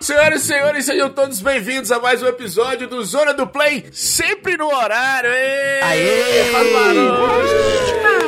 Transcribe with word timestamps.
Senhoras 0.00 0.42
e 0.42 0.46
senhores, 0.46 0.84
sejam 0.84 1.10
todos 1.10 1.40
bem-vindos 1.40 1.92
a 1.92 2.00
mais 2.00 2.22
um 2.22 2.26
episódio 2.26 2.88
do 2.88 3.02
Zona 3.04 3.32
do 3.34 3.46
Play, 3.46 3.86
sempre 3.92 4.56
no 4.56 4.66
horário. 4.66 5.30
Êêê! 5.30 5.82
Aê! 5.82 6.52
Barulho! 6.72 8.27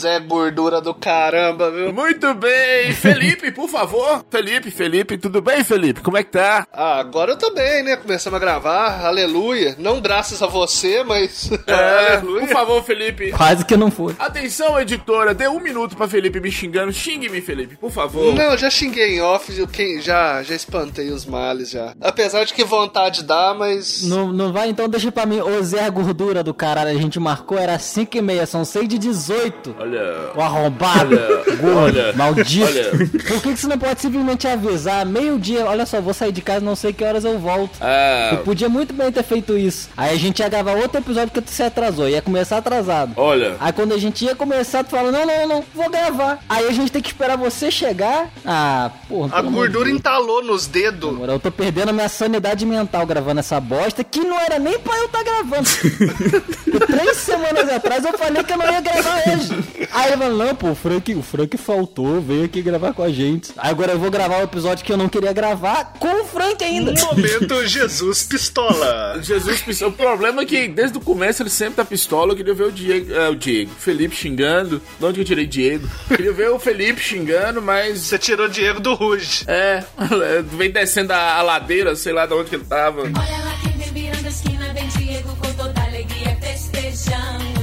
Zé 0.00 0.18
gordura 0.20 0.80
do 0.80 0.94
caramba, 0.94 1.70
viu? 1.70 1.92
Muito 1.92 2.32
bem, 2.34 2.92
Felipe, 2.94 3.50
por 3.50 3.68
favor. 3.68 4.24
Felipe, 4.30 4.70
Felipe, 4.70 5.18
tudo 5.18 5.42
bem, 5.42 5.62
Felipe? 5.62 6.00
Como 6.00 6.16
é 6.16 6.22
que 6.22 6.30
tá? 6.30 6.66
Ah, 6.72 6.98
agora 6.98 7.32
eu 7.32 7.36
tô 7.36 7.52
bem, 7.52 7.82
né? 7.82 7.96
Começamos 7.96 8.36
a 8.36 8.40
gravar, 8.40 9.04
aleluia. 9.04 9.74
Não 9.78 10.00
graças 10.00 10.42
a 10.42 10.46
você, 10.46 11.02
mas. 11.04 11.50
É, 11.70 12.14
aleluia. 12.16 12.40
por 12.40 12.48
favor, 12.48 12.82
Felipe. 12.84 13.30
Quase 13.32 13.64
que 13.64 13.76
não 13.76 13.90
foi. 13.90 14.14
Atenção, 14.18 14.80
editora, 14.80 15.34
dê 15.34 15.46
um 15.48 15.60
minuto 15.60 15.96
pra 15.96 16.08
Felipe 16.08 16.40
me 16.40 16.50
xingando. 16.50 16.92
Xingue-me, 16.92 17.40
Felipe, 17.40 17.76
por 17.76 17.90
favor. 17.90 18.34
Não, 18.34 18.42
eu 18.52 18.58
já 18.58 18.70
xinguei 18.70 19.16
em 19.16 19.20
off, 19.20 19.56
eu 19.56 19.68
que- 19.68 20.00
já, 20.00 20.42
já 20.42 20.54
espantei 20.54 21.10
os 21.10 21.24
males 21.26 21.70
já. 21.70 21.94
Apesar 22.00 22.44
de 22.44 22.54
que 22.54 22.64
vontade 22.64 23.22
dá, 23.22 23.54
mas. 23.56 24.02
Não, 24.08 24.32
não 24.32 24.52
vai, 24.52 24.68
então 24.70 24.88
deixa 24.88 25.12
pra 25.12 25.26
mim. 25.26 25.40
Ô 25.40 25.62
Zé 25.62 25.88
Gordura 25.90 26.42
do 26.42 26.54
caralho, 26.54 26.90
a 26.90 27.00
gente 27.00 27.20
marcou, 27.20 27.58
era 27.58 27.78
5 27.78 28.16
e 28.16 28.22
meia, 28.22 28.46
são 28.46 28.64
6 28.64 28.88
de 28.88 28.98
18. 28.98 29.76
Olha. 29.78 29.89
O 30.34 30.40
arrombado, 30.40 31.16
gordo, 31.60 31.76
olha, 31.78 32.12
maldito. 32.14 32.66
olha. 32.66 32.90
Por 32.90 33.42
que, 33.42 33.52
que 33.54 33.56
você 33.60 33.66
não 33.66 33.78
pode 33.78 34.00
simplesmente 34.00 34.46
avisar? 34.46 35.04
Meio-dia, 35.06 35.64
olha 35.66 35.86
só, 35.86 36.00
vou 36.00 36.14
sair 36.14 36.32
de 36.32 36.40
casa, 36.42 36.64
não 36.64 36.76
sei 36.76 36.92
que 36.92 37.04
horas 37.04 37.24
eu 37.24 37.38
volto. 37.38 37.76
Ah, 37.80 38.30
Eu 38.32 38.38
podia 38.38 38.68
muito 38.68 38.92
bem 38.92 39.10
ter 39.10 39.22
feito 39.24 39.56
isso. 39.56 39.88
Aí 39.96 40.14
a 40.14 40.18
gente 40.18 40.40
ia 40.40 40.48
gravar 40.48 40.72
outro 40.76 40.98
episódio 40.98 41.30
que 41.32 41.40
tu 41.40 41.50
se 41.50 41.62
atrasou, 41.62 42.08
ia 42.08 42.22
começar 42.22 42.58
atrasado. 42.58 43.12
olha. 43.16 43.56
Aí 43.60 43.72
quando 43.72 43.92
a 43.92 43.98
gente 43.98 44.24
ia 44.24 44.34
começar, 44.34 44.84
tu 44.84 44.90
fala, 44.90 45.10
não, 45.10 45.26
não, 45.26 45.46
não, 45.48 45.64
vou 45.74 45.88
gravar. 45.90 46.38
Aí 46.48 46.66
a 46.68 46.72
gente 46.72 46.90
tem 46.92 47.02
que 47.02 47.08
esperar 47.08 47.36
você 47.36 47.70
chegar. 47.70 48.28
Ah, 48.44 48.90
porra. 49.08 49.36
A 49.36 49.38
amor 49.40 49.52
gordura 49.52 49.84
Deus. 49.86 49.98
entalou 49.98 50.42
nos 50.44 50.66
dedos. 50.66 51.12
Moral, 51.12 51.36
Eu 51.36 51.40
tô 51.40 51.50
perdendo 51.50 51.90
a 51.90 51.92
minha 51.92 52.08
sanidade 52.08 52.64
mental 52.66 53.06
gravando 53.06 53.40
essa 53.40 53.60
bosta, 53.60 54.02
que 54.04 54.20
não 54.20 54.38
era 54.38 54.58
nem 54.58 54.78
pra 54.78 54.96
eu 54.96 55.06
estar 55.06 55.22
gravando. 55.22 55.68
Porque 56.70 56.86
Três 56.92 57.16
semanas 57.18 57.68
atrás 57.68 58.04
eu 58.04 58.16
falei 58.18 58.42
que 58.44 58.52
eu 58.52 58.58
não 58.58 58.70
ia 58.70 58.80
gravar 58.80 59.22
hoje. 59.28 59.79
Aí 59.92 60.12
ele 60.12 60.16
falou, 60.16 60.36
não, 60.36 60.54
pô, 60.54 60.70
o 60.70 60.74
Frank, 60.74 61.14
o 61.14 61.22
Frank 61.22 61.56
faltou, 61.56 62.20
veio 62.20 62.44
aqui 62.44 62.60
gravar 62.60 62.92
com 62.92 63.02
a 63.02 63.10
gente. 63.10 63.52
Aí 63.56 63.70
agora 63.70 63.92
eu 63.92 63.98
vou 63.98 64.10
gravar 64.10 64.38
o 64.38 64.42
episódio 64.42 64.84
que 64.84 64.92
eu 64.92 64.96
não 64.96 65.08
queria 65.08 65.32
gravar 65.32 65.94
com 65.98 66.22
o 66.22 66.24
Frank 66.24 66.62
ainda. 66.62 66.92
Momento 67.00 67.66
Jesus 67.66 68.24
pistola. 68.24 69.18
Jesus 69.22 69.62
pistola. 69.62 69.90
O 69.90 69.94
problema 69.94 70.42
é 70.42 70.44
que 70.44 70.68
desde 70.68 70.98
o 70.98 71.00
começo 71.00 71.42
ele 71.42 71.50
sempre 71.50 71.74
tá 71.74 71.84
pistola. 71.84 72.32
Eu 72.32 72.36
queria 72.36 72.54
ver 72.54 72.64
o 72.64 72.72
Diego, 72.72 73.12
é, 73.12 73.28
o 73.28 73.34
Diego, 73.34 73.70
Felipe 73.78 74.14
xingando. 74.14 74.82
De 74.98 75.04
onde 75.04 75.14
que 75.14 75.20
eu 75.20 75.24
tirei 75.24 75.46
Diego? 75.46 75.88
Queria 76.08 76.32
ver 76.32 76.50
o 76.50 76.58
Felipe 76.58 77.00
xingando, 77.00 77.62
mas. 77.62 78.00
Você 78.00 78.18
tirou 78.18 78.46
o 78.46 78.50
Diego 78.50 78.80
do 78.80 78.94
Ruge. 78.94 79.44
É, 79.46 79.84
vem 80.56 80.70
descendo 80.70 81.12
a, 81.12 81.36
a 81.36 81.42
ladeira, 81.42 81.94
sei 81.96 82.12
lá 82.12 82.26
de 82.26 82.34
onde 82.34 82.50
que 82.50 82.56
ele 82.56 82.64
tava. 82.64 83.02
Olha 83.02 83.12
lá 83.14 83.54
quem 83.62 83.72
vem 83.72 83.92
virando 83.92 84.26
a 84.26 84.30
esquina, 84.30 84.72
vem 84.72 84.88
Diego 84.88 85.36
com 85.36 85.52
toda 85.54 85.82
alegria 85.82 86.36
festejando. 86.40 87.59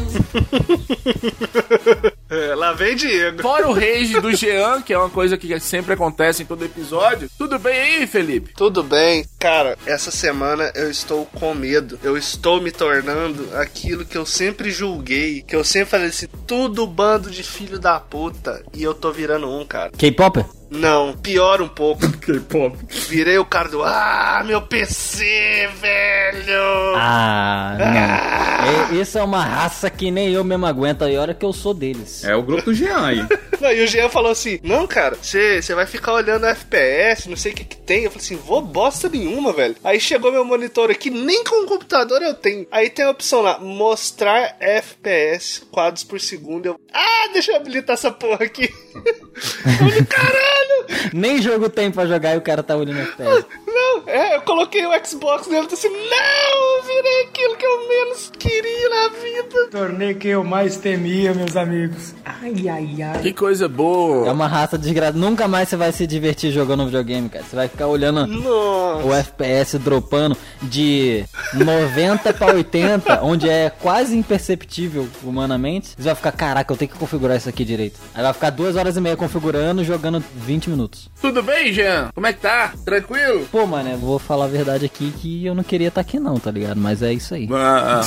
É, 2.30 2.54
lá 2.56 2.74
vem 2.74 2.96
Diego. 2.96 3.42
Fora 3.42 3.70
o 3.70 3.74
rage 3.74 4.20
do 4.20 4.36
Jean, 4.36 4.82
que 4.82 4.94
é 4.94 4.98
uma 4.98 5.10
coisa 5.10 5.38
que 5.38 5.58
sempre 5.60 5.94
acontece 5.94 6.44
em 6.44 6.46
todo 6.46 6.66
episódio. 6.66 7.30
Tudo 7.38 7.58
bem 7.58 7.80
aí, 7.80 8.08
Felipe? 8.08 8.54
Tudo 8.56 8.84
bem? 8.84 9.26
Cara, 9.40 9.78
essa 9.86 10.12
semana 10.12 10.72
eu 10.76 10.92
estou 10.92 11.26
com 11.26 11.54
medo. 11.54 11.98
Eu 12.04 12.18
estou 12.18 12.62
me 12.62 12.72
tornando 12.72 13.48
aquilo 13.56 14.06
que 14.06 14.18
eu 14.18 14.26
sempre 14.26 14.72
julguei. 14.72 15.42
Que 15.42 15.56
eu 15.56 15.64
sempre 15.64 15.90
falei 15.90 16.08
assim: 16.08 16.28
tudo 16.46 16.86
bando 16.86 17.32
de 17.32 17.44
filho 17.44 17.80
da 17.80 18.00
puta. 18.00 18.62
E 18.74 18.84
eu 18.84 18.94
tô 18.94 19.12
virando 19.12 19.50
um, 19.50 19.66
cara. 19.66 19.92
K-Popper? 19.98 20.46
Não, 20.70 21.14
pior 21.14 21.62
um 21.62 21.68
pouco. 21.68 22.02
K-pop. 22.20 22.78
Virei 23.10 23.38
o 23.38 23.46
cara 23.46 23.70
do. 23.70 23.84
Ah, 23.84 24.44
meu 24.46 24.62
PC, 24.62 25.70
velho! 25.80 26.96
Ah, 26.96 27.76
não. 27.80 28.98
É, 28.98 29.02
Isso 29.02 29.18
é 29.18 29.24
uma 29.24 29.44
raça 29.44 29.90
que 29.90 30.12
nem 30.12 30.32
eu 30.34 30.44
mesmo 30.44 30.66
aguento. 30.66 31.08
E 31.08 31.18
olha 31.18 31.34
que 31.34 31.46
eu 31.46 31.54
sou 31.54 31.74
deles. 31.74 32.24
É 32.24 32.36
o 32.36 32.44
grupo 32.44 32.66
do 32.66 32.74
Jean 32.74 33.06
aí. 33.06 33.26
Não, 33.60 33.72
e 33.72 33.84
o 33.84 33.88
Jean 33.88 34.08
falou 34.08 34.32
assim: 34.32 34.60
Não, 34.62 34.86
cara, 34.86 35.18
você 35.20 35.62
vai 35.74 35.88
ficar 35.88 36.14
olhando 36.14 36.46
FPS, 36.46 37.28
não 37.28 37.36
sei 37.36 37.52
o 37.52 37.56
que 37.56 37.64
que 37.64 37.78
tem. 37.78 38.04
Eu 38.04 38.12
falei 38.12 38.24
assim: 38.24 38.36
Vou 38.36 38.62
bosta 38.62 39.10
nenhuma, 39.10 39.52
velho. 39.52 39.76
Aí 39.84 40.00
chegou 40.00 40.32
meu 40.32 40.46
monitor 40.46 40.92
aqui, 40.92 41.10
nem 41.10 41.44
com 41.44 41.64
o 41.64 41.68
computador 41.68 42.22
eu 42.22 42.36
tenho. 42.36 42.68
Aí 42.72 42.88
tem 42.90 43.06
a 43.06 43.10
opção 43.10 43.42
lá: 43.42 43.58
Mostrar 43.58 44.58
FPS, 44.60 45.64
quadros 45.72 46.04
por 46.04 46.20
segundo. 46.20 46.68
Eu, 46.68 46.80
ah, 46.94 47.30
deixa 47.34 47.52
eu 47.52 47.56
habilitar 47.56 47.96
essa 47.96 48.12
porra 48.12 48.46
aqui. 48.46 48.70
Eu 49.38 49.74
falei, 49.90 50.04
Caralho! 50.06 50.67
Nem 51.14 51.42
jogo 51.42 51.70
tem 51.70 51.92
pra 51.92 52.06
jogar 52.06 52.36
e 52.36 52.38
o 52.38 52.42
cara 52.42 52.64
tá 52.64 52.76
olhando 52.76 53.00
FPS. 53.00 53.46
Não, 53.66 53.67
é, 54.08 54.36
eu 54.38 54.42
coloquei 54.42 54.86
o 54.86 55.06
Xbox 55.06 55.48
nele 55.48 55.66
e 55.66 55.68
disse: 55.68 55.90
Não, 55.90 56.78
eu 56.78 56.84
virei 56.84 57.24
aquilo 57.26 57.56
que 57.56 57.66
eu 57.66 57.88
menos 57.88 58.32
queria 58.38 58.90
na 58.90 59.10
vida. 59.10 59.68
Torneio 59.72 60.16
que 60.16 60.28
eu 60.30 60.44
mais 60.44 60.78
temia, 60.78 61.34
meus 61.34 61.56
amigos. 61.56 62.16
Ai, 62.26 62.70
ai, 62.70 63.02
ai. 63.02 63.22
Que 63.22 63.34
coisa 63.34 63.68
boa. 63.68 64.28
É 64.28 64.32
uma 64.32 64.48
raça 64.48 64.78
desgraçada. 64.78 65.18
Nunca 65.18 65.48
mais 65.48 65.70
você 65.70 65.76
vai 65.76 65.92
se 65.92 66.08
divertir 66.08 66.52
jogando 66.52 66.86
videogame, 66.86 67.28
cara. 67.30 67.44
Você 67.44 67.56
vai 67.56 67.68
ficar 67.68 67.88
olhando 67.88 68.26
Nossa. 68.28 69.06
o 69.06 69.14
FPS 69.14 69.78
dropando 69.78 70.38
de 70.62 71.26
90 71.54 72.34
pra 72.34 72.54
80, 72.54 73.22
onde 73.24 73.50
é 73.50 73.70
quase 73.70 74.16
imperceptível 74.18 75.08
humanamente. 75.24 75.90
Você 75.98 76.04
vai 76.04 76.16
ficar, 76.16 76.32
caraca, 76.32 76.74
eu 76.74 76.78
tenho 76.78 76.92
que 76.92 76.98
configurar 76.98 77.38
isso 77.38 77.50
aqui 77.50 77.66
direito. 77.66 78.00
Aí 78.14 78.24
vai 78.24 78.34
ficar 78.34 78.52
duas 78.52 78.76
horas 78.76 78.96
e 78.96 79.02
meia 79.02 79.18
configurando, 79.18 79.84
jogando 79.84 80.24
20 80.36 80.70
minutos. 80.70 81.10
Tudo 81.22 81.44
bem, 81.44 81.74
Jean? 81.74 82.10
Como 82.14 82.28
é 82.28 82.34
que 82.34 82.40
tá? 82.40 82.74
Tranquilo? 82.86 83.46
Pô, 83.52 83.66
mano, 83.66 83.90
eu 83.90 83.97
vou 83.98 84.20
falar 84.20 84.46
a 84.46 84.48
verdade 84.50 84.86
aqui 84.86 85.12
que 85.20 85.46
eu 85.46 85.54
não 85.56 85.64
queria 85.64 85.90
estar 85.90 86.02
aqui 86.02 86.20
não, 86.20 86.40
tá 86.40 86.50
ligado? 86.52 86.80
Mas 86.80 87.02
é 87.02 87.12
isso 87.14 87.34
aí. 87.34 87.48
Ah, 87.52 88.02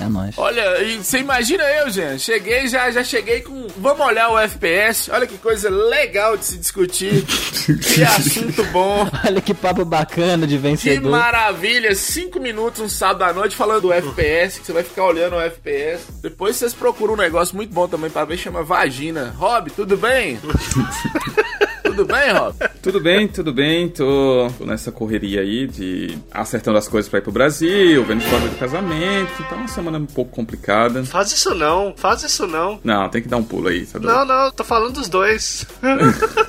É 0.00 0.04
nóis. 0.08 0.36
Olha, 0.36 0.82
e 0.82 0.96
você 0.98 1.18
imagina 1.18 1.62
eu, 1.64 1.90
Jean? 1.90 2.18
Cheguei, 2.18 2.68
já, 2.68 2.90
já 2.90 3.02
cheguei 3.04 3.40
com. 3.40 3.66
Vamos 3.78 4.06
olhar 4.06 4.30
o 4.30 4.38
FPS. 4.38 5.10
Olha 5.10 5.26
que 5.26 5.38
coisa 5.38 5.70
legal 5.70 6.36
de 6.36 6.44
se 6.44 6.58
discutir. 6.58 7.24
que 7.94 8.02
assunto 8.02 8.62
bom. 8.72 9.08
Olha 9.26 9.40
que 9.40 9.54
papo 9.54 9.84
bacana 9.84 10.46
de 10.46 10.56
Que 10.56 10.60
vencedor. 10.62 11.10
maravilha! 11.10 11.94
Cinco 11.94 12.40
minutos 12.40 12.80
um 12.80 12.88
sábado 12.88 13.22
à 13.24 13.32
noite 13.32 13.56
falando 13.56 13.82
do 13.82 13.92
FPS, 13.92 14.60
que 14.60 14.66
você 14.66 14.72
vai 14.72 14.82
ficar 14.82 15.04
olhando 15.04 15.36
o 15.36 15.40
FPS. 15.40 16.04
Depois 16.22 16.56
vocês 16.56 16.74
procuram 16.74 17.14
um 17.14 17.16
negócio 17.16 17.54
muito 17.56 17.72
bom 17.72 17.86
também 17.88 18.10
pra 18.10 18.24
ver, 18.24 18.36
chama 18.36 18.62
Vagina. 18.62 19.34
Rob, 19.38 19.70
tudo 19.70 19.96
bem? 19.96 20.38
tudo 21.90 22.04
bem, 22.06 22.32
Rob? 22.32 22.54
Tudo 22.82 23.00
bem, 23.00 23.28
tudo 23.28 23.52
bem. 23.52 23.88
Tô, 23.88 24.50
tô 24.58 24.64
nessa 24.64 24.90
correria 24.90 25.40
aí 25.40 25.66
de 25.66 26.18
acertando 26.30 26.78
as 26.78 26.88
coisas 26.88 27.08
pra 27.08 27.18
ir 27.18 27.22
pro 27.22 27.32
Brasil, 27.32 28.04
vendo 28.04 28.22
forma 28.22 28.48
de 28.48 28.56
casamento. 28.56 29.42
Tá 29.48 29.56
uma 29.56 29.68
semana 29.68 29.98
um 29.98 30.06
pouco 30.06 30.30
complicada. 30.30 31.04
Faz 31.04 31.32
isso 31.32 31.54
não, 31.54 31.94
faz 31.96 32.22
isso 32.22 32.46
não. 32.46 32.80
Não, 32.82 33.08
tem 33.08 33.22
que 33.22 33.28
dar 33.28 33.36
um 33.36 33.44
pulo 33.44 33.68
aí, 33.68 33.84
doido? 33.84 34.06
Não, 34.06 34.24
não, 34.24 34.50
tô 34.50 34.64
falando 34.64 34.94
dos 34.94 35.08
dois. 35.08 35.66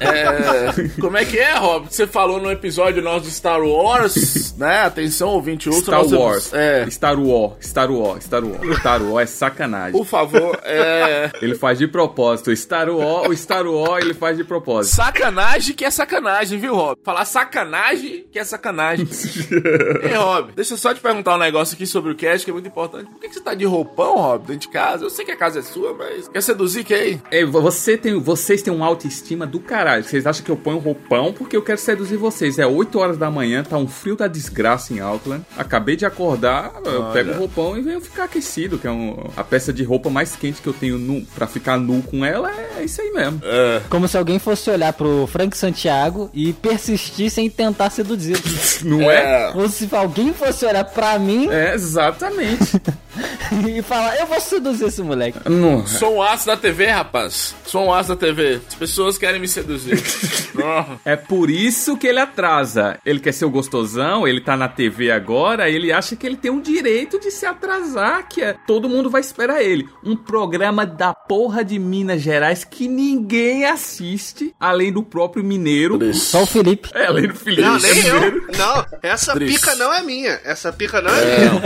É, 0.00 1.00
como 1.00 1.16
é 1.16 1.24
que 1.24 1.38
é, 1.38 1.54
Rob? 1.56 1.86
Você 1.90 2.06
falou 2.06 2.40
no 2.40 2.50
episódio 2.50 3.02
nosso 3.02 3.26
de 3.26 3.30
Star 3.30 3.60
Wars, 3.60 4.54
né? 4.56 4.82
Atenção, 4.82 5.30
ouvinte 5.30 5.68
ultra. 5.68 6.02
Star 6.04 6.20
Wars. 6.20 6.52
É, 6.52 6.90
Star 6.90 7.18
Wars, 7.18 7.54
Star 7.60 7.90
Wars, 7.90 8.24
Star 8.24 8.44
Wars. 8.44 8.78
Star 8.78 9.02
Wars 9.02 9.22
é 9.22 9.26
sacanagem. 9.26 9.92
por 9.92 10.06
favor, 10.06 10.58
é. 10.62 11.30
Ele 11.42 11.54
faz 11.54 11.78
de 11.78 11.86
propósito. 11.86 12.50
O 12.50 12.56
Star 12.56 12.88
Wars, 12.88 13.28
o 13.28 13.36
Star 13.36 13.66
Wars 13.66 14.04
ele 14.04 14.14
faz 14.14 14.36
de 14.36 14.44
propósito. 14.44 14.55
Sacanagem 14.88 15.74
que 15.74 15.84
é 15.84 15.90
sacanagem, 15.90 16.58
viu, 16.58 16.74
Rob? 16.74 16.98
Falar 17.04 17.24
sacanagem 17.24 18.24
que 18.30 18.38
é 18.38 18.44
sacanagem. 18.44 19.06
Ei, 20.02 20.14
Rob, 20.14 20.52
deixa 20.54 20.74
eu 20.74 20.78
só 20.78 20.92
te 20.94 21.00
perguntar 21.00 21.34
um 21.36 21.38
negócio 21.38 21.74
aqui 21.74 21.86
sobre 21.86 22.12
o 22.12 22.14
cast 22.14 22.44
que 22.44 22.50
é 22.50 22.52
muito 22.54 22.68
importante. 22.68 23.06
Por 23.10 23.20
que, 23.20 23.28
que 23.28 23.34
você 23.34 23.40
tá 23.40 23.54
de 23.54 23.64
roupão, 23.64 24.16
Rob, 24.16 24.46
dentro 24.46 24.60
de 24.62 24.68
casa? 24.68 25.04
Eu 25.04 25.10
sei 25.10 25.24
que 25.24 25.30
a 25.32 25.36
casa 25.36 25.60
é 25.60 25.62
sua, 25.62 25.94
mas 25.94 26.28
quer 26.28 26.40
seduzir 26.42 26.84
quem? 26.84 27.20
É, 27.30 27.44
você 27.44 27.96
tem, 27.96 28.18
vocês 28.18 28.62
têm 28.62 28.72
uma 28.72 28.86
autoestima 28.86 29.46
do 29.46 29.60
caralho. 29.60 30.04
Vocês 30.04 30.26
acham 30.26 30.44
que 30.44 30.50
eu 30.50 30.56
ponho 30.56 30.78
roupão 30.78 31.32
porque 31.32 31.56
eu 31.56 31.62
quero 31.62 31.78
seduzir 31.78 32.16
vocês. 32.16 32.58
É 32.58 32.66
8 32.66 32.98
horas 32.98 33.16
da 33.18 33.30
manhã, 33.30 33.62
tá 33.62 33.76
um 33.76 33.88
frio 33.88 34.16
da 34.16 34.26
desgraça 34.28 34.92
em 34.92 35.00
Auckland. 35.00 35.44
Acabei 35.56 35.96
de 35.96 36.06
acordar, 36.06 36.72
eu 36.84 37.02
Olha. 37.02 37.12
pego 37.12 37.30
o 37.32 37.34
roupão 37.38 37.76
e 37.78 37.82
venho 37.82 38.00
ficar 38.00 38.24
aquecido, 38.24 38.78
que 38.78 38.86
é 38.86 38.90
um- 38.90 39.30
a 39.36 39.44
peça 39.44 39.72
de 39.72 39.82
roupa 39.84 40.10
mais 40.10 40.36
quente 40.36 40.60
que 40.60 40.68
eu 40.68 40.72
tenho 40.72 40.98
nu, 40.98 41.24
pra 41.34 41.46
ficar 41.46 41.78
nu 41.78 42.02
com 42.02 42.24
ela. 42.24 42.50
É 42.78 42.84
isso 42.84 43.00
aí 43.00 43.10
mesmo. 43.12 43.40
Como 43.88 44.06
se 44.08 44.16
alguém 44.16 44.38
fosse 44.46 44.70
olhar 44.70 44.92
pro 44.92 45.26
Frank 45.26 45.56
Santiago 45.56 46.30
e 46.32 46.52
persistisse 46.52 47.40
em 47.40 47.50
tentar 47.50 47.90
seduzir. 47.90 48.40
Não 48.84 49.10
é? 49.10 49.50
Ou 49.52 49.68
se 49.68 49.88
alguém 49.90 50.32
fosse 50.32 50.64
olhar 50.64 50.84
pra 50.84 51.18
mim 51.18 51.48
É, 51.50 51.74
exatamente. 51.74 52.80
e 53.66 53.82
falar, 53.82 54.16
eu 54.18 54.26
vou 54.26 54.40
seduzir 54.40 54.86
esse 54.86 55.02
moleque. 55.02 55.38
Não. 55.48 55.86
Sou 55.86 56.16
um 56.16 56.22
aço 56.22 56.46
da 56.46 56.56
TV, 56.56 56.86
rapaz. 56.86 57.54
Sou 57.66 57.86
um 57.86 57.92
aço 57.92 58.10
da 58.10 58.16
TV. 58.16 58.60
As 58.68 58.74
pessoas 58.74 59.18
querem 59.18 59.40
me 59.40 59.48
seduzir. 59.48 60.02
É 61.04 61.14
por 61.16 61.50
isso 61.50 61.96
que 61.96 62.06
ele 62.06 62.18
atrasa. 62.18 62.98
Ele 63.04 63.20
quer 63.20 63.32
ser 63.32 63.44
o 63.44 63.50
gostosão, 63.50 64.26
ele 64.26 64.40
tá 64.40 64.56
na 64.56 64.68
TV 64.68 65.10
agora, 65.10 65.68
ele 65.68 65.92
acha 65.92 66.16
que 66.16 66.26
ele 66.26 66.36
tem 66.36 66.50
um 66.50 66.60
direito 66.60 67.20
de 67.20 67.30
se 67.30 67.46
atrasar, 67.46 68.26
que 68.28 68.42
é, 68.42 68.54
todo 68.66 68.88
mundo 68.88 69.08
vai 69.10 69.20
esperar 69.20 69.62
ele. 69.62 69.88
Um 70.02 70.16
programa 70.16 70.84
da 70.84 71.14
porra 71.14 71.64
de 71.64 71.78
Minas 71.78 72.22
Gerais 72.22 72.64
que 72.64 72.88
ninguém 72.88 73.64
assiste, 73.64 74.54
além 74.58 74.92
do 74.92 75.02
próprio 75.02 75.44
mineiro. 75.44 76.12
Só 76.14 76.42
o 76.42 76.46
Felipe. 76.46 76.90
É, 76.94 77.06
além 77.06 77.28
do 77.28 77.34
Felipe. 77.34 77.62
Não, 77.62 77.78
nem 77.78 78.06
eu. 78.06 78.42
Não, 78.56 78.86
essa 79.02 79.34
Triste. 79.34 79.60
pica 79.60 79.74
não 79.76 79.92
é 79.92 80.02
minha. 80.02 80.40
Essa 80.44 80.72
pica 80.72 81.00
não 81.00 81.14
é, 81.14 81.38
minha. 81.38 81.62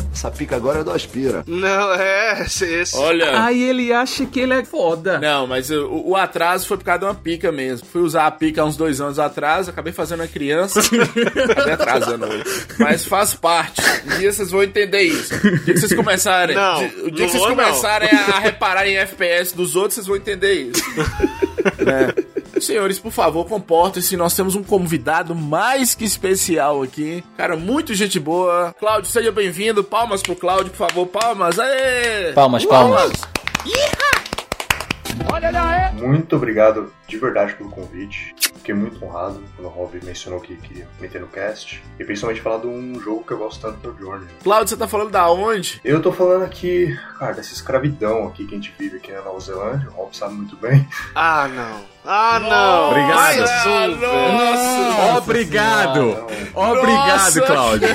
Essa 0.16 0.30
pica 0.30 0.56
agora 0.56 0.65
é 0.74 0.84
do 0.84 0.90
Aspira. 0.90 1.44
Não, 1.46 1.94
é 1.94 2.42
esse. 2.42 2.64
esse. 2.64 2.96
Olha. 2.96 3.44
Aí 3.44 3.62
ele 3.62 3.92
acha 3.92 4.26
que 4.26 4.40
ele 4.40 4.54
é 4.54 4.64
foda. 4.64 5.18
Não, 5.18 5.46
mas 5.46 5.70
o, 5.70 6.02
o 6.06 6.16
atraso 6.16 6.66
foi 6.66 6.76
por 6.76 6.84
causa 6.84 7.00
de 7.00 7.04
uma 7.06 7.14
pica 7.14 7.52
mesmo. 7.52 7.86
Fui 7.86 8.02
usar 8.02 8.26
a 8.26 8.30
pica 8.30 8.62
há 8.62 8.64
uns 8.64 8.76
dois 8.76 9.00
anos 9.00 9.18
atrás, 9.18 9.68
acabei 9.68 9.92
fazendo 9.92 10.20
uma 10.20 10.28
criança. 10.28 10.80
acabei 11.50 11.74
atrasando 11.74 12.26
hoje. 12.26 12.44
Mas 12.78 13.04
faz 13.04 13.34
parte. 13.34 13.80
Um 14.06 14.18
dia 14.18 14.32
vocês 14.32 14.50
vão 14.50 14.62
entender 14.62 15.02
isso. 15.02 15.34
O 15.34 15.38
dia 15.40 15.74
que 15.74 15.78
vocês 15.78 15.94
começarem. 15.94 16.56
Não, 16.56 16.84
o 17.04 17.10
dia 17.10 17.26
que 17.26 17.32
vocês 17.32 17.42
não. 17.42 17.50
começarem 17.50 18.08
a, 18.10 18.36
a 18.36 18.38
reparar 18.38 18.86
em 18.86 18.96
FPS 18.96 19.54
dos 19.54 19.76
outros, 19.76 19.94
vocês 19.94 20.06
vão 20.06 20.16
entender 20.16 20.52
isso. 20.52 20.82
né? 21.84 22.12
Senhores, 22.60 22.98
por 22.98 23.12
favor, 23.12 23.46
comportem-se. 23.46 24.16
Nós 24.16 24.34
temos 24.34 24.54
um 24.54 24.62
convidado 24.62 25.34
mais 25.34 25.94
que 25.94 26.04
especial 26.04 26.82
aqui. 26.82 27.24
Cara, 27.36 27.56
muito 27.56 27.94
gente 27.94 28.18
boa. 28.18 28.74
Cláudio, 28.78 29.10
seja 29.10 29.30
bem-vindo. 29.30 29.84
Palmas 29.84 30.22
pro 30.22 30.36
Cláudio, 30.36 30.70
por 30.70 30.88
favor. 30.88 31.06
Palmas. 31.06 31.58
Aê! 31.58 32.32
Palmas, 32.32 32.64
palmas. 32.64 33.12
Muito 35.94 36.36
obrigado 36.36 36.92
de 37.06 37.16
verdade 37.18 37.54
pelo 37.54 37.70
convite. 37.70 38.34
Fiquei 38.38 38.74
muito 38.74 39.02
honrado 39.04 39.42
quando 39.54 39.66
o 39.66 39.70
Rob 39.70 39.98
mencionou 40.04 40.40
que 40.40 40.56
queria 40.56 40.88
meter 41.00 41.20
no 41.20 41.26
cast. 41.28 41.82
E 41.98 42.04
principalmente 42.04 42.40
falar 42.42 42.58
de 42.58 42.66
um 42.66 42.98
jogo 43.00 43.24
que 43.24 43.32
eu 43.32 43.38
gosto 43.38 43.60
tanto, 43.60 43.78
que 43.78 43.86
é 43.86 43.90
o 43.90 43.96
Journey. 43.96 44.28
Cláudio, 44.42 44.68
você 44.68 44.76
tá 44.76 44.88
falando 44.88 45.10
da 45.10 45.30
onde? 45.30 45.80
Eu 45.84 46.02
tô 46.02 46.12
falando 46.12 46.44
aqui, 46.44 46.96
cara, 47.18 47.32
dessa 47.32 47.52
escravidão 47.52 48.26
aqui 48.26 48.44
que 48.44 48.54
a 48.54 48.58
gente 48.58 48.74
vive 48.78 48.96
aqui 48.96 49.12
na 49.12 49.22
Nova 49.22 49.40
Zelândia. 49.40 49.88
O 49.90 49.92
Rob 49.92 50.16
sabe 50.16 50.34
muito 50.34 50.56
bem. 50.56 50.86
Ah, 51.14 51.48
não. 51.48 51.95
Ah, 52.06 52.38
não. 52.38 52.90
Obrigado. 52.90 53.14
Mais 53.14 53.66
um, 53.66 53.96
nossa! 53.96 55.18
Obrigado! 55.18 56.26
Obrigado. 56.54 57.46
Cláudio! 57.46 57.88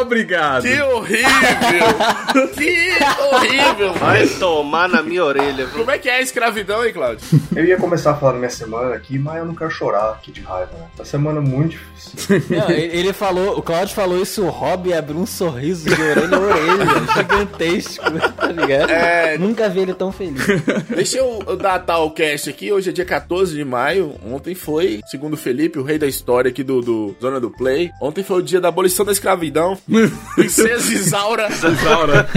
Obrigado! 0.00 0.62
Que 0.62 0.80
horrível! 0.80 2.48
que 2.56 2.90
horrível! 3.34 3.92
Vai 3.94 4.26
tomar 4.26 4.88
na 4.88 5.02
minha 5.02 5.24
orelha, 5.24 5.66
viu? 5.66 5.80
Como 5.80 5.90
é 5.90 5.98
que 5.98 6.08
é 6.08 6.16
a 6.16 6.20
escravidão, 6.20 6.84
hein, 6.84 6.92
Cláudio? 6.92 7.26
Eu 7.54 7.64
ia 7.64 7.76
começar 7.76 8.12
a 8.12 8.14
falar 8.14 8.32
da 8.32 8.38
minha 8.38 8.50
semana 8.50 8.94
aqui, 8.94 9.18
mas 9.18 9.38
eu 9.38 9.44
não 9.44 9.54
quero 9.54 9.70
chorar 9.70 10.10
aqui 10.10 10.30
de 10.30 10.40
raiva, 10.40 10.72
né? 10.78 10.86
Uma 10.96 11.04
semana 11.04 11.40
muito 11.40 11.70
difícil. 11.70 11.90
Não, 12.50 12.70
ele, 12.70 13.12
falou, 13.12 13.58
o 13.58 13.62
Claudio 13.62 13.94
falou 13.94 14.20
isso, 14.20 14.44
o 14.44 14.48
Rob 14.48 14.92
abriu 14.92 15.18
um 15.18 15.26
sorriso 15.26 15.84
de 15.84 16.00
orelha 16.00 16.36
a 16.36 16.40
orelha, 16.40 16.86
gigantesco, 17.14 18.04
tá 18.36 18.46
ligado? 18.46 18.90
É. 18.90 19.38
Nunca 19.38 19.68
vi 19.68 19.80
ele 19.80 19.94
tão 19.94 20.10
feliz. 20.10 20.44
Deixa 20.88 21.18
eu 21.18 21.40
eu 21.46 21.56
datar 21.56 22.02
o 22.02 22.10
cast 22.10 22.48
aqui. 22.48 22.72
Hoje 22.72 22.90
é 22.90 22.92
dia 22.92 23.04
14 23.04 23.39
de 23.48 23.64
maio. 23.64 24.14
Ontem 24.24 24.54
foi, 24.54 25.00
segundo 25.06 25.34
o 25.34 25.36
Felipe, 25.36 25.78
o 25.78 25.82
rei 25.82 25.98
da 25.98 26.06
história 26.06 26.50
aqui 26.50 26.62
do, 26.62 26.80
do 26.80 27.16
Zona 27.20 27.40
do 27.40 27.50
Play. 27.50 27.90
Ontem 28.00 28.22
foi 28.22 28.38
o 28.38 28.42
dia 28.42 28.60
da 28.60 28.68
abolição 28.68 29.04
da 29.04 29.12
escravidão. 29.12 29.78
Princesa 30.34 30.92
Isaura 30.92 31.48
Isaura. 31.48 32.28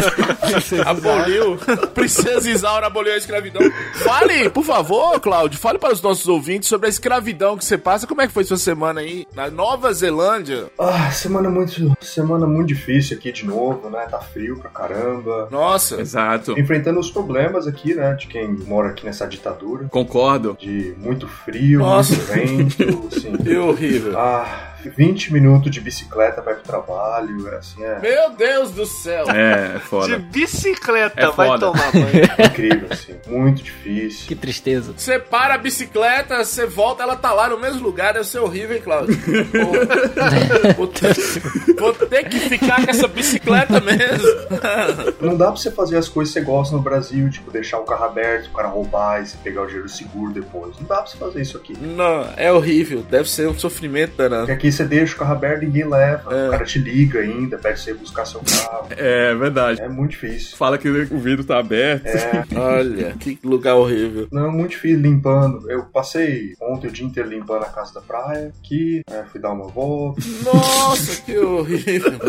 aboliu. 0.86 1.58
Princesa 1.94 2.50
Isaura 2.50 2.88
aboliu 2.88 3.14
a 3.14 3.18
escravidão. 3.18 3.62
Fale, 3.96 4.50
por 4.50 4.64
favor, 4.64 5.20
Cláudio, 5.20 5.60
fale 5.60 5.78
para 5.78 5.94
os 5.94 6.02
nossos 6.02 6.28
ouvintes 6.28 6.70
sobre 6.70 6.88
a 6.88 6.90
escravidão 6.90 7.58
que 7.58 7.66
você 7.66 7.78
passa. 7.78 8.08
Como 8.08 8.22
é 8.22 8.28
que 8.28 8.34
foi 8.34 8.44
sua 8.44 8.58
semana 8.58 9.02
aí 9.02 9.26
na 9.36 9.50
Nova 9.50 9.94
Zelândia? 9.94 10.68
Ah, 10.80 11.12
semana 11.12 11.50
muito, 11.50 11.94
semana 12.02 12.46
muito 12.46 12.68
difícil 12.68 13.18
aqui 13.18 13.32
de 13.32 13.46
novo, 13.46 13.90
né? 13.90 14.06
Tá 14.10 14.20
frio 14.20 14.58
pra 14.60 14.70
caramba. 14.70 15.48
Nossa. 15.52 16.00
Exato. 16.00 16.58
Enfrentando 16.58 17.00
os 17.00 17.10
problemas 17.12 17.68
aqui, 17.68 17.94
né? 17.94 18.14
De 18.14 18.28
quem 18.28 18.48
mora 18.48 18.90
aqui 18.90 19.06
nessa 19.06 19.26
ditadura. 19.28 19.86
Concordo. 19.90 20.58
De 20.60 20.93
muito 20.98 21.28
frio, 21.28 21.80
Nossa. 21.80 22.14
muito 22.16 22.28
vento, 22.78 23.08
assim. 23.16 23.38
Que 23.38 23.56
horrível. 23.58 24.18
Ah, 24.20 24.73
20 24.90 25.34
minutos 25.34 25.72
de 25.72 25.80
bicicleta 25.82 26.42
pra 26.42 26.54
ir 26.54 26.56
pro 26.58 26.64
trabalho, 26.64 27.48
é 27.50 27.56
assim, 27.58 27.84
é 27.84 28.00
Meu 28.00 28.32
Deus 28.32 28.72
do 28.72 28.86
céu. 28.86 29.26
É, 29.30 29.76
é 29.76 29.78
De 29.78 29.80
foda. 29.80 30.18
bicicleta, 30.18 31.22
É 31.22 31.32
vai 31.32 31.48
foda. 31.48 31.68
tomar 31.68 31.92
banho. 31.92 32.46
incrível, 32.48 32.88
assim. 32.92 33.16
Muito 33.28 33.64
difícil. 33.64 34.28
Que 34.28 34.36
tristeza. 34.36 34.94
Você 34.96 35.20
para 35.20 35.56
a 35.56 35.58
bicicleta, 35.58 36.44
você 36.44 36.66
volta, 36.66 37.04
ela 37.04 37.16
tá 37.16 37.32
lá 37.34 37.50
no 37.50 37.60
mesmo 37.60 37.82
lugar, 37.84 38.14
deve 38.14 38.26
ser 38.28 38.40
horrível, 38.40 38.76
hein, 38.76 38.82
Cláudio? 38.84 39.16
Pô, 39.18 40.74
vou, 40.78 40.88
ter, 40.88 41.14
vou 41.80 41.94
ter 41.94 42.24
que 42.30 42.40
ficar 42.40 42.84
com 42.84 42.90
essa 42.92 43.08
bicicleta 43.08 43.80
mesmo. 43.80 44.28
Não 45.22 45.36
dá 45.38 45.46
pra 45.48 45.56
você 45.56 45.72
fazer 45.72 45.98
as 45.98 46.08
coisas 46.08 46.34
que 46.34 46.40
você 46.40 46.46
gosta 46.46 46.76
no 46.76 46.82
Brasil, 46.82 47.30
tipo, 47.30 47.52
deixar 47.52 47.80
o 47.80 47.84
carro 47.84 48.06
aberto, 48.06 48.48
o 48.48 48.54
cara 48.54 48.68
roubar 48.68 49.22
e 49.22 49.28
você 49.28 49.38
pegar 49.44 49.64
o 49.64 49.66
dinheiro 49.68 49.90
seguro 49.90 50.32
depois. 50.34 50.76
Não 50.80 50.88
dá 50.88 50.98
pra 50.98 51.06
você 51.08 51.18
fazer 51.18 51.42
isso 51.42 51.58
aqui. 51.58 51.74
Não, 51.80 52.28
é 52.38 52.52
horrível, 52.52 53.02
deve 53.10 53.30
ser 53.30 53.48
um 53.48 53.58
sofrimento 53.58 54.16
danado. 54.18 54.42
Porque 54.48 54.52
aqui 54.54 54.72
você 54.74 54.86
deixa 54.86 55.16
o 55.16 55.18
carro 55.20 55.34
aberto 55.34 55.64
e 55.64 55.66
ninguém 55.68 55.86
leva. 55.88 56.34
É. 56.36 56.48
O 56.48 56.52
cara 56.52 56.66
te 56.66 56.80
liga 56.80 57.20
ainda, 57.20 57.58
pede 57.58 57.80
você 57.80 57.94
buscar 57.94 58.26
seu 58.26 58.42
carro. 58.42 58.88
É 58.92 59.34
verdade. 59.36 59.82
É 59.82 59.88
muito 59.90 60.12
difícil. 60.12 60.58
Fala 60.58 60.78
que 60.78 60.88
o 60.90 61.20
vidro 61.20 61.44
tá 61.44 61.60
aberto. 61.60 62.06
É, 62.08 62.44
Olha, 62.58 63.16
que 63.20 63.38
lugar 63.44 63.76
horrível. 63.76 64.28
não, 64.32 64.52
muito 64.52 64.72
difícil 64.72 65.00
limpando. 65.00 65.70
Eu 65.70 65.84
passei 65.86 66.54
ontem 66.62 66.88
o 66.88 66.92
dia 66.92 67.06
inteiro 67.06 67.30
limpando 67.30 67.64
a 67.64 67.70
casa 67.70 67.94
da 67.94 68.02
praia, 68.02 68.52
aqui, 68.64 69.02
né, 69.10 69.24
fui 69.32 69.40
dar 69.40 69.52
uma 69.52 69.68
volta. 69.68 70.22
Nossa, 70.44 71.22
que 71.22 71.38
horrível. 71.38 72.12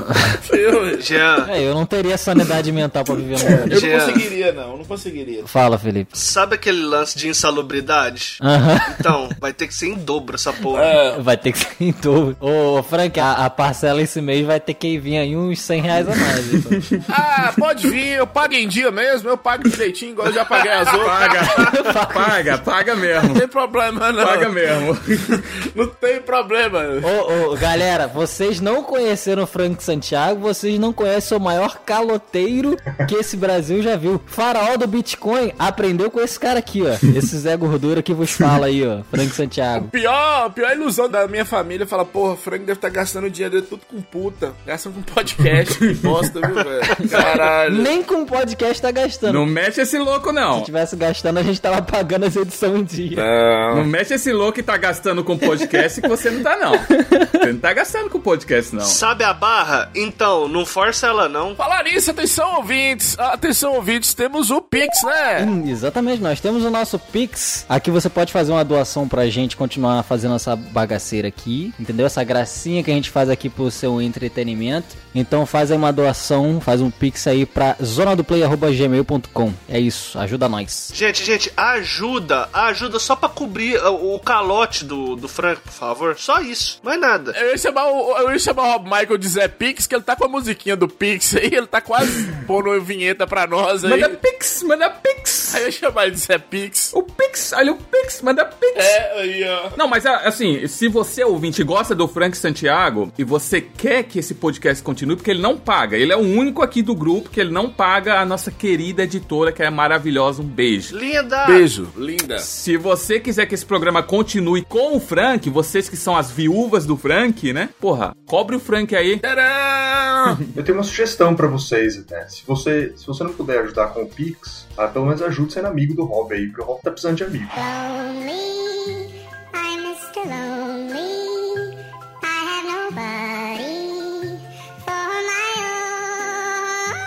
Que 0.44 0.66
horrível. 0.66 1.00
Jean, 1.00 1.46
É, 1.48 1.62
eu 1.62 1.74
não 1.74 1.86
teria 1.86 2.16
sanidade 2.18 2.70
mental 2.70 3.04
pra 3.04 3.14
viver 3.14 3.38
no 3.42 3.50
mundo. 3.50 3.60
Eu 3.62 3.66
não 3.68 3.76
Jean. 3.80 3.98
conseguiria, 4.00 4.52
não, 4.52 4.70
eu 4.72 4.78
não 4.78 4.84
conseguiria. 4.84 5.46
Fala, 5.46 5.78
Felipe. 5.78 6.10
sabe 6.16 6.54
aquele 6.54 6.82
lance 6.84 7.16
de 7.18 7.28
insalubridade? 7.28 8.38
Aham. 8.42 8.80
Então, 8.98 9.28
vai 9.40 9.52
ter 9.52 9.66
que 9.66 9.74
ser 9.74 9.88
em 9.88 9.94
dobro 9.94 10.34
essa 10.36 10.52
porra. 10.52 10.82
É, 10.82 11.20
Vai 11.20 11.36
ter 11.36 11.52
que 11.52 11.58
ser 11.58 11.74
em 11.80 11.92
dobro. 11.92 12.33
Ô, 12.40 12.82
Frank, 12.82 13.18
a, 13.18 13.44
a 13.44 13.50
parcela 13.50 14.02
esse 14.02 14.20
mês 14.20 14.46
vai 14.46 14.60
ter 14.60 14.74
que 14.74 14.98
vir 14.98 15.18
aí 15.18 15.36
uns 15.36 15.60
100 15.60 15.80
reais 15.80 16.08
a 16.08 16.14
mais. 16.14 16.54
Então. 16.54 17.04
ah, 17.08 17.52
pode 17.58 17.88
vir, 17.88 18.14
eu 18.14 18.26
pago 18.26 18.54
em 18.54 18.68
dia 18.68 18.90
mesmo, 18.90 19.28
eu 19.28 19.36
pago 19.36 19.68
direitinho, 19.68 20.12
igual 20.12 20.28
eu 20.28 20.34
já 20.34 20.44
paguei 20.44 20.72
as 20.72 20.92
outras. 20.92 21.06
Paga, 21.06 22.08
paga, 22.12 22.58
paga 22.58 22.96
mesmo. 22.96 23.28
Não 23.28 23.34
tem 23.34 23.48
problema, 23.48 24.12
não. 24.12 24.24
Paga 24.24 24.48
mesmo. 24.48 24.98
Não 25.74 25.86
tem 25.88 26.20
problema. 26.20 26.80
Ô, 27.02 27.52
ô, 27.52 27.56
galera, 27.56 28.06
vocês 28.06 28.60
não 28.60 28.82
conheceram 28.82 29.42
o 29.42 29.46
Frank 29.46 29.82
Santiago, 29.82 30.40
vocês 30.40 30.78
não 30.78 30.92
conhecem 30.92 31.36
o 31.36 31.40
maior 31.40 31.78
caloteiro 31.84 32.76
que 33.08 33.16
esse 33.16 33.36
Brasil 33.36 33.82
já 33.82 33.96
viu. 33.96 34.20
Faraó 34.24 34.76
do 34.76 34.86
Bitcoin 34.86 35.52
aprendeu 35.58 36.10
com 36.10 36.20
esse 36.20 36.38
cara 36.38 36.60
aqui, 36.60 36.82
ó. 36.82 36.92
Esse 37.16 37.36
Zé 37.38 37.56
Gordura 37.56 38.02
que 38.02 38.14
vos 38.14 38.30
fala 38.30 38.66
aí, 38.66 38.86
ó. 38.86 39.02
Frank 39.10 39.30
Santiago. 39.30 39.88
Pior, 39.88 40.50
pior 40.50 40.72
ilusão 40.72 41.08
da 41.08 41.26
minha 41.26 41.44
família 41.44 41.86
fala, 41.86 42.04
porra, 42.24 42.32
o 42.32 42.36
Frank 42.36 42.64
deve 42.64 42.78
estar 42.78 42.88
gastando 42.88 43.26
o 43.26 43.30
dinheiro 43.30 43.54
dele 43.56 43.66
tudo 43.68 43.82
com 43.86 44.00
puta. 44.00 44.54
Gastando 44.66 44.94
com 44.94 45.02
podcast, 45.02 45.78
que 45.78 45.94
bosta, 45.94 46.40
viu, 46.40 46.54
velho? 46.54 47.08
Caralho. 47.10 47.82
Nem 47.82 48.02
com 48.02 48.24
podcast 48.24 48.80
tá 48.80 48.90
gastando. 48.90 49.34
Não 49.34 49.44
mexe 49.44 49.82
esse 49.82 49.98
louco, 49.98 50.32
não. 50.32 50.60
Se 50.60 50.64
tivesse 50.64 50.96
gastando, 50.96 51.38
a 51.38 51.42
gente 51.42 51.60
tava 51.60 51.82
pagando 51.82 52.24
as 52.24 52.34
edições 52.34 52.80
em 52.80 52.84
dia. 52.84 53.16
Não. 53.16 53.76
Não 53.76 53.84
mexe 53.84 54.14
esse 54.14 54.32
louco 54.32 54.54
que 54.54 54.62
tá 54.62 54.76
gastando 54.78 55.22
com 55.22 55.36
podcast 55.36 56.00
que 56.00 56.08
você 56.08 56.30
não 56.30 56.42
tá, 56.42 56.56
não. 56.56 56.72
Você 56.72 57.52
não 57.52 57.60
tá 57.60 57.74
gastando 57.74 58.08
com 58.08 58.18
podcast, 58.18 58.74
não. 58.74 58.84
Sabe 58.84 59.22
a 59.22 59.34
barra? 59.34 59.90
Então, 59.94 60.48
não 60.48 60.64
força 60.64 61.08
ela 61.08 61.28
não. 61.28 61.54
Falar 61.54 61.84
nisso, 61.84 62.10
atenção 62.10 62.56
ouvintes, 62.56 63.18
atenção 63.18 63.74
ouvintes, 63.74 64.14
temos 64.14 64.50
o 64.50 64.62
Pix, 64.62 65.02
né? 65.02 65.42
Hum, 65.42 65.68
Exatamente, 65.68 66.22
nós 66.22 66.40
temos 66.40 66.64
o 66.64 66.70
nosso 66.70 66.98
Pix. 66.98 67.66
Aqui 67.68 67.90
você 67.90 68.08
pode 68.08 68.32
fazer 68.32 68.52
uma 68.52 68.64
doação 68.64 69.06
pra 69.06 69.26
gente 69.26 69.56
continuar 69.56 70.02
fazendo 70.04 70.34
essa 70.36 70.56
bagaceira 70.56 71.28
aqui, 71.28 71.74
entendeu? 71.78 72.03
Essa 72.06 72.24
gracinha 72.24 72.82
que 72.82 72.90
a 72.90 72.94
gente 72.94 73.10
faz 73.10 73.28
aqui 73.28 73.48
pro 73.48 73.70
seu 73.70 74.00
entretenimento. 74.00 74.96
Então 75.14 75.46
faz 75.46 75.70
aí 75.70 75.76
uma 75.76 75.92
doação, 75.92 76.60
faz 76.60 76.80
um 76.80 76.90
Pix 76.90 77.26
aí 77.26 77.46
pra 77.46 77.76
zonadoplay.gmail.com. 77.82 79.52
É 79.68 79.78
isso, 79.78 80.18
ajuda 80.18 80.48
nós. 80.48 80.90
Gente, 80.94 81.24
gente, 81.24 81.52
ajuda, 81.56 82.48
ajuda 82.52 82.98
só 82.98 83.14
pra 83.14 83.28
cobrir 83.28 83.76
o, 83.78 84.14
o 84.14 84.18
calote 84.18 84.84
do, 84.84 85.16
do 85.16 85.28
Frank, 85.28 85.60
por 85.60 85.72
favor. 85.72 86.18
Só 86.18 86.40
isso, 86.40 86.80
mais 86.82 87.00
nada. 87.00 87.32
Eu 87.32 87.50
ia 87.50 87.58
chamar 87.58 87.86
o, 87.86 88.18
eu 88.18 88.32
ia 88.32 88.38
chamar 88.38 88.62
o 88.62 88.72
Rob 88.72 88.84
Michael 88.84 89.18
de 89.18 89.28
Zé 89.28 89.48
Pix, 89.48 89.86
que 89.86 89.94
ele 89.94 90.02
tá 90.02 90.16
com 90.16 90.24
a 90.24 90.28
musiquinha 90.28 90.76
do 90.76 90.88
Pix 90.88 91.36
aí, 91.36 91.46
ele 91.52 91.66
tá 91.66 91.80
quase 91.80 92.32
pondo 92.46 92.70
uma 92.70 92.80
vinheta 92.80 93.26
pra 93.26 93.46
nós 93.46 93.84
aí. 93.84 93.90
Manda 93.90 94.08
pix, 94.10 94.62
manda 94.62 94.90
pix. 94.90 95.14
Pix. 95.24 95.54
Aí 95.54 95.62
eu 95.62 95.66
ia 95.66 95.72
chamar 95.72 96.06
ele 96.06 96.12
de 96.12 96.20
Zé 96.20 96.38
Pix. 96.38 96.92
O 96.94 97.02
Pix, 97.02 97.52
olha 97.54 97.72
o 97.72 97.76
Pix, 97.76 98.20
manda 98.20 98.44
Pix. 98.44 98.76
É, 98.76 99.20
aí, 99.20 99.44
ó. 99.44 99.70
Não, 99.76 99.88
mas 99.88 100.04
ah, 100.04 100.18
assim, 100.24 100.66
se 100.68 100.86
você 100.86 101.24
ouvinte 101.24 101.64
gosta 101.64 101.93
do 101.94 102.08
Frank 102.08 102.36
Santiago 102.36 103.12
e 103.18 103.24
você 103.24 103.60
quer 103.60 104.04
que 104.04 104.18
esse 104.18 104.34
podcast 104.34 104.82
continue, 104.82 105.16
porque 105.16 105.30
ele 105.30 105.42
não 105.42 105.56
paga, 105.56 105.96
ele 105.96 106.12
é 106.12 106.16
o 106.16 106.20
único 106.20 106.62
aqui 106.62 106.82
do 106.82 106.94
grupo 106.94 107.30
que 107.30 107.40
ele 107.40 107.50
não 107.50 107.70
paga 107.70 108.20
a 108.20 108.24
nossa 108.24 108.50
querida 108.50 109.04
editora, 109.04 109.52
que 109.52 109.62
é 109.62 109.70
maravilhosa. 109.70 110.42
Um 110.42 110.46
beijo. 110.46 110.96
Linda! 110.96 111.46
Beijo, 111.46 111.88
linda. 111.96 112.38
Se 112.38 112.76
você 112.76 113.20
quiser 113.20 113.46
que 113.46 113.54
esse 113.54 113.66
programa 113.66 114.02
continue 114.02 114.62
com 114.62 114.96
o 114.96 115.00
Frank, 115.00 115.48
vocês 115.50 115.88
que 115.88 115.96
são 115.96 116.16
as 116.16 116.30
viúvas 116.30 116.86
do 116.86 116.96
Frank, 116.96 117.52
né? 117.52 117.70
Porra, 117.80 118.14
cobre 118.26 118.56
o 118.56 118.60
Frank 118.60 118.94
aí. 118.94 119.18
Tcharam! 119.18 120.38
Eu 120.56 120.62
tenho 120.64 120.78
uma 120.78 120.84
sugestão 120.84 121.34
pra 121.34 121.46
vocês 121.46 121.96
até. 121.98 122.28
Se 122.28 122.42
você, 122.46 122.92
se 122.96 123.06
você 123.06 123.24
não 123.24 123.32
puder 123.32 123.60
ajudar 123.60 123.88
com 123.88 124.02
o 124.02 124.06
Pix, 124.08 124.66
ah, 124.76 124.88
pelo 124.88 125.06
menos 125.06 125.22
ajude 125.22 125.52
sendo 125.52 125.68
amigo 125.68 125.94
do 125.94 126.04
Rob 126.04 126.34
aí, 126.34 126.46
porque 126.46 126.62
o 126.62 126.64
Rob 126.64 126.80
tá 126.82 126.90
precisando 126.90 127.16
de 127.16 127.24
amigo. 127.24 127.48
Lonely, 127.56 128.63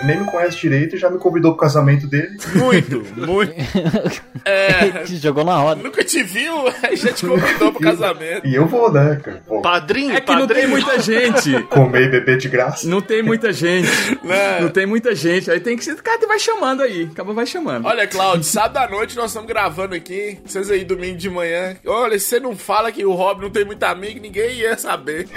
Nem 0.08 0.20
me 0.22 0.26
conhece 0.26 0.58
direito 0.58 0.96
e 0.96 1.00
já 1.00 1.10
me 1.10 1.18
convidou 1.20 1.52
pro 1.52 1.60
casamento 1.62 2.08
dele. 2.08 2.38
Muito, 2.56 3.04
muito. 3.16 3.54
É. 4.46 5.06
Jogou 5.06 5.44
na 5.44 5.58
roda. 5.58 5.84
Nunca 5.84 6.02
te 6.06 6.24
viu, 6.24 6.54
aí 6.82 6.96
já 6.96 7.12
te 7.12 7.26
convidou 7.26 7.74
pro 7.74 7.82
casamento. 7.84 8.48
E 8.48 8.56
eu 8.56 8.66
vou, 8.66 8.90
né, 8.90 9.20
cara? 9.22 9.42
Vou 9.46 9.62
Padrinho, 9.62 10.16
É 10.16 10.22
que 10.22 10.32
não 10.32 10.48
tem 10.48 10.48
padrinho. 10.48 10.70
muita 10.70 11.00
gente. 11.00 11.64
comer 11.68 12.04
e 12.04 12.08
beber 12.08 12.38
de 12.38 12.48
graça. 12.48 12.88
Não 12.88 13.02
tem 13.02 13.22
muita 13.22 13.52
gente. 13.52 13.90
Né? 14.24 14.62
Não 14.62 14.70
tem 14.70 14.86
muita 14.86 15.14
gente. 15.14 15.52
Aí 15.52 15.60
tem 15.60 15.76
que 15.76 15.84
ser. 15.84 15.96
Cara, 16.02 16.26
vai 16.26 16.40
chamando 16.40 16.82
aí. 16.82 17.10
Acaba 17.12 17.34
vai 17.34 17.46
chamando. 17.46 17.86
Olha, 17.86 18.08
Claudio, 18.08 18.44
sábado 18.46 18.78
à 18.78 18.88
noite 18.90 19.18
nós 19.18 19.32
estamos 19.32 19.50
gravando 19.50 19.94
aqui. 19.96 20.38
Vocês 20.46 20.72
aí, 20.72 20.86
domingo 20.86 21.18
de 21.18 21.30
manhã. 21.30 21.76
Olha, 21.86 22.18
você 22.18 22.40
não 22.40 22.56
fala 22.56 22.90
que 22.90 23.04
o 23.04 23.12
Rob 23.14 23.42
não 23.42 23.50
tem 23.50 23.66
muito 23.66 23.84
amigo, 23.84 24.22
ninguém 24.22 24.52
ia 24.60 24.78
saber. 24.78 25.28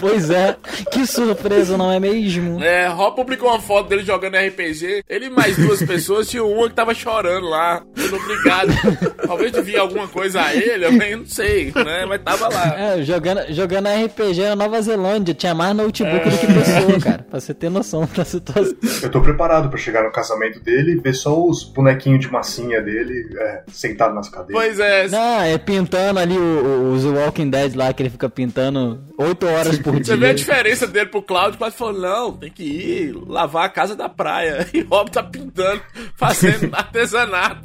Pois 0.00 0.30
é, 0.30 0.56
que 0.90 1.06
surpresa, 1.06 1.76
não 1.76 1.92
é 1.92 2.00
mesmo? 2.00 2.62
É, 2.62 2.88
Rob 2.88 3.19
publicou 3.20 3.48
uma 3.50 3.60
foto 3.60 3.88
dele 3.88 4.02
jogando 4.02 4.36
RPG. 4.36 5.02
Ele 5.08 5.26
e 5.26 5.30
mais 5.30 5.56
duas 5.56 5.82
pessoas, 5.82 6.28
tinha 6.28 6.44
uma 6.44 6.68
que 6.68 6.74
tava 6.74 6.94
chorando 6.94 7.46
lá. 7.48 7.82
Sendo 7.96 8.16
obrigado. 8.16 8.72
Talvez 9.26 9.52
devia 9.52 9.80
alguma 9.80 10.08
coisa 10.08 10.40
a 10.42 10.54
ele, 10.54 10.84
eu 10.86 10.92
nem 10.92 11.16
não 11.16 11.26
sei, 11.26 11.72
né? 11.74 12.04
Mas 12.06 12.20
tava 12.22 12.48
lá. 12.48 12.78
É, 12.78 13.02
jogando, 13.02 13.52
jogando 13.52 13.88
RPG 13.88 14.40
na 14.42 14.56
Nova 14.56 14.80
Zelândia, 14.82 15.34
tinha 15.34 15.54
mais 15.54 15.74
notebook 15.76 16.28
do 16.28 16.38
que 16.38 16.46
pessoa, 16.46 17.00
cara. 17.00 17.26
Pra 17.30 17.40
você 17.40 17.54
ter 17.54 17.70
noção 17.70 18.08
da 18.16 18.24
situação. 18.24 18.74
Eu 19.02 19.10
tô 19.10 19.20
preparado 19.20 19.68
pra 19.68 19.78
chegar 19.78 20.02
no 20.02 20.10
casamento 20.12 20.60
dele 20.60 20.92
e 20.92 20.96
ver 21.00 21.14
só 21.14 21.38
os 21.46 21.62
bonequinhos 21.64 22.20
de 22.20 22.30
massinha 22.32 22.80
dele 22.80 23.28
é, 23.38 23.62
sentado 23.68 24.14
nas 24.14 24.28
cadeiras. 24.28 24.54
Pois 24.64 24.80
é, 24.80 25.08
Não, 25.08 25.40
é 25.42 25.58
pintando 25.58 26.18
ali 26.20 26.36
o- 26.36 26.40
o- 26.40 26.92
os 26.94 27.04
Walking 27.04 27.50
Dead 27.50 27.74
lá, 27.74 27.92
que 27.92 28.02
ele 28.02 28.10
fica 28.10 28.28
pintando 28.28 29.00
8 29.18 29.46
horas 29.46 29.78
por 29.78 29.92
Você 29.94 30.16
vê 30.16 30.26
a 30.26 30.28
dia. 30.28 30.34
diferença 30.34 30.86
dele 30.86 31.06
pro 31.06 31.22
Claudio, 31.22 31.58
quase 31.58 31.76
falou, 31.76 32.00
não, 32.00 32.32
tem 32.32 32.50
que 32.50 32.62
ir 32.64 32.99
lavar 33.26 33.64
a 33.66 33.68
casa 33.68 33.94
da 33.96 34.08
praia. 34.08 34.68
E 34.72 34.82
o 34.82 34.88
Rob 34.88 35.10
tá 35.10 35.22
pintando, 35.22 35.82
fazendo 36.16 36.72
artesanato. 36.76 37.60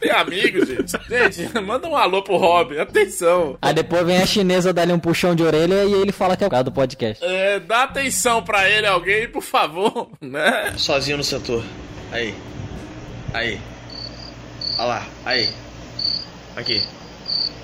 Tem 0.00 0.10
amigo, 0.10 0.64
gente. 0.66 0.92
Gente, 1.08 1.48
manda 1.62 1.88
um 1.88 1.96
alô 1.96 2.22
pro 2.22 2.36
Rob, 2.36 2.78
atenção. 2.78 3.56
Aí 3.62 3.72
depois 3.72 4.04
vem 4.04 4.20
a 4.20 4.26
chinesa 4.26 4.72
dar-lhe 4.72 4.92
um 4.92 4.98
puxão 4.98 5.34
de 5.34 5.42
orelha 5.42 5.84
e 5.84 5.92
ele 5.92 6.12
fala 6.12 6.36
que 6.36 6.44
é 6.44 6.46
o 6.46 6.50
cara 6.50 6.64
do 6.64 6.72
podcast. 6.72 7.24
É, 7.24 7.60
dá 7.60 7.84
atenção 7.84 8.42
pra 8.42 8.68
ele, 8.68 8.86
alguém, 8.86 9.28
por 9.28 9.42
favor, 9.42 10.10
né? 10.20 10.74
Sozinho 10.76 11.18
no 11.18 11.24
setor. 11.24 11.62
Aí. 12.10 12.34
Aí. 13.32 13.60
Olha 14.78 14.88
lá. 14.88 15.06
Aí. 15.24 15.48
Aqui. 16.56 16.82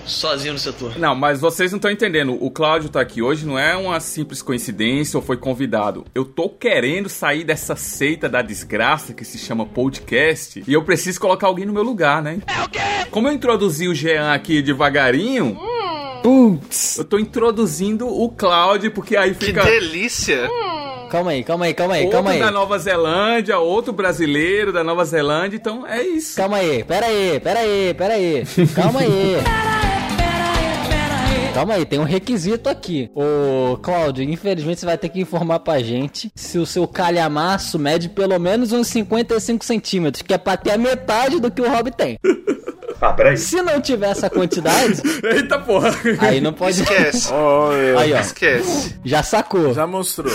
Sozinho 0.06 0.52
no 0.54 0.58
setor. 0.58 0.98
Não, 0.98 1.14
mas 1.14 1.40
vocês 1.40 1.72
não 1.72 1.78
estão 1.78 1.90
entendendo. 1.90 2.36
O 2.40 2.50
Cláudio 2.50 2.88
tá 2.90 3.00
aqui 3.00 3.22
hoje 3.22 3.46
não 3.46 3.58
é 3.58 3.74
uma 3.76 3.98
simples 4.00 4.42
coincidência 4.42 5.16
ou 5.16 5.22
foi 5.22 5.36
convidado. 5.36 6.04
Eu 6.14 6.24
tô 6.24 6.48
querendo 6.48 7.08
sair 7.08 7.44
dessa 7.44 7.74
seita 7.76 8.28
da 8.28 8.42
desgraça 8.42 9.12
que 9.14 9.24
se 9.24 9.38
chama 9.38 9.64
podcast 9.66 10.62
e 10.66 10.72
eu 10.72 10.82
preciso 10.84 11.20
colocar 11.20 11.46
alguém 11.46 11.64
no 11.66 11.72
meu 11.72 11.82
lugar, 11.82 12.22
né? 12.22 12.38
É 12.46 12.62
o 12.62 12.68
quê? 12.68 12.78
Como 13.10 13.28
eu 13.28 13.32
introduzi 13.32 13.88
o 13.88 13.94
Jean 13.94 14.32
aqui 14.32 14.60
devagarinho, 14.60 15.58
Putz! 16.22 16.98
eu 16.98 17.04
tô 17.04 17.18
introduzindo 17.18 18.06
o 18.08 18.28
Cláudio 18.30 18.90
porque 18.90 19.16
aí 19.16 19.34
Que 19.34 19.46
fica 19.46 19.62
delícia! 19.64 20.48
Calma 21.10 21.30
aí, 21.30 21.44
calma 21.44 21.66
aí, 21.66 21.74
calma 21.74 21.94
aí, 21.94 22.02
outro 22.04 22.16
calma 22.16 22.30
aí. 22.32 22.40
da 22.40 22.50
Nova 22.50 22.76
Zelândia, 22.78 23.58
outro 23.58 23.92
brasileiro 23.92 24.72
da 24.72 24.82
Nova 24.82 25.04
Zelândia, 25.04 25.56
então 25.56 25.86
é 25.86 26.02
isso. 26.02 26.34
Calma 26.36 26.56
aí, 26.56 26.82
pera 26.82 27.06
aí, 27.06 27.38
pera 27.40 27.60
aí, 27.60 27.94
pera 27.94 28.14
aí. 28.14 28.42
Calma 28.74 29.00
aí. 29.00 29.36
Calma 31.54 31.74
aí, 31.74 31.86
tem 31.86 32.00
um 32.00 32.04
requisito 32.04 32.68
aqui. 32.68 33.08
Ô, 33.14 33.76
Cláudio, 33.76 34.24
infelizmente 34.24 34.80
você 34.80 34.86
vai 34.86 34.98
ter 34.98 35.08
que 35.08 35.20
informar 35.20 35.60
pra 35.60 35.78
gente 35.78 36.28
se 36.34 36.58
o 36.58 36.66
seu 36.66 36.88
calhamaço 36.88 37.78
mede 37.78 38.08
pelo 38.08 38.36
menos 38.40 38.72
uns 38.72 38.88
55 38.88 39.64
centímetros, 39.64 40.20
que 40.20 40.34
é 40.34 40.38
pra 40.38 40.56
ter 40.56 40.72
a 40.72 40.76
metade 40.76 41.38
do 41.38 41.52
que 41.52 41.62
o 41.62 41.70
Rob 41.70 41.92
tem. 41.92 42.18
Ah, 43.00 43.12
peraí. 43.12 43.36
Se 43.36 43.60
não 43.62 43.80
tiver 43.80 44.10
essa 44.10 44.30
quantidade, 44.30 45.02
Eita 45.24 45.58
porra. 45.58 45.90
aí 46.20 46.40
não 46.40 46.52
pode. 46.52 46.80
Esquece. 46.82 47.30
Aí, 47.98 48.12
ó, 48.12 48.18
Esquece. 48.20 48.96
já 49.04 49.22
sacou, 49.22 49.72
Já 49.74 49.86
mostrou. 49.86 50.32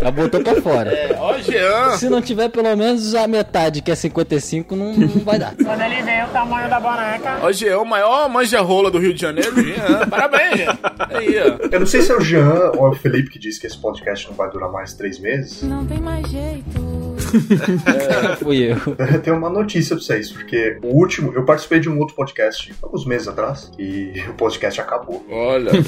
já 0.00 0.10
botou 0.10 0.40
pra 0.42 0.60
fora. 0.62 0.92
Ó, 1.18 1.38
Jean. 1.38 1.96
Se 1.96 2.08
não 2.08 2.20
tiver 2.22 2.48
pelo 2.48 2.74
menos 2.76 3.14
a 3.14 3.26
metade, 3.26 3.82
que 3.82 3.90
é 3.90 3.94
55, 3.94 4.74
não, 4.76 4.92
não 4.94 5.08
vai 5.08 5.38
dar. 5.38 5.54
Quando 5.56 5.80
ele 5.82 6.02
vê 6.02 6.22
o 6.24 6.28
tamanho 6.28 6.68
da 6.68 6.80
boneca. 6.80 7.38
Ó, 7.42 7.52
Jean, 7.52 7.78
o 7.78 7.84
maior 7.84 8.28
manja-rola 8.28 8.90
do 8.90 8.98
Rio 8.98 9.12
de 9.14 9.20
Janeiro, 9.20 9.54
Jean. 9.62 10.08
Parabéns, 10.08 10.56
Jean. 10.58 10.78
Aí, 11.10 11.36
ó. 11.38 11.68
Eu 11.70 11.80
não 11.80 11.86
sei 11.86 12.02
se 12.02 12.12
é 12.12 12.16
o 12.16 12.20
Jean 12.20 12.72
ou 12.76 12.86
é 12.86 12.90
o 12.90 12.94
Felipe 12.94 13.30
que 13.30 13.38
disse 13.38 13.60
que 13.60 13.66
esse 13.66 13.78
podcast 13.78 14.28
não 14.28 14.34
vai 14.34 14.50
durar 14.50 14.70
mais 14.70 14.94
três 14.94 15.18
meses. 15.18 15.62
Não 15.62 15.84
tem 15.86 15.98
mais 15.98 16.26
jeito. 16.28 16.89
Fui 18.40 18.72
eu. 18.72 19.20
Tenho 19.20 19.36
uma 19.36 19.50
notícia 19.50 19.96
pra 19.96 20.04
vocês, 20.04 20.30
porque 20.30 20.78
o 20.82 20.88
último, 20.88 21.32
eu 21.34 21.44
participei 21.44 21.80
de 21.80 21.88
um 21.88 21.98
outro 21.98 22.14
podcast 22.14 22.72
alguns 22.82 23.04
meses 23.04 23.28
atrás 23.28 23.70
e 23.78 24.12
o 24.28 24.34
podcast 24.34 24.80
acabou. 24.80 25.24
Olha. 25.30 25.70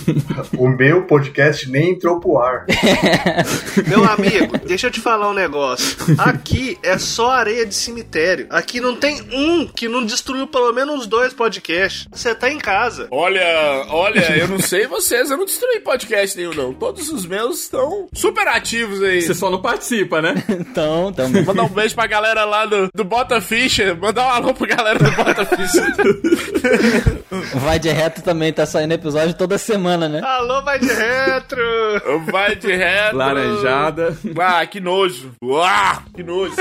O 0.56 0.68
meu 0.68 1.06
podcast 1.06 1.68
nem 1.70 1.90
entrou 1.90 2.20
pro 2.20 2.38
ar. 2.38 2.66
Meu 3.88 4.04
amigo, 4.04 4.58
deixa 4.66 4.86
eu 4.86 4.90
te 4.90 5.00
falar 5.00 5.30
um 5.30 5.34
negócio. 5.34 5.96
Aqui 6.18 6.78
é 6.82 6.98
só 6.98 7.30
areia 7.30 7.64
de 7.66 7.74
cemitério. 7.74 8.46
Aqui 8.50 8.80
não 8.80 8.96
tem 8.96 9.20
um 9.32 9.66
que 9.66 9.88
não 9.88 10.04
destruiu 10.04 10.46
pelo 10.46 10.72
menos 10.72 10.94
uns 10.94 11.06
dois 11.06 11.32
podcasts. 11.32 12.06
Você 12.12 12.34
tá 12.34 12.50
em 12.50 12.58
casa. 12.58 13.08
Olha, 13.10 13.86
olha, 13.88 14.36
eu 14.36 14.48
não 14.48 14.58
sei 14.58 14.86
vocês, 14.86 15.30
eu 15.30 15.36
não 15.36 15.44
destruí 15.44 15.80
podcast 15.80 16.36
nenhum, 16.36 16.54
não. 16.54 16.72
Todos 16.72 17.10
os 17.10 17.26
meus 17.26 17.62
estão 17.62 18.08
super 18.12 18.46
ativos 18.48 19.02
aí. 19.02 19.22
Você 19.22 19.34
só 19.34 19.50
não 19.50 19.60
participa, 19.60 20.20
né? 20.20 20.34
Então, 20.48 21.10
então. 21.10 21.31
Mandar 21.46 21.62
um 21.64 21.68
beijo 21.68 21.94
pra 21.94 22.06
galera 22.06 22.44
lá 22.44 22.66
do, 22.66 22.88
do 22.94 23.04
Bota 23.04 23.40
Ficha. 23.40 23.94
Mandar 23.94 24.26
um 24.26 24.30
alô 24.30 24.54
pra 24.54 24.66
galera 24.66 24.98
do 24.98 25.10
Bota 25.12 25.44
Ficha. 25.44 25.86
Vai 27.54 27.78
de 27.78 27.90
reto 27.90 28.22
também, 28.22 28.52
tá 28.52 28.66
saindo 28.66 28.92
episódio 28.92 29.34
toda 29.34 29.58
semana, 29.58 30.08
né? 30.08 30.20
Alô, 30.22 30.62
vai 30.62 30.78
de 30.78 30.92
retro! 30.92 31.58
Vai 32.30 32.56
de 32.56 32.74
reto. 32.74 33.16
Laranjada. 33.16 34.16
Ah, 34.38 34.66
que 34.66 34.80
nojo. 34.80 35.32
Uau, 35.42 36.02
que 36.14 36.22
nojo. 36.22 36.54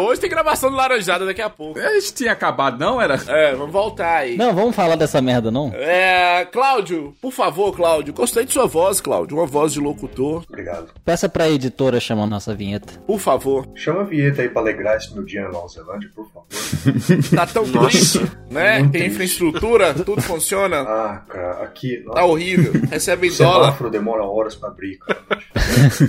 Hoje 0.00 0.20
tem 0.20 0.30
gravação 0.30 0.70
do 0.70 0.76
Laranjada 0.76 1.24
daqui 1.26 1.42
a 1.42 1.50
pouco. 1.50 1.78
A 1.78 1.94
gente 1.94 2.14
tinha 2.14 2.32
acabado, 2.32 2.78
não? 2.78 3.00
Era? 3.00 3.14
É, 3.28 3.54
vamos 3.54 3.72
voltar 3.72 4.18
aí. 4.18 4.36
Não, 4.36 4.54
vamos 4.54 4.74
falar 4.74 4.96
dessa 4.96 5.20
merda, 5.20 5.50
não? 5.50 5.70
É, 5.74 6.44
Cláudio, 6.50 7.14
por 7.20 7.32
favor, 7.32 7.74
Cláudio. 7.76 8.12
Gostei 8.14 8.44
de 8.44 8.52
sua 8.52 8.66
voz, 8.66 9.00
Cláudio. 9.00 9.36
Uma 9.36 9.46
voz 9.46 9.72
de 9.72 9.80
locutor. 9.80 10.44
Obrigado. 10.48 10.88
Peça 11.04 11.28
pra 11.28 11.48
editora 11.48 12.00
chamar 12.00 12.26
nossa 12.26 12.54
vinheta. 12.54 12.94
Por 13.06 13.18
favor. 13.20 13.66
Chama 13.74 14.00
a 14.00 14.04
vinheta 14.04 14.42
aí 14.42 14.48
pra 14.48 14.62
alegrar 14.62 14.96
esse 14.96 15.12
meu 15.14 15.24
dia 15.24 15.42
na 15.42 15.50
Nova 15.50 15.68
Zelândia, 15.68 16.10
por 16.14 16.26
favor. 16.28 16.46
Tá 17.34 17.46
tão 17.46 17.64
triste, 17.64 18.20
né? 18.50 18.78
Muito 18.80 18.92
Tem 18.92 19.02
triste. 19.02 19.06
infraestrutura, 19.14 19.94
tudo 19.94 20.20
funciona. 20.20 20.80
Ah, 20.82 21.22
cara, 21.28 21.62
aqui. 21.64 22.04
Tá 22.12 22.24
horrível. 22.24 22.72
Recebe 22.90 23.28
em 23.28 23.36
dólar. 23.36 23.64
Semáforo 23.66 23.90
demora 23.90 24.22
horas 24.24 24.54
pra 24.54 24.68
abrir, 24.68 24.98
cara. 24.98 25.20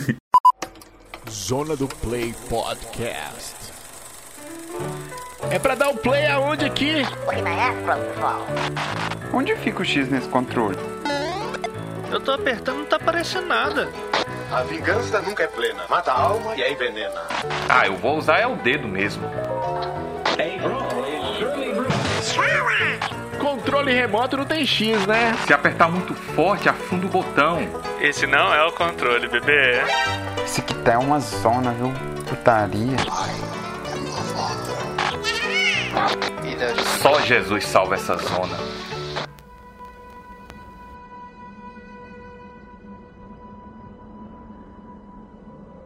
Zona 1.29 1.75
do 1.75 1.87
Play 1.87 2.33
Podcast. 2.49 3.62
É 5.51 5.59
pra 5.59 5.75
dar 5.75 5.89
o 5.89 5.97
play 5.97 6.25
aonde 6.27 6.65
aqui? 6.65 7.05
Onde 9.31 9.55
fica 9.57 9.81
o 9.81 9.85
X 9.85 10.09
nesse 10.09 10.27
controle? 10.27 10.77
Eu 12.11 12.19
tô 12.19 12.31
apertando, 12.31 12.77
não 12.79 12.85
tá 12.85 12.95
aparecendo 12.97 13.47
nada. 13.47 13.89
A 14.51 14.61
vingança 14.63 15.19
nunca 15.21 15.43
é 15.43 15.47
plena. 15.47 15.83
Mata 15.89 16.11
a 16.11 16.19
alma 16.19 16.55
e 16.55 16.61
aí 16.63 16.73
envenena. 16.73 17.21
Ah, 17.67 17.87
eu 17.87 17.95
vou 17.97 18.17
usar 18.17 18.39
é 18.39 18.47
o 18.47 18.55
dedo 18.55 18.87
mesmo. 18.87 19.23
Controle 23.39 23.93
remoto 23.93 24.37
não 24.37 24.45
tem 24.45 24.65
X, 24.65 25.05
né? 25.07 25.35
Se 25.45 25.53
apertar 25.53 25.89
muito 25.89 26.13
forte, 26.13 26.69
afunda 26.69 27.05
o 27.05 27.09
botão. 27.09 27.59
Esse 27.99 28.25
não 28.27 28.53
é 28.53 28.63
o 28.63 28.71
controle, 28.71 29.27
bebê. 29.27 29.81
Esse 30.43 30.61
aqui 30.61 30.73
tá 30.75 30.93
é 30.93 30.97
uma 30.97 31.19
zona, 31.19 31.71
viu? 31.71 31.91
Putaria. 32.27 32.97
Só 37.01 37.19
Jesus 37.21 37.65
salva 37.65 37.95
essa 37.95 38.15
zona. 38.17 38.57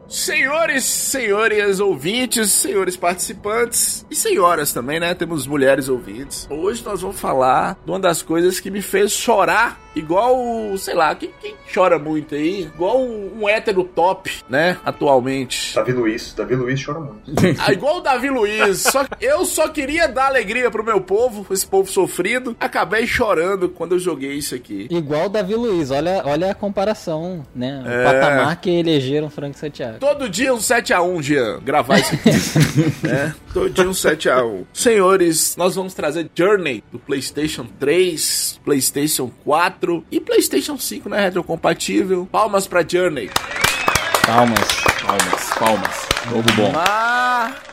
Senhores, 0.08 0.84
senhores 0.84 1.80
ouvintes, 1.80 2.52
senhores 2.52 2.96
participantes 2.96 4.06
e 4.10 4.16
senhoras 4.16 4.72
também, 4.72 5.00
né? 5.00 5.14
Temos 5.14 5.46
mulheres 5.46 5.90
ouvintes. 5.90 6.48
Hoje 6.50 6.84
nós 6.84 7.02
vamos 7.02 7.20
falar 7.20 7.78
de 7.84 7.92
uma 7.92 8.00
das 8.00 8.22
coisas 8.22 8.60
que 8.60 8.72
me 8.72 8.82
fez 8.82 9.12
chorar, 9.12 9.80
igual, 9.98 10.78
sei 10.78 10.94
lá, 10.94 11.14
quem, 11.16 11.32
quem 11.42 11.56
chora 11.74 11.98
muito 12.00 12.36
aí? 12.36 12.62
Igual 12.64 13.00
um, 13.02 13.42
um 13.42 13.50
hétero 13.50 13.84
top, 13.84 14.32
né? 14.50 14.78
Atualmente. 14.86 15.76
Davi 15.76 15.92
Luiz, 15.92 16.34
Davi 16.34 16.56
Luiz 16.56 16.84
chora 16.84 17.00
muito. 17.00 17.18
Ah, 17.60 17.72
igual 17.74 17.98
o 17.98 18.02
Davi 18.02 18.30
Luiz. 18.30 18.80
Só, 18.82 19.06
eu 19.20 19.46
só 19.46 19.68
queria 19.68 20.08
dar 20.08 20.28
alegria 20.28 20.70
pro 20.70 20.84
meu 20.84 21.02
povo, 21.02 21.46
esse 21.52 21.66
povo 21.66 21.90
sofrido. 21.90 22.56
Acabei 22.60 23.06
chorando 23.08 23.70
quando 23.70 23.94
eu 23.96 24.00
joguei 24.00 24.34
isso 24.34 24.54
aqui. 24.56 24.88
Igual 24.90 25.26
o 25.26 25.30
Davi 25.30 25.56
Luiz, 25.56 25.92
olha, 25.92 26.22
olha 26.26 26.52
a 26.52 26.56
comparação, 26.56 27.46
né? 27.56 27.84
O 27.86 27.90
É. 27.90 28.04
patamar 28.04 28.62
que 28.62 28.70
elegeram 28.70 29.30
Frank 29.30 29.58
Santiago. 29.58 29.98
Todo 30.00 30.30
dia 30.30 30.54
um 30.54 30.58
7x1, 30.60 31.22
Jean. 31.22 31.60
Gravar 31.64 32.00
isso 32.00 32.14
aqui. 32.16 33.08
né? 33.08 33.36
Todo 33.54 33.70
dia 33.70 33.88
um 33.90 33.92
7x1. 33.94 34.64
Senhores, 34.74 35.56
nós 35.58 35.76
vamos 35.76 35.94
trazer 35.94 36.30
Journey 36.36 36.84
do 36.92 37.00
PlayStation 37.00 37.66
3, 37.80 38.60
PlayStation 38.64 39.32
4 39.44 39.87
e 40.12 40.20
PlayStation 40.20 40.78
5, 40.78 41.10
né? 41.10 41.22
Retrocompatível. 41.22 42.28
Palmas 42.32 42.68
pra 42.68 42.86
Journey. 42.88 43.30
Palmas. 44.26 44.68
Palmas, 45.02 45.50
palmas. 45.58 46.08
Jogo 46.30 46.52
bom. 46.54 46.74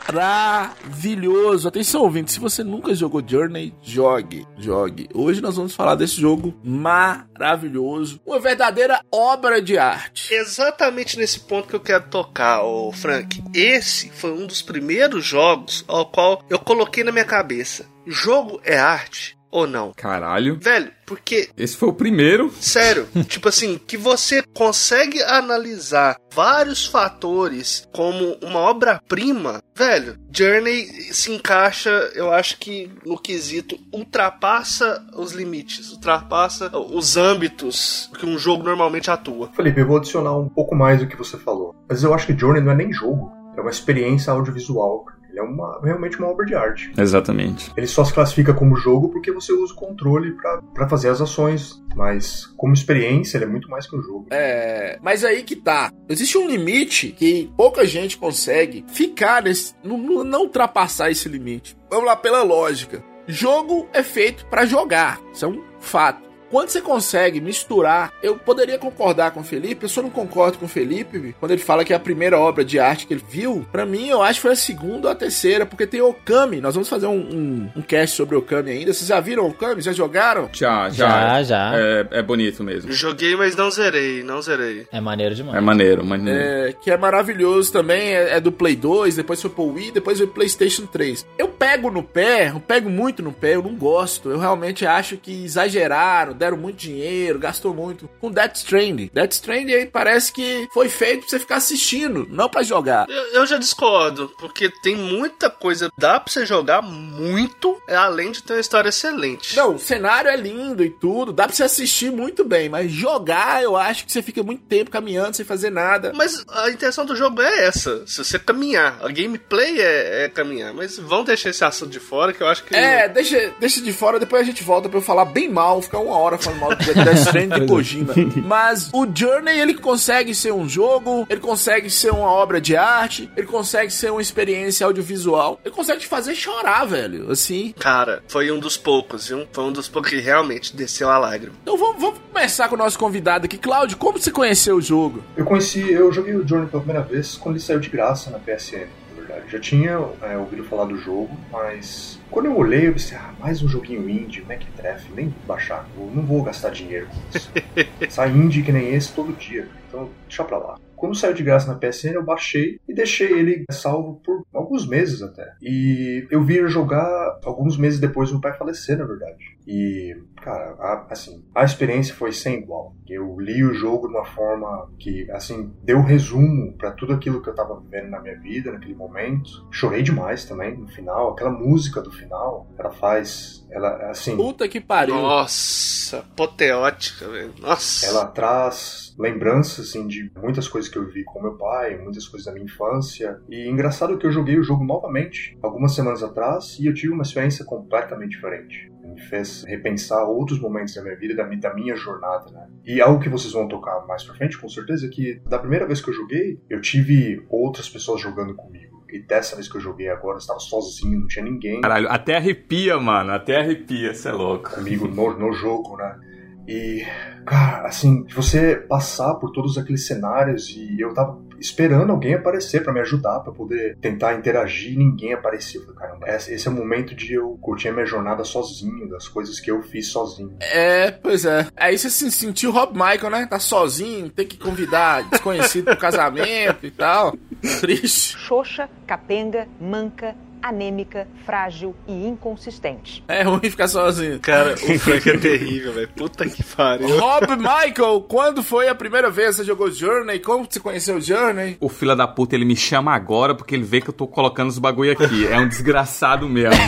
Maravilhoso. 0.07 1.67
Atenção, 1.67 2.03
ouvinte, 2.03 2.31
se 2.31 2.39
você 2.39 2.63
nunca 2.63 2.95
jogou 2.95 3.21
Journey, 3.25 3.73
jogue, 3.81 4.47
jogue. 4.57 5.09
Hoje 5.13 5.41
nós 5.41 5.57
vamos 5.57 5.75
falar 5.75 5.95
desse 5.95 6.15
jogo 6.15 6.53
maravilhoso, 6.63 8.21
uma 8.25 8.39
verdadeira 8.39 9.01
obra 9.11 9.61
de 9.61 9.77
arte. 9.77 10.33
Exatamente 10.33 11.17
nesse 11.17 11.41
ponto 11.41 11.67
que 11.67 11.75
eu 11.75 11.81
quero 11.81 12.07
tocar, 12.09 12.63
ô 12.63 12.93
Frank. 12.93 13.43
Esse 13.53 14.09
foi 14.11 14.31
um 14.31 14.47
dos 14.47 14.61
primeiros 14.61 15.25
jogos 15.25 15.83
ao 15.87 16.05
qual 16.05 16.41
eu 16.49 16.59
coloquei 16.59 17.03
na 17.03 17.11
minha 17.11 17.25
cabeça. 17.25 17.85
Jogo 18.07 18.61
é 18.63 18.77
arte 18.77 19.34
ou 19.55 19.65
não? 19.65 19.93
Caralho. 19.95 20.57
Velho, 20.59 20.91
porque 21.05 21.49
Esse 21.57 21.77
foi 21.77 21.87
o 21.87 21.93
primeiro. 21.93 22.51
Sério, 22.59 23.07
tipo 23.25 23.47
assim, 23.47 23.77
que 23.77 23.95
você 23.95 24.43
consegue 24.53 25.23
analisar 25.23 26.17
vários 26.33 26.85
fatores 26.85 27.87
como 27.93 28.37
uma 28.41 28.59
obra-prima, 28.59 29.61
velho. 29.73 30.17
Journey 30.29 30.85
se 31.13 31.31
encaixa, 31.31 31.89
eu 32.13 32.33
acho 32.33 32.57
que 32.57 32.91
no 33.05 33.17
quesito 33.17 33.79
ultrapassa 33.93 35.01
os 35.15 35.31
limites, 35.31 35.93
ultrapassa 35.93 36.69
os 36.77 37.15
âmbitos 37.15 38.09
que 38.19 38.25
um 38.25 38.37
jogo 38.37 38.63
normalmente 38.63 39.09
atua. 39.09 39.49
Felipe, 39.55 39.79
eu 39.79 39.87
vou 39.87 39.97
adicionar 39.97 40.35
um 40.35 40.49
pouco 40.49 40.75
mais 40.75 40.99
do 40.99 41.07
que 41.07 41.15
você 41.15 41.37
falou. 41.37 41.73
Mas 41.87 42.03
eu 42.03 42.13
acho 42.13 42.27
que 42.27 42.37
Journey 42.37 42.61
não 42.61 42.73
é 42.73 42.75
nem 42.75 42.91
jogo, 42.91 43.31
é 43.55 43.61
uma 43.61 43.71
experiência 43.71 44.33
audiovisual. 44.33 45.05
Ele 45.35 45.41
é 45.41 45.43
uma, 45.43 45.81
realmente 45.83 46.17
uma 46.17 46.29
obra 46.29 46.45
de 46.45 46.55
arte. 46.55 46.91
Exatamente. 46.97 47.69
Ele 47.75 47.87
só 47.87 48.05
se 48.05 48.13
classifica 48.13 48.53
como 48.53 48.77
jogo 48.77 49.09
porque 49.09 49.31
você 49.33 49.51
usa 49.51 49.73
o 49.73 49.75
controle 49.75 50.31
pra- 50.31 50.61
pra 50.73 50.87
fazer 50.87 51.09
as 51.09 51.19
ações. 51.19 51.83
Mas 51.93 52.45
como 52.57 52.73
experiência, 52.73 53.37
ele 53.37 53.45
é 53.45 53.47
muito 53.47 53.69
mais 53.69 53.85
que 53.87 53.95
um 53.97 54.01
jogo. 54.01 54.27
É, 54.31 54.97
mas 55.01 55.23
aí 55.25 55.43
que 55.43 55.55
tá. 55.55 55.91
Existe 56.09 56.37
um 56.37 56.47
limite 56.47 57.09
que 57.09 57.51
pouca 57.57 57.85
gente 57.85 58.17
consegue 58.17 58.85
ficar 58.87 59.43
nesse. 59.43 59.73
Não, 59.83 59.97
não- 59.97 60.23
não 60.23 60.41
ultrapassar 60.43 61.11
esse 61.11 61.27
limite. 61.27 61.77
Vamos 61.89 62.05
lá 62.05 62.15
pela 62.15 62.43
lógica. 62.43 63.03
Jogo 63.27 63.87
é 63.93 64.03
feito 64.03 64.45
pra 64.47 64.65
jogar. 64.65 65.19
Isso 65.33 65.45
é 65.45 65.47
um 65.47 65.61
fato. 65.79 66.23
Quando 66.49 66.69
você 66.69 66.81
consegue 66.81 67.41
misturar, 67.41 68.13
eu 68.21 68.35
poderia 68.37 68.77
concordar 68.77 69.31
com 69.31 69.39
o 69.41 69.43
Felipe, 69.43 69.83
eu 69.83 69.89
só 69.89 70.01
não 70.01 70.09
concordo 70.09 70.57
com 70.57 70.65
o 70.65 70.69
Felipe 70.69 71.35
quando 71.39 71.51
ele 71.51 71.61
fala 71.61 71.83
que 71.83 71.93
é 71.93 71.95
a 71.95 71.99
primeira 71.99 72.39
obra 72.39 72.63
de 72.63 72.79
arte 72.79 73.07
que 73.07 73.13
ele 73.13 73.23
viu. 73.29 73.65
Pra 73.71 73.85
mim, 73.85 74.07
eu 74.09 74.21
acho 74.21 74.35
que 74.39 74.43
foi 74.43 74.51
a 74.51 74.55
segunda 74.55 75.07
ou 75.07 75.11
a 75.11 75.15
terceira, 75.15 75.65
porque 75.65 75.87
tem 75.87 76.01
Okami. 76.01 76.61
Nós 76.61 76.75
vamos 76.75 76.89
fazer 76.89 77.07
um, 77.07 77.17
um, 77.17 77.69
um 77.77 77.81
cast 77.81 78.15
sobre 78.15 78.35
Okami 78.35 78.71
ainda. 78.71 78.93
Vocês 78.93 79.07
já 79.07 79.19
viram 79.19 79.47
Okami? 79.47 79.81
Já 79.81 79.91
jogaram? 79.91 80.49
Já, 80.53 80.89
Já, 80.89 81.43
já. 81.43 81.43
já. 81.43 81.71
É, 81.75 82.07
é 82.11 82.21
bonito 82.21 82.63
mesmo. 82.63 82.91
Joguei, 82.91 83.35
mas 83.35 83.55
não 83.55 83.69
zerei, 83.71 84.23
não 84.23 84.41
zerei. 84.41 84.87
É 84.91 85.01
maneiro 85.01 85.35
demais. 85.35 85.57
É 85.57 85.61
maneiro, 85.61 86.05
maneiro. 86.05 86.39
É, 86.39 86.73
que 86.73 86.91
é 86.91 86.97
maravilhoso 86.97 87.71
também, 87.71 88.13
é, 88.13 88.37
é 88.37 88.39
do 88.39 88.51
Play 88.51 88.75
2, 88.75 89.15
depois 89.15 89.41
foi 89.41 89.49
pro 89.49 89.65
Wii, 89.73 89.91
depois 89.91 90.17
foi 90.17 90.27
pro 90.27 90.35
PlayStation 90.35 90.85
3. 90.85 91.25
Eu 91.37 91.47
pego 91.47 91.89
no 91.89 92.03
pé, 92.03 92.49
eu 92.49 92.59
pego 92.59 92.89
muito 92.89 93.23
no 93.23 93.31
pé, 93.31 93.55
eu 93.55 93.63
não 93.63 93.75
gosto. 93.75 94.29
Eu 94.29 94.39
realmente 94.39 94.85
acho 94.85 95.17
que 95.17 95.43
exageraram, 95.43 96.33
deram 96.35 96.57
muito 96.57 96.77
dinheiro, 96.77 97.39
gastou 97.39 97.73
muito 97.73 98.09
com 98.19 98.31
Death 98.31 98.57
Stranding. 98.57 99.09
Death 99.13 99.33
Stranding 99.33 99.73
aí 99.73 99.85
parece 99.85 100.31
que 100.31 100.67
foi 100.73 100.89
feito 100.89 101.21
pra 101.21 101.29
você 101.29 101.39
ficar 101.39 101.55
assistindo, 101.57 102.27
não 102.29 102.49
pra 102.49 102.63
jogar. 102.63 103.09
Eu, 103.09 103.23
eu 103.33 103.45
já 103.45 103.57
discordo, 103.57 104.31
porque 104.39 104.69
tem 104.81 104.95
muita 104.95 105.49
coisa, 105.49 105.89
dá 105.97 106.19
pra 106.19 106.31
você 106.31 106.45
jogar 106.45 106.81
muito, 106.81 107.79
além 107.89 108.31
de 108.31 108.43
ter 108.43 108.53
uma 108.53 108.59
história 108.59 108.89
excelente. 108.89 109.55
Não, 109.55 109.75
o 109.75 109.79
cenário 109.79 110.29
é 110.29 110.35
lindo 110.35 110.83
e 110.83 110.89
tudo, 110.89 111.31
dá 111.31 111.45
pra 111.45 111.55
você 111.55 111.63
assistir 111.63 112.11
muito 112.11 112.43
bem, 112.43 112.69
mas 112.69 112.91
jogar 112.91 113.63
eu 113.63 113.75
acho 113.75 114.05
que 114.05 114.11
você 114.11 114.21
fica 114.21 114.43
muito 114.43 114.63
tempo 114.63 114.91
caminhando 114.91 115.35
sem 115.35 115.45
fazer 115.45 115.69
nada. 115.69 116.11
Mas 116.15 116.43
a 116.49 116.69
intenção 116.69 117.05
do 117.05 117.15
jogo 117.15 117.41
é 117.41 117.65
essa, 117.65 118.05
se 118.05 118.23
você 118.23 118.39
caminhar. 118.39 118.99
A 119.01 119.09
gameplay 119.09 119.79
é, 119.79 120.25
é 120.25 120.29
caminhar, 120.29 120.73
mas 120.73 120.97
vamos 120.97 121.25
deixar 121.25 121.49
esse 121.49 121.63
assunto 121.63 121.91
de 121.91 121.99
fora 121.99 122.33
que 122.33 122.41
eu 122.41 122.47
acho 122.47 122.63
que... 122.63 122.75
É, 122.75 123.07
deixa, 123.07 123.53
deixa 123.59 123.81
de 123.81 123.93
fora, 123.93 124.19
depois 124.19 124.41
a 124.41 124.45
gente 124.45 124.63
volta 124.63 124.89
pra 124.89 124.97
eu 124.97 125.03
falar 125.03 125.25
bem 125.25 125.49
mal, 125.49 125.81
ficar 125.81 125.99
uma 125.99 126.17
hora 126.17 126.24
falando 126.37 126.59
mal 126.59 126.75
do 126.75 126.93
Death 126.93 127.17
Stranding 127.27 127.59
de 127.61 127.67
Kojima. 127.67 128.13
Mas 128.45 128.89
o 128.93 129.07
Journey, 129.13 129.59
ele 129.59 129.75
consegue 129.75 130.33
ser 130.33 130.51
um 130.51 130.67
jogo, 130.67 131.25
ele 131.29 131.39
consegue 131.39 131.89
ser 131.89 132.11
uma 132.11 132.27
obra 132.27 132.59
de 132.59 132.75
arte, 132.75 133.29
ele 133.35 133.47
consegue 133.47 133.91
ser 133.91 134.11
uma 134.11 134.21
experiência 134.21 134.85
audiovisual, 134.85 135.59
ele 135.63 135.73
consegue 135.73 136.01
te 136.01 136.07
fazer 136.07 136.35
chorar, 136.35 136.85
velho, 136.85 137.31
assim. 137.31 137.73
Cara, 137.79 138.23
foi 138.27 138.51
um 138.51 138.59
dos 138.59 138.77
poucos, 138.77 139.27
viu? 139.27 139.47
Foi 139.51 139.63
um 139.63 139.71
dos 139.71 139.87
poucos 139.87 140.11
que 140.11 140.19
realmente 140.19 140.75
desceu 140.75 141.09
a 141.09 141.17
lágrima. 141.17 141.55
Então 141.61 141.77
vamos, 141.77 142.01
vamos 142.01 142.19
começar 142.31 142.67
com 142.67 142.75
o 142.75 142.77
nosso 142.77 142.97
convidado 142.97 143.45
aqui. 143.45 143.57
Cláudio, 143.57 143.97
como 143.97 144.19
você 144.19 144.31
conheceu 144.31 144.77
o 144.77 144.81
jogo? 144.81 145.23
Eu 145.35 145.45
conheci, 145.45 145.91
eu 145.91 146.11
joguei 146.11 146.35
o 146.35 146.47
Journey 146.47 146.67
pela 146.67 146.83
primeira 146.83 147.07
vez 147.07 147.35
quando 147.35 147.55
ele 147.55 147.63
saiu 147.63 147.79
de 147.79 147.89
graça 147.89 148.29
na 148.29 148.39
PSN, 148.39 148.87
na 149.04 149.04
verdade. 149.35 149.51
Já 149.51 149.59
tinha 149.59 149.91
é, 150.21 150.37
ouvido 150.37 150.63
falar 150.63 150.85
do 150.85 150.97
jogo, 150.97 151.37
mas 151.51 152.19
quando 152.29 152.47
eu 152.47 152.57
olhei, 152.57 152.87
eu 152.87 152.93
pensei, 152.93 153.17
ah, 153.17 153.33
mais 153.39 153.61
um 153.61 153.67
joguinho 153.67 154.09
indie, 154.09 154.43
Mequetrefe, 154.45 155.11
nem 155.13 155.29
vou 155.29 155.45
baixar, 155.47 155.87
eu 155.97 156.11
não 156.13 156.23
vou 156.23 156.43
gastar 156.43 156.69
dinheiro 156.69 157.07
com 157.07 157.37
isso. 157.37 157.51
Sai 158.09 158.29
indie 158.29 158.63
que 158.63 158.71
nem 158.71 158.93
esse 158.93 159.13
todo 159.13 159.33
dia, 159.33 159.67
então 159.87 160.09
deixa 160.27 160.43
pra 160.43 160.57
lá. 160.57 160.79
Quando 160.95 161.15
saiu 161.15 161.33
de 161.33 161.43
graça 161.43 161.67
na 161.67 161.77
PSN, 161.77 162.13
eu 162.13 162.23
baixei 162.23 162.79
e 162.87 162.93
deixei 162.93 163.31
ele 163.31 163.65
salvo 163.69 164.19
por 164.23 164.43
alguns 164.53 164.87
meses 164.87 165.21
até. 165.21 165.53
E 165.61 166.25
eu 166.31 166.41
vi 166.41 166.65
jogar 166.67 167.39
alguns 167.43 167.77
meses 167.77 167.99
depois 167.99 168.29
do 168.29 168.35
meu 168.35 168.41
pai 168.41 168.57
falecer, 168.57 168.97
na 168.97 169.05
verdade. 169.05 169.57
E, 169.67 170.15
cara, 170.45 170.75
a- 170.79 171.07
assim, 171.09 171.43
a 171.55 171.63
experiência 171.63 172.13
foi 172.13 172.31
sem 172.31 172.59
igual. 172.59 172.95
Eu 173.09 173.37
li 173.39 173.63
o 173.63 173.73
jogo 173.73 174.07
de 174.07 174.13
uma 174.13 174.25
forma 174.25 174.89
que, 174.99 175.29
assim, 175.31 175.73
deu 175.83 176.01
resumo 176.01 176.77
pra 176.77 176.91
tudo 176.91 177.13
aquilo 177.13 177.41
que 177.41 177.49
eu 177.49 177.55
tava 177.55 177.79
vivendo 177.79 178.09
na 178.11 178.21
minha 178.21 178.39
vida 178.39 178.71
naquele 178.71 178.95
momento. 178.95 179.49
Chorei 179.71 180.01
demais 180.03 180.45
também 180.45 180.77
no 180.77 180.87
final. 180.87 181.31
Aquela 181.31 181.51
música 181.51 182.01
do 182.01 182.11
final, 182.11 182.67
ela 182.77 182.91
faz. 182.91 183.65
Ela, 183.71 184.09
assim. 184.11 184.37
Puta 184.37 184.67
que 184.69 184.79
pariu. 184.79 185.15
Nossa, 185.15 186.19
apoteótica, 186.19 187.27
velho. 187.27 187.53
Nossa. 187.59 188.05
Ela 188.05 188.25
traz 188.27 189.13
lembranças 189.17 189.87
assim, 189.89 190.07
de 190.07 190.31
muitas 190.37 190.67
coisas 190.67 190.89
que 190.89 190.97
eu 190.97 191.05
vivi 191.05 191.23
com 191.23 191.41
meu 191.41 191.57
pai, 191.57 191.97
muitas 191.97 192.27
coisas 192.27 192.45
da 192.45 192.51
minha 192.53 192.65
infância. 192.65 193.39
E 193.49 193.67
engraçado 193.69 194.17
que 194.17 194.25
eu 194.25 194.31
joguei 194.31 194.57
o 194.59 194.63
jogo 194.63 194.83
novamente 194.83 195.57
algumas 195.61 195.93
semanas 195.95 196.21
atrás 196.23 196.77
e 196.79 196.85
eu 196.85 196.93
tive 196.93 197.13
uma 197.13 197.23
experiência 197.23 197.65
completamente 197.65 198.31
diferente. 198.31 198.91
Me 199.15 199.21
fez 199.21 199.63
repensar 199.63 200.25
outros 200.25 200.59
momentos 200.59 200.93
da 200.93 201.01
minha 201.01 201.15
vida, 201.15 201.35
da 201.35 201.45
minha, 201.45 201.59
da 201.59 201.73
minha 201.73 201.95
jornada, 201.95 202.51
né? 202.51 202.67
E 202.85 203.01
algo 203.01 203.21
que 203.21 203.29
vocês 203.29 203.53
vão 203.53 203.67
tocar 203.67 204.05
mais 204.05 204.23
pra 204.23 204.35
frente, 204.35 204.57
com 204.57 204.67
certeza, 204.67 205.07
é 205.07 205.09
que 205.09 205.41
da 205.47 205.57
primeira 205.57 205.87
vez 205.87 206.01
que 206.01 206.09
eu 206.09 206.13
joguei, 206.13 206.59
eu 206.69 206.81
tive 206.81 207.43
outras 207.49 207.89
pessoas 207.89 208.21
jogando 208.21 208.53
comigo. 208.53 209.05
E 209.09 209.19
dessa 209.19 209.55
vez 209.55 209.69
que 209.69 209.77
eu 209.77 209.81
joguei 209.81 210.09
agora, 210.09 210.35
eu 210.35 210.39
estava 210.39 210.59
sozinho, 210.59 211.21
não 211.21 211.27
tinha 211.27 211.45
ninguém 211.45 211.79
Caralho, 211.79 212.09
até 212.09 212.35
arrepia, 212.35 212.99
mano. 212.99 213.31
Até 213.31 213.57
arrepia, 213.57 214.13
você 214.13 214.27
é 214.27 214.31
louco. 214.33 214.69
comigo 214.69 215.07
no, 215.07 215.37
no 215.37 215.53
jogo, 215.53 215.95
né? 215.95 216.19
E, 216.67 217.05
cara, 217.45 217.87
assim, 217.87 218.25
você 218.33 218.75
passar 218.75 219.35
por 219.35 219.51
todos 219.51 219.77
aqueles 219.77 220.05
cenários 220.05 220.69
e 220.69 220.99
eu 220.99 221.13
tava 221.13 221.39
esperando 221.59 222.11
alguém 222.11 222.33
aparecer 222.33 222.83
pra 222.83 222.93
me 222.93 222.99
ajudar, 223.01 223.39
pra 223.39 223.53
poder 223.53 223.97
tentar 223.97 224.33
interagir 224.35 224.93
e 224.93 224.97
ninguém 224.97 225.33
apareceu. 225.33 225.81
Eu 225.81 225.87
falei, 225.87 225.99
caramba, 225.99 226.29
esse 226.29 226.53
esse 226.53 226.67
é 226.67 226.71
o 226.71 226.73
momento 226.73 227.13
de 227.13 227.33
eu 227.33 227.57
curtir 227.61 227.89
a 227.89 227.93
minha 227.93 228.05
jornada 228.05 228.43
sozinho, 228.43 229.09
das 229.09 229.27
coisas 229.27 229.59
que 229.59 229.69
eu 229.69 229.81
fiz 229.83 230.07
sozinho. 230.07 230.55
É, 230.59 231.11
pois 231.11 231.45
é. 231.45 231.67
Aí 231.75 231.97
você 231.97 232.09
se 232.09 232.31
sentiu 232.31 232.71
Rob 232.71 232.93
Michael, 232.93 233.29
né? 233.29 233.45
Tá 233.45 233.59
sozinho, 233.59 234.29
tem 234.29 234.47
que 234.47 234.57
convidar 234.57 235.23
desconhecido 235.29 235.85
pro 235.85 235.97
casamento 235.97 236.85
e 236.85 236.91
tal. 236.91 237.35
Triste. 237.79 238.37
Xoxa, 238.37 238.89
capenga, 239.05 239.67
manca, 239.79 240.35
anêmica, 240.69 241.27
frágil 241.45 241.95
e 242.07 242.25
inconsistente. 242.27 243.23
É 243.27 243.43
ruim 243.43 243.69
ficar 243.69 243.87
sozinho. 243.87 244.39
Cara, 244.39 244.73
o 244.73 244.99
Frank 244.99 245.29
é 245.29 245.37
terrível, 245.37 245.93
velho. 245.93 246.09
Puta 246.15 246.47
que 246.49 246.63
pariu. 246.63 247.17
Rob 247.19 247.47
Michael, 247.55 248.21
quando 248.27 248.63
foi 248.63 248.87
a 248.87 248.95
primeira 248.95 249.29
vez 249.29 249.49
que 249.51 249.55
você 249.57 249.63
jogou 249.63 249.91
Journey? 249.91 250.39
Como 250.39 250.65
você 250.69 250.79
conheceu 250.79 251.19
Journey? 251.21 251.77
O 251.79 251.89
fila 251.89 252.15
da 252.15 252.27
puta, 252.27 252.55
ele 252.55 252.65
me 252.65 252.75
chama 252.75 253.13
agora 253.13 253.53
porque 253.53 253.75
ele 253.75 253.83
vê 253.83 254.01
que 254.01 254.09
eu 254.09 254.13
tô 254.13 254.27
colocando 254.27 254.69
os 254.69 254.79
bagulho 254.79 255.11
aqui. 255.11 255.47
É 255.47 255.57
um 255.59 255.67
desgraçado 255.67 256.47
mesmo. 256.49 256.75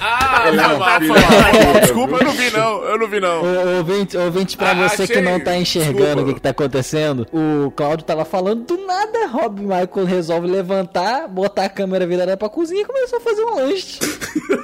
Ah, 0.00 0.48
Ele 0.48 0.58
é 0.60 0.62
mal. 0.78 1.00
puta, 1.00 1.80
Desculpa, 1.80 2.16
eu 2.16 2.24
não 2.24 2.32
vi 2.32 2.50
não. 2.50 2.82
Eu 2.84 2.98
não 2.98 3.08
vi 3.08 3.20
não. 3.20 3.42
Ô, 3.42 3.76
Ouvinte, 3.78 4.16
ouvinte 4.16 4.56
pra 4.56 4.70
Ah, 4.70 4.88
você 4.88 5.06
que 5.06 5.12
achei- 5.14 5.22
não 5.22 5.40
tá 5.40 5.56
enxergando 5.56 5.94
Desculpa. 5.98 6.22
o 6.22 6.26
que, 6.26 6.34
que 6.34 6.40
tá 6.40 6.50
acontecendo, 6.50 7.26
o 7.32 7.70
Claudio 7.72 8.04
tava 8.04 8.24
falando 8.24 8.64
do 8.64 8.86
nada, 8.86 9.26
Rob 9.26 9.60
Michael 9.60 10.06
resolve 10.06 10.46
levantar, 10.46 11.26
botar 11.28 11.64
a 11.64 11.68
câmera 11.68 12.06
virada 12.06 12.36
pra 12.36 12.48
cozinha 12.48 12.82
e 12.82 12.84
começou 12.84 13.17
fazer 13.20 13.44
um 13.44 13.54
lanche. 13.56 13.98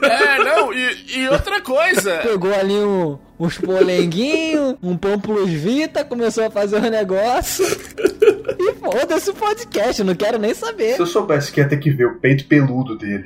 É, 0.02 0.44
não, 0.44 0.72
e, 0.72 1.18
e 1.18 1.28
outra 1.28 1.60
coisa. 1.60 2.18
Pegou 2.18 2.54
ali 2.54 2.74
um, 2.74 3.18
uns 3.38 3.58
polenguinhos, 3.58 4.76
um 4.82 4.96
pão 4.96 5.18
plus 5.18 5.50
vita, 5.50 6.04
começou 6.04 6.44
a 6.44 6.50
fazer 6.50 6.76
um 6.76 6.90
negócio. 6.90 7.64
E 8.58 8.72
foda-se 8.74 9.30
o 9.30 9.34
podcast, 9.34 10.00
eu 10.00 10.06
não 10.06 10.14
quero 10.14 10.38
nem 10.38 10.54
saber. 10.54 10.94
Se 10.94 11.00
eu 11.00 11.06
soubesse 11.06 11.50
que 11.52 11.60
ia 11.60 11.68
ter 11.68 11.76
que 11.78 11.90
ver 11.90 12.06
o 12.06 12.14
peito 12.18 12.44
peludo 12.46 12.96
dele 12.96 13.24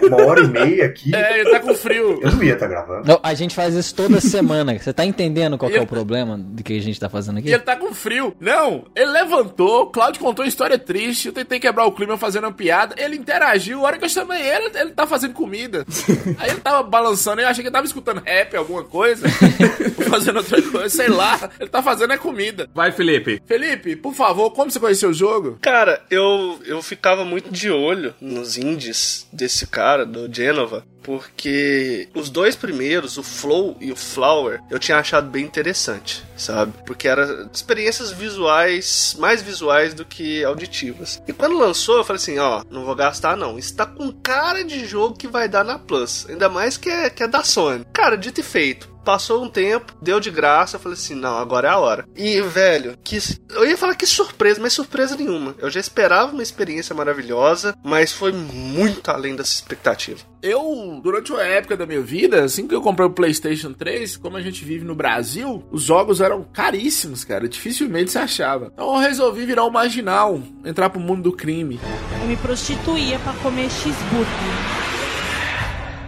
por 0.00 0.08
uma 0.08 0.22
hora 0.26 0.40
e 0.42 0.48
meia 0.48 0.86
aqui, 0.86 1.14
É, 1.14 1.40
ele 1.40 1.50
tá 1.50 1.60
com 1.60 1.74
frio. 1.74 2.20
eu 2.22 2.32
não 2.32 2.42
ia 2.42 2.54
estar 2.54 2.66
gravando. 2.68 3.06
Não, 3.06 3.20
a 3.22 3.34
gente 3.34 3.54
faz 3.54 3.74
isso 3.74 3.94
toda 3.94 4.20
semana. 4.20 4.78
Você 4.78 4.92
tá 4.92 5.04
entendendo 5.04 5.58
qual 5.58 5.70
que 5.70 5.76
é 5.76 5.80
o 5.82 5.86
problema 5.86 6.38
do 6.38 6.62
que 6.62 6.76
a 6.76 6.80
gente 6.80 6.98
tá 6.98 7.08
fazendo 7.08 7.38
E 7.38 7.40
aqui? 7.40 7.50
ele 7.50 7.58
tá 7.62 7.76
com 7.76 7.92
frio. 7.92 8.34
Não, 8.40 8.84
ele 8.94 9.10
levantou, 9.10 9.86
Claudio 9.90 10.20
contou 10.20 10.44
uma 10.44 10.48
história 10.48 10.78
triste, 10.78 11.26
eu 11.28 11.32
tentei 11.32 11.58
quebrar 11.58 11.84
o 11.86 11.92
clima 11.92 12.16
fazendo 12.16 12.44
uma 12.44 12.52
piada, 12.52 12.94
ele 12.98 13.16
interagiu, 13.16 13.80
a 13.80 13.86
hora 13.88 13.98
que 13.98 14.04
eu 14.04 14.08
chamei 14.08 14.40
ele, 14.40 14.70
ele 14.74 14.90
tá 14.90 15.06
fazendo 15.06 15.34
comida. 15.34 15.84
Aí 16.38 16.50
ele 16.50 16.60
tava 16.60 16.82
balançando, 16.82 17.40
eu 17.40 17.48
achei 17.48 17.62
que 17.62 17.68
ele 17.68 17.74
tava 17.74 17.86
escutando 17.86 18.22
rap, 18.24 18.56
alguma 18.56 18.84
coisa, 18.84 19.26
fazendo 20.08 20.38
outra 20.38 20.60
coisa, 20.62 20.88
sei 20.88 21.08
lá. 21.08 21.50
Ele 21.58 21.68
tá 21.68 21.82
fazendo 21.82 22.12
é 22.12 22.18
comida. 22.18 22.68
Vai, 22.74 22.92
Felipe. 22.92 23.42
Felipe, 23.46 23.96
por 23.96 24.14
favor, 24.14 24.50
como 24.50 24.70
você 24.70 24.80
conheceu 24.80 25.10
o 25.10 25.14
jogo? 25.14 25.58
Cara, 25.60 26.02
eu, 26.10 26.58
eu 26.64 26.82
ficava 26.82 27.24
muito 27.24 27.50
de 27.50 27.70
olho 27.70 28.14
nos 28.20 28.56
indies 28.56 29.26
desse 29.32 29.66
cara, 29.66 30.04
do 30.04 30.32
Genova, 30.32 30.84
porque 31.02 32.08
os 32.14 32.28
dois 32.28 32.54
primeiros, 32.54 33.16
o 33.16 33.22
Flow 33.22 33.76
e 33.80 33.90
o 33.90 33.96
Flower, 33.96 34.60
eu 34.70 34.78
tinha 34.78 34.98
achado 34.98 35.30
bem 35.30 35.44
interessante, 35.44 36.22
sabe? 36.36 36.72
Porque 36.84 37.08
eram 37.08 37.48
experiências 37.52 38.10
visuais, 38.10 39.16
mais 39.18 39.40
visuais 39.40 39.94
do 39.94 40.04
que 40.04 40.44
auditivas. 40.44 41.22
E 41.26 41.32
quando 41.32 41.56
lançou, 41.56 41.96
eu 41.96 42.04
falei 42.04 42.20
assim, 42.20 42.38
ó, 42.38 42.62
não 42.70 42.84
vou 42.84 42.94
gastar 42.94 43.36
não. 43.36 43.58
Isso 43.58 43.74
tá 43.74 43.86
com 43.86 44.12
cara 44.12 44.62
de 44.62 44.84
jogo 44.86 45.16
que 45.16 45.26
vai 45.26 45.48
dar 45.48 45.64
na 45.64 45.78
Plus. 45.78 46.26
Ainda 46.28 46.48
mais 46.48 46.76
que 46.76 46.90
é, 46.90 47.08
que 47.08 47.22
é 47.22 47.28
da 47.28 47.42
Sony. 47.42 47.86
Cara, 47.92 48.16
dito 48.16 48.40
e 48.40 48.44
feito. 48.44 48.97
Passou 49.08 49.42
um 49.42 49.48
tempo, 49.48 49.94
deu 50.02 50.20
de 50.20 50.30
graça, 50.30 50.76
eu 50.76 50.80
falei 50.80 50.92
assim, 50.92 51.14
não, 51.14 51.38
agora 51.38 51.66
é 51.66 51.70
a 51.70 51.78
hora. 51.78 52.06
E, 52.14 52.42
velho, 52.42 52.94
que, 53.02 53.16
eu 53.52 53.66
ia 53.66 53.74
falar 53.74 53.94
que 53.94 54.06
surpresa, 54.06 54.60
mas 54.60 54.74
surpresa 54.74 55.16
nenhuma. 55.16 55.54
Eu 55.56 55.70
já 55.70 55.80
esperava 55.80 56.30
uma 56.30 56.42
experiência 56.42 56.94
maravilhosa, 56.94 57.74
mas 57.82 58.12
foi 58.12 58.32
muito 58.32 59.10
além 59.10 59.34
dessa 59.34 59.54
expectativa. 59.54 60.20
Eu, 60.42 61.00
durante 61.02 61.32
uma 61.32 61.42
época 61.42 61.74
da 61.74 61.86
minha 61.86 62.02
vida, 62.02 62.44
assim 62.44 62.68
que 62.68 62.74
eu 62.74 62.82
comprei 62.82 63.08
o 63.08 63.10
PlayStation 63.10 63.72
3, 63.72 64.18
como 64.18 64.36
a 64.36 64.42
gente 64.42 64.62
vive 64.62 64.84
no 64.84 64.94
Brasil, 64.94 65.64
os 65.70 65.84
jogos 65.84 66.20
eram 66.20 66.44
caríssimos, 66.44 67.24
cara. 67.24 67.48
Dificilmente 67.48 68.12
se 68.12 68.18
achava. 68.18 68.70
Então 68.74 68.92
eu 68.92 69.00
resolvi 69.00 69.46
virar 69.46 69.64
um 69.64 69.70
marginal, 69.70 70.38
entrar 70.66 70.90
pro 70.90 71.00
mundo 71.00 71.22
do 71.22 71.32
crime. 71.32 71.80
Eu 72.20 72.26
me 72.26 72.36
prostituía 72.36 73.18
pra 73.20 73.32
comer 73.32 73.70
cheeseburger. 73.70 74.87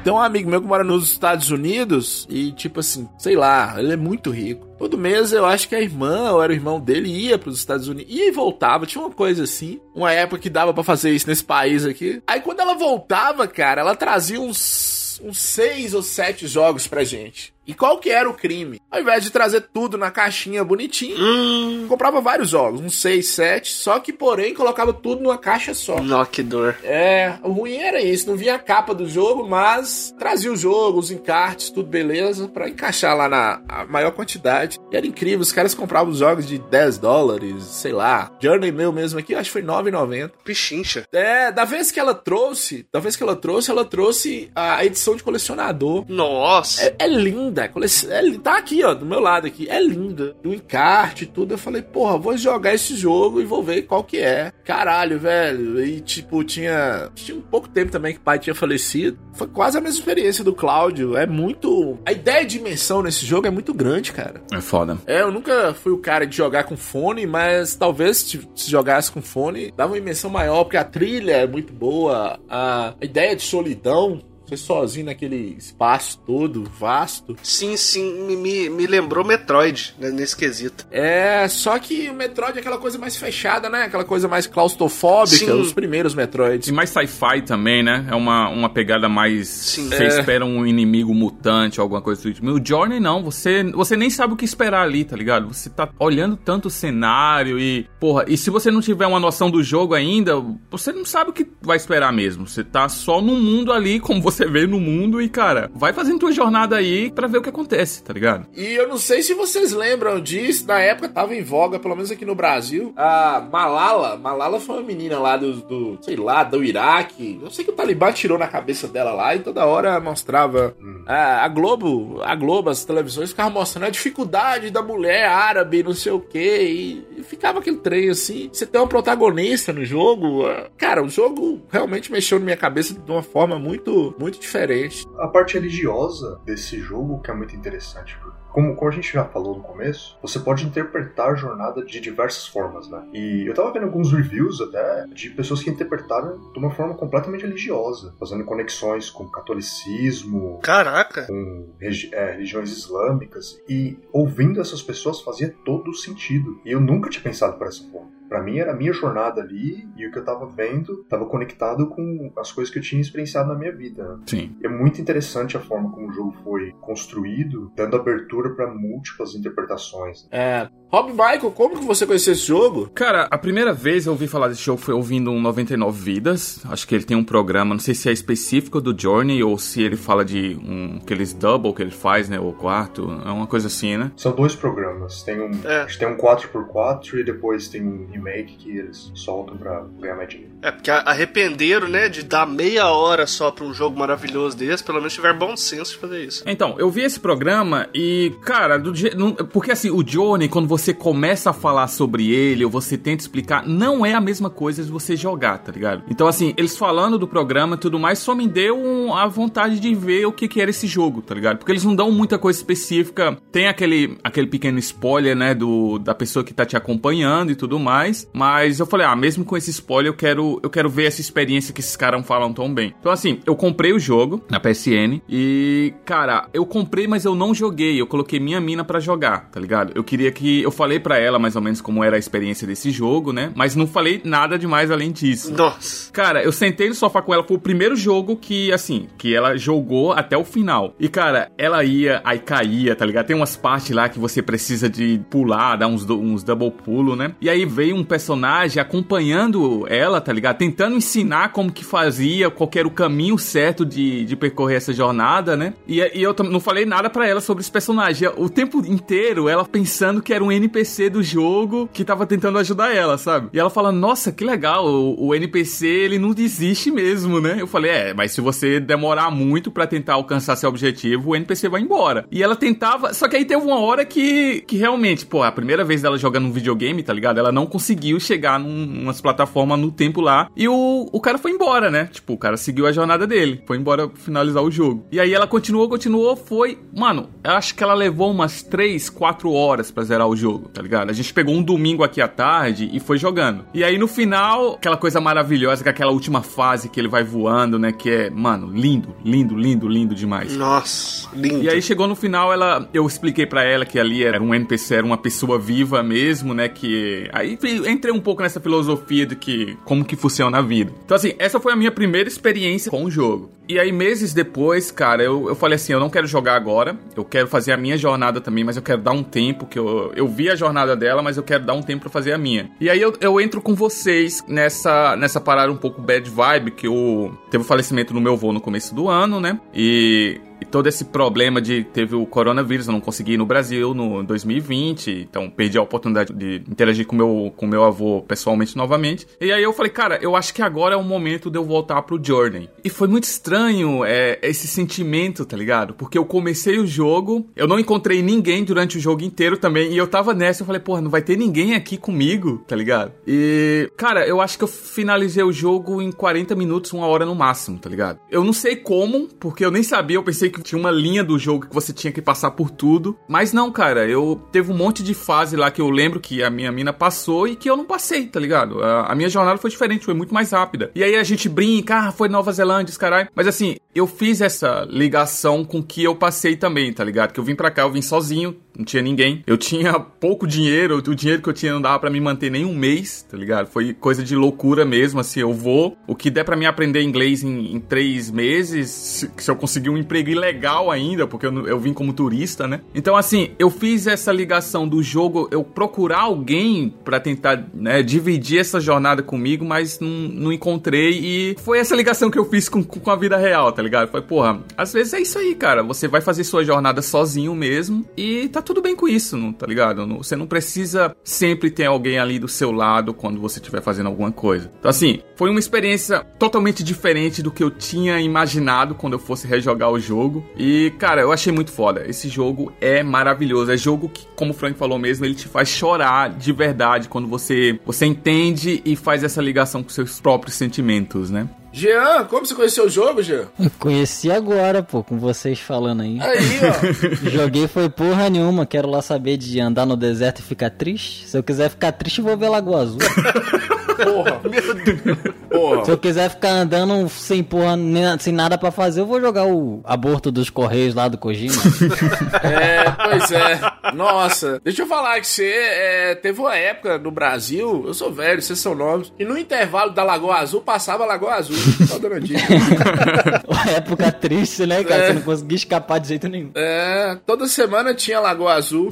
Tem 0.02 0.10
um 0.10 0.18
amigo 0.18 0.48
meu 0.48 0.62
que 0.62 0.66
mora 0.66 0.82
nos 0.82 1.10
Estados 1.10 1.50
Unidos 1.50 2.26
e, 2.30 2.52
tipo 2.52 2.80
assim, 2.80 3.06
sei 3.18 3.36
lá, 3.36 3.74
ele 3.78 3.92
é 3.92 3.96
muito 3.96 4.30
rico. 4.30 4.66
Todo 4.78 4.96
mês 4.96 5.30
eu 5.30 5.44
acho 5.44 5.68
que 5.68 5.74
a 5.74 5.80
irmã 5.80 6.32
ou 6.32 6.42
era 6.42 6.50
o 6.50 6.56
irmão 6.56 6.80
dele 6.80 7.10
ia 7.10 7.38
pros 7.38 7.58
Estados 7.58 7.86
Unidos 7.86 8.10
ia 8.10 8.28
e 8.28 8.32
voltava. 8.32 8.86
Tinha 8.86 9.04
uma 9.04 9.12
coisa 9.12 9.44
assim. 9.44 9.78
Uma 9.94 10.10
época 10.10 10.40
que 10.40 10.48
dava 10.48 10.72
pra 10.72 10.82
fazer 10.82 11.10
isso 11.10 11.28
nesse 11.28 11.44
país 11.44 11.84
aqui. 11.84 12.22
Aí 12.26 12.40
quando 12.40 12.60
ela 12.60 12.74
voltava, 12.74 13.46
cara, 13.46 13.82
ela 13.82 13.94
trazia 13.94 14.40
uns, 14.40 15.20
uns 15.22 15.38
seis 15.38 15.92
ou 15.92 16.02
sete 16.02 16.46
jogos 16.46 16.86
pra 16.86 17.04
gente. 17.04 17.52
E 17.70 17.72
qual 17.72 17.98
que 17.98 18.11
era 18.11 18.28
o 18.28 18.35
crime? 18.35 18.80
Ao 18.90 19.00
invés 19.00 19.22
de 19.22 19.30
trazer 19.30 19.61
tudo 19.72 19.96
na 19.96 20.11
caixinha 20.11 20.64
bonitinho, 20.64 21.87
comprava 21.87 22.20
vários 22.20 22.50
jogos, 22.50 22.80
uns 22.80 23.00
6, 23.00 23.28
7, 23.28 23.72
só 23.72 24.00
que 24.00 24.12
porém 24.12 24.52
colocava 24.52 24.92
tudo 24.92 25.22
numa 25.22 25.38
caixa 25.38 25.72
só. 25.72 26.00
Nó, 26.02 26.24
que 26.24 26.42
dor. 26.42 26.76
É, 26.83 27.38
o 27.44 27.52
ruim 27.52 27.76
era 27.76 28.02
isso, 28.02 28.28
não 28.28 28.37
vinha 28.37 28.56
a 28.56 28.59
capa 28.59 28.92
do 28.92 29.09
jogo, 29.09 29.48
mas 29.48 30.12
trazia 30.18 30.50
o 30.50 30.56
jogo, 30.56 30.98
os 30.98 31.12
encartes, 31.12 31.70
tudo 31.70 31.88
beleza, 31.88 32.48
pra 32.48 32.68
encaixar 32.68 33.16
lá 33.16 33.28
na 33.28 33.87
maior 33.88 34.11
quantidade. 34.11 34.80
E 34.90 34.96
era 34.96 35.06
incrível, 35.06 35.38
os 35.38 35.52
caras 35.52 35.72
compravam 35.72 36.11
os 36.11 36.18
jogos 36.18 36.48
de 36.48 36.59
10 36.59 36.98
dólares, 36.98 37.62
sei 37.62 37.92
lá. 37.92 38.33
Journey 38.40 38.72
meu 38.72 38.92
mesmo 38.92 39.20
aqui, 39.20 39.33
acho 39.33 39.44
que 39.50 39.52
foi 39.52 39.62
9,90. 39.62 40.33
Pichincha. 40.44 41.06
É, 41.12 41.52
da 41.52 41.64
vez 41.64 41.92
que 41.92 42.00
ela 42.00 42.14
trouxe, 42.14 42.85
da 42.92 42.98
vez 42.98 43.14
que 43.14 43.22
ela 43.22 43.37
trouxe, 43.37 43.70
ela 43.70 43.85
trouxe 43.85 44.50
a 44.56 44.85
edição 44.85 45.14
de 45.14 45.22
colecionador. 45.22 46.04
Nossa! 46.09 46.83
É, 46.83 46.96
é 46.98 47.06
linda, 47.06 47.59
colec- 47.68 48.06
é 48.08 48.38
tá 48.38 48.56
aqui, 48.58 48.82
ó, 48.84 48.94
do 48.94 49.04
meu 49.06 49.20
lado 49.20 49.46
aqui. 49.46 49.68
É 49.68 49.80
linda. 49.82 50.34
O 50.44 50.52
encarte 50.52 51.24
e 51.24 51.26
tudo. 51.26 51.54
Eu 51.54 51.58
falei, 51.58 51.82
porra, 51.82 52.18
vou 52.18 52.36
jogar 52.36 52.74
esse 52.74 52.94
jogo 52.96 53.40
e 53.40 53.44
vou 53.44 53.62
ver 53.62 53.82
qual 53.82 54.02
que 54.04 54.18
é. 54.18 54.52
Caralho, 54.64 55.18
velho. 55.18 55.84
E, 55.84 56.00
tipo, 56.00 56.42
tinha. 56.44 57.10
Tinha 57.14 57.36
um 57.36 57.42
pouco 57.42 57.68
tempo 57.68 57.90
também 57.92 58.12
que 58.14 58.20
o 58.20 58.22
pai 58.22 58.38
tinha 58.38 58.54
falecido. 58.54 59.18
Foi 59.32 59.46
quase 59.46 59.78
a 59.78 59.80
mesma 59.80 59.98
experiência 59.98 60.44
do 60.44 60.52
Cláudio. 60.54 61.16
É 61.16 61.26
muito. 61.26 61.98
A 62.06 62.12
ideia 62.12 62.44
de 62.44 62.58
dimensão 62.58 63.02
nesse 63.02 63.24
jogo 63.24 63.46
é 63.46 63.50
muito 63.50 63.72
grande, 63.72 64.12
cara. 64.12 64.42
É 64.52 64.60
foda. 64.60 64.98
É, 65.06 65.20
eu 65.22 65.30
nunca 65.30 65.72
fui 65.74 65.92
o 65.92 65.98
cara 65.98 66.26
de 66.26 66.36
jogar 66.36 66.64
com 66.64 66.76
fone, 66.76 67.26
mas 67.26 67.74
talvez 67.74 68.18
se 68.18 68.40
se 68.54 68.70
jogasse 68.70 69.10
com 69.10 69.22
fone, 69.22 69.72
dava 69.76 69.92
uma 69.92 69.98
dimensão 69.98 70.30
maior, 70.30 70.64
porque 70.64 70.76
a 70.76 70.84
trilha 70.84 71.32
é 71.32 71.46
muito 71.46 71.72
boa, 71.72 72.38
a 72.48 72.70
a 73.00 73.04
ideia 73.04 73.34
de 73.36 73.42
solidão, 73.42 74.20
você 74.50 74.56
sozinho 74.56 75.06
naquele 75.06 75.54
espaço 75.58 76.18
todo, 76.26 76.64
vasto. 76.78 77.36
Sim, 77.42 77.76
sim, 77.76 78.24
me, 78.26 78.36
me, 78.36 78.68
me 78.68 78.86
lembrou 78.86 79.24
Metroid 79.24 79.94
né, 79.98 80.10
nesse 80.10 80.36
quesito. 80.36 80.86
É, 80.90 81.46
só 81.48 81.78
que 81.78 82.08
o 82.10 82.14
Metroid 82.14 82.56
é 82.56 82.60
aquela 82.60 82.78
coisa 82.78 82.98
mais 82.98 83.16
fechada, 83.16 83.68
né? 83.68 83.84
Aquela 83.84 84.04
coisa 84.04 84.26
mais 84.28 84.46
claustrofóbica, 84.46 85.36
Sim. 85.36 85.52
os 85.60 85.72
primeiros 85.72 86.14
Metroids. 86.14 86.68
E 86.68 86.72
mais 86.72 86.90
sci-fi 86.90 87.42
também, 87.42 87.82
né? 87.82 88.06
É 88.10 88.14
uma, 88.14 88.48
uma 88.48 88.68
pegada 88.68 89.08
mais. 89.08 89.48
Você 89.48 90.04
É. 90.04 90.06
espera 90.08 90.44
um 90.44 90.66
inimigo 90.66 91.14
mutante, 91.14 91.80
alguma 91.80 92.00
coisa 92.02 92.22
do 92.22 92.32
tipo. 92.32 92.50
O 92.50 92.60
Journey 92.64 92.98
não, 93.00 93.22
você, 93.22 93.62
você 93.64 93.96
nem 93.96 94.10
sabe 94.10 94.34
o 94.34 94.36
que 94.36 94.44
esperar 94.44 94.82
ali, 94.82 95.04
tá 95.04 95.16
ligado? 95.16 95.52
Você 95.52 95.70
tá 95.70 95.88
olhando 95.98 96.36
tanto 96.36 96.66
o 96.66 96.70
cenário 96.70 97.58
e. 97.58 97.86
Porra, 97.98 98.24
e 98.26 98.36
se 98.36 98.50
você 98.50 98.70
não 98.70 98.80
tiver 98.80 99.06
uma 99.06 99.20
noção 99.20 99.50
do 99.50 99.62
jogo 99.62 99.94
ainda, 99.94 100.42
você 100.70 100.92
não 100.92 101.04
sabe 101.04 101.30
o 101.30 101.32
que 101.32 101.46
vai 101.62 101.76
esperar 101.76 102.12
mesmo. 102.12 102.46
Você 102.46 102.64
tá 102.64 102.88
só 102.88 103.20
no 103.20 103.34
mundo 103.36 103.72
ali, 103.72 104.00
como 104.00 104.20
você 104.20 104.39
vê 104.46 104.66
no 104.66 104.81
mundo, 104.81 105.20
e, 105.20 105.29
cara, 105.29 105.70
vai 105.74 105.92
fazendo 105.92 106.18
tua 106.18 106.33
jornada 106.33 106.76
aí 106.76 107.11
pra 107.11 107.26
ver 107.26 107.38
o 107.38 107.42
que 107.42 107.48
acontece, 107.48 108.03
tá 108.03 108.12
ligado? 108.12 108.46
E 108.57 108.74
eu 108.74 108.88
não 108.88 108.98
sei 108.98 109.22
se 109.22 109.35
vocês 109.35 109.72
lembram 109.72 110.20
disso, 110.20 110.66
na 110.66 110.79
época 110.79 111.09
tava 111.09 111.35
em 111.35 111.42
voga, 111.42 111.79
pelo 111.79 111.94
menos 111.94 112.11
aqui 112.11 112.24
no 112.24 112.35
Brasil, 112.35 112.92
a 112.96 113.46
Malala. 113.50 114.16
Malala 114.16 114.61
foi 114.61 114.76
uma 114.76 114.87
menina 114.87 115.18
lá 115.18 115.37
do, 115.37 115.55
do 115.55 115.98
sei 116.00 116.16
lá, 116.16 116.42
do 116.42 116.62
Iraque. 116.62 117.40
Eu 117.42 117.50
sei 117.50 117.64
que 117.64 117.70
o 117.70 117.74
Talibã 117.74 118.12
tirou 118.12 118.38
na 118.38 118.48
cabeça 118.48 118.88
dela 118.88 119.12
lá 119.12 119.35
e 119.35 119.40
toda 119.40 119.66
hora 119.66 119.98
mostrava. 120.00 120.74
A, 121.07 121.44
a 121.44 121.48
Globo, 121.48 122.20
a 122.22 122.35
Globo, 122.35 122.70
as 122.70 122.85
televisões 122.85 123.31
ficavam 123.31 123.53
mostrando 123.53 123.87
a 123.87 123.90
dificuldade 123.90 124.70
da 124.70 124.83
mulher 124.83 125.26
árabe, 125.26 125.83
não 125.83 125.94
sei 125.94 126.12
o 126.12 126.20
que, 126.20 126.38
e, 126.38 127.07
e 127.18 127.22
ficava 127.22 127.59
aquele 127.59 127.79
trem 127.79 128.11
assim. 128.11 128.48
Você 128.53 128.66
tem 128.66 128.81
uma 128.81 128.87
protagonista 128.87 129.72
no 129.72 129.85
jogo, 129.85 130.44
cara, 130.76 131.03
o 131.03 131.09
jogo 131.09 131.61
realmente 131.70 132.12
mexeu 132.12 132.38
na 132.38 132.44
minha 132.44 132.57
cabeça 132.57 132.94
de 132.94 133.11
uma 133.11 133.22
forma 133.22 133.59
muito, 133.59 134.14
muito 134.18 134.29
diferente. 134.38 135.04
A 135.18 135.26
parte 135.28 135.54
religiosa 135.54 136.40
desse 136.44 136.78
jogo 136.78 137.20
que 137.20 137.30
é 137.30 137.34
muito 137.34 137.54
interessante. 137.56 138.16
porque 138.22 138.38
Como, 138.52 138.74
como 138.74 138.90
a 138.90 138.94
gente 138.94 139.12
já 139.12 139.24
falou 139.24 139.56
no 139.56 139.62
começo, 139.62 140.18
você 140.20 140.38
pode 140.40 140.66
interpretar 140.66 141.30
a 141.30 141.34
jornada 141.34 141.84
de 141.84 142.00
diversas 142.00 142.46
formas, 142.48 142.88
né? 142.88 143.02
E 143.12 143.44
eu 143.46 143.54
tava 143.54 143.72
vendo 143.72 143.84
alguns 143.84 144.12
reviews 144.12 144.60
até 144.60 145.06
de 145.06 145.30
pessoas 145.30 145.62
que 145.62 145.70
interpretaram 145.70 146.50
de 146.52 146.58
uma 146.58 146.70
forma 146.70 146.94
completamente 146.94 147.42
religiosa, 147.44 148.12
fazendo 148.18 148.44
conexões 148.44 149.08
com 149.08 149.28
catolicismo, 149.30 150.58
Caraca! 150.62 151.26
com 151.26 151.68
regi- 151.80 152.10
é, 152.12 152.32
religiões 152.32 152.70
islâmicas, 152.72 153.60
e 153.68 153.96
ouvindo 154.12 154.60
essas 154.60 154.82
pessoas 154.82 155.20
fazia 155.20 155.54
todo 155.64 155.90
o 155.90 155.94
sentido. 155.94 156.60
E 156.64 156.72
eu 156.72 156.80
nunca 156.80 157.08
tinha 157.08 157.22
pensado 157.22 157.56
por 157.56 157.66
essa 157.66 157.82
forma. 157.90 158.10
Pra 158.30 158.40
mim 158.40 158.58
era 158.58 158.70
a 158.70 158.76
minha 158.76 158.92
jornada 158.92 159.42
ali 159.42 159.88
e 159.96 160.06
o 160.06 160.12
que 160.12 160.18
eu 160.18 160.24
tava 160.24 160.46
vendo 160.46 161.04
tava 161.08 161.26
conectado 161.26 161.88
com 161.88 162.32
as 162.38 162.52
coisas 162.52 162.72
que 162.72 162.78
eu 162.78 162.82
tinha 162.82 163.00
experienciado 163.02 163.48
na 163.48 163.58
minha 163.58 163.72
vida. 163.74 164.04
né? 164.04 164.18
Sim. 164.24 164.54
É 164.62 164.68
muito 164.68 165.00
interessante 165.00 165.56
a 165.56 165.60
forma 165.60 165.90
como 165.90 166.08
o 166.08 166.12
jogo 166.12 166.32
foi 166.44 166.72
construído, 166.80 167.72
dando 167.76 167.96
abertura 167.96 168.50
pra 168.50 168.72
múltiplas 168.72 169.34
interpretações. 169.34 170.28
É. 170.30 170.68
Rob 170.92 171.10
Michael, 171.12 171.52
como 171.52 171.78
que 171.78 171.84
você 171.84 172.04
conheceu 172.04 172.32
esse 172.32 172.46
jogo? 172.46 172.90
Cara, 172.92 173.28
a 173.30 173.38
primeira 173.38 173.72
vez 173.72 174.06
eu 174.06 174.12
ouvi 174.12 174.26
falar 174.26 174.48
desse 174.48 174.62
jogo 174.62 174.80
foi 174.80 174.92
ouvindo 174.94 175.30
um 175.30 175.40
99 175.40 176.00
Vidas. 176.00 176.64
Acho 176.68 176.86
que 176.86 176.94
ele 176.96 177.04
tem 177.04 177.16
um 177.16 177.22
programa, 177.22 177.74
não 177.74 177.80
sei 177.80 177.94
se 177.94 178.08
é 178.08 178.12
específico 178.12 178.80
do 178.80 178.98
Journey 179.00 179.42
ou 179.42 179.56
se 179.56 179.82
ele 179.82 179.96
fala 179.96 180.24
de 180.24 180.56
um 180.64 180.98
aqueles 181.00 181.32
double 181.32 181.72
que 181.74 181.82
ele 181.82 181.90
faz, 181.92 182.28
né? 182.28 182.40
O 182.40 182.52
quarto. 182.52 183.08
É 183.24 183.30
uma 183.30 183.46
coisa 183.46 183.68
assim, 183.68 183.96
né? 183.96 184.10
São 184.16 184.32
dois 184.32 184.54
programas. 184.56 185.22
Tem 185.22 185.40
um, 185.40 185.50
É. 185.64 185.86
tem 185.96 186.08
um 186.08 186.16
4x4 186.16 187.20
e 187.20 187.24
depois 187.24 187.68
tem 187.68 187.82
um 187.86 188.08
remake 188.24 188.56
que 188.59 188.70
eles 188.78 189.11
soltam 189.14 189.56
pra 189.56 189.85
ganhar 190.00 190.16
mais 190.16 190.28
dinheiro. 190.28 190.50
É, 190.62 190.70
porque 190.70 190.90
arrependeram, 190.90 191.88
né, 191.88 192.09
de 192.09 192.22
dar 192.22 192.46
meia 192.46 192.88
hora 192.90 193.26
só 193.26 193.50
pra 193.50 193.64
um 193.64 193.72
jogo 193.72 193.98
maravilhoso 193.98 194.56
desse, 194.56 194.83
pelo 194.85 194.98
menos 194.98 195.14
tiver 195.14 195.33
bom 195.37 195.56
senso 195.56 195.92
de 195.92 195.98
fazer 195.98 196.24
isso. 196.24 196.42
Então, 196.46 196.74
eu 196.78 196.90
vi 196.90 197.02
esse 197.02 197.18
programa 197.18 197.88
e, 197.94 198.33
cara, 198.42 198.78
do 198.78 198.92
não- 199.16 199.33
porque 199.35 199.72
assim, 199.72 199.90
o 199.90 200.06
Journey, 200.06 200.48
quando 200.48 200.68
você 200.68 200.92
começa 200.92 201.50
a 201.50 201.52
falar 201.52 201.88
sobre 201.88 202.30
ele 202.30 202.64
ou 202.64 202.70
você 202.70 202.96
tenta 202.98 203.22
explicar, 203.22 203.66
não 203.66 204.04
é 204.04 204.12
a 204.14 204.20
mesma 204.20 204.50
coisa 204.50 204.83
de 204.85 204.90
você 204.90 205.16
jogar, 205.16 205.59
tá 205.59 205.72
ligado? 205.72 206.02
Então, 206.11 206.26
assim, 206.26 206.52
eles 206.56 206.76
falando 206.76 207.18
do 207.18 207.26
programa 207.28 207.76
e 207.76 207.78
tudo 207.78 207.98
mais, 207.98 208.18
só 208.18 208.35
me 208.35 208.46
deu 208.46 208.76
um- 208.78 209.14
a 209.14 209.26
vontade 209.26 209.80
de 209.80 209.94
ver 209.94 210.26
o 210.26 210.33
que, 210.33 210.46
que 210.48 210.61
era 210.61 210.70
esse 210.70 210.87
jogo, 210.87 211.22
tá 211.22 211.35
ligado? 211.35 211.59
Porque 211.59 211.72
eles 211.72 211.85
não 211.85 211.94
dão 211.94 212.11
muita 212.11 212.38
coisa 212.38 212.59
específica. 212.59 213.37
Tem 213.52 213.66
aquele, 213.68 214.18
aquele 214.22 214.46
pequeno 214.46 214.78
spoiler, 214.78 215.35
né, 215.37 215.54
do, 215.54 215.98
da 215.98 216.14
pessoa 216.14 216.44
que 216.44 216.52
tá 216.52 216.64
te 216.64 216.76
acompanhando 216.76 217.50
e 217.50 217.54
tudo 217.54 217.78
mais. 217.78 218.09
Mas 218.32 218.80
eu 218.80 218.86
falei, 218.86 219.06
ah, 219.06 219.16
mesmo 219.16 219.44
com 219.44 219.56
esse 219.56 219.70
spoiler, 219.70 220.12
eu 220.12 220.16
quero, 220.16 220.60
eu 220.62 220.70
quero 220.70 220.88
ver 220.88 221.06
essa 221.06 221.20
experiência 221.20 221.72
que 221.72 221.80
esses 221.80 221.96
caras 221.96 222.26
falam 222.26 222.52
tão 222.52 222.72
bem. 222.72 222.94
Então, 223.00 223.10
assim, 223.10 223.40
eu 223.46 223.56
comprei 223.56 223.92
o 223.92 223.98
jogo 223.98 224.44
na 224.50 224.60
PSN 224.60 225.20
e, 225.28 225.94
cara, 226.04 226.48
eu 226.52 226.66
comprei, 226.66 227.06
mas 227.06 227.24
eu 227.24 227.34
não 227.34 227.54
joguei. 227.54 228.00
Eu 228.00 228.06
coloquei 228.06 228.38
minha 228.40 228.60
mina 228.60 228.84
pra 228.84 229.00
jogar, 229.00 229.50
tá 229.50 229.60
ligado? 229.60 229.92
Eu 229.94 230.04
queria 230.04 230.30
que. 230.30 230.62
Eu 230.62 230.70
falei 230.70 230.98
pra 230.98 231.18
ela 231.18 231.38
mais 231.38 231.56
ou 231.56 231.62
menos 231.62 231.80
como 231.80 232.04
era 232.04 232.16
a 232.16 232.18
experiência 232.18 232.66
desse 232.66 232.90
jogo, 232.90 233.32
né? 233.32 233.52
Mas 233.54 233.74
não 233.74 233.86
falei 233.86 234.20
nada 234.24 234.58
demais 234.58 234.90
além 234.90 235.10
disso. 235.10 235.52
Nossa. 235.52 236.12
Cara, 236.12 236.42
eu 236.42 236.52
sentei 236.52 236.88
no 236.88 236.94
sofá 236.94 237.22
com 237.22 237.32
ela, 237.32 237.44
foi 237.44 237.56
o 237.56 237.60
primeiro 237.60 237.96
jogo 237.96 238.36
que, 238.36 238.72
assim, 238.72 239.08
que 239.18 239.34
ela 239.34 239.56
jogou 239.56 240.12
até 240.12 240.36
o 240.36 240.44
final. 240.44 240.94
E, 240.98 241.08
cara, 241.08 241.50
ela 241.56 241.82
ia, 241.84 242.20
aí 242.24 242.38
caía, 242.38 242.94
tá 242.94 243.04
ligado? 243.04 243.26
Tem 243.26 243.36
umas 243.36 243.56
partes 243.56 243.90
lá 243.90 244.08
que 244.08 244.18
você 244.18 244.42
precisa 244.42 244.88
de 244.88 245.20
pular, 245.30 245.76
dar 245.76 245.86
uns, 245.86 246.08
uns 246.08 246.42
double 246.42 246.70
pulo, 246.70 247.16
né? 247.16 247.34
E 247.40 247.48
aí 247.48 247.64
veio 247.64 247.96
um 247.96 247.99
personagem 248.04 248.80
acompanhando 248.80 249.86
ela, 249.88 250.20
tá 250.20 250.32
ligado? 250.32 250.58
Tentando 250.58 250.96
ensinar 250.96 251.52
como 251.52 251.72
que 251.72 251.84
fazia, 251.84 252.50
qual 252.50 252.70
era 252.74 252.86
o 252.86 252.90
caminho 252.90 253.38
certo 253.38 253.84
de, 253.84 254.24
de 254.24 254.36
percorrer 254.36 254.76
essa 254.76 254.92
jornada, 254.92 255.56
né? 255.56 255.74
E, 255.86 255.98
e 256.00 256.22
eu 256.22 256.34
não 256.44 256.60
falei 256.60 256.84
nada 256.84 257.10
pra 257.10 257.26
ela 257.26 257.40
sobre 257.40 257.62
esse 257.62 257.70
personagem. 257.70 258.28
O 258.36 258.48
tempo 258.48 258.78
inteiro 258.86 259.48
ela 259.48 259.64
pensando 259.64 260.22
que 260.22 260.32
era 260.32 260.42
um 260.42 260.52
NPC 260.52 261.10
do 261.10 261.22
jogo 261.22 261.88
que 261.92 262.04
tava 262.04 262.26
tentando 262.26 262.58
ajudar 262.58 262.94
ela, 262.94 263.18
sabe? 263.18 263.48
E 263.52 263.58
ela 263.58 263.70
fala: 263.70 263.92
Nossa, 263.92 264.32
que 264.32 264.44
legal, 264.44 264.86
o, 264.86 265.28
o 265.28 265.34
NPC 265.34 265.86
ele 265.86 266.18
não 266.18 266.32
desiste 266.32 266.90
mesmo, 266.90 267.40
né? 267.40 267.56
Eu 267.58 267.66
falei: 267.66 267.90
É, 267.90 268.14
mas 268.14 268.32
se 268.32 268.40
você 268.40 268.80
demorar 268.80 269.30
muito 269.30 269.70
pra 269.70 269.86
tentar 269.86 270.14
alcançar 270.14 270.56
seu 270.56 270.68
objetivo, 270.68 271.30
o 271.30 271.36
NPC 271.36 271.68
vai 271.68 271.80
embora. 271.80 272.26
E 272.30 272.42
ela 272.42 272.56
tentava, 272.56 273.12
só 273.12 273.28
que 273.28 273.36
aí 273.36 273.44
teve 273.44 273.62
uma 273.62 273.78
hora 273.80 274.04
que, 274.04 274.62
que 274.62 274.76
realmente, 274.76 275.26
pô, 275.26 275.42
a 275.42 275.52
primeira 275.52 275.84
vez 275.84 276.02
dela 276.02 276.18
jogando 276.18 276.46
um 276.46 276.52
videogame, 276.52 277.02
tá 277.02 277.12
ligado? 277.12 277.38
Ela 277.38 277.52
não 277.52 277.66
conseguiu 277.66 277.79
chegar 278.20 278.58
num, 278.58 279.02
umas 279.02 279.20
plataformas 279.20 279.78
no 279.78 279.90
tempo 279.90 280.20
lá. 280.20 280.48
E 280.56 280.68
o, 280.68 281.08
o 281.12 281.20
cara 281.20 281.38
foi 281.38 281.52
embora, 281.52 281.90
né? 281.90 282.08
Tipo, 282.12 282.34
o 282.34 282.38
cara 282.38 282.56
seguiu 282.56 282.86
a 282.86 282.92
jornada 282.92 283.26
dele. 283.26 283.62
Foi 283.66 283.76
embora 283.76 284.10
finalizar 284.14 284.62
o 284.62 284.70
jogo. 284.70 285.06
E 285.10 285.20
aí 285.20 285.32
ela 285.32 285.46
continuou, 285.46 285.88
continuou, 285.88 286.36
foi. 286.36 286.78
Mano, 286.96 287.28
eu 287.42 287.52
acho 287.52 287.74
que 287.74 287.82
ela 287.82 287.94
levou 287.94 288.30
umas 288.30 288.62
3, 288.62 289.08
4 289.10 289.52
horas 289.52 289.90
pra 289.90 290.04
zerar 290.04 290.28
o 290.28 290.36
jogo, 290.36 290.68
tá 290.68 290.82
ligado? 290.82 291.10
A 291.10 291.12
gente 291.12 291.32
pegou 291.32 291.54
um 291.54 291.62
domingo 291.62 292.04
aqui 292.04 292.20
à 292.20 292.28
tarde 292.28 292.90
e 292.92 293.00
foi 293.00 293.18
jogando. 293.18 293.64
E 293.74 293.84
aí 293.84 293.98
no 293.98 294.08
final, 294.08 294.74
aquela 294.74 294.96
coisa 294.96 295.20
maravilhosa, 295.20 295.82
com 295.82 295.90
aquela 295.90 296.12
última 296.12 296.42
fase 296.42 296.88
que 296.88 297.00
ele 297.00 297.08
vai 297.08 297.22
voando, 297.22 297.78
né? 297.78 297.92
Que 297.92 298.10
é, 298.10 298.30
mano, 298.30 298.70
lindo, 298.72 299.14
lindo, 299.24 299.56
lindo, 299.56 299.88
lindo 299.88 300.14
demais. 300.14 300.56
Nossa, 300.56 301.28
lindo. 301.34 301.62
E 301.62 301.68
aí 301.68 301.80
chegou 301.82 302.06
no 302.06 302.16
final, 302.16 302.52
ela, 302.52 302.88
eu 302.92 303.06
expliquei 303.06 303.46
pra 303.46 303.62
ela 303.62 303.84
que 303.84 303.98
ali 303.98 304.24
era 304.24 304.42
um 304.42 304.54
NPC, 304.54 304.96
era 304.96 305.06
uma 305.06 305.18
pessoa 305.18 305.58
viva 305.58 306.02
mesmo, 306.02 306.54
né? 306.54 306.68
Que 306.68 307.28
aí 307.32 307.56
entrei 307.70 308.12
um 308.12 308.20
pouco 308.20 308.42
nessa 308.42 308.61
filosofia 308.61 309.26
de 309.26 309.37
que 309.37 309.76
como 309.85 310.04
que 310.04 310.16
funciona 310.16 310.59
a 310.59 310.62
vida. 310.62 310.92
Então 311.04 311.16
assim, 311.16 311.35
essa 311.38 311.61
foi 311.61 311.72
a 311.72 311.76
minha 311.76 311.90
primeira 311.90 312.28
experiência 312.28 312.90
com 312.90 313.04
o 313.04 313.11
jogo. 313.11 313.50
E 313.68 313.78
aí 313.78 313.92
meses 313.92 314.35
depois, 314.35 314.90
cara, 314.90 315.22
eu, 315.22 315.48
eu 315.48 315.54
falei 315.54 315.76
assim, 315.76 315.92
eu 315.92 316.00
não 316.00 316.11
quero 316.11 316.26
jogar 316.26 316.56
agora, 316.56 316.98
eu 317.16 317.24
quero 317.24 317.46
fazer 317.46 317.72
a 317.72 317.76
minha 317.76 317.96
jornada 317.96 318.40
também, 318.40 318.64
mas 318.64 318.76
eu 318.76 318.83
quero 318.83 319.00
dar 319.00 319.12
um 319.12 319.22
tempo 319.22 319.64
que 319.64 319.78
eu, 319.78 320.12
eu 320.16 320.26
vi 320.26 320.50
a 320.50 320.56
jornada 320.56 320.96
dela, 320.96 321.22
mas 321.22 321.37
eu 321.37 321.42
quero 321.42 321.64
dar 321.64 321.74
um 321.74 321.83
tempo 321.83 322.02
pra 322.02 322.11
fazer 322.11 322.33
a 322.33 322.38
minha. 322.38 322.68
E 322.80 322.90
aí 322.90 323.00
eu, 323.00 323.14
eu 323.20 323.40
entro 323.40 323.62
com 323.62 323.74
vocês 323.74 324.42
nessa 324.48 325.14
nessa 325.16 325.40
parada 325.40 325.70
um 325.70 325.76
pouco 325.76 326.00
bad 326.00 326.28
vibe 326.28 326.72
que 326.72 326.88
o 326.88 327.33
teve 327.50 327.62
o 327.62 327.66
falecimento 327.66 328.12
do 328.12 328.20
meu 328.20 328.33
avô 328.33 328.52
no 328.52 328.61
começo 328.61 328.94
do 328.94 329.09
ano, 329.09 329.40
né? 329.40 329.61
E 329.72 330.40
e 330.60 330.64
todo 330.64 330.86
esse 330.88 331.06
problema 331.06 331.60
de 331.60 331.84
teve 331.84 332.14
o 332.14 332.26
coronavírus, 332.26 332.86
eu 332.86 332.92
não 332.92 333.00
consegui 333.00 333.32
ir 333.32 333.36
no 333.38 333.46
Brasil 333.46 333.94
no 333.94 334.22
2020, 334.22 335.28
então 335.30 335.48
perdi 335.48 335.78
a 335.78 335.82
oportunidade 335.82 336.32
de 336.32 336.62
interagir 336.68 337.06
com 337.06 337.16
meu 337.16 337.52
com 337.56 337.66
meu 337.66 337.84
avô 337.84 338.22
pessoalmente 338.22 338.76
novamente. 338.76 339.26
E 339.40 339.50
aí 339.52 339.62
eu 339.62 339.72
falei, 339.72 339.90
cara, 339.90 340.18
eu 340.22 340.36
acho 340.36 340.52
que 340.52 340.62
agora 340.62 340.94
é 340.94 340.98
o 340.98 341.04
momento 341.04 341.50
de 341.50 341.58
eu 341.58 341.64
voltar 341.64 342.02
pro 342.02 342.22
Journey. 342.22 342.68
E 342.84 342.90
foi 342.90 343.08
muito 343.08 343.24
estranho 343.24 344.04
é, 344.04 344.38
esse 344.42 344.66
sentimento, 344.66 345.44
tá 345.44 345.56
ligado? 345.56 345.94
Porque 345.94 346.18
eu 346.18 346.24
comecei 346.24 346.78
o 346.78 346.86
jogo, 346.86 347.48
eu 347.56 347.66
não 347.66 347.78
encontrei 347.78 348.22
ninguém 348.22 348.64
durante 348.64 348.98
o 348.98 349.00
jogo 349.00 349.22
inteiro 349.22 349.56
também, 349.56 349.92
e 349.92 349.96
eu 349.96 350.06
tava 350.06 350.34
nessa, 350.34 350.62
eu 350.62 350.66
falei, 350.66 350.80
porra, 350.80 351.00
não 351.00 351.10
vai 351.10 351.22
ter 351.22 351.36
ninguém 351.36 351.74
aqui 351.74 351.96
comigo, 351.96 352.62
tá 352.66 352.76
ligado? 352.76 353.12
E, 353.26 353.90
cara, 353.96 354.26
eu 354.26 354.40
acho 354.40 354.58
que 354.58 354.64
eu 354.64 354.68
finalizei 354.68 355.42
o 355.42 355.52
jogo 355.52 356.02
em 356.02 356.12
40 356.12 356.54
minutos, 356.54 356.92
uma 356.92 357.06
hora 357.06 357.24
no 357.24 357.34
máximo, 357.34 357.78
tá 357.78 357.88
ligado? 357.88 358.18
Eu 358.30 358.44
não 358.44 358.52
sei 358.52 358.76
como, 358.76 359.28
porque 359.38 359.64
eu 359.64 359.70
nem 359.70 359.82
sabia, 359.82 360.16
eu 360.16 360.22
pensei 360.22 360.49
que 360.50 360.62
tinha 360.62 360.78
uma 360.78 360.90
linha 360.90 361.22
do 361.22 361.38
jogo 361.38 361.66
que 361.66 361.74
você 361.74 361.92
tinha 361.92 362.12
que 362.12 362.22
passar 362.22 362.50
por 362.52 362.70
tudo. 362.70 363.18
Mas 363.28 363.52
não, 363.52 363.70
cara, 363.70 364.08
eu 364.08 364.40
teve 364.50 364.72
um 364.72 364.76
monte 364.76 365.02
de 365.02 365.14
fase 365.14 365.56
lá 365.56 365.70
que 365.70 365.80
eu 365.80 365.90
lembro 365.90 366.20
que 366.20 366.42
a 366.42 366.50
minha 366.50 366.72
mina 366.72 366.92
passou 366.92 367.46
e 367.46 367.56
que 367.56 367.68
eu 367.68 367.76
não 367.76 367.84
passei, 367.84 368.26
tá 368.26 368.40
ligado? 368.40 368.82
A, 368.82 369.12
a 369.12 369.14
minha 369.14 369.28
jornada 369.28 369.58
foi 369.58 369.70
diferente, 369.70 370.04
foi 370.04 370.14
muito 370.14 370.34
mais 370.34 370.50
rápida. 370.52 370.90
E 370.94 371.02
aí 371.02 371.16
a 371.16 371.22
gente 371.22 371.48
brinca, 371.48 372.08
ah, 372.08 372.12
foi 372.12 372.28
Nova 372.28 372.52
Zelândia, 372.52 372.96
caralho. 372.98 373.28
Mas 373.34 373.46
assim, 373.46 373.76
eu 373.94 374.06
fiz 374.06 374.40
essa 374.40 374.86
ligação 374.88 375.64
com 375.64 375.82
que 375.82 376.04
eu 376.04 376.14
passei 376.14 376.56
também, 376.56 376.92
tá 376.92 377.02
ligado? 377.02 377.32
Que 377.32 377.40
eu 377.40 377.44
vim 377.44 377.54
pra 377.54 377.70
cá, 377.70 377.82
eu 377.82 377.90
vim 377.90 378.02
sozinho, 378.02 378.56
não 378.76 378.84
tinha 378.84 379.02
ninguém. 379.02 379.42
Eu 379.46 379.56
tinha 379.56 379.98
pouco 380.20 380.46
dinheiro, 380.46 380.98
o 380.98 381.14
dinheiro 381.14 381.42
que 381.42 381.48
eu 381.48 381.52
tinha 381.52 381.72
não 381.72 381.82
dava 381.82 381.98
pra 381.98 382.10
me 382.10 382.20
manter 382.20 382.50
nem 382.50 382.64
um 382.64 382.74
mês, 382.74 383.26
tá 383.28 383.36
ligado? 383.36 383.66
Foi 383.66 383.92
coisa 383.92 384.22
de 384.22 384.36
loucura 384.36 384.84
mesmo, 384.84 385.20
assim, 385.20 385.40
eu 385.40 385.52
vou, 385.52 385.96
o 386.06 386.14
que 386.14 386.30
der 386.30 386.44
pra 386.44 386.56
me 386.56 386.66
aprender 386.66 387.02
inglês 387.02 387.42
em, 387.42 387.74
em 387.74 387.80
três 387.80 388.30
meses, 388.30 388.90
se, 388.90 389.30
se 389.36 389.50
eu 389.50 389.56
conseguir 389.56 389.90
um 389.90 389.98
emprego 389.98 390.30
ilegal 390.40 390.90
ainda, 390.90 391.26
porque 391.26 391.46
eu, 391.46 391.66
eu 391.68 391.79
vim 391.79 391.92
como 391.92 392.12
turista, 392.12 392.66
né? 392.66 392.81
Então, 392.94 393.16
assim, 393.16 393.50
eu 393.59 393.70
fiz 393.70 394.07
essa 394.07 394.33
ligação 394.33 394.88
do 394.88 395.03
jogo, 395.03 395.48
eu 395.50 395.62
procurar 395.62 396.20
alguém 396.22 396.92
pra 397.05 397.20
tentar, 397.20 397.68
né, 397.74 398.03
dividir 398.03 398.59
essa 398.59 398.81
jornada 398.81 399.22
comigo, 399.22 399.64
mas 399.64 400.00
não, 400.00 400.09
não 400.09 400.53
encontrei 400.53 401.11
e 401.20 401.57
foi 401.62 401.79
essa 401.79 401.94
ligação 401.94 402.31
que 402.31 402.38
eu 402.38 402.44
fiz 402.44 402.68
com, 402.68 402.83
com 402.83 403.11
a 403.11 403.16
vida 403.16 403.37
real, 403.37 403.70
tá 403.72 403.83
ligado? 403.83 404.11
Foi, 404.11 404.22
porra, 404.22 404.61
às 404.76 404.92
vezes 404.92 405.12
é 405.14 405.20
isso 405.20 405.38
aí, 405.38 405.55
cara, 405.55 405.83
você 405.83 406.09
vai 406.09 406.20
fazer 406.20 406.44
sua 406.44 406.64
jornada 406.64 407.03
sozinho 407.03 407.55
mesmo 407.55 408.05
e 408.16 408.48
tá 408.48 408.62
tudo 408.62 408.81
bem 408.81 408.96
com 408.96 409.07
isso, 409.09 409.37
não, 409.37 409.53
tá 409.53 409.66
ligado? 409.66 410.07
Não- 410.07 410.18
Você 410.22 410.37
não 410.37 410.46
precisa 410.46 411.14
sempre 411.24 411.70
ter 411.70 411.87
alguém 411.87 412.18
ali 412.18 412.38
do 412.38 412.48
seu 412.48 412.70
lado 412.72 413.12
quando 413.12 413.40
você 413.40 413.59
estiver 413.59 413.83
fazendo 413.83 414.07
alguma 414.07 414.31
coisa. 414.33 414.70
Então, 414.79 414.88
assim, 414.88 415.20
foi 415.37 415.50
uma 415.50 415.59
experiência 415.59 416.20
totalmente 416.38 416.83
diferente 416.85 417.42
do 417.42 417.50
que 417.50 417.62
eu 417.62 417.70
tinha 417.70 418.20
imaginado 418.20 418.94
quando 418.94 419.14
eu 419.14 419.18
fosse 419.18 419.46
rejogar 419.46 419.90
o 419.90 419.98
jogo. 419.98 420.29
E, 420.56 420.92
cara, 420.98 421.20
eu 421.20 421.32
achei 421.32 421.52
muito 421.52 421.70
foda. 421.70 422.04
Esse 422.06 422.28
jogo 422.28 422.72
é 422.80 423.02
maravilhoso. 423.02 423.72
É 423.72 423.76
jogo 423.76 424.08
que, 424.08 424.26
como 424.36 424.52
o 424.52 424.54
Frank 424.54 424.78
falou 424.78 424.98
mesmo, 424.98 425.24
ele 425.24 425.34
te 425.34 425.48
faz 425.48 425.68
chorar 425.68 426.30
de 426.30 426.52
verdade 426.52 427.08
quando 427.08 427.28
você, 427.28 427.78
você 427.84 428.06
entende 428.06 428.82
e 428.84 428.94
faz 428.96 429.24
essa 429.24 429.40
ligação 429.42 429.82
com 429.82 429.88
seus 429.88 430.20
próprios 430.20 430.54
sentimentos, 430.54 431.30
né? 431.30 431.48
Jean, 431.72 432.24
como 432.24 432.44
você 432.44 432.54
conheceu 432.54 432.86
o 432.86 432.88
jogo, 432.88 433.22
Jean? 433.22 433.44
Eu 433.58 433.70
conheci 433.78 434.30
agora, 434.30 434.82
pô, 434.82 435.04
com 435.04 435.18
vocês 435.18 435.60
falando 435.60 436.02
aí. 436.02 436.20
Aí, 436.20 436.60
ó. 436.64 437.30
Joguei 437.30 437.68
foi 437.68 437.88
porra 437.88 438.28
nenhuma, 438.28 438.66
quero 438.66 438.90
lá 438.90 439.00
saber 439.00 439.36
de 439.36 439.60
andar 439.60 439.86
no 439.86 439.96
deserto 439.96 440.40
e 440.40 440.42
ficar 440.42 440.70
triste. 440.70 441.28
Se 441.28 441.38
eu 441.38 441.42
quiser 441.42 441.70
ficar 441.70 441.92
triste, 441.92 442.20
vou 442.20 442.36
ver 442.36 442.48
Lagoa 442.48 442.82
Azul. 442.82 442.98
Porra. 444.04 444.40
Porra. 445.50 445.84
Se 445.84 445.90
eu 445.90 445.98
quiser 445.98 446.30
ficar 446.30 446.50
andando 446.50 447.08
sem 447.08 447.42
porra, 447.42 447.76
nem- 447.76 448.18
sem 448.18 448.32
nada 448.32 448.56
pra 448.56 448.70
fazer, 448.70 449.00
eu 449.00 449.06
vou 449.06 449.20
jogar 449.20 449.46
o 449.46 449.80
aborto 449.84 450.30
dos 450.30 450.48
Correios 450.50 450.94
lá 450.94 451.08
do 451.08 451.18
Kojima. 451.18 451.54
É, 452.42 452.84
pois 452.90 453.30
é. 453.32 453.60
Nossa, 453.94 454.60
deixa 454.64 454.82
eu 454.82 454.86
falar 454.86 455.20
que 455.20 455.26
você 455.26 455.46
é, 455.52 456.14
teve 456.14 456.40
uma 456.40 456.54
época 456.56 456.98
no 456.98 457.10
Brasil, 457.10 457.84
eu 457.86 457.94
sou 457.94 458.12
velho, 458.12 458.40
vocês 458.40 458.58
são 458.58 458.74
novos, 458.74 459.12
e 459.18 459.24
no 459.24 459.36
intervalo 459.36 459.90
da 459.92 460.02
Lagoa 460.02 460.36
Azul 460.36 460.60
passava 460.60 461.04
a 461.04 461.06
Lagoa 461.06 461.34
Azul. 461.34 461.56
Só 461.86 461.98
dando 461.98 462.14
a 462.14 462.18
dica. 462.18 462.40
Uma 463.48 463.70
época 463.70 464.10
triste, 464.12 464.66
né, 464.66 464.82
cara? 464.84 465.02
É. 465.04 465.06
Você 465.08 465.12
não 465.14 465.22
conseguia 465.22 465.56
escapar 465.56 465.98
de 466.00 466.08
jeito 466.08 466.28
nenhum. 466.28 466.50
É, 466.54 467.16
toda 467.26 467.46
semana 467.46 467.94
tinha 467.94 468.20
Lagoa 468.20 468.54
Azul. 468.54 468.90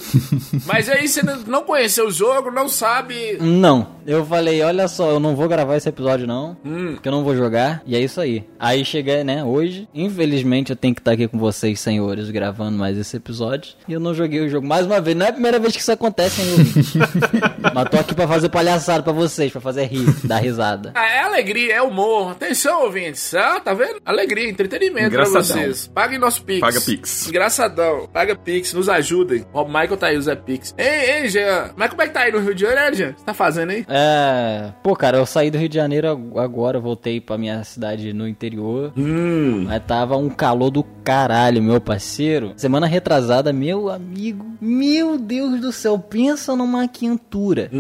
Mas 0.67 0.89
aí 0.89 1.09
você 1.09 1.23
não- 1.23 1.39
não 1.47 1.63
conheceu 1.65 2.09
o 2.09 2.11
jogo, 2.11 2.51
não 2.51 2.69
sabe. 2.69 3.39
Não, 3.41 3.87
eu 4.07 4.25
falei, 4.25 4.63
olha 4.63 4.89
só, 4.89 4.98
eu 5.05 5.21
não 5.21 5.35
vou 5.37 5.49
gravar 5.49 5.77
esse 5.77 5.89
episódio 5.89 6.27
não, 6.27 6.57
Hum. 6.65 6.93
porque 6.95 7.09
eu 7.09 7.13
não 7.13 7.23
vou 7.25 7.35
jogar, 7.37 7.83
e 7.87 7.95
é 7.97 8.01
isso 8.01 8.21
aí. 8.21 8.45
Aí 8.59 8.85
cheguei, 8.85 9.23
né, 9.25 9.45
hoje, 9.45 9.89
infelizmente 9.95 10.71
eu 10.71 10.77
tenho 10.77 10.95
que 10.95 11.01
estar 11.01 11.13
aqui 11.13 11.27
com 11.29 11.39
vocês, 11.39 11.79
senhores, 11.81 12.31
gravando 12.31 12.77
mais 12.79 12.97
esse 12.99 13.17
episódio, 13.17 13.75
e 13.87 13.93
eu 13.93 14.01
não 14.01 14.15
joguei 14.15 14.41
o 14.41 14.49
jogo 14.49 14.67
mais 14.67 14.87
uma 14.87 15.01
vez, 15.01 15.17
não 15.17 15.27
é 15.27 15.29
a 15.31 15.33
primeira 15.33 15.59
vez 15.59 15.75
que 15.75 15.81
isso 15.81 15.93
acontece, 15.93 16.41
hein? 16.43 16.49
Mas 17.75 17.89
tô 17.91 17.99
aqui 17.99 18.15
pra 18.15 18.27
fazer 18.29 18.49
palhaçada 18.49 19.03
pra 19.03 19.13
vocês, 19.13 19.51
pra 19.53 19.61
fazer 19.61 19.85
rir, 19.87 20.07
dar 20.25 20.39
risada. 20.39 20.93
Ah, 20.95 21.07
é 21.07 21.21
alegria, 21.21 21.75
é 21.75 21.83
humor. 21.83 22.33
Atenção, 22.33 22.83
ouvintes. 22.85 23.35
Ah, 23.35 23.61
tá 23.61 23.75
vendo? 23.75 24.01
Alegria, 24.05 24.49
entretenimento 24.49 25.11
pra 25.11 25.25
Engraçadão. 25.27 25.63
vocês. 25.63 25.87
Paguem 25.89 26.19
nosso 26.19 26.43
Pix. 26.43 26.61
Paga 26.61 26.81
Pix. 26.81 27.29
Engraçadão. 27.29 28.09
Paga 28.13 28.37
Pix, 28.37 28.73
nos 28.73 28.89
ajudem. 28.89 29.45
Ó, 29.53 29.63
o 29.65 29.67
Michael 29.69 29.97
tá 29.97 30.07
aí, 30.09 30.17
o 30.17 30.23
Zé 30.23 30.35
Pix. 30.35 30.75
Ei, 30.77 31.23
ei, 31.23 31.29
Jean. 31.29 31.71
Mas 31.77 31.91
como 31.91 32.03
é 32.03 32.07
que 32.09 32.15
tá 32.15 32.21
aí 32.21 32.33
no 32.33 32.41
Rio 32.41 32.55
de 32.55 32.63
Janeiro, 32.63 32.97
Jean? 32.97 33.11
O 33.11 33.13
que 33.15 33.21
você 33.21 33.27
tá 33.27 33.35
fazendo 33.35 33.71
aí? 33.71 33.85
É. 33.89 34.73
Pô, 34.83 34.88
cara, 34.97 35.19
eu 35.19 35.27
saí 35.27 35.51
do 35.51 35.59
Rio 35.59 35.69
de 35.69 35.75
Janeiro 35.77 36.09
ag- 36.11 36.39
agora, 36.39 36.79
voltei 36.81 37.21
pra 37.21 37.37
minha 37.39 37.63
cidade 37.65 38.13
no 38.13 38.27
interior. 38.29 38.93
Hum. 38.97 39.65
Mas 39.67 39.83
tava 39.87 40.17
um 40.17 40.29
calor 40.29 40.71
do 40.71 40.83
caralho, 41.05 41.63
meu 41.63 41.81
parceiro. 41.81 42.53
Semana 42.57 42.87
retrasada, 42.87 43.53
meu 43.53 43.89
amigo. 43.89 44.47
Meu 44.61 45.19
Deus 45.19 45.61
do 45.61 45.73
céu, 45.73 45.99
pensa 45.99 46.55
numa 46.57 46.87
quentura 46.89 47.71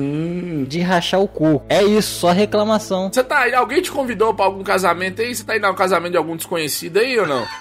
de 0.68 0.80
rachar 0.80 1.20
o 1.20 1.28
coco. 1.28 1.64
É 1.68 1.82
isso, 1.82 2.20
só 2.20 2.30
reclamação. 2.30 3.10
Você 3.12 3.22
tá 3.24 3.40
aí, 3.40 3.54
alguém 3.54 3.82
te 3.82 3.90
convidou 3.90 4.32
pra 4.34 4.44
algum 4.46 4.62
casamento 4.62 5.20
aí? 5.22 5.34
Você 5.34 5.44
tá 5.44 5.56
indo 5.56 5.66
ao 5.66 5.74
casamento 5.74 6.12
de 6.12 6.18
algum 6.18 6.36
desconhecido 6.36 6.98
aí 6.98 7.18
ou 7.18 7.26
não? 7.26 7.44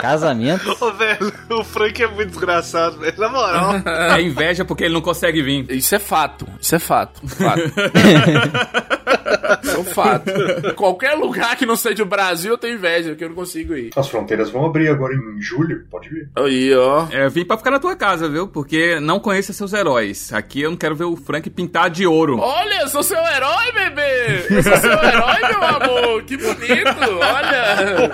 Casamento? 0.00 0.76
Ô, 0.80 0.92
velho, 0.92 1.32
o 1.50 1.64
Frank 1.64 2.02
é 2.02 2.06
muito 2.06 2.28
desgraçado, 2.30 2.98
velho. 2.98 3.18
Na 3.18 3.28
moral. 3.28 3.72
É 4.16 4.20
inveja 4.20 4.64
porque 4.64 4.84
ele 4.84 4.94
não 4.94 5.00
consegue 5.00 5.42
vir. 5.42 5.70
Isso 5.70 5.94
é 5.94 5.98
fato. 5.98 6.46
Isso 6.60 6.74
é 6.74 6.78
fato. 6.78 7.20
Fato. 7.26 7.60
Isso 9.62 9.76
é 9.76 9.78
um 9.78 9.84
fato. 9.84 10.30
Qualquer 10.74 11.14
lugar 11.14 11.56
que 11.56 11.66
não 11.66 11.76
seja 11.76 12.02
o 12.02 12.06
Brasil, 12.06 12.52
eu 12.52 12.58
tenho 12.58 12.74
inveja, 12.74 13.14
que 13.14 13.24
eu 13.24 13.28
não 13.28 13.36
consigo 13.36 13.74
ir. 13.74 13.90
As 13.96 14.08
fronteiras 14.08 14.50
vão 14.50 14.66
abrir 14.66 14.88
agora 14.88 15.14
em 15.14 15.40
julho, 15.40 15.84
pode 15.90 16.08
vir. 16.08 16.28
Aí, 16.36 16.74
ó. 16.74 17.06
É, 17.10 17.26
eu 17.26 17.30
vim 17.30 17.44
pra 17.44 17.56
ficar 17.56 17.70
na 17.70 17.78
tua 17.78 17.96
casa, 17.96 18.28
viu? 18.28 18.48
Porque 18.48 18.98
não 19.00 19.18
conheço 19.20 19.52
seus 19.52 19.72
heróis. 19.72 20.32
Aqui 20.32 20.62
eu 20.62 20.70
não 20.70 20.76
quero 20.76 20.94
ver 20.94 21.04
o 21.04 21.16
Frank 21.16 21.48
pintar 21.50 21.90
de 21.90 22.06
ouro. 22.06 22.38
Olha, 22.38 22.82
eu 22.82 22.88
sou 22.88 23.02
seu 23.02 23.18
herói, 23.18 23.72
bebê! 23.72 24.46
Eu 24.50 24.62
sou 24.62 24.76
seu 24.76 24.92
herói, 24.92 25.40
meu 25.48 25.62
amor! 25.64 26.22
Que 26.24 26.36
bonito! 26.36 26.96
Olha! 27.20 28.10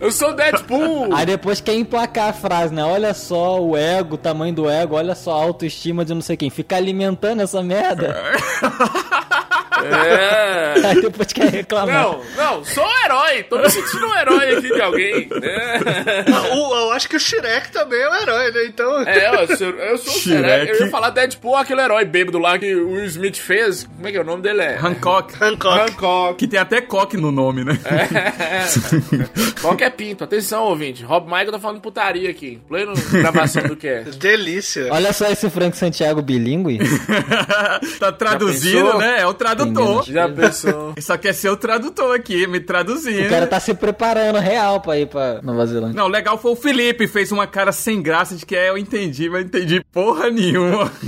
Eu 0.00 0.10
sou 0.10 0.32
Deadpool! 0.34 1.14
Aí 1.14 1.26
depois 1.26 1.60
quer 1.60 1.74
emplacar 1.74 2.30
a 2.30 2.32
frase, 2.32 2.74
né? 2.74 2.82
Olha 2.82 3.14
só 3.14 3.60
o 3.62 3.76
ego, 3.76 4.14
o 4.14 4.18
tamanho 4.18 4.54
do 4.54 4.68
ego, 4.68 4.96
olha 4.96 5.14
só 5.14 5.32
a 5.32 5.42
autoestima 5.42 6.04
de 6.04 6.14
não 6.14 6.20
sei 6.20 6.36
quem. 6.36 6.50
Fica 6.50 6.76
alimentando 6.76 7.42
essa 7.42 7.62
merda. 7.62 8.16
É. 9.84 10.74
Aí 10.86 11.00
depois 11.02 11.32
quer 11.32 11.48
reclamar. 11.50 12.02
Não, 12.02 12.20
não, 12.36 12.64
sou 12.64 12.84
um 12.84 13.04
herói! 13.04 13.42
Tô 13.44 13.58
me 13.58 13.68
sentindo 13.70 14.06
um 14.06 14.14
herói 14.18 14.56
aqui 14.56 14.68
de 14.74 14.80
alguém. 14.80 15.28
É, 15.42 16.54
O- 16.54 16.74
eu 16.74 16.92
acho 16.92 17.08
que 17.08 17.16
o 17.16 17.20
Shrek 17.20 17.70
também 17.72 18.00
é 18.00 18.08
um 18.08 18.14
herói, 18.14 18.50
né? 18.52 18.64
Então. 18.66 19.02
é 19.06 19.42
eu 19.44 19.56
sou, 19.56 19.68
eu 19.70 19.98
sou 19.98 20.12
o 20.14 20.18
Shrek. 20.18 20.38
herói. 20.44 20.70
Eu 20.70 20.84
ia 20.86 20.90
falar 20.90 21.10
Deadpool, 21.10 21.56
aquele 21.56 21.80
herói 21.80 22.04
bêbado 22.04 22.38
lá 22.38 22.58
que 22.58 22.74
o 22.74 22.92
Will 22.92 23.04
Smith 23.06 23.36
fez. 23.36 23.84
Como 23.84 24.06
é 24.08 24.12
que 24.12 24.16
é 24.18 24.20
o 24.20 24.24
nome 24.24 24.42
dele? 24.42 24.62
É? 24.62 24.78
Hancock. 24.78 25.34
Hancock. 25.42 25.90
Hancock. 25.92 26.34
Que 26.38 26.46
tem 26.48 26.58
até 26.60 26.80
coque 26.80 27.16
no 27.16 27.30
nome, 27.30 27.64
né? 27.64 27.78
É. 27.84 29.60
Qual 29.60 29.76
que 29.76 29.84
é 29.84 29.90
pinto? 29.90 30.24
Atenção, 30.24 30.64
ouvinte. 30.64 31.02
Rob 31.04 31.26
Michael 31.26 31.52
tá 31.52 31.58
falando 31.58 31.80
putaria 31.80 32.30
aqui. 32.30 32.60
Pleno 32.68 32.92
gravação 33.10 33.62
do 33.64 33.76
cast. 33.76 34.18
Delícia. 34.18 34.88
Olha 34.90 35.12
só 35.12 35.26
esse 35.30 35.48
Frank 35.50 35.76
Santiago 35.76 36.22
bilíngue. 36.22 36.78
tá 37.98 38.12
traduzido, 38.12 38.98
né? 38.98 39.20
É 39.20 39.26
o 39.26 39.34
tradutor. 39.34 39.69
Já 40.06 40.28
pensou? 40.28 40.94
Só 41.00 41.16
quer 41.16 41.32
ser 41.32 41.48
o 41.48 41.56
tradutor 41.56 42.14
aqui, 42.14 42.46
me 42.46 42.60
traduzindo. 42.60 43.26
O 43.26 43.30
cara 43.30 43.46
tá 43.46 43.60
se 43.60 43.74
preparando 43.74 44.38
real 44.38 44.80
pra 44.80 44.98
ir 44.98 45.06
pra 45.06 45.40
Nova 45.42 45.66
Zelândia. 45.66 45.96
Não, 45.96 46.08
legal 46.08 46.38
foi 46.38 46.52
o 46.52 46.56
Felipe, 46.56 47.06
fez 47.06 47.32
uma 47.32 47.46
cara 47.46 47.72
sem 47.72 48.02
graça 48.02 48.36
de 48.36 48.44
que 48.44 48.56
é, 48.56 48.70
eu 48.70 48.78
entendi, 48.78 49.28
mas 49.28 49.44
entendi 49.44 49.84
porra 49.92 50.30
nenhuma. 50.30 50.90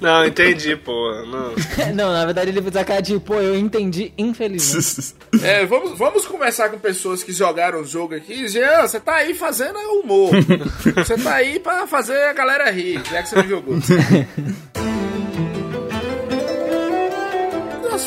Não, 0.00 0.24
entendi, 0.24 0.76
pô. 0.76 1.12
Não. 1.26 1.54
Não, 1.94 2.12
na 2.12 2.24
verdade 2.24 2.50
ele 2.50 2.62
fez 2.62 2.76
a 2.76 2.84
cara 2.84 3.00
de, 3.00 3.18
pô, 3.18 3.34
eu 3.34 3.56
entendi, 3.56 4.12
infelizmente. 4.16 5.14
É, 5.42 5.66
vamos, 5.66 5.98
vamos 5.98 6.26
conversar 6.26 6.70
com 6.70 6.78
pessoas 6.78 7.22
que 7.22 7.32
jogaram 7.32 7.80
o 7.80 7.84
jogo 7.84 8.14
aqui. 8.14 8.48
Jean, 8.48 8.86
você 8.86 9.00
tá 9.00 9.16
aí 9.16 9.34
fazendo 9.34 9.78
humor. 9.78 10.30
Você 10.96 11.16
tá 11.16 11.34
aí 11.34 11.58
pra 11.58 11.86
fazer 11.86 12.20
a 12.24 12.32
galera 12.32 12.70
rir, 12.70 13.00
já 13.10 13.22
que 13.22 13.28
você 13.28 13.36
não 13.36 13.48
jogou. 13.48 13.76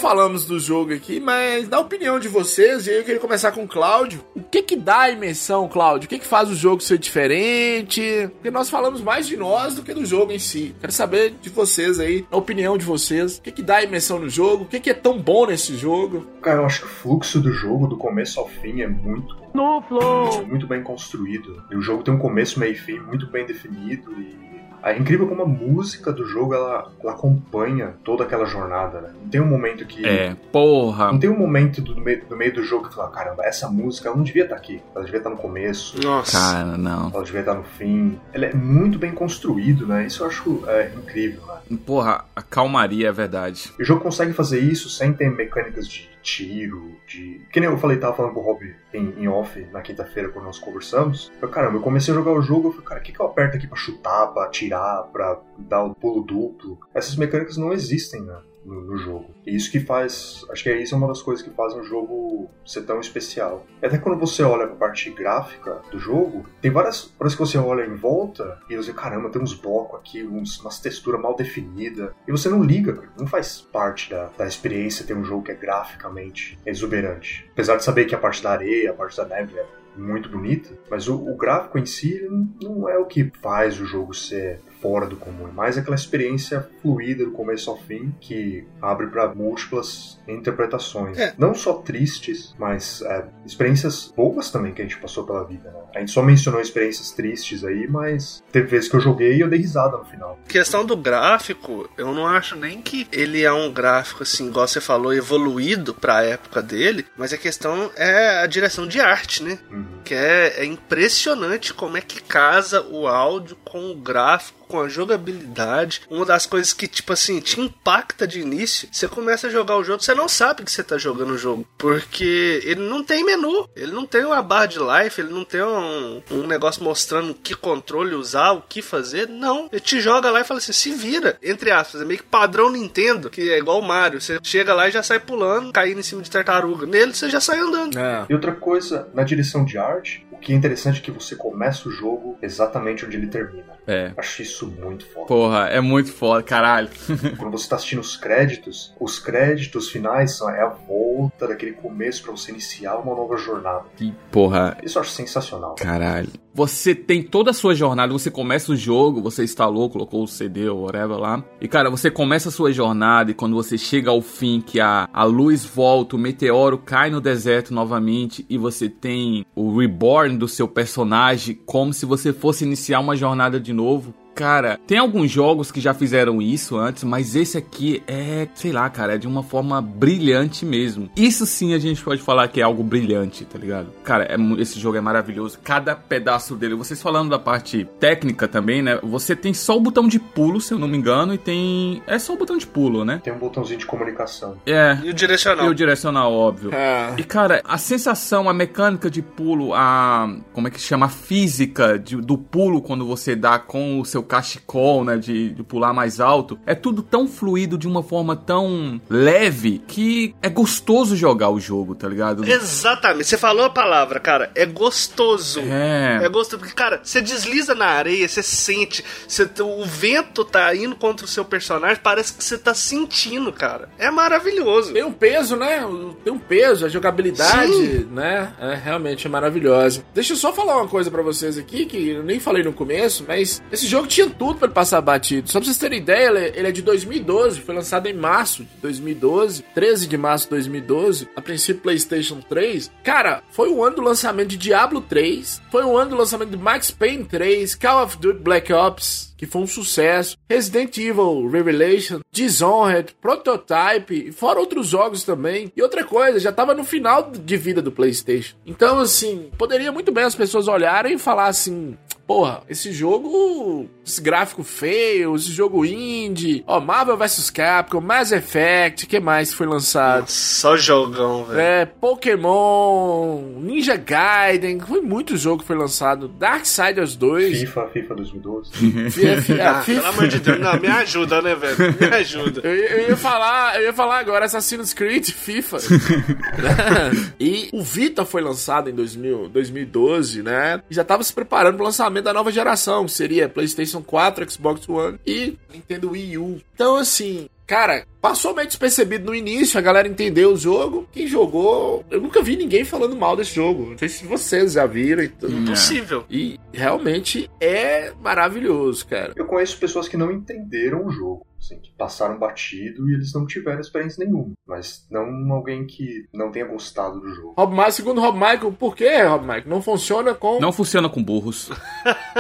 Falamos 0.01 0.45
do 0.45 0.59
jogo 0.59 0.93
aqui, 0.93 1.19
mas 1.19 1.69
na 1.69 1.79
opinião 1.79 2.19
de 2.19 2.27
vocês, 2.27 2.87
e 2.87 2.89
aí 2.89 2.97
eu 2.97 3.03
queria 3.03 3.19
começar 3.21 3.51
com 3.51 3.63
o 3.63 3.67
Cláudio. 3.67 4.19
O 4.35 4.41
que 4.41 4.63
que 4.63 4.75
dá 4.75 5.01
a 5.01 5.11
imersão, 5.11 5.67
Cláudio? 5.69 6.07
O 6.07 6.09
que 6.09 6.17
que 6.19 6.25
faz 6.25 6.49
o 6.49 6.55
jogo 6.55 6.81
ser 6.81 6.97
diferente? 6.97 8.01
Porque 8.33 8.49
nós 8.49 8.69
falamos 8.69 8.99
mais 9.01 9.27
de 9.27 9.37
nós 9.37 9.75
do 9.75 9.83
que 9.83 9.93
do 9.93 10.03
jogo 10.05 10.31
em 10.31 10.39
si. 10.39 10.75
Quero 10.79 10.91
saber 10.91 11.35
de 11.39 11.49
vocês 11.49 11.99
aí, 11.99 12.25
a 12.31 12.37
opinião 12.37 12.77
de 12.77 12.83
vocês. 12.85 13.37
O 13.37 13.41
que 13.43 13.51
que 13.51 13.61
dá 13.61 13.77
a 13.77 13.83
imersão 13.83 14.17
no 14.19 14.27
jogo? 14.29 14.63
O 14.63 14.67
que 14.67 14.79
que 14.79 14.89
é 14.89 14.93
tão 14.93 15.19
bom 15.19 15.45
nesse 15.45 15.77
jogo? 15.77 16.25
Cara, 16.41 16.61
eu 16.61 16.65
acho 16.65 16.81
que 16.81 16.87
o 16.87 16.89
fluxo 16.89 17.39
do 17.39 17.51
jogo, 17.53 17.87
do 17.87 17.95
começo 17.97 18.39
ao 18.39 18.47
fim, 18.49 18.81
é 18.81 18.87
muito 18.87 19.35
No 19.53 19.81
flow. 19.83 20.45
muito 20.47 20.65
bem 20.65 20.81
construído. 20.81 21.63
E 21.71 21.75
o 21.75 21.81
jogo 21.81 22.03
tem 22.03 22.13
um 22.13 22.17
começo, 22.19 22.59
meio 22.59 22.73
e 22.73 22.75
fim 22.75 22.99
muito 22.99 23.27
bem 23.27 23.45
definido 23.45 24.11
e 24.19 24.50
é 24.84 24.98
incrível 24.98 25.28
como 25.28 25.44
a 25.44 25.46
música 25.46 26.12
do 26.12 26.26
jogo 26.26 26.54
ela, 26.54 26.91
ela 27.02 27.12
acompanha 27.13 27.94
toda 28.04 28.24
aquela 28.24 28.46
jornada, 28.46 29.02
né? 29.02 29.10
Não 29.22 29.30
tem 29.30 29.41
um 29.41 29.46
momento 29.48 29.86
que 29.86 30.06
É, 30.06 30.36
porra. 30.52 31.12
não 31.12 31.20
tem 31.20 31.30
um 31.30 31.38
momento 31.38 31.82
do, 31.82 31.96
meio, 32.00 32.26
do 32.26 32.36
meio 32.36 32.54
do 32.54 32.63
jogo 32.63 32.84
que 32.86 32.89
tu 32.91 32.96
fala, 32.96 33.10
caramba, 33.12 33.44
essa 33.46 33.70
música 33.70 34.08
ela 34.10 34.17
não 34.17 34.24
devia 34.24 34.44
estar 34.44 34.56
aqui. 34.56 34.82
Ela 34.96 35.04
devia 35.06 35.20
estar 35.20 35.30
no 35.30 35.38
começo, 35.38 36.00
Nossa. 36.02 36.38
Cara, 36.38 36.78
não. 36.78 37.10
ela 37.13 37.24
devia 37.24 37.39
estar 37.41 37.54
no 37.56 37.63
fim. 37.63 38.20
Ela 38.34 38.46
é 38.48 38.54
muito 38.54 38.98
bem 39.00 39.12
construído, 39.12 39.86
né? 39.88 40.06
Isso 40.06 40.24
eu 40.24 40.28
acho 40.28 40.63
é, 40.67 40.91
incrível, 40.96 41.41
né? 41.70 41.78
Porra, 41.86 42.26
a 42.36 42.41
calmaria 42.41 43.08
é 43.08 43.12
verdade. 43.12 43.72
E 43.80 43.82
o 43.82 43.86
jogo 43.86 44.02
consegue 44.02 44.34
fazer 44.34 44.60
isso 44.60 44.89
sem 44.89 45.13
ter 45.13 45.30
mecânicas 45.32 45.88
de 45.88 46.11
tiro, 46.21 46.95
de. 47.07 47.41
Que 47.51 47.60
nem 47.60 47.69
eu 47.69 47.77
falei, 47.77 47.97
tava 47.97 48.15
falando 48.15 48.34
com 48.34 48.39
o 48.39 48.43
Rob 48.43 48.75
em, 48.93 49.23
em 49.23 49.27
off 49.27 49.60
na 49.71 49.81
quinta-feira 49.81 50.29
quando 50.29 50.45
nós 50.45 50.60
conversamos. 50.60 51.31
Eu, 51.41 51.49
caramba, 51.49 51.77
eu 51.77 51.81
comecei 51.81 52.13
a 52.13 52.17
jogar 52.17 52.31
o 52.31 52.41
jogo, 52.41 52.69
eu 52.69 52.71
falei, 52.71 52.88
cara, 52.88 52.99
o 52.99 53.03
que, 53.03 53.12
que 53.12 53.19
eu 53.19 53.25
aperto 53.25 53.57
aqui 53.57 53.67
pra 53.67 53.77
chutar, 53.77 54.27
pra 54.27 54.45
atirar, 54.45 55.03
pra 55.12 55.39
dar 55.57 55.84
o 55.84 55.95
pulo 55.95 56.23
duplo? 56.23 56.79
Essas 56.93 57.15
mecânicas 57.15 57.57
não 57.57 57.73
existem, 57.73 58.21
né? 58.21 58.39
No, 58.63 58.82
no 58.82 58.97
jogo. 58.97 59.34
E 59.45 59.56
isso 59.56 59.71
que 59.71 59.80
faz. 59.80 60.45
Acho 60.50 60.63
que 60.63 60.69
é 60.69 60.82
isso 60.82 60.93
é 60.93 60.97
uma 60.97 61.08
das 61.08 61.21
coisas 61.21 61.43
que 61.43 61.50
fazem 61.52 61.80
o 61.80 61.84
jogo 61.84 62.50
ser 62.65 62.84
tão 62.84 63.00
especial. 63.00 63.65
E 63.82 63.86
até 63.86 63.97
quando 63.97 64.19
você 64.19 64.43
olha 64.43 64.67
pra 64.67 64.76
parte 64.76 65.10
gráfica 65.10 65.82
do 65.91 66.00
jogo, 66.00 66.45
tem 66.62 66.69
várias. 66.69 67.06
Parece 67.17 67.36
que 67.36 67.41
você 67.41 67.58
olha 67.58 67.86
em 67.86 67.95
volta 67.95 68.60
e 68.69 68.76
você, 68.76 68.93
caramba, 68.93 69.30
tem 69.30 69.41
uns 69.41 69.54
blocos 69.54 70.00
aqui, 70.00 70.24
uns, 70.24 70.60
umas 70.60 70.80
texturas 70.80 71.19
mal 71.19 71.36
definidas. 71.36 72.12
E 72.28 72.32
você 72.32 72.50
não 72.50 72.63
liga. 72.63 73.02
Não 73.17 73.26
faz 73.26 73.62
parte 73.62 74.10
da, 74.10 74.30
da 74.38 74.45
experiência 74.45 75.06
ter 75.06 75.15
um 75.15 75.24
jogo 75.24 75.43
que 75.43 75.52
é 75.52 75.56
graficamente 75.56 76.58
exuberante. 76.65 77.50
Apesar 77.54 77.78
de 77.78 77.84
saber 77.84 78.06
que 78.06 78.15
a 78.15 78.19
parte 78.19 78.43
da 78.43 78.52
areia, 78.52 78.91
a 78.91 78.93
parte 78.93 79.17
da 79.17 79.26
neve 79.26 79.58
é 79.58 79.65
muito 79.95 80.30
bonita, 80.30 80.69
mas 80.89 81.08
o, 81.08 81.15
o 81.15 81.36
gráfico 81.36 81.78
em 81.78 81.86
si 81.86 82.26
não 82.62 82.88
é 82.88 82.97
o 82.97 83.06
que 83.06 83.32
faz 83.41 83.80
o 83.80 83.86
jogo 83.86 84.13
ser 84.13 84.62
fora 84.82 85.06
do 85.06 85.15
comum, 85.15 85.48
é 85.48 85.52
mais 85.52 85.78
aquela 85.78 85.96
experiência 85.96 86.67
fluida 86.82 87.24
do 87.24 87.32
começo 87.32 87.70
ao 87.70 87.78
fim 87.78 88.13
que 88.20 88.65
abre 88.82 89.08
para 89.08 89.34
múltiplas 89.34 90.20
interpretações. 90.28 91.17
É. 91.17 91.34
Não 91.38 91.54
só 91.54 91.74
tristes, 91.74 92.56
mas 92.58 93.02
é, 93.04 93.26
experiências 93.46 94.12
boas 94.15 94.50
também 94.50 94.74
que 94.74 94.82
a 94.82 94.86
gente 94.86 94.98
passou 94.98 95.24
pela 95.26 95.44
vida. 95.46 95.70
Né? 95.70 95.80
A 95.96 96.00
gente 96.00 96.12
só 96.12 96.24
mencionou 96.24 96.62
experiências 96.62 97.12
tristes 97.12 97.63
aí, 97.63 97.88
mas 97.88 98.44
teve 98.52 98.67
vezes 98.67 98.89
que 98.89 98.96
eu 98.96 99.02
joguei 99.02 99.36
e 99.36 99.41
eu 99.41 99.50
dei 99.50 99.60
risada 99.60 99.98
no 99.98 100.06
final. 100.06 100.39
Questão 100.48 100.86
do 100.86 100.98
gráfico, 100.98 101.89
eu 101.98 102.13
não 102.13 102.26
acho 102.26 102.56
nem 102.56 102.82
que 102.82 103.08
ele 103.12 103.44
é 103.44 103.52
um 103.52 103.72
gráfico, 103.72 104.24
assim, 104.24 104.48
igual 104.48 104.67
você 104.67 104.82
falou, 104.82 105.13
evoluído 105.13 105.94
pra 105.94 106.24
época 106.24 106.62
dele, 106.62 107.06
mas 107.15 107.34
a 107.34 107.38
questão 107.38 107.91
é 107.96 108.39
a 108.39 108.48
direção 108.48 108.88
de 108.88 109.00
arte, 109.00 109.44
né? 109.44 109.60
Uhum. 109.70 110.02
Que 110.04 110.15
é, 110.15 110.62
é 110.62 110.65
impressionante 110.65 111.74
como 111.74 111.98
é 111.98 112.02
que 112.02 112.22
casa 112.22 112.82
o 112.89 113.08
áudio 113.08 113.56
com 113.71 113.89
o 113.89 113.95
gráfico, 113.95 114.67
com 114.67 114.81
a 114.81 114.89
jogabilidade. 114.89 116.01
Uma 116.10 116.25
das 116.25 116.45
coisas 116.45 116.73
que, 116.73 116.89
tipo 116.89 117.13
assim, 117.13 117.39
te 117.39 117.62
impacta 117.62 118.27
de 118.27 118.41
início. 118.41 118.89
Você 118.91 119.07
começa 119.07 119.47
a 119.47 119.49
jogar 119.49 119.77
o 119.77 119.84
jogo, 119.84 120.03
você 120.03 120.13
não 120.13 120.27
sabe 120.27 120.63
que 120.63 120.71
você 120.71 120.84
tá 120.84 120.97
jogando 120.97 121.31
o 121.31 121.38
jogo. 121.38 121.65
Porque 121.77 122.62
ele 122.65 122.81
não 122.81 123.01
tem 123.01 123.23
menu. 123.23 123.69
Ele 123.73 123.93
não 123.93 124.05
tem 124.05 124.25
uma 124.25 124.41
barra 124.41 124.65
de 124.65 124.79
life, 124.79 125.21
ele 125.21 125.34
não 125.34 125.45
tem 125.45 125.63
um, 125.63 126.21
um 126.31 126.47
negócio 126.47 126.84
mostrando 126.84 127.34
que 127.34 127.56
controle 127.56 128.13
usar, 128.13 128.52
o 128.52 128.62
que 128.62 128.81
fazer. 128.81 129.29
Não. 129.29 129.69
Ele 129.71 129.79
te 129.79 130.02
joga 130.02 130.29
lá 130.29 130.41
e 130.41 130.43
fala 130.43 130.58
assim: 130.58 130.73
se 130.73 130.91
vira. 130.91 131.37
Entre 131.41 131.71
aspas, 131.71 132.02
é 132.02 132.06
meio 132.06 132.19
que 132.19 132.25
padrão 132.25 132.69
Nintendo, 132.69 133.29
que 133.29 133.50
é 133.52 133.58
igual 133.58 133.79
o 133.79 133.87
Mario. 133.87 134.19
Você 134.19 134.37
chega 134.43 134.73
lá 134.73 134.89
e 134.89 134.91
já 134.91 135.02
sai 135.02 135.21
pulando, 135.21 135.71
caindo 135.71 136.02
em 136.02 136.04
cima 136.04 136.21
de 136.21 136.29
tartaruga. 136.29 136.85
Nele 136.85 137.13
você 137.13 137.29
já 137.29 137.39
sai 137.39 137.60
andando. 137.60 137.96
E 138.29 138.33
outra 138.33 138.52
coisa, 138.52 139.08
na 139.13 139.23
direção 139.23 139.63
de 139.63 139.77
arte, 139.77 140.25
que 140.42 140.52
é 140.52 140.56
interessante 140.56 141.02
que 141.02 141.12
você 141.12 141.35
começa 141.35 141.87
o 141.87 141.92
jogo 141.92 142.37
exatamente 142.42 143.06
onde 143.06 143.15
ele 143.15 143.27
termina. 143.27 143.77
É. 143.88 144.13
Acho 144.15 144.42
isso 144.42 144.67
muito 144.67 145.06
foda. 145.06 145.27
Porra, 145.27 145.67
é 145.67 145.82
muito 145.82 146.12
foda, 146.12 146.44
caralho. 146.44 146.90
Quando 147.38 147.52
você 147.52 147.67
tá 147.67 147.75
assistindo 147.75 148.00
os 148.00 148.15
créditos, 148.15 148.94
os 149.00 149.19
créditos 149.19 149.90
finais 149.90 150.38
são 150.38 150.50
é 150.50 150.62
a 150.62 150.69
volta 150.69 151.48
daquele 151.48 151.73
começo 151.73 152.23
pra 152.23 152.32
você 152.32 152.52
iniciar 152.52 152.98
uma 152.98 153.15
nova 153.15 153.38
jornada. 153.38 153.86
Que 153.96 154.13
porra. 154.32 154.77
Isso 154.84 154.98
eu 154.98 155.02
acho 155.02 155.12
sensacional. 155.12 155.75
Caralho. 155.75 156.29
Você 156.54 156.94
tem 156.94 157.23
toda 157.23 157.52
a 157.52 157.54
sua 157.54 157.73
jornada, 157.73 158.12
você 158.12 158.29
começa 158.29 158.73
o 158.73 158.75
jogo, 158.75 159.21
você 159.21 159.42
instalou, 159.42 159.90
colocou 159.90 160.23
o 160.23 160.27
CD 160.27 160.67
ou 160.67 160.82
whatever 160.82 161.17
lá. 161.17 161.42
E 161.62 161.67
cara, 161.67 161.90
você 161.90 162.12
começa 162.12 162.50
a 162.50 162.52
sua 162.52 162.73
jornada 162.73 163.32
e 163.32 163.34
quando 163.34 163.56
você 163.56 163.77
chega 163.77 164.12
ao 164.12 164.21
fim, 164.21 164.60
que 164.60 164.77
a, 164.79 165.08
a 165.13 165.23
luz 165.23 165.63
volta, 165.63 166.17
o 166.17 166.19
meteoro 166.19 166.77
cai 166.77 167.10
no 167.10 167.21
deserto 167.21 167.73
novamente 167.73 168.46
e 168.50 168.58
você 168.58 168.90
tem 168.90 169.46
o 169.56 169.77
reborn 169.77 170.38
do 170.38 170.48
seu 170.48 170.67
personagem 170.67 171.58
como 171.65 171.94
se 171.94 172.06
você 172.06 172.34
fosse 172.34 172.65
iniciar 172.65 173.00
uma 173.00 173.15
jornada 173.15 173.58
de 173.58 173.71
novo 173.71 173.81
novo. 173.82 174.13
Cara, 174.34 174.79
tem 174.88 174.98
alguns 174.98 175.29
jogos 175.29 175.71
que 175.71 175.79
já 175.82 175.94
fizeram 175.94 176.42
isso 176.42 176.77
antes, 176.77 177.04
mas 177.04 177.36
esse 177.36 177.58
aqui 177.58 178.02
é, 178.08 178.48
sei 178.56 178.71
lá, 178.71 178.90
cara, 178.90 179.15
é 179.15 179.17
de 179.17 179.27
uma 179.27 179.44
forma 179.44 179.82
brilhante 179.82 180.65
mesmo. 180.65 181.10
Isso 181.15 181.46
sim 181.46 181.73
a 181.73 181.79
gente 181.79 182.02
pode 182.04 182.21
falar 182.21 182.48
que 182.48 182.60
é 182.60 182.63
algo 182.63 182.84
brilhante, 182.84 183.46
tá 183.46 183.58
ligado? 183.58 183.88
Cara, 184.04 184.25
é 184.25 184.36
esse 184.62 184.79
jogo 184.79 184.98
é 184.98 185.02
maravilhoso. 185.02 185.60
Cada 185.63 185.96
pedaço 185.96 186.56
dele, 186.56 186.75
vocês 186.75 187.02
falando 187.02 187.29
da 187.29 187.40
parte 187.40 187.88
técnica 188.00 188.48
também, 188.48 188.82
né? 188.82 189.00
Você 189.04 189.36
tem 189.36 189.54
só 189.54 189.77
o 189.77 189.82
botão 189.82 190.08
de 190.08 190.19
pulo, 190.19 190.60
se 190.62 190.73
eu 190.73 190.79
não 190.79 190.88
me 190.88 190.98
engano, 190.98 191.34
e 191.34 191.38
tem. 191.38 192.02
É 192.08 192.17
só 192.17 192.34
o 192.34 192.38
botão 192.38 192.58
de 192.58 192.65
pulo, 192.67 193.04
né? 193.06 193.21
Tem 193.23 193.34
um 193.34 193.38
botãozinho 193.38 193.79
de 193.79 193.86
comunicação. 193.86 194.58
É. 194.65 194.98
E 195.04 195.10
o 195.10 195.13
direcional. 195.13 195.65
E 195.65 195.69
o 195.69 195.75
direcional, 195.75 196.34
óbvio. 196.34 196.73
É. 196.73 197.13
E 197.17 197.23
cara, 197.23 197.62
a 197.65 197.77
sensação, 197.77 198.50
a 198.50 198.54
mecânica 198.54 199.10
de 199.10 199.21
pulo, 199.21 199.73
a. 199.73 200.34
Como 200.54 200.67
é 200.67 200.71
que 200.71 200.79
se 200.79 200.88
chama? 200.88 201.06
A 201.08 201.10
física 201.10 201.98
de- 202.00 202.17
do 202.17 202.38
pulo 202.38 202.82
quando 202.82 203.06
você 203.06 203.36
dá 203.36 203.58
com 203.60 204.00
o 204.00 204.06
seu 204.06 204.21
cachecol, 204.24 205.04
né? 205.04 205.17
De, 205.17 205.50
de 205.50 205.63
pular 205.63 205.94
mais 205.94 206.19
alto. 206.19 206.60
É 206.65 206.76
tudo 206.76 207.02
tão 207.02 207.28
fluido 207.28 207.78
de 207.78 207.88
uma 207.88 208.04
forma 208.04 208.36
tão 208.36 209.00
leve 209.10 209.82
que 209.88 210.36
é 210.42 210.50
gostoso 210.50 211.15
jogar 211.15 211.50
o 211.50 211.60
jogo, 211.60 211.96
tá 211.96 212.08
ligado? 212.08 212.44
Exatamente, 212.46 213.28
você 213.28 213.38
falou 213.38 213.65
a 213.65 213.69
palavra, 213.69 214.19
cara. 214.19 214.52
É 214.56 214.65
gostoso. 214.65 215.60
É. 215.62 216.19
É 216.24 216.30
gostoso, 216.30 216.60
porque, 216.60 216.74
cara, 216.74 217.00
você 217.04 217.22
desliza 217.22 217.76
na 217.76 217.88
areia, 217.88 218.28
você 218.28 218.44
sente, 218.44 219.04
você, 219.28 219.50
o 219.62 219.86
vento 219.86 220.44
tá 220.44 220.74
indo 220.76 220.96
contra 220.96 221.26
o 221.26 221.30
seu 221.30 221.46
personagem, 221.46 222.00
parece 222.02 222.34
que 222.34 222.44
você 222.44 222.58
tá 222.58 222.74
sentindo, 222.74 223.52
cara. 223.52 223.90
É 223.98 224.10
maravilhoso. 224.10 224.94
Tem 224.94 225.04
um 225.04 225.12
peso, 225.12 225.56
né? 225.56 225.84
Tem 226.24 226.32
um 226.34 226.40
peso, 226.40 226.86
a 226.86 226.90
jogabilidade, 226.90 227.72
Sim. 227.72 228.08
né? 228.12 228.54
É 228.60 228.76
realmente 228.76 229.28
maravilhosa. 229.30 230.04
Deixa 230.13 230.34
eu 230.34 230.38
só 230.38 230.54
falar 230.54 230.78
uma 230.78 230.88
coisa 230.88 231.10
pra 231.10 231.22
vocês 231.22 231.58
aqui, 231.58 231.86
que 231.86 232.10
eu 232.10 232.24
nem 232.24 232.40
falei 232.40 232.63
no 232.63 232.74
começo, 232.74 233.26
mas 233.28 233.62
esse 233.72 233.86
jogo 233.88 234.08
tinha 234.12 234.29
tudo 234.29 234.59
pra 234.59 234.67
ele 234.67 234.73
passar 234.73 235.01
batido. 235.01 235.49
Só 235.49 235.59
pra 235.59 235.65
vocês 235.65 235.77
terem 235.77 235.99
ideia, 235.99 236.27
ele, 236.27 236.59
ele 236.59 236.67
é 236.67 236.71
de 236.71 236.81
2012, 236.81 237.62
foi 237.62 237.73
lançado 237.73 238.07
em 238.07 238.13
março 238.13 238.63
de 238.63 238.69
2012, 238.81 239.63
13 239.73 240.07
de 240.07 240.17
março 240.17 240.45
de 240.45 240.51
2012, 240.51 241.29
a 241.35 241.41
princípio 241.41 241.81
PlayStation 241.81 242.41
3. 242.41 242.91
Cara, 243.03 243.41
foi 243.51 243.69
o 243.69 243.83
ano 243.83 243.97
do 243.97 244.01
lançamento 244.01 244.49
de 244.49 244.57
Diablo 244.57 245.01
3, 245.01 245.62
foi 245.71 245.83
o 245.83 245.97
ano 245.97 246.12
do 246.12 246.17
lançamento 246.17 246.49
de 246.49 246.57
Max 246.57 246.91
Payne 246.91 247.23
3, 247.23 247.73
Call 247.75 248.03
of 248.03 248.17
Duty 248.17 248.39
Black 248.39 248.71
Ops, 248.73 249.31
que 249.42 249.48
foi 249.48 249.63
um 249.63 249.67
sucesso. 249.67 250.37
Resident 250.48 250.96
Evil 251.00 251.50
Revelation, 251.50 252.19
Dishonored, 252.31 253.15
Prototype, 253.19 254.27
e 254.27 254.31
fora 254.31 254.60
outros 254.60 254.85
jogos 254.85 255.23
também. 255.23 255.71
E 255.75 255.81
outra 255.81 256.04
coisa, 256.04 256.39
já 256.39 256.52
tava 256.52 256.75
no 256.75 256.83
final 256.83 257.31
de 257.31 257.58
vida 257.58 257.81
do 257.81 257.92
PlayStation. 257.92 258.56
Então, 258.67 259.00
assim, 259.00 259.50
poderia 259.58 259.92
muito 259.92 260.12
bem 260.12 260.25
as 260.25 260.35
pessoas 260.35 260.67
olharem 260.67 261.15
e 261.15 261.17
falar 261.17 261.48
assim. 261.48 261.98
Porra, 262.27 262.62
esse 262.69 262.94
jogo, 262.94 263.89
esse 264.06 264.21
gráfico 264.21 264.63
feio, 264.63 265.35
esse 265.35 265.52
jogo 265.52 265.83
indie, 265.83 266.63
ó, 266.65 266.79
Marvel 266.79 267.17
vs 267.17 267.50
Capcom, 267.50 268.00
Mass 268.00 268.31
Effect, 268.31 269.06
que 269.06 269.19
mais 269.19 269.54
foi 269.54 269.67
lançado? 269.67 270.29
Só 270.29 270.77
jogão, 270.77 271.44
velho. 271.44 271.60
É, 271.60 271.85
Pokémon, 271.85 273.42
Ninja 273.60 273.98
Gaiden, 273.98 274.79
foi 274.79 275.02
muito 275.02 275.35
jogo 275.35 275.62
que 275.62 275.67
foi 275.67 275.75
lançado. 275.75 276.29
Darksiders 276.29 277.17
2. 277.17 277.60
FIFA, 277.62 277.87
FIFA 277.87 278.15
2012. 278.15 278.71
FIFA, 279.38 279.69
Ah, 279.69 279.84
pelo 279.86 280.06
amor 280.08 280.27
de 280.27 280.40
Deus, 280.40 280.60
não, 280.60 280.79
me 280.79 280.88
ajuda, 280.88 281.42
né, 281.42 281.56
velho? 281.56 281.77
Me 282.00 282.08
ajuda. 282.17 282.62
Eu, 282.63 282.75
ia- 282.75 282.92
eu 282.92 283.10
ia 283.10 283.17
falar, 283.17 283.75
eu 283.79 283.84
ia 283.84 283.94
falar 283.94 284.19
agora 284.19 284.46
Assassin's 284.46 284.94
Creed, 284.94 285.29
FIFA. 285.29 285.77
e 287.40 287.69
o 287.73 287.82
Vita 287.84 288.25
foi 288.25 288.42
lançado 288.42 288.90
em 288.90 288.94
2000, 288.94 289.50
2012, 289.50 290.44
né? 290.44 290.82
E 290.90 290.94
já 290.96 291.04
tava 291.04 291.23
se 291.23 291.34
preparando 291.34 291.75
pro 291.75 291.86
lançamento 291.86 292.25
da 292.25 292.34
nova 292.34 292.52
geração, 292.52 293.06
que 293.06 293.12
seria 293.12 293.50
PlayStation 293.50 294.02
4, 294.02 294.50
Xbox 294.52 294.88
One 294.88 295.19
e 295.25 295.58
Nintendo 295.73 296.12
Wii 296.12 296.38
U. 296.38 296.62
Então, 296.73 296.98
assim, 296.98 297.48
cara, 297.67 298.06
passou 298.22 298.54
meio 298.54 298.67
despercebido 298.67 299.26
no 299.26 299.36
início, 299.36 299.78
a 299.78 299.82
galera 299.82 300.08
entendeu 300.08 300.54
o 300.54 300.58
jogo. 300.58 301.08
Quem 301.12 301.28
jogou, 301.28 302.06
eu 302.10 302.22
nunca 302.22 302.42
vi 302.42 302.56
ninguém 302.56 302.84
falando 302.86 303.15
mal 303.15 303.36
desse 303.36 303.56
jogo. 303.56 303.92
Não 303.92 303.98
sei 303.98 304.10
se 304.10 304.26
vocês 304.26 304.74
já 304.74 304.86
viram 304.86 305.24
e 305.24 305.30
tudo. 305.30 305.54
Impossível. 305.54 306.24
E 306.30 306.60
realmente 306.72 307.50
é 307.60 308.12
maravilhoso, 308.22 309.06
cara. 309.08 309.34
Eu 309.36 309.46
conheço 309.46 309.78
pessoas 309.78 310.08
que 310.08 310.17
não 310.17 310.32
entenderam 310.32 311.06
o 311.06 311.12
jogo, 311.12 311.46
assim, 311.60 311.80
que 311.80 311.92
passaram 311.98 312.38
batido 312.40 313.10
e 313.10 313.13
eles 313.15 313.34
não 313.34 313.46
tiveram 313.46 313.80
experiência 313.82 314.24
nenhuma. 314.26 314.52
Mas 314.67 315.06
não 315.10 315.52
alguém 315.52 315.86
que 315.86 316.26
não 316.34 316.52
tenha 316.52 316.65
gostado 316.65 317.19
do 317.19 317.30
jogo. 317.34 317.54
Rob 317.58 317.72
Michael, 317.72 317.92
segundo 317.92 318.22
Rob 318.22 318.38
Michael, 318.38 318.72
por 318.74 318.96
que, 318.96 319.22
Rob 319.24 319.42
Michael? 319.44 319.63
Não 319.67 319.82
funciona 319.82 320.34
com. 320.34 320.60
Não 320.60 320.72
funciona 320.72 321.10
com 321.10 321.22
burros. 321.24 321.69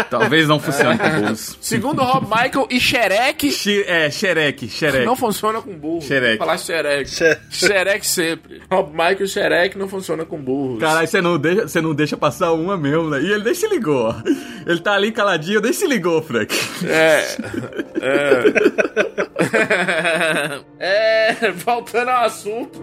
Talvez 0.09 0.47
não 0.47 0.59
funcione 0.59 0.97
com 0.97 1.09
burros. 1.21 1.57
Segundo 1.59 2.01
Rob 2.03 2.25
Michael 2.27 2.67
e 2.69 2.79
Shrek. 2.79 3.51
Xe- 3.51 3.83
É, 3.87 4.09
xereque, 4.09 4.67
xereque. 4.69 5.05
Não 5.05 5.15
funciona 5.15 5.61
com 5.61 5.70
burro. 5.77 6.01
Xerec. 6.01 6.37
Falar 6.37 6.57
xereque. 6.57 7.09
Xerec 7.49 8.05
sempre. 8.05 8.61
Rob 8.71 8.91
Michael 8.91 9.27
Xerec 9.27 9.77
não 9.77 9.87
funciona 9.87 10.25
com 10.25 10.37
burros. 10.41 10.79
Caralho, 10.79 11.07
você 11.07 11.21
não, 11.21 11.37
deixa, 11.37 11.67
você 11.67 11.81
não 11.81 11.93
deixa 11.93 12.17
passar 12.17 12.51
uma 12.53 12.77
mesmo, 12.77 13.09
né? 13.09 13.21
E 13.21 13.31
ele 13.31 13.43
nem 13.43 13.53
se 13.53 13.67
ligou, 13.67 14.09
ó. 14.09 14.15
Ele 14.65 14.79
tá 14.79 14.93
ali 14.93 15.11
caladinho, 15.11 15.61
nem 15.61 15.73
se 15.73 15.87
ligou, 15.87 16.21
Frank. 16.21 16.55
É. 16.85 17.21
É. 20.79 21.33
é. 21.43 21.51
Voltando 21.51 22.09
ao 22.09 22.25
assunto. 22.25 22.81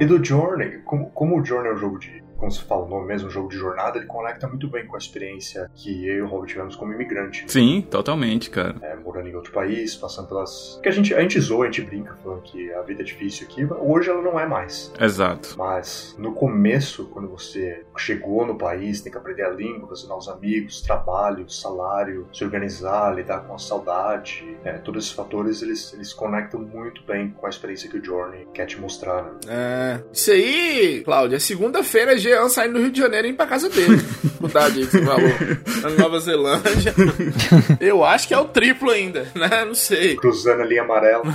E 0.00 0.06
do 0.06 0.24
Journey, 0.24 0.80
como, 0.84 1.10
como 1.10 1.40
o 1.40 1.44
Journey 1.44 1.70
é 1.70 1.74
um 1.74 1.78
jogo 1.78 1.98
de. 1.98 2.21
Como 2.42 2.50
se 2.50 2.60
fala 2.62 2.82
o 2.82 2.88
nome 2.88 3.06
mesmo, 3.06 3.30
jogo 3.30 3.48
de 3.48 3.56
jornada, 3.56 3.98
ele 3.98 4.06
conecta 4.08 4.48
muito 4.48 4.66
bem 4.66 4.84
com 4.84 4.96
a 4.96 4.98
experiência 4.98 5.70
que 5.76 6.08
eu 6.08 6.16
e 6.16 6.22
o 6.22 6.26
Rob 6.26 6.44
tivemos 6.44 6.74
como 6.74 6.92
imigrante. 6.92 7.44
Sim, 7.46 7.86
totalmente, 7.88 8.50
cara. 8.50 8.74
É, 8.82 8.96
morando 8.96 9.28
em 9.28 9.34
outro 9.36 9.52
país, 9.52 9.94
passando 9.94 10.26
pelas. 10.26 10.80
Que 10.82 10.88
a 10.88 10.92
gente, 10.92 11.14
a 11.14 11.20
gente 11.20 11.38
zoa, 11.38 11.66
a 11.66 11.70
gente 11.70 11.82
brinca, 11.82 12.18
falando 12.20 12.42
que 12.42 12.72
a 12.72 12.82
vida 12.82 13.02
é 13.02 13.04
difícil 13.04 13.46
aqui. 13.46 13.64
Hoje 13.64 14.10
ela 14.10 14.20
não 14.20 14.40
é 14.40 14.44
mais. 14.44 14.92
Exato. 15.00 15.54
Mas 15.56 16.16
no 16.18 16.34
começo, 16.34 17.04
quando 17.12 17.28
você 17.28 17.84
chegou 17.96 18.44
no 18.44 18.58
país, 18.58 19.00
tem 19.00 19.12
que 19.12 19.18
aprender 19.18 19.44
a 19.44 19.50
língua, 19.50 19.88
fazer 19.88 20.08
novos 20.08 20.28
amigos, 20.28 20.82
trabalho, 20.82 21.48
salário, 21.48 22.26
se 22.32 22.42
organizar, 22.42 23.14
lidar 23.14 23.46
com 23.46 23.54
a 23.54 23.58
saudade, 23.58 24.58
é, 24.64 24.78
todos 24.78 25.04
esses 25.04 25.14
fatores 25.14 25.62
eles, 25.62 25.92
eles 25.94 26.12
conectam 26.12 26.58
muito 26.58 27.04
bem 27.04 27.30
com 27.30 27.46
a 27.46 27.48
experiência 27.48 27.88
que 27.88 27.98
o 27.98 28.04
Journey 28.04 28.48
quer 28.52 28.66
te 28.66 28.80
mostrar. 28.80 29.22
Né? 29.22 29.30
É. 29.46 30.00
Isso 30.12 30.32
aí, 30.32 31.02
Cláudio, 31.04 31.36
é 31.36 31.38
segunda-feira, 31.38 32.18
Jean 32.32 32.48
saindo 32.48 32.74
do 32.74 32.80
Rio 32.80 32.90
de 32.90 32.98
Janeiro 33.00 33.26
e 33.26 33.30
indo 33.30 33.36
pra 33.36 33.46
casa 33.46 33.68
dele. 33.68 34.00
Mudar 34.40 34.70
de 34.70 34.84
falou. 34.86 35.20
Na 35.82 35.90
Nova 35.90 36.18
Zelândia. 36.18 36.94
Eu 37.80 38.04
acho 38.04 38.26
que 38.26 38.34
é 38.34 38.38
o 38.38 38.44
triplo 38.46 38.90
ainda, 38.90 39.26
né? 39.34 39.64
Não 39.64 39.74
sei. 39.74 40.16
Cruzando 40.16 40.62
a 40.62 40.64
linha 40.64 40.82
amarela. 40.82 41.22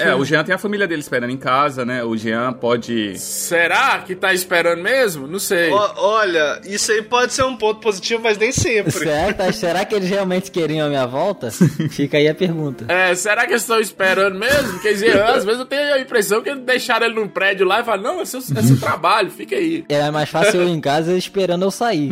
É, 0.00 0.14
o 0.14 0.24
Jean 0.24 0.44
tem 0.44 0.54
a 0.54 0.58
família 0.58 0.86
dele 0.86 1.00
esperando 1.00 1.30
em 1.30 1.36
casa, 1.36 1.84
né? 1.84 2.02
O 2.04 2.16
Jean 2.16 2.52
pode. 2.52 3.18
Será 3.18 3.98
que 4.00 4.14
tá 4.14 4.32
esperando 4.32 4.82
mesmo? 4.82 5.26
Não 5.26 5.38
sei. 5.38 5.70
Ó, 5.70 5.92
olha, 5.96 6.60
isso 6.64 6.90
aí 6.92 7.02
pode 7.02 7.32
ser 7.32 7.44
um 7.44 7.56
ponto 7.56 7.80
positivo, 7.80 8.22
mas 8.22 8.38
nem 8.38 8.52
sempre. 8.52 8.92
Será, 8.92 9.32
tá- 9.32 9.52
será 9.52 9.84
que 9.84 9.94
eles 9.94 10.08
realmente 10.08 10.50
queriam 10.50 10.86
a 10.86 10.88
minha 10.90 11.06
volta? 11.06 11.50
Fica 11.90 12.16
aí 12.18 12.28
a 12.28 12.34
pergunta. 12.34 12.84
É, 12.88 13.14
será 13.14 13.44
que 13.46 13.52
eles 13.52 13.62
estão 13.62 13.80
esperando 13.80 14.38
mesmo? 14.38 14.78
Quer 14.80 14.92
dizer, 14.92 15.20
às 15.20 15.44
vezes 15.44 15.60
eu 15.60 15.66
tenho 15.66 15.94
a 15.94 16.00
impressão 16.00 16.42
que 16.42 16.54
deixaram 16.54 17.06
ele 17.06 17.14
num 17.16 17.28
prédio 17.28 17.66
lá 17.66 17.80
e 17.80 17.84
falaram, 17.84 18.02
não, 18.14 18.20
é 18.20 18.24
seu, 18.24 18.40
é 18.40 18.62
seu 18.62 18.78
trabalho, 18.78 19.30
fica 19.30 19.56
aí. 19.56 19.77
É 19.88 20.10
mais 20.10 20.28
fácil 20.28 20.62
eu 20.62 20.68
ir 20.68 20.72
em 20.72 20.80
casa 20.80 21.14
esperando 21.16 21.64
eu 21.64 21.70
sair. 21.70 22.10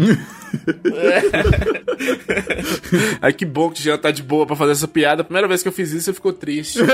Ai, 3.20 3.32
que 3.32 3.44
bom 3.44 3.70
que 3.70 3.80
o 3.80 3.82
Jean 3.82 3.98
tá 3.98 4.10
de 4.10 4.22
boa 4.22 4.46
pra 4.46 4.56
fazer 4.56 4.72
essa 4.72 4.88
piada. 4.88 5.22
A 5.22 5.24
primeira 5.24 5.48
vez 5.48 5.62
que 5.62 5.68
eu 5.68 5.72
fiz 5.72 5.92
isso, 5.92 6.04
você 6.06 6.12
ficou 6.14 6.32
triste. 6.32 6.78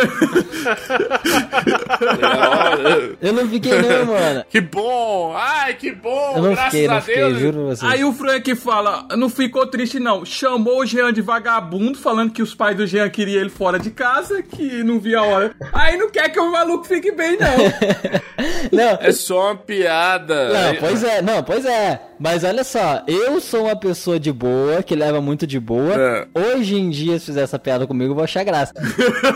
Eu 3.20 3.32
não 3.32 3.48
fiquei 3.48 3.80
não, 3.80 4.06
mano. 4.06 4.44
Que 4.48 4.60
bom! 4.60 5.34
Ai, 5.36 5.74
que 5.74 5.92
bom! 5.92 6.34
Eu 6.36 6.42
não 6.42 6.52
Graças 6.52 6.72
fiquei, 6.72 6.86
a 6.88 6.94
não 6.94 7.00
fiquei, 7.00 7.16
Deus! 7.16 7.38
juro 7.38 7.66
você. 7.66 7.84
Aí 7.86 8.04
o 8.04 8.12
Frank 8.12 8.54
fala, 8.54 9.06
não 9.16 9.28
ficou 9.28 9.66
triste 9.66 9.98
não, 10.00 10.24
chamou 10.24 10.80
o 10.80 10.86
Jean 10.86 11.12
de 11.12 11.20
vagabundo, 11.20 11.98
falando 11.98 12.32
que 12.32 12.42
os 12.42 12.54
pais 12.54 12.76
do 12.76 12.86
Jean 12.86 13.08
queriam 13.10 13.40
ele 13.40 13.50
fora 13.50 13.78
de 13.78 13.90
casa, 13.90 14.42
que 14.42 14.82
não 14.82 14.98
via 14.98 15.18
a 15.20 15.24
hora. 15.24 15.54
Aí 15.72 15.96
não 15.96 16.10
quer 16.10 16.28
que 16.30 16.40
o 16.40 16.50
maluco 16.50 16.84
fique 16.84 17.12
bem 17.12 17.36
não. 17.38 17.52
Não, 18.72 18.98
É 19.00 19.12
só 19.12 19.48
uma 19.48 19.56
piada. 19.56 20.51
Não, 20.52 20.74
pois 20.76 21.04
é, 21.04 21.22
não, 21.22 21.42
pois 21.42 21.64
é. 21.64 22.00
Mas 22.18 22.44
olha 22.44 22.62
só, 22.62 23.02
eu 23.06 23.40
sou 23.40 23.64
uma 23.64 23.76
pessoa 23.76 24.18
de 24.18 24.32
boa, 24.32 24.82
que 24.82 24.94
leva 24.94 25.20
muito 25.20 25.46
de 25.46 25.58
boa. 25.58 25.94
É. 25.94 26.26
Hoje 26.34 26.76
em 26.76 26.88
dia, 26.88 27.18
se 27.18 27.26
fizer 27.26 27.42
essa 27.42 27.58
piada 27.58 27.86
comigo, 27.86 28.12
eu 28.12 28.14
vou 28.14 28.24
achar 28.24 28.44
graça. 28.44 28.72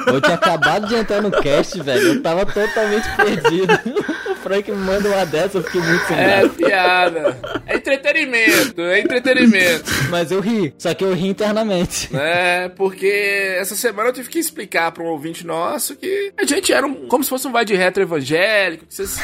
eu 0.06 0.20
tinha 0.20 0.36
acabado 0.36 0.86
de 0.86 0.94
entrar 0.94 1.20
no 1.20 1.30
cast, 1.30 1.80
velho. 1.82 2.14
Eu 2.14 2.22
tava 2.22 2.46
totalmente 2.46 3.08
perdido. 3.16 3.72
Frank 4.46 4.70
me 4.70 4.76
manda 4.76 5.08
uma 5.08 5.26
dessa, 5.26 5.58
eu 5.58 5.62
fiquei 5.64 5.80
muito 5.80 6.06
sem 6.06 6.16
É 6.16 6.48
piada. 6.48 7.36
É 7.66 7.74
entretenimento, 7.74 8.80
é 8.80 9.00
entretenimento. 9.00 9.90
Mas 10.08 10.30
eu 10.30 10.38
ri, 10.38 10.72
só 10.78 10.94
que 10.94 11.02
eu 11.02 11.12
ri 11.12 11.26
internamente. 11.26 12.14
É, 12.16 12.68
porque 12.68 13.56
essa 13.58 13.74
semana 13.74 14.10
eu 14.10 14.12
tive 14.12 14.28
que 14.28 14.38
explicar 14.38 14.92
pra 14.92 15.02
um 15.02 15.08
ouvinte 15.08 15.44
nosso 15.44 15.96
que 15.96 16.32
a 16.38 16.44
gente 16.44 16.72
era 16.72 16.86
um, 16.86 17.08
como 17.08 17.24
se 17.24 17.30
fosse 17.30 17.48
um 17.48 17.50
vai 17.50 17.64
de 17.64 17.74
retro 17.74 18.04
evangélico, 18.04 18.86
que 18.86 18.94
vocês, 18.94 19.18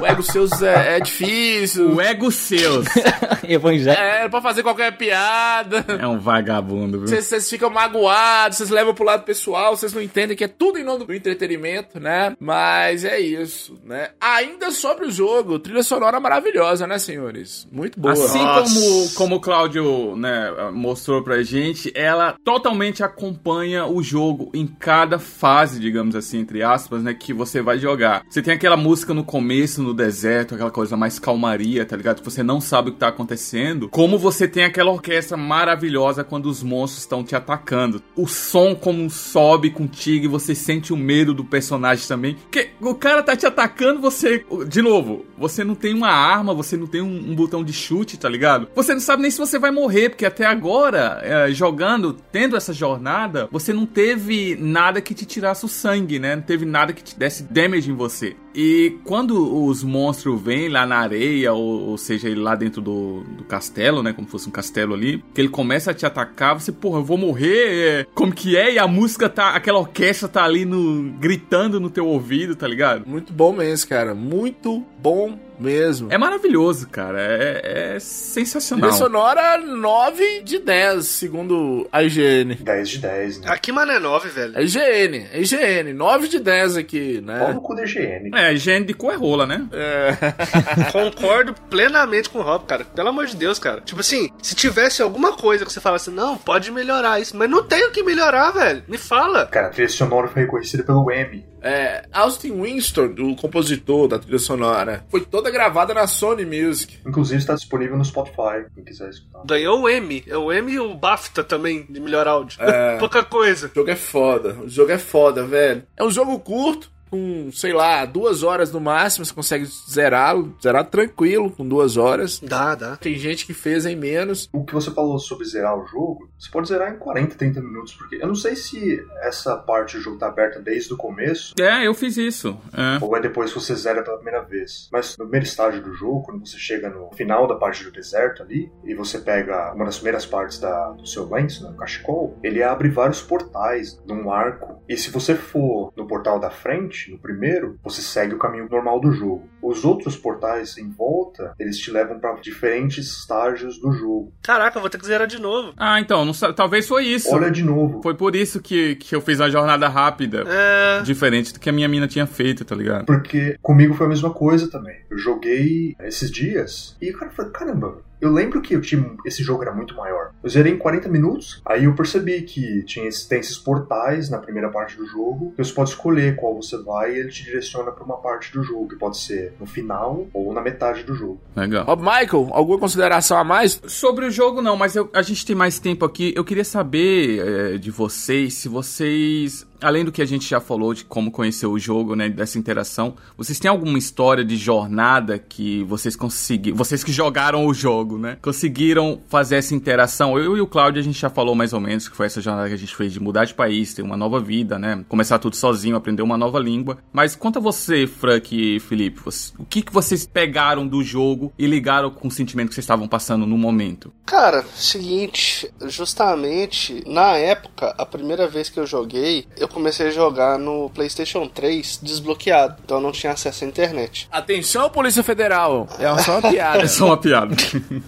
o 0.00 0.04
ego 0.04 0.22
seus 0.22 0.60
é, 0.60 0.96
é 0.96 1.00
difícil. 1.00 1.94
o 1.94 2.00
ego 2.00 2.30
seus 2.30 2.86
Evangelho. 3.48 3.98
É, 3.98 4.28
pra 4.28 4.42
fazer 4.42 4.62
qualquer 4.62 4.94
piada. 4.98 5.82
é 5.98 6.06
um 6.06 6.18
vagabundo, 6.18 6.98
viu? 6.98 7.08
Vocês, 7.08 7.24
vocês 7.24 7.48
ficam 7.48 7.70
magoados, 7.70 8.58
vocês 8.58 8.68
levam 8.68 8.92
pro 8.92 9.04
lado 9.04 9.24
pessoal, 9.24 9.74
vocês 9.74 9.94
não 9.94 10.02
entendem 10.02 10.36
que 10.36 10.44
é 10.44 10.48
tudo 10.48 10.78
em 10.78 10.84
nome 10.84 11.06
do 11.06 11.14
entretenimento, 11.14 11.98
né? 11.98 12.36
Mas 12.38 13.04
é 13.04 13.18
isso, 13.18 13.78
né? 13.84 14.10
Ainda 14.20 14.57
sobre 14.70 15.06
o 15.06 15.10
jogo, 15.10 15.58
trilha 15.58 15.82
sonora 15.82 16.20
maravilhosa, 16.20 16.86
né, 16.86 16.98
senhores? 16.98 17.66
Muito 17.70 17.98
boa. 17.98 18.12
Assim 18.12 18.38
Nossa. 18.38 18.74
como, 18.74 19.14
como 19.14 19.36
o 19.36 19.40
Cláudio 19.40 20.16
né, 20.16 20.50
mostrou 20.72 21.22
pra 21.22 21.42
gente, 21.42 21.92
ela 21.94 22.36
totalmente 22.44 23.02
acompanha 23.02 23.86
o 23.86 24.02
jogo 24.02 24.50
em 24.54 24.66
cada 24.66 25.18
fase, 25.18 25.80
digamos 25.80 26.14
assim, 26.14 26.38
entre 26.38 26.62
aspas, 26.62 27.02
né, 27.02 27.14
que 27.14 27.32
você 27.32 27.62
vai 27.62 27.78
jogar. 27.78 28.22
Você 28.28 28.42
tem 28.42 28.54
aquela 28.54 28.76
música 28.76 29.14
no 29.14 29.24
começo, 29.24 29.82
no 29.82 29.94
deserto, 29.94 30.54
aquela 30.54 30.70
coisa 30.70 30.96
mais 30.96 31.18
calmaria, 31.18 31.84
tá 31.84 31.96
ligado? 31.96 32.20
Que 32.20 32.30
você 32.30 32.42
não 32.42 32.60
sabe 32.60 32.90
o 32.90 32.92
que 32.92 32.98
tá 32.98 33.08
acontecendo. 33.08 33.88
Como 33.88 34.18
você 34.18 34.46
tem 34.46 34.64
aquela 34.64 34.90
orquestra 34.90 35.36
maravilhosa 35.36 36.24
quando 36.24 36.46
os 36.46 36.62
monstros 36.62 37.02
estão 37.02 37.24
te 37.24 37.34
atacando. 37.34 38.02
O 38.16 38.26
som 38.26 38.74
como 38.74 39.08
sobe 39.10 39.70
contigo 39.70 40.24
e 40.24 40.28
você 40.28 40.54
sente 40.54 40.92
o 40.92 40.96
medo 40.96 41.32
do 41.34 41.44
personagem 41.44 42.06
também. 42.06 42.34
Porque 42.34 42.70
o 42.80 42.94
cara 42.94 43.22
tá 43.22 43.36
te 43.36 43.46
atacando, 43.46 44.00
você... 44.00 44.44
De 44.68 44.82
novo, 44.82 45.26
você 45.36 45.62
não 45.62 45.74
tem 45.74 45.94
uma 45.94 46.08
arma, 46.08 46.54
você 46.54 46.76
não 46.76 46.86
tem 46.86 47.02
um, 47.02 47.30
um 47.30 47.34
botão 47.34 47.62
de 47.62 47.72
chute, 47.72 48.18
tá 48.18 48.28
ligado? 48.28 48.68
Você 48.74 48.92
não 48.92 49.00
sabe 49.00 49.22
nem 49.22 49.30
se 49.30 49.38
você 49.38 49.58
vai 49.58 49.70
morrer, 49.70 50.10
porque 50.10 50.24
até 50.26 50.46
agora, 50.46 51.20
é, 51.22 51.50
jogando, 51.52 52.16
tendo 52.32 52.56
essa 52.56 52.72
jornada, 52.72 53.48
você 53.50 53.72
não 53.72 53.86
teve 53.86 54.56
nada 54.60 55.00
que 55.00 55.14
te 55.14 55.26
tirasse 55.26 55.64
o 55.64 55.68
sangue, 55.68 56.18
né? 56.18 56.36
Não 56.36 56.42
teve 56.42 56.64
nada 56.64 56.92
que 56.92 57.02
te 57.02 57.18
desse 57.18 57.42
damage 57.42 57.90
em 57.90 57.94
você. 57.94 58.36
E 58.60 58.98
quando 59.04 59.66
os 59.66 59.84
monstros 59.84 60.42
vêm 60.42 60.68
lá 60.68 60.84
na 60.84 60.96
areia, 60.96 61.52
ou, 61.52 61.90
ou 61.90 61.96
seja, 61.96 62.28
lá 62.36 62.56
dentro 62.56 62.82
do, 62.82 63.20
do 63.36 63.44
castelo, 63.44 64.02
né? 64.02 64.12
Como 64.12 64.26
fosse 64.26 64.48
um 64.48 64.50
castelo 64.50 64.94
ali, 64.94 65.22
que 65.32 65.40
ele 65.40 65.48
começa 65.48 65.92
a 65.92 65.94
te 65.94 66.04
atacar, 66.04 66.58
você, 66.58 66.72
porra, 66.72 66.98
eu 66.98 67.04
vou 67.04 67.16
morrer, 67.16 68.00
é, 68.00 68.06
como 68.16 68.32
que 68.32 68.56
é? 68.56 68.74
E 68.74 68.78
a 68.80 68.88
música 68.88 69.28
tá, 69.28 69.50
aquela 69.50 69.78
orquestra 69.78 70.28
tá 70.28 70.42
ali 70.42 70.64
no, 70.64 71.08
gritando 71.20 71.78
no 71.78 71.88
teu 71.88 72.04
ouvido, 72.04 72.56
tá 72.56 72.66
ligado? 72.66 73.08
Muito 73.08 73.32
bom 73.32 73.52
mesmo, 73.52 73.88
cara. 73.88 74.12
Muito 74.12 74.84
bom 74.98 75.38
mesmo. 75.58 76.12
É 76.12 76.18
maravilhoso, 76.18 76.88
cara. 76.88 77.20
É, 77.20 77.94
é 77.94 78.00
sensacional. 78.00 78.90
Trilha 78.90 79.04
sonora 79.04 79.58
9 79.58 80.42
de 80.42 80.58
10, 80.58 81.04
segundo 81.06 81.88
a 81.92 82.02
IGN. 82.02 82.54
10 82.54 82.88
de 82.88 82.98
10, 82.98 83.40
né? 83.40 83.46
Aqui, 83.50 83.72
mano, 83.72 83.92
é 83.92 83.98
9, 83.98 84.28
velho. 84.28 84.52
É 84.56 84.62
IGN, 84.62 85.26
é 85.32 85.40
IGN. 85.40 85.92
9 85.92 86.28
de 86.28 86.38
10 86.38 86.76
aqui, 86.76 87.22
Pau 87.26 87.48
né? 87.48 87.52
no 87.52 87.60
cu 87.60 87.74
da 87.74 87.84
IGN. 87.84 88.30
É, 88.34 88.52
higiene 88.52 88.86
de 88.86 88.94
cu 88.94 89.10
é 89.10 89.16
rola, 89.16 89.46
né? 89.46 89.66
É. 89.72 90.12
Concordo 90.92 91.54
plenamente 91.68 92.30
com 92.30 92.38
o 92.38 92.42
Rob, 92.42 92.64
cara. 92.66 92.84
Pelo 92.84 93.08
amor 93.08 93.26
de 93.26 93.36
Deus, 93.36 93.58
cara. 93.58 93.80
Tipo 93.80 94.00
assim, 94.00 94.30
se 94.42 94.54
tivesse 94.54 95.02
alguma 95.02 95.32
coisa 95.32 95.64
que 95.64 95.72
você 95.72 95.80
falasse, 95.80 96.10
não, 96.10 96.36
pode 96.36 96.70
melhorar 96.70 97.20
isso, 97.20 97.36
mas 97.36 97.50
não 97.50 97.64
tem 97.64 97.84
o 97.86 97.90
que 97.90 98.02
melhorar, 98.02 98.50
velho. 98.52 98.82
Me 98.86 98.98
fala. 98.98 99.46
Cara, 99.46 99.68
a 99.68 99.70
trilha 99.70 99.88
sonora 99.88 100.28
foi 100.28 100.42
reconhecida 100.42 100.82
pelo 100.82 101.10
Emmy. 101.10 101.44
É, 101.62 102.06
Austin 102.12 102.60
Winston, 102.60 103.14
o 103.18 103.36
compositor 103.36 104.08
da 104.08 104.18
trilha 104.18 104.38
sonora, 104.38 105.04
foi 105.08 105.20
toda 105.20 105.50
gravada 105.50 105.92
na 105.94 106.06
Sony 106.06 106.44
Music. 106.44 106.98
Inclusive 107.06 107.38
está 107.38 107.54
disponível 107.54 107.96
no 107.96 108.04
Spotify, 108.04 108.66
quem 108.74 108.84
quiser 108.84 109.10
escutar. 109.10 109.42
Ganhou 109.44 109.82
o 109.82 109.88
M. 109.88 110.24
É 110.26 110.36
o 110.36 110.52
M 110.52 110.72
e 110.72 110.78
o 110.78 110.94
BAFTA 110.94 111.42
também, 111.42 111.86
de 111.88 112.00
melhor 112.00 112.26
áudio. 112.26 112.62
É. 112.62 112.98
Pouca 112.98 113.24
coisa. 113.24 113.68
O 113.68 113.74
jogo 113.74 113.90
é 113.90 113.96
foda, 113.96 114.54
o 114.62 114.68
jogo 114.68 114.92
é 114.92 114.98
foda, 114.98 115.44
velho. 115.44 115.82
É 115.96 116.04
um 116.04 116.10
jogo 116.10 116.38
curto, 116.40 116.90
com, 117.10 117.50
sei 117.52 117.72
lá, 117.72 118.04
duas 118.04 118.42
horas 118.42 118.72
no 118.72 118.80
máximo, 118.80 119.24
você 119.24 119.34
consegue 119.34 119.64
zerá-lo, 119.90 120.54
zerar 120.62 120.84
tranquilo, 120.86 121.50
com 121.50 121.66
duas 121.66 121.96
horas. 121.96 122.40
Dá, 122.40 122.74
dá. 122.74 122.96
Tem 122.96 123.16
gente 123.16 123.46
que 123.46 123.54
fez 123.54 123.86
em 123.86 123.96
menos. 123.96 124.48
O 124.52 124.64
que 124.64 124.74
você 124.74 124.90
falou 124.90 125.18
sobre 125.18 125.46
zerar 125.46 125.76
o 125.78 125.86
jogo, 125.86 126.28
você 126.38 126.50
pode 126.50 126.68
zerar 126.68 126.92
em 126.92 126.98
40, 126.98 127.34
30 127.34 127.60
minutos, 127.60 127.94
porque 127.94 128.16
eu 128.16 128.26
não 128.26 128.34
sei 128.34 128.54
se 128.56 129.04
essa 129.22 129.56
parte 129.56 129.96
do 129.96 130.02
jogo 130.02 130.18
tá 130.18 130.28
aberta 130.28 130.60
desde 130.60 130.92
o 130.92 130.96
começo, 130.96 131.54
É, 131.58 131.86
eu 131.86 131.94
fiz 131.94 132.16
isso. 132.16 132.56
É. 132.72 133.04
ou 133.04 133.16
é 133.16 133.20
depois 133.20 133.52
que 133.52 133.60
você 133.60 133.74
zera 133.74 134.02
pela 134.02 134.16
primeira 134.16 134.42
vez. 134.42 134.88
Mas 134.92 135.16
no 135.18 135.24
primeiro 135.24 135.46
estágio 135.46 135.82
do 135.82 135.92
jogo, 135.94 136.22
quando 136.22 136.46
você 136.46 136.58
chega 136.58 136.88
no 136.88 137.10
final 137.12 137.46
da 137.46 137.54
parte 137.54 137.84
do 137.84 137.90
deserto 137.90 138.42
ali, 138.42 138.70
e 138.84 138.94
você 138.94 139.18
pega 139.18 139.72
uma 139.74 139.84
das 139.84 139.96
primeiras 139.96 140.26
partes 140.26 140.58
da, 140.58 140.90
do 140.92 141.06
seu 141.06 141.28
lenço, 141.28 141.64
né, 141.64 141.70
o 141.70 141.76
cachecol, 141.76 142.38
ele 142.42 142.62
abre 142.62 142.88
vários 142.88 143.20
portais 143.20 144.00
num 144.06 144.30
arco. 144.30 144.82
E 144.88 144.96
se 144.96 145.10
você 145.10 145.34
for 145.34 145.92
no 145.96 146.06
portal 146.06 146.38
da 146.38 146.50
frente, 146.50 146.97
no 147.08 147.18
primeiro, 147.18 147.78
você 147.82 148.02
segue 148.02 148.34
o 148.34 148.38
caminho 148.38 148.68
normal 148.68 149.00
do 149.00 149.12
jogo. 149.12 149.48
Os 149.62 149.84
outros 149.84 150.16
portais 150.16 150.78
em 150.78 150.90
volta, 150.90 151.54
eles 151.58 151.78
te 151.78 151.90
levam 151.90 152.18
para 152.18 152.34
diferentes 152.34 153.06
estágios 153.06 153.78
do 153.78 153.92
jogo. 153.92 154.32
Caraca, 154.42 154.78
eu 154.78 154.80
vou 154.80 154.90
ter 154.90 154.98
que 154.98 155.06
zerar 155.06 155.26
de 155.26 155.40
novo. 155.40 155.72
Ah, 155.76 156.00
então, 156.00 156.24
não 156.24 156.32
talvez 156.54 156.86
foi 156.88 157.04
isso. 157.04 157.34
Olha 157.34 157.50
de 157.50 157.62
novo. 157.62 158.02
Foi 158.02 158.14
por 158.14 158.34
isso 158.34 158.60
que, 158.60 158.96
que 158.96 159.14
eu 159.14 159.20
fiz 159.20 159.40
a 159.40 159.50
jornada 159.50 159.88
rápida. 159.88 160.44
É. 160.46 161.02
Diferente 161.02 161.52
do 161.52 161.60
que 161.60 161.68
a 161.68 161.72
minha 161.72 161.88
mina 161.88 162.08
tinha 162.08 162.26
feito, 162.26 162.64
tá 162.64 162.74
ligado? 162.74 163.06
Porque 163.06 163.56
comigo 163.62 163.94
foi 163.94 164.06
a 164.06 164.08
mesma 164.08 164.30
coisa 164.30 164.70
também. 164.70 164.96
Eu 165.10 165.18
joguei 165.18 165.94
esses 166.00 166.30
dias 166.30 166.96
e 167.00 167.10
o 167.10 167.18
cara 167.18 167.30
falou: 167.30 167.52
caramba, 167.52 168.02
eu 168.20 168.32
lembro 168.32 168.60
que 168.60 168.74
eu 168.74 168.80
tinha, 168.80 169.10
esse 169.24 169.42
jogo 169.42 169.62
era 169.62 169.72
muito 169.74 169.94
maior. 169.96 170.30
Eu 170.42 170.48
zerei 170.50 170.72
em 170.72 170.78
40 170.78 171.08
minutos, 171.08 171.60
aí 171.64 171.84
eu 171.84 171.94
percebi 171.94 172.42
que 172.42 172.82
tinha, 172.84 173.06
esse- 173.08 173.28
tem 173.28 173.40
esses 173.40 173.58
portais 173.58 174.28
na 174.30 174.38
primeira 174.38 174.68
parte 174.70 174.96
do 174.96 175.06
jogo. 175.06 175.52
Você 175.56 175.72
pode 175.72 175.90
escolher 175.90 176.36
qual 176.36 176.54
você 176.54 176.76
vai 176.82 177.14
e 177.14 177.18
ele 177.18 177.28
te 177.30 177.44
direciona 177.44 177.90
para 177.92 178.04
uma 178.04 178.16
parte 178.16 178.52
do 178.52 178.62
jogo, 178.62 178.88
que 178.88 178.96
pode 178.96 179.18
ser 179.18 179.52
no 179.60 179.66
final 179.66 180.26
ou 180.32 180.52
na 180.52 180.60
metade 180.60 181.02
do 181.02 181.14
jogo. 181.14 181.40
Legal. 181.56 181.84
Rob 181.84 182.00
Michael, 182.02 182.48
alguma 182.52 182.78
consideração 182.78 183.36
a 183.38 183.44
mais? 183.44 183.80
Sobre 183.86 184.26
o 184.26 184.30
jogo, 184.30 184.60
não, 184.62 184.76
mas 184.76 184.96
eu- 184.96 185.10
a 185.12 185.22
gente 185.22 185.44
tem 185.44 185.54
mais 185.56 185.78
tempo 185.78 186.04
aqui. 186.04 186.32
Eu 186.36 186.44
queria 186.44 186.64
saber 186.64 187.40
eh, 187.74 187.78
de 187.78 187.90
vocês 187.90 188.54
se 188.54 188.68
vocês, 188.68 189.66
além 189.80 190.04
do 190.04 190.12
que 190.12 190.22
a 190.22 190.26
gente 190.26 190.48
já 190.48 190.60
falou 190.60 190.92
de 190.94 191.04
como 191.04 191.30
conhecer 191.30 191.66
o 191.66 191.78
jogo, 191.78 192.14
né, 192.14 192.28
dessa 192.28 192.58
interação, 192.58 193.14
vocês 193.36 193.58
têm 193.58 193.70
alguma 193.70 193.98
história 193.98 194.44
de 194.44 194.56
jornada 194.56 195.38
que 195.38 195.82
vocês 195.84 196.16
conseguiram, 196.16 196.76
vocês 196.76 197.02
que 197.04 197.12
jogaram 197.12 197.66
o 197.66 197.74
jogo, 197.74 198.18
né, 198.18 198.38
conseguiram 198.42 199.20
fazer 199.28 199.56
essa 199.56 199.74
interação? 199.74 200.38
Eu 200.38 200.56
e 200.56 200.60
o 200.60 200.66
Cláudio 200.66 201.00
a 201.00 201.04
gente 201.04 201.18
já 201.18 201.30
falou 201.30 201.54
mais 201.54 201.72
ou 201.72 201.80
menos 201.80 202.08
que 202.08 202.16
foi 202.16 202.26
essa 202.26 202.40
jornada 202.40 202.68
que 202.68 202.74
a 202.74 202.78
gente 202.78 202.94
fez 202.94 203.12
de 203.12 203.20
mudar 203.20 203.44
de 203.44 203.54
país, 203.54 203.94
ter 203.94 204.02
uma 204.02 204.16
nova 204.16 204.40
vida, 204.40 204.78
né, 204.78 205.04
começar 205.08 205.38
tudo 205.38 205.56
sozinho, 205.56 205.96
aprender 205.96 206.22
uma 206.22 206.36
nova 206.36 206.58
língua. 206.58 206.98
Mas 207.12 207.36
conta 207.36 207.60
você, 207.60 208.06
Frank 208.06 208.54
e 208.54 208.80
Felipe, 208.80 209.20
você- 209.24 209.52
o 209.58 209.64
que 209.64 209.82
que 209.82 209.92
vocês 209.92 210.26
pegaram 210.26 210.86
do 210.86 211.02
jogo 211.02 211.52
e 211.58 211.66
ligaram 211.66 212.10
com 212.10 212.28
o 212.28 212.30
sentimento 212.30 212.68
que 212.68 212.74
vocês 212.74 212.84
estavam 212.84 213.06
passando 213.08 213.46
no 213.46 213.56
momento? 213.58 214.12
Cara, 214.26 214.64
seguinte, 214.74 215.70
justamente 215.86 217.02
na 217.06 217.36
época, 217.36 217.94
a 217.96 218.04
primeira 218.06 218.46
vez 218.48 218.68
que 218.68 218.80
eu 218.80 218.86
joguei, 218.86 219.46
eu 219.56 219.67
comecei 219.68 220.08
a 220.08 220.10
jogar 220.10 220.58
no 220.58 220.90
PlayStation 220.90 221.46
3 221.46 222.00
desbloqueado, 222.02 222.76
então 222.84 222.98
eu 222.98 223.02
não 223.02 223.12
tinha 223.12 223.32
acesso 223.32 223.64
à 223.64 223.66
internet. 223.66 224.28
Atenção, 224.30 224.90
Polícia 224.90 225.22
Federal. 225.22 225.86
É 225.98 226.22
só 226.22 226.38
uma 226.38 226.50
piada. 226.50 226.78
É 226.78 226.86
só 226.86 227.06
uma 227.06 227.16
piada. 227.16 227.56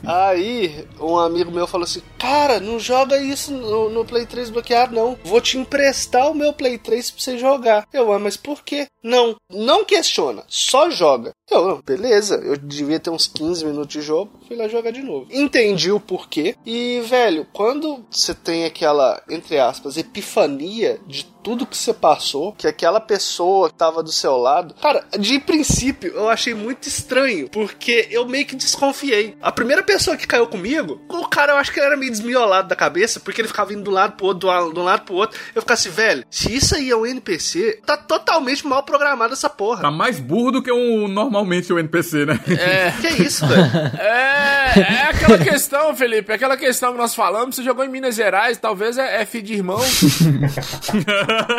Aí, 0.06 0.86
um 1.00 1.18
amigo 1.18 1.50
meu 1.50 1.66
falou 1.66 1.84
assim: 1.84 2.02
Cara, 2.18 2.60
não 2.60 2.78
joga 2.78 3.16
isso 3.20 3.52
no, 3.52 3.90
no 3.90 4.04
Play 4.04 4.26
3 4.26 4.50
bloqueado, 4.50 4.94
não. 4.94 5.18
Vou 5.24 5.40
te 5.40 5.58
emprestar 5.58 6.30
o 6.30 6.34
meu 6.34 6.52
Play 6.52 6.78
3 6.78 7.10
pra 7.10 7.20
você 7.20 7.38
jogar. 7.38 7.86
Eu, 7.92 8.12
ah, 8.12 8.18
mas 8.18 8.36
por 8.36 8.62
quê? 8.62 8.86
Não, 9.02 9.36
não 9.50 9.84
questiona, 9.84 10.44
só 10.46 10.90
joga. 10.90 11.32
Eu, 11.50 11.66
não, 11.66 11.82
beleza, 11.84 12.36
eu 12.36 12.56
devia 12.56 13.00
ter 13.00 13.10
uns 13.10 13.26
15 13.26 13.64
minutos 13.64 13.92
de 13.92 14.00
jogo, 14.00 14.30
fui 14.46 14.56
lá 14.56 14.68
jogar 14.68 14.92
de 14.92 15.02
novo. 15.02 15.26
Entendi 15.30 15.90
o 15.90 15.98
porquê. 15.98 16.54
E, 16.64 17.00
velho, 17.00 17.46
quando 17.52 18.04
você 18.10 18.32
tem 18.32 18.64
aquela, 18.64 19.20
entre 19.28 19.58
aspas, 19.58 19.96
epifania 19.96 21.00
de 21.06 21.26
tudo 21.42 21.66
que 21.66 21.76
você 21.76 21.92
passou, 21.92 22.52
que 22.52 22.66
aquela 22.66 23.00
pessoa 23.00 23.68
que 23.68 23.74
tava 23.74 24.02
do 24.02 24.12
seu 24.12 24.36
lado. 24.36 24.74
Cara, 24.74 25.04
de 25.18 25.38
princípio 25.38 26.12
eu 26.12 26.28
achei 26.28 26.54
muito 26.54 26.86
estranho, 26.86 27.48
porque 27.48 28.08
eu 28.10 28.26
meio 28.26 28.46
que 28.46 28.56
desconfiei. 28.56 29.36
A 29.40 29.50
primeira 29.50 29.82
pessoa 29.82 30.16
que 30.16 30.26
caiu 30.26 30.46
comigo, 30.46 31.00
o 31.08 31.26
cara 31.28 31.52
eu 31.52 31.56
acho 31.56 31.72
que 31.72 31.80
ele 31.80 31.86
era 31.86 31.96
meio 31.96 32.10
desmiolado 32.10 32.68
da 32.68 32.76
cabeça, 32.76 33.20
porque 33.20 33.40
ele 33.40 33.48
ficava 33.48 33.72
indo 33.72 33.82
do 33.82 33.90
lado 33.90 34.16
pro 34.16 34.26
outro, 34.26 34.40
do 34.40 34.46
lado, 34.46 34.72
do 34.72 34.82
lado 34.82 35.04
pro 35.04 35.14
outro. 35.14 35.38
Eu 35.54 35.62
ficava 35.62 35.78
assim, 35.78 35.90
velho, 35.90 36.24
se 36.30 36.54
isso 36.54 36.74
aí 36.74 36.90
é 36.90 36.96
um 36.96 37.06
NPC, 37.06 37.80
tá 37.86 37.96
totalmente 37.96 38.66
mal 38.66 38.82
programado 38.82 39.32
essa 39.32 39.48
porra. 39.48 39.82
Tá 39.82 39.90
mais 39.90 40.20
burro 40.20 40.52
do 40.52 40.62
que 40.62 40.72
um 40.72 41.08
normalmente 41.40 41.72
o 41.72 41.78
NPC, 41.78 42.26
né? 42.26 42.38
É. 42.48 42.92
Que 43.00 43.22
isso, 43.22 43.46
velho? 43.46 43.62
É, 43.98 44.72
é 44.80 45.02
aquela 45.10 45.38
questão, 45.38 45.94
Felipe, 45.96 46.32
aquela 46.32 46.56
questão 46.56 46.92
que 46.92 46.98
nós 46.98 47.14
falamos, 47.14 47.56
você 47.56 47.62
jogou 47.62 47.84
em 47.84 47.88
Minas 47.88 48.14
Gerais, 48.14 48.58
talvez 48.58 48.98
é, 48.98 49.22
é 49.22 49.24
filho 49.26 49.44
de 49.44 49.54
irmão. 49.54 49.80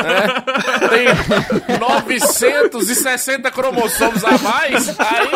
É, 0.03 0.87
tem 1.67 1.77
960 1.79 3.51
cromossomos 3.51 4.23
a 4.23 4.37
mais, 4.37 4.89
aí 4.99 5.29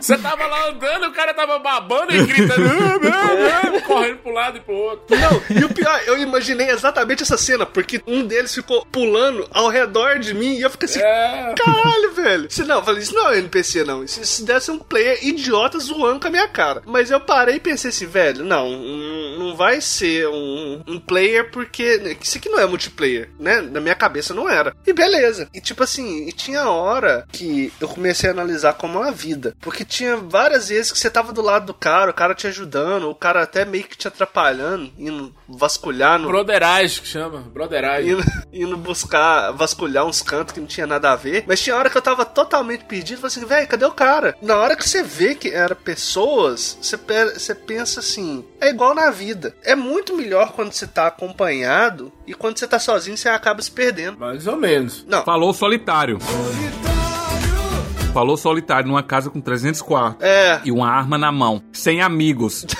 você 0.00 0.16
tava 0.18 0.46
lá 0.46 0.68
andando, 0.68 1.06
o 1.06 1.12
cara 1.12 1.32
tava 1.34 1.58
babando 1.58 2.14
e 2.14 2.24
gritando, 2.24 2.62
"Ah, 2.68 2.98
ah, 3.12 3.72
ah", 3.76 3.80
correndo 3.82 4.18
pro 4.18 4.32
lado 4.32 4.58
e 4.58 4.60
pro 4.60 4.74
outro. 4.74 5.16
Não, 5.16 5.42
e 5.56 5.64
o 5.64 5.68
pior, 5.74 6.00
eu 6.06 6.18
imaginei 6.18 6.68
exatamente 6.70 7.22
essa 7.22 7.36
cena, 7.36 7.64
porque 7.66 8.00
um 8.06 8.24
deles 8.26 8.54
ficou 8.54 8.84
pulando 8.86 9.46
ao 9.52 9.68
redor 9.68 10.18
de 10.18 10.34
mim 10.34 10.54
e 10.56 10.62
eu 10.62 10.70
fiquei 10.70 10.86
assim, 10.86 11.00
É. 11.00 11.54
caralho, 11.56 12.12
velho. 12.14 12.50
Se 12.50 12.64
não, 12.64 12.76
eu 12.76 12.84
falei, 12.84 12.97
isso 13.02 13.14
não 13.14 13.30
é 13.30 13.38
NPC, 13.38 13.84
não. 13.84 14.04
Isso, 14.04 14.20
isso 14.20 14.44
deve 14.44 14.60
ser 14.60 14.70
um 14.72 14.78
player 14.78 15.24
idiota 15.24 15.78
zoando 15.78 16.20
com 16.20 16.28
a 16.28 16.30
minha 16.30 16.48
cara. 16.48 16.82
Mas 16.86 17.10
eu 17.10 17.20
parei 17.20 17.56
e 17.56 17.60
pensei 17.60 17.90
assim, 17.90 18.06
velho, 18.06 18.44
não, 18.44 18.70
não 18.70 19.28
não 19.38 19.56
vai 19.56 19.80
ser 19.80 20.28
um, 20.28 20.82
um 20.86 21.00
player 21.00 21.50
porque 21.50 22.16
isso 22.20 22.36
aqui 22.36 22.48
não 22.48 22.58
é 22.58 22.66
multiplayer, 22.66 23.30
né? 23.38 23.60
Na 23.60 23.80
minha 23.80 23.94
cabeça 23.94 24.34
não 24.34 24.48
era. 24.48 24.74
E 24.86 24.92
beleza. 24.92 25.48
E 25.54 25.60
tipo 25.60 25.82
assim, 25.82 26.28
e 26.28 26.32
tinha 26.32 26.68
hora 26.68 27.26
que 27.32 27.72
eu 27.80 27.88
comecei 27.88 28.28
a 28.28 28.32
analisar 28.32 28.74
como 28.74 28.98
uma 28.98 29.12
vida. 29.12 29.56
Porque 29.60 29.84
tinha 29.84 30.16
várias 30.16 30.68
vezes 30.68 30.92
que 30.92 30.98
você 30.98 31.08
tava 31.08 31.32
do 31.32 31.40
lado 31.40 31.66
do 31.66 31.74
cara, 31.74 32.10
o 32.10 32.14
cara 32.14 32.34
te 32.34 32.46
ajudando, 32.46 33.08
o 33.08 33.14
cara 33.14 33.42
até 33.42 33.64
meio 33.64 33.84
que 33.84 33.96
te 33.96 34.08
atrapalhando, 34.08 34.90
indo 34.98 35.34
vasculhar 35.48 36.18
no, 36.18 36.28
Broderagem 36.28 37.00
que 37.00 37.08
chama, 37.08 37.40
broderagem. 37.40 38.12
indo, 38.12 38.24
indo 38.52 38.76
buscar, 38.76 39.52
vasculhar 39.52 40.04
uns 40.04 40.22
cantos 40.22 40.52
que 40.52 40.60
não 40.60 40.66
tinha 40.66 40.86
nada 40.86 41.12
a 41.12 41.16
ver. 41.16 41.44
Mas 41.46 41.60
tinha 41.60 41.76
hora 41.76 41.88
que 41.88 41.96
eu 41.96 42.02
tava 42.02 42.24
totalmente 42.24 42.84
perdido. 42.88 43.26
Assim, 43.26 43.44
velho, 43.44 43.68
cadê 43.68 43.84
o 43.84 43.92
cara? 43.92 44.36
Na 44.40 44.56
hora 44.56 44.74
que 44.74 44.88
você 44.88 45.02
vê 45.02 45.34
que 45.34 45.50
era 45.50 45.74
pessoas, 45.74 46.78
você, 46.80 46.96
você 46.96 47.54
pensa 47.54 48.00
assim, 48.00 48.44
é 48.60 48.70
igual 48.70 48.94
na 48.94 49.10
vida. 49.10 49.54
É 49.62 49.74
muito 49.76 50.16
melhor 50.16 50.52
quando 50.52 50.72
você 50.72 50.86
tá 50.86 51.06
acompanhado 51.06 52.12
e 52.26 52.34
quando 52.34 52.58
você 52.58 52.66
tá 52.66 52.78
sozinho 52.78 53.16
você 53.16 53.28
acaba 53.28 53.62
se 53.62 53.70
perdendo. 53.70 54.18
Mais 54.18 54.46
ou 54.46 54.56
menos. 54.56 55.04
Não. 55.06 55.24
Falou 55.24 55.52
solitário. 55.52 56.18
Falou 58.12 58.36
solitário 58.36 58.88
numa 58.88 59.02
casa 59.02 59.30
com 59.30 59.40
300 59.40 59.80
quartos. 59.82 60.24
É. 60.26 60.60
E 60.64 60.72
uma 60.72 60.88
arma 60.90 61.16
na 61.16 61.30
mão. 61.30 61.62
Sem 61.72 62.00
amigos. 62.00 62.66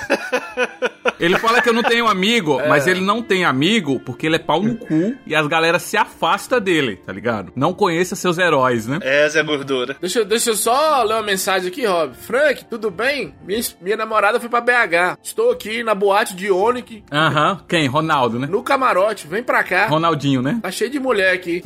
Ele 1.20 1.36
fala 1.38 1.60
que 1.60 1.68
eu 1.68 1.72
não 1.72 1.82
tenho 1.82 2.06
amigo, 2.06 2.60
É. 2.60 2.68
mas 2.68 2.86
ele 2.86 3.00
não 3.00 3.20
tem 3.20 3.44
amigo 3.44 3.98
porque 3.98 4.24
ele 4.24 4.36
é 4.36 4.38
pau 4.38 4.62
no 4.62 4.76
cu 4.76 5.16
e 5.26 5.34
as 5.34 5.48
galera 5.48 5.80
se 5.80 5.96
afasta 5.96 6.60
dele, 6.60 6.94
tá 7.04 7.12
ligado? 7.12 7.50
Não 7.56 7.72
conheça 7.74 8.14
seus 8.14 8.38
heróis, 8.38 8.86
né? 8.86 9.00
É, 9.02 9.28
Zé 9.28 9.42
Gordura. 9.42 9.96
Deixa, 10.00 10.20
eu- 10.20 10.24
deixa 10.24 10.50
eu 10.50 10.54
só 10.54 11.02
ler 11.02 11.14
uma 11.14 11.22
mensagem 11.24 11.68
aqui, 11.70 11.84
Rob. 11.84 12.14
Frank, 12.14 12.64
tudo 12.66 12.88
bem? 12.88 13.34
Minha, 13.44 13.60
minha 13.82 13.96
namorada 13.96 14.38
foi 14.38 14.48
pra 14.48 14.60
BH. 14.60 15.18
Estou 15.20 15.50
aqui 15.50 15.82
na 15.82 15.92
boate 15.92 16.36
de 16.36 16.52
Onyx, 16.52 17.02
Aham. 17.10 17.62
Quem? 17.66 17.88
Ronaldo, 17.88 18.38
né? 18.38 18.46
no 18.48 18.62
camarote. 18.62 19.26
Vem 19.26 19.42
pra 19.42 19.64
cá. 19.64 19.88
Ronaldinho, 19.88 20.40
né? 20.40 20.60
Tá 20.62 20.70
cheio 20.70 20.90
de 20.90 21.00
mulher 21.00 21.32
aqui. 21.34 21.62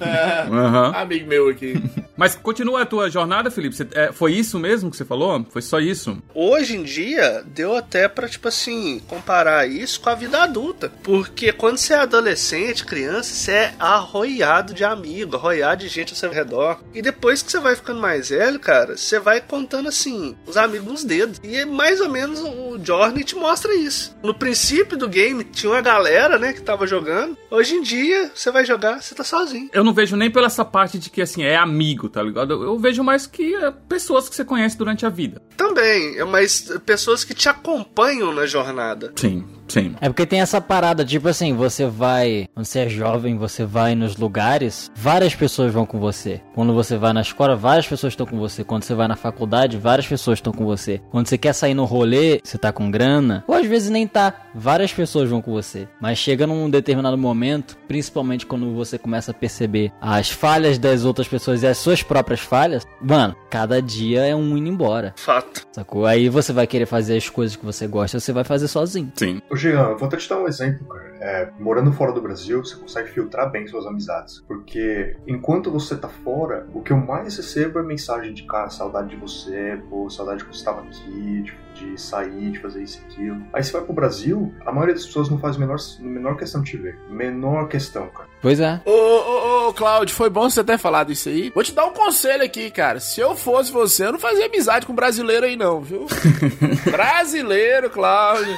É, 0.00 0.42
Aham. 0.50 0.92
Amigo 0.96 1.28
meu 1.28 1.48
aqui. 1.50 1.74
Mas 2.18 2.34
continua 2.34 2.82
a 2.82 2.86
tua 2.86 3.08
jornada, 3.08 3.50
Felipe. 3.50 3.76
Você- 3.76 3.86
é, 3.92 4.12
foi 4.12 4.32
isso 4.34 4.58
mesmo 4.58 4.90
que 4.90 4.96
você 4.96 5.04
falou? 5.04 5.46
Foi 5.50 5.62
só 5.62 5.78
isso? 5.78 6.18
Hoje 6.34 6.76
em 6.76 6.82
dia, 6.82 7.44
deu 7.46 7.76
até 7.76 8.08
pra, 8.08 8.28
tipo 8.28 8.48
assim, 8.48 9.00
comparar 9.06 9.66
isso 9.68 10.00
com 10.00 10.10
a 10.10 10.14
vida 10.16 10.42
adulta. 10.42 10.92
Porque 11.02 11.52
quando 11.52 11.78
você 11.78 11.94
é 11.94 11.98
adolescente, 11.98 12.84
criança, 12.84 13.32
você 13.32 13.52
é 13.52 13.74
arroiado 13.78 14.74
de 14.74 14.84
amigo, 14.84 15.36
arroiado 15.36 15.82
de 15.82 15.88
gente 15.88 16.10
ao 16.12 16.16
seu 16.18 16.30
redor. 16.32 16.80
E 16.92 17.00
depois 17.00 17.40
que 17.40 17.50
você 17.52 17.60
vai 17.60 17.76
ficando 17.76 18.00
mais 18.00 18.30
velho, 18.30 18.58
cara, 18.58 18.96
você 18.96 19.20
vai 19.20 19.40
contando 19.40 19.88
assim, 19.88 20.36
os 20.46 20.56
amigos 20.56 20.86
nos 20.88 21.04
dedos. 21.04 21.40
E 21.44 21.56
é 21.56 21.64
mais 21.64 22.00
ou 22.00 22.08
menos 22.08 22.40
o 22.40 22.67
Journey 22.82 23.24
te 23.24 23.34
mostra 23.36 23.74
isso. 23.74 24.16
No 24.22 24.34
princípio 24.34 24.96
do 24.96 25.08
game, 25.08 25.44
tinha 25.44 25.72
uma 25.72 25.80
galera, 25.80 26.38
né, 26.38 26.52
que 26.52 26.60
tava 26.60 26.86
jogando. 26.86 27.36
Hoje 27.50 27.74
em 27.74 27.82
dia, 27.82 28.30
você 28.34 28.50
vai 28.50 28.64
jogar, 28.64 29.02
você 29.02 29.14
tá 29.14 29.24
sozinho. 29.24 29.68
Eu 29.72 29.84
não 29.84 29.94
vejo 29.94 30.16
nem 30.16 30.30
pela 30.30 30.46
essa 30.46 30.64
parte 30.64 30.98
de 30.98 31.10
que, 31.10 31.20
assim, 31.22 31.42
é 31.42 31.56
amigo, 31.56 32.08
tá 32.08 32.22
ligado? 32.22 32.54
Eu, 32.54 32.62
eu 32.62 32.78
vejo 32.78 33.02
mais 33.02 33.26
que 33.26 33.54
é, 33.54 33.70
pessoas 33.88 34.28
que 34.28 34.34
você 34.34 34.44
conhece 34.44 34.76
durante 34.76 35.04
a 35.04 35.08
vida. 35.08 35.42
Também, 35.56 36.18
é 36.18 36.24
mais 36.24 36.72
pessoas 36.84 37.24
que 37.24 37.34
te 37.34 37.48
acompanham 37.48 38.32
na 38.32 38.46
jornada. 38.46 39.12
Sim, 39.16 39.44
sim. 39.68 39.94
É 40.00 40.08
porque 40.08 40.26
tem 40.26 40.40
essa 40.40 40.60
parada, 40.60 41.04
tipo 41.04 41.28
assim, 41.28 41.54
você 41.54 41.86
vai. 41.86 42.48
Quando 42.54 42.66
você 42.66 42.80
é 42.80 42.88
jovem, 42.88 43.36
você 43.36 43.64
vai 43.64 43.94
nos 43.94 44.16
lugares, 44.16 44.90
várias 44.94 45.34
pessoas 45.34 45.72
vão 45.72 45.86
com 45.86 45.98
você. 45.98 46.40
Quando 46.54 46.74
você 46.74 46.96
vai 46.96 47.12
na 47.12 47.20
escola, 47.20 47.54
várias 47.56 47.86
pessoas 47.86 48.12
estão 48.12 48.26
com 48.26 48.38
você. 48.38 48.64
Quando 48.64 48.84
você 48.84 48.94
vai 48.94 49.08
na 49.08 49.16
faculdade, 49.16 49.76
várias 49.76 50.06
pessoas 50.06 50.38
estão 50.38 50.52
com 50.52 50.64
você. 50.64 51.00
Quando 51.10 51.28
você 51.28 51.38
quer 51.38 51.52
sair 51.52 51.74
no 51.74 51.84
rolê, 51.84 52.40
você 52.42 52.58
tá 52.58 52.72
com 52.72 52.90
grana, 52.90 53.44
ou 53.46 53.54
às 53.54 53.66
vezes 53.66 53.90
nem 53.90 54.06
tá, 54.06 54.34
várias 54.54 54.92
pessoas 54.92 55.28
vão 55.30 55.40
com 55.40 55.52
você. 55.52 55.88
Mas 56.00 56.18
chega 56.18 56.46
num 56.46 56.68
determinado 56.70 57.16
momento, 57.16 57.76
principalmente 57.86 58.46
quando 58.46 58.74
você 58.74 58.98
começa 58.98 59.30
a 59.30 59.34
perceber 59.34 59.92
as 60.00 60.30
falhas 60.30 60.78
das 60.78 61.04
outras 61.04 61.28
pessoas 61.28 61.62
e 61.62 61.66
as 61.66 61.78
suas 61.78 62.02
próprias 62.02 62.40
falhas, 62.40 62.86
mano, 63.00 63.34
cada 63.50 63.80
dia 63.80 64.26
é 64.26 64.34
um 64.34 64.56
indo 64.56 64.68
embora. 64.68 65.14
Fato. 65.16 65.66
Sacou? 65.72 66.06
Aí 66.06 66.28
você 66.28 66.52
vai 66.52 66.66
querer 66.66 66.86
fazer 66.86 67.16
as 67.16 67.28
coisas 67.28 67.56
que 67.56 67.64
você 67.64 67.86
gosta, 67.86 68.18
você 68.20 68.32
vai 68.32 68.44
fazer 68.44 68.68
sozinho. 68.68 69.12
Sim. 69.14 69.40
Jean, 69.58 69.94
vou 69.94 70.06
até 70.06 70.16
te 70.16 70.28
dar 70.28 70.38
um 70.38 70.46
exemplo, 70.46 70.86
cara. 70.86 71.08
É, 71.20 71.50
morando 71.58 71.92
fora 71.92 72.12
do 72.12 72.22
Brasil, 72.22 72.64
você 72.64 72.76
consegue 72.76 73.10
filtrar 73.10 73.50
bem 73.50 73.66
suas 73.66 73.84
amizades. 73.86 74.42
Porque 74.46 75.16
enquanto 75.26 75.70
você 75.70 75.96
tá 75.96 76.08
fora, 76.08 76.66
o 76.72 76.80
que 76.80 76.92
eu 76.92 76.96
mais 76.96 77.36
recebo 77.36 77.78
é 77.80 77.82
mensagem 77.82 78.32
de 78.32 78.44
cara, 78.44 78.70
saudade 78.70 79.10
de 79.10 79.16
você, 79.16 79.80
pô, 79.90 80.08
saudade 80.08 80.44
que 80.44 80.50
você 80.50 80.58
estava 80.58 80.80
aqui, 80.82 81.42
de, 81.42 81.52
de 81.78 82.00
sair, 82.00 82.50
de 82.50 82.58
fazer 82.58 82.82
isso 82.82 83.00
e 83.00 83.12
aquilo. 83.12 83.46
Aí 83.52 83.62
você 83.62 83.72
vai 83.72 83.82
pro 83.82 83.92
Brasil, 83.92 84.52
a 84.66 84.72
maioria 84.72 84.94
das 84.94 85.06
pessoas 85.06 85.28
não 85.28 85.38
faz 85.38 85.56
a 85.56 85.58
menor, 85.58 85.76
menor 86.00 86.36
questão 86.36 86.62
de 86.62 86.70
te 86.70 86.76
ver. 86.76 86.98
Menor 87.08 87.68
questão, 87.68 88.08
cara. 88.08 88.28
Pois 88.40 88.60
é. 88.60 88.80
Ô, 88.84 88.90
ô, 88.90 89.68
ô, 89.68 89.72
Claudio, 89.72 90.14
foi 90.14 90.30
bom 90.30 90.48
você 90.48 90.62
ter 90.62 90.78
falado 90.78 91.10
isso 91.10 91.28
aí. 91.28 91.50
Vou 91.50 91.64
te 91.64 91.72
dar 91.72 91.86
um 91.86 91.92
conselho 91.92 92.44
aqui, 92.44 92.70
cara. 92.70 93.00
Se 93.00 93.20
eu 93.20 93.34
fosse 93.34 93.72
você, 93.72 94.06
eu 94.06 94.12
não 94.12 94.18
fazia 94.18 94.46
amizade 94.46 94.86
com 94.86 94.94
brasileiro 94.94 95.44
aí, 95.44 95.56
não, 95.56 95.80
viu? 95.80 96.06
brasileiro, 96.88 97.90
Cláudio. 97.90 98.56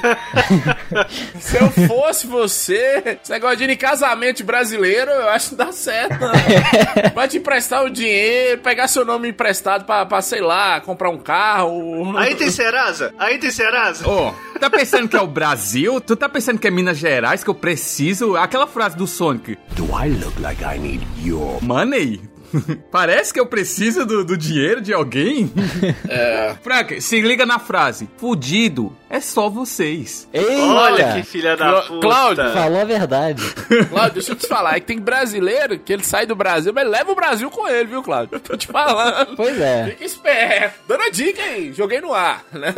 Se 1.39 1.57
eu 1.57 1.69
fosse 1.87 2.27
você, 2.27 3.17
esse 3.21 3.31
negócio 3.31 3.57
de 3.57 3.63
ir 3.63 3.69
em 3.71 3.77
casamento 3.77 4.43
brasileiro, 4.43 5.09
eu 5.09 5.29
acho 5.29 5.49
que 5.49 5.55
não 5.55 5.65
dá 5.65 5.71
certo, 5.71 6.19
não. 6.19 6.31
Vai 7.15 7.27
te 7.27 7.37
emprestar 7.37 7.83
o 7.83 7.89
dinheiro, 7.89 8.61
pegar 8.61 8.87
seu 8.87 9.03
nome 9.03 9.29
emprestado 9.29 9.85
pra, 9.85 10.05
pra 10.05 10.21
sei 10.21 10.41
lá, 10.41 10.79
comprar 10.81 11.09
um 11.09 11.17
carro. 11.17 12.17
Aí 12.17 12.35
tem 12.35 12.49
Serasa? 12.49 13.10
Aí 13.17 13.37
tem 13.37 13.51
Serasa? 13.51 14.07
Ô, 14.07 14.33
tá 14.59 14.69
pensando 14.69 15.07
que 15.07 15.15
é 15.15 15.21
o 15.21 15.27
Brasil? 15.27 15.99
Tu 16.01 16.15
tá 16.15 16.27
pensando 16.27 16.59
que 16.59 16.67
é 16.67 16.71
Minas 16.71 16.97
Gerais 16.97 17.43
que 17.43 17.49
eu 17.49 17.55
preciso? 17.55 18.35
Aquela 18.35 18.67
frase 18.67 18.95
do 18.97 19.07
Sonic. 19.07 19.57
Do 19.75 19.85
I 19.85 20.09
look 20.09 20.39
like 20.39 20.63
I 20.63 20.77
need 20.79 21.05
your 21.23 21.61
money? 21.63 22.21
Parece 22.91 23.33
que 23.33 23.39
eu 23.39 23.45
preciso 23.45 24.05
do, 24.05 24.23
do 24.23 24.37
dinheiro 24.37 24.81
de 24.81 24.93
alguém. 24.93 25.51
É. 26.07 26.55
Frank, 26.61 27.01
se 27.01 27.21
liga 27.21 27.45
na 27.45 27.57
frase. 27.57 28.09
Fudido 28.17 28.95
é 29.09 29.19
só 29.19 29.49
vocês. 29.49 30.27
Eita! 30.33 30.61
Olha 30.61 31.13
que 31.13 31.23
filha 31.23 31.55
da 31.55 31.81
puta. 31.81 31.99
Cláudio. 32.01 32.53
Falou 32.53 32.81
a 32.81 32.85
verdade. 32.85 33.43
Cláudio, 33.89 34.13
deixa 34.13 34.31
eu 34.31 34.35
te 34.35 34.47
falar, 34.47 34.75
é 34.75 34.79
que 34.79 34.85
tem 34.85 34.99
brasileiro 34.99 35.79
que 35.79 35.91
ele 35.91 36.03
sai 36.03 36.25
do 36.25 36.35
Brasil, 36.35 36.71
mas 36.73 36.87
leva 36.87 37.11
o 37.11 37.15
Brasil 37.15 37.49
com 37.49 37.67
ele, 37.67 37.85
viu, 37.85 38.03
Cláudio? 38.03 38.35
Eu 38.35 38.39
tô 38.39 38.57
te 38.57 38.67
falando. 38.67 39.35
Pois 39.35 39.59
é. 39.59 39.85
Fica 39.91 40.05
esperto. 40.05 40.79
Dando 40.87 41.03
a 41.03 41.09
dica 41.09 41.41
aí, 41.41 41.73
joguei 41.73 42.01
no 42.01 42.13
ar, 42.13 42.43
né? 42.51 42.73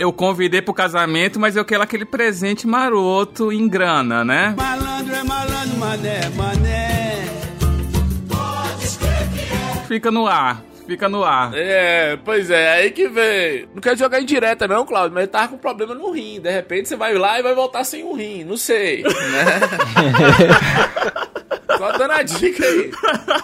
Eu 0.00 0.12
convidei 0.12 0.62
pro 0.62 0.74
casamento, 0.74 1.38
mas 1.38 1.56
eu 1.56 1.64
quero 1.64 1.82
aquele 1.82 2.04
presente 2.04 2.66
maroto 2.66 3.52
em 3.52 3.68
grana, 3.68 4.24
né? 4.24 4.54
Malandro 4.56 5.14
é 5.14 5.22
malandro, 5.22 5.76
mané, 5.78 6.20
mané. 6.36 6.93
Fica 9.94 10.10
no 10.10 10.26
ar. 10.26 10.60
Fica 10.88 11.08
no 11.08 11.22
ar. 11.22 11.52
É, 11.54 12.18
pois 12.24 12.50
é, 12.50 12.72
aí 12.72 12.90
que 12.90 13.06
vem. 13.06 13.68
Não 13.72 13.80
quero 13.80 13.96
jogar 13.96 14.20
em 14.20 14.24
direta, 14.24 14.66
não, 14.66 14.84
Cláudio, 14.84 15.14
mas 15.14 15.22
ele 15.22 15.30
tava 15.30 15.46
com 15.46 15.56
problema 15.56 15.94
no 15.94 16.10
rim. 16.10 16.40
De 16.40 16.50
repente 16.50 16.88
você 16.88 16.96
vai 16.96 17.14
lá 17.14 17.38
e 17.38 17.44
vai 17.44 17.54
voltar 17.54 17.84
sem 17.84 18.02
um 18.02 18.12
rim, 18.12 18.42
não 18.42 18.56
sei, 18.56 19.04
né? 19.04 19.60
Só 21.78 21.92
dando 21.92 22.10
a 22.10 22.22
dica 22.24 22.64
aí. 22.64 22.90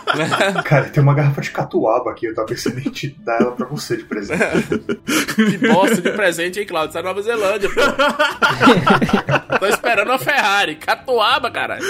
Cara, 0.67 0.87
tem 0.87 1.01
uma 1.01 1.15
garrafa 1.15 1.41
de 1.41 1.53
catuaba 1.53 2.11
aqui, 2.11 2.27
eu 2.27 2.35
tava 2.35 2.49
pensando 2.49 2.81
em 2.81 2.91
te 2.91 3.17
dar 3.21 3.41
ela 3.41 3.53
pra 3.53 3.67
você 3.67 3.97
de 3.97 4.03
presente. 4.05 4.41
Que 5.35 5.69
bosta 5.69 6.03
de 6.03 6.11
presente, 6.11 6.59
hein, 6.59 6.67
Claudio? 6.67 6.93
Você 6.93 6.99
é 6.99 7.03
Nova 7.03 7.23
Zelândia, 7.23 7.71
pô. 7.71 7.81
Tô 9.59 9.67
esperando 9.67 10.09
uma 10.09 10.19
Ferrari. 10.19 10.75
Catuaba, 10.75 11.49
caralho. 11.51 11.85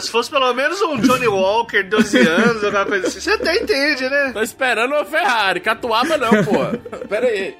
Se 0.00 0.10
fosse 0.10 0.30
pelo 0.30 0.52
menos 0.52 0.80
um 0.82 0.98
Johnny 0.98 1.26
Walker, 1.26 1.82
12 1.82 2.18
anos, 2.28 2.64
alguma 2.64 2.84
coisa 2.86 3.06
assim, 3.06 3.20
você 3.20 3.30
até 3.30 3.56
entende, 3.56 4.08
né? 4.08 4.30
Tô 4.32 4.42
esperando 4.42 4.92
uma 4.94 5.04
Ferrari. 5.04 5.60
Catuaba 5.60 6.16
não, 6.18 6.30
pô. 6.44 6.98
Pera 7.08 7.26
aí. 7.26 7.56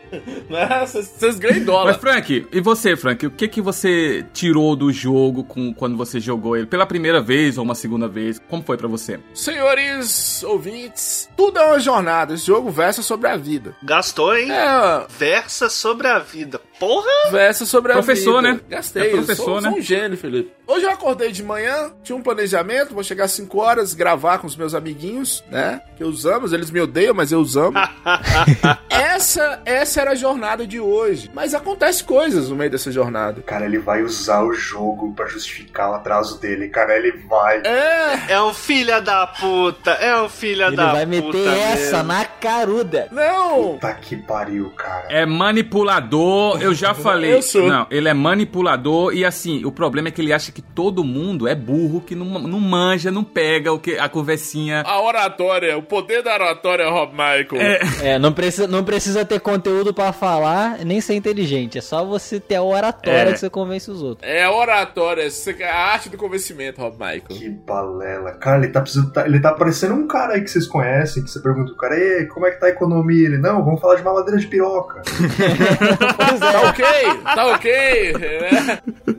Né? 0.49 0.87
Vocês 0.87 1.39
ganham 1.39 1.65
dólar. 1.65 1.93
Mas, 1.93 1.97
Frank, 1.97 2.47
e 2.53 2.61
você, 2.61 2.97
Frank? 2.97 3.27
O 3.27 3.31
que 3.31 3.49
que 3.49 3.61
você 3.61 4.25
tirou 4.33 4.77
do 4.77 4.93
jogo 4.93 5.45
com, 5.45 5.73
quando 5.73 5.97
você 5.97 6.21
jogou 6.21 6.57
ele? 6.57 6.67
Pela 6.67 6.87
primeira 6.87 7.21
vez 7.21 7.57
ou 7.57 7.65
uma 7.65 7.75
segunda 7.75 8.07
vez? 8.09 8.41
Como 8.49 8.63
foi 8.63 8.77
pra 8.77 8.89
você? 8.89 9.19
Senhores 9.35 10.43
ouvintes, 10.43 11.29
tudo 11.37 11.59
é 11.59 11.65
uma 11.67 11.81
jornada. 11.81 12.35
Esse 12.35 12.47
jogo 12.47 12.71
versa 12.71 13.03
sobre 13.03 13.29
a 13.29 13.37
vida. 13.37 13.75
Gastou, 13.83 14.37
hein? 14.37 14.51
É, 14.51 15.07
Versa 15.09 15.69
sobre 15.71 16.07
a 16.09 16.19
vida. 16.19 16.61
Porra! 16.81 17.31
versa 17.31 17.65
sobre 17.67 17.93
a 17.93 17.97
Professor, 17.97 18.43
vida. 18.43 18.55
né? 18.55 18.61
Gastei. 18.69 19.09
É 19.09 19.11
professor, 19.11 19.45
sou, 19.45 19.61
né? 19.61 19.69
Sou 19.71 19.79
um 19.79 19.83
gênio, 19.83 20.17
Felipe. 20.19 20.51
Hoje 20.67 20.85
eu 20.87 20.91
acordei 20.91 21.31
de 21.31 21.43
manhã, 21.43 21.93
tinha 22.03 22.17
um 22.17 22.23
planejamento, 22.23 22.95
vou 22.95 23.03
chegar 23.05 23.25
às 23.25 23.33
5 23.33 23.59
horas, 23.61 23.93
gravar 23.95 24.39
com 24.39 24.47
os 24.47 24.57
meus 24.57 24.75
amiguinhos, 24.75 25.45
né? 25.51 25.81
Que 25.97 26.03
eu 26.03 26.09
os 26.09 26.25
amo, 26.27 26.47
eles 26.55 26.71
me 26.71 26.81
odeiam, 26.81 27.13
mas 27.15 27.31
eu 27.33 27.41
os 27.41 27.57
amo. 27.57 27.77
essa, 28.89 29.61
essa 29.65 30.01
era 30.01 30.13
a 30.13 30.15
jornada 30.15 30.67
de 30.67 30.81
hoje. 30.81 31.31
Mas 31.35 31.55
acontece 31.55 32.03
coisas 32.05 32.49
no 32.49 32.57
meio 32.57 32.71
dessa 32.71 32.91
jornada. 32.91 33.43
Cara, 33.43 33.65
ele 33.67 33.79
vai 33.79 34.03
usar 34.03 34.43
o 34.43 34.53
jogo 34.53 35.13
pra 35.15 35.27
justificar 35.27 35.91
o 35.91 35.95
atraso 35.95 36.41
dele. 36.41 36.69
Cara, 36.69 36.97
ele 36.97 37.13
vai. 37.29 37.63
É, 37.65 38.33
É 38.35 38.43
um 38.43 38.55
filho 38.55 39.01
da 39.03 39.27
puta, 39.27 39.91
é 39.93 40.21
um 40.23 40.29
filho 40.29 40.65
Ele 40.67 40.77
da 40.77 40.93
vai 40.93 41.07
puta. 41.07 41.39
meter 41.39 41.49
essa 41.49 41.97
mesmo. 41.99 42.09
na 42.13 42.25
caruda. 42.25 43.09
não. 43.11 43.73
Puta 43.75 43.93
que 43.95 44.17
pariu, 44.17 44.71
cara. 44.71 45.07
É 45.11 45.27
manipulador, 45.27 46.63
eu 46.63 46.70
já 46.75 46.95
falei. 46.95 47.35
Eu 47.35 47.43
sou. 47.43 47.69
Não, 47.69 47.87
ele 47.91 48.09
é 48.09 48.15
manipulador 48.15 49.15
e 49.15 49.25
assim, 49.25 49.65
o 49.65 49.73
problema 49.73 50.09
é 50.09 50.11
que 50.11 50.21
ele 50.21 50.33
acha 50.33 50.51
que 50.53 50.63
todo 50.63 51.05
mundo 51.05 51.47
é 51.49 51.55
burro, 51.55 52.01
que 52.01 52.15
não, 52.15 52.27
não 52.41 52.61
manja, 52.61 53.11
não 53.11 53.25
pega 53.25 53.73
o 53.73 53.79
que 53.79 53.99
a 53.99 54.09
conversinha. 54.09 54.83
A 54.87 55.01
oratória, 55.03 55.77
o 55.79 55.83
poder 55.83 56.23
da 56.23 56.35
oratória, 56.35 56.89
Rob 56.89 57.13
Michael. 57.13 57.81
É, 58.03 58.19
não 58.19 58.33
precisa, 58.33 58.67
não 58.67 58.85
precisa 58.85 59.25
ter 59.25 59.41
conteúdo 59.41 59.93
pra 59.95 60.13
falar, 60.13 60.79
nem 60.85 61.01
ser 61.01 61.15
inteligente. 61.15 61.79
É 61.79 61.81
só 61.81 62.05
você 62.05 62.39
ter 62.41 62.57
a 62.57 62.63
oratória 62.63 63.31
É. 63.31 63.33
que 63.33 63.39
você 63.39 63.51
convence 63.51 63.91
os 63.91 64.03
outros. 64.03 64.29
É 64.29 64.45
a 64.45 64.53
oratória, 64.53 65.23
é 65.59 65.65
a 65.65 65.77
arte 65.93 66.09
do 66.09 66.17
convencimento, 66.17 66.81
Rob 66.81 66.93
Michael. 66.95 67.23
Que 67.29 67.49
balela. 67.49 68.33
Cara, 68.33 68.59
ele 68.65 68.69
tá 68.73 68.81
precisando. 68.81 69.13
tá- 69.13 69.27
Ele 69.27 69.41
tá 69.41 69.53
parecendo 69.53 69.95
um 69.95 70.07
cara 70.07 70.35
aí 70.35 70.41
que 70.43 70.51
vocês 70.51 70.67
conhecem, 70.67 71.23
que 71.23 71.31
você 71.31 71.41
pergunta 71.41 71.73
o 71.73 71.77
cara, 71.77 71.97
Ei, 71.99 72.27
como 72.27 72.47
é 72.47 72.51
que 72.51 72.61
tá 72.61 72.67
a 72.67 72.71
economia? 72.71 73.27
Ele, 73.27 73.39
não, 73.39 73.65
vamos 73.65 73.81
falar 73.81 73.97
de 73.97 74.03
mamadeira 74.03 74.39
de 74.39 74.47
piroca. 74.47 75.03
Tá 76.61 76.69
ok? 76.69 76.85
Tá 77.23 77.47
ok? 77.47 78.13
né? 78.13 78.79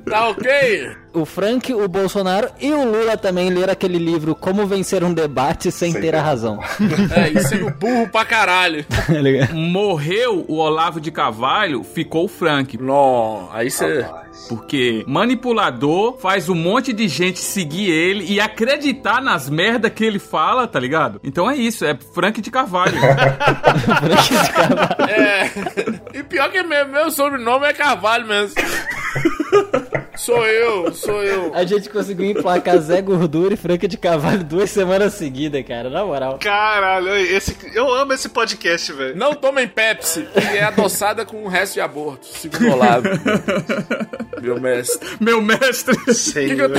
Tá 0.10 0.30
ok? 0.30 0.92
O 1.14 1.26
Frank, 1.26 1.74
o 1.74 1.88
Bolsonaro 1.90 2.50
e 2.60 2.72
o 2.72 2.86
Lula 2.86 3.18
também 3.18 3.50
leram 3.50 3.74
aquele 3.74 3.98
livro 3.98 4.34
Como 4.34 4.66
Vencer 4.66 5.04
um 5.04 5.14
Debate 5.14 5.70
Sem, 5.72 5.92
Sem 5.92 6.02
Ter 6.02 6.16
a 6.16 6.22
Razão. 6.22 6.60
É, 7.14 7.30
e 7.30 7.44
sendo 7.44 7.70
burro 7.72 8.08
pra 8.10 8.24
caralho. 8.24 8.86
Morreu 9.54 10.46
o 10.48 10.58
Olavo 10.58 11.02
de 11.02 11.12
Carvalho, 11.12 11.84
ficou 11.84 12.26
o 12.26 12.28
Frank. 12.28 12.78
Não, 12.78 13.50
aí 13.52 13.70
você. 13.70 14.06
Porque 14.48 15.04
manipulador 15.08 16.18
faz 16.18 16.48
um 16.50 16.56
monte 16.56 16.94
de 16.94 17.08
gente 17.08 17.40
seguir 17.40 17.90
ele 17.90 18.26
e 18.32 18.40
acreditar 18.40 19.22
nas 19.22 19.50
merda 19.50 19.90
que 19.90 20.04
ele 20.04 20.20
fala, 20.20 20.68
tá 20.68 20.80
ligado? 20.80 21.20
Então 21.24 21.50
é 21.50 21.56
isso, 21.56 21.86
é 21.86 21.98
Frank 22.14 22.40
de 22.42 22.50
Carvalho. 22.52 22.98
É. 25.10 25.50
Pior 26.32 26.50
que 26.50 26.64
meu, 26.64 26.88
meu 26.88 27.12
sobrenome 27.12 27.68
é 27.68 27.74
Carvalho 27.74 28.26
mesmo. 28.26 28.56
Sou 30.16 30.46
eu, 30.46 30.94
sou 30.94 31.24
eu. 31.24 31.52
A 31.56 31.64
gente 31.64 31.90
conseguiu 31.90 32.26
emplacar 32.30 32.78
Zé 32.78 33.02
Gordura 33.02 33.56
e 33.56 33.58
Franca 33.58 33.88
de 33.88 33.98
Carvalho 33.98 34.44
duas 34.44 34.70
semanas 34.70 35.14
seguidas, 35.14 35.66
cara, 35.66 35.90
na 35.90 36.06
moral. 36.06 36.38
Caralho, 36.38 37.10
esse, 37.16 37.58
eu 37.74 37.92
amo 37.92 38.14
esse 38.14 38.30
podcast, 38.30 38.94
velho. 38.94 39.18
Não 39.18 39.34
tomem 39.34 39.68
Pepsi, 39.68 40.28
que 40.32 40.58
é 40.58 40.64
adoçada 40.64 41.26
com 41.26 41.44
o 41.44 41.48
resto 41.48 41.74
de 41.74 41.82
aborto, 41.82 42.28
segundo 42.28 42.72
Olavo. 42.72 43.08
Meu 44.42 44.60
mestre. 44.60 45.10
Meu 45.22 45.42
mestre. 45.42 45.96
Senhor. 46.14 46.72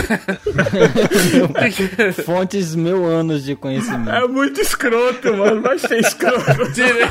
Fontes 2.25 2.75
mil 2.75 3.05
anos 3.07 3.45
de 3.45 3.55
conhecimento. 3.55 4.11
É 4.11 4.27
muito 4.27 4.61
escroto, 4.61 5.37
mano. 5.37 5.63
Vai 5.63 5.79
ser 5.79 6.01
escroto. 6.01 6.73
tirei, 6.73 7.09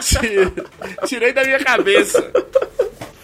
tirei, 0.00 0.52
tirei 1.06 1.32
da 1.32 1.44
minha 1.44 1.58
cabeça. 1.58 2.30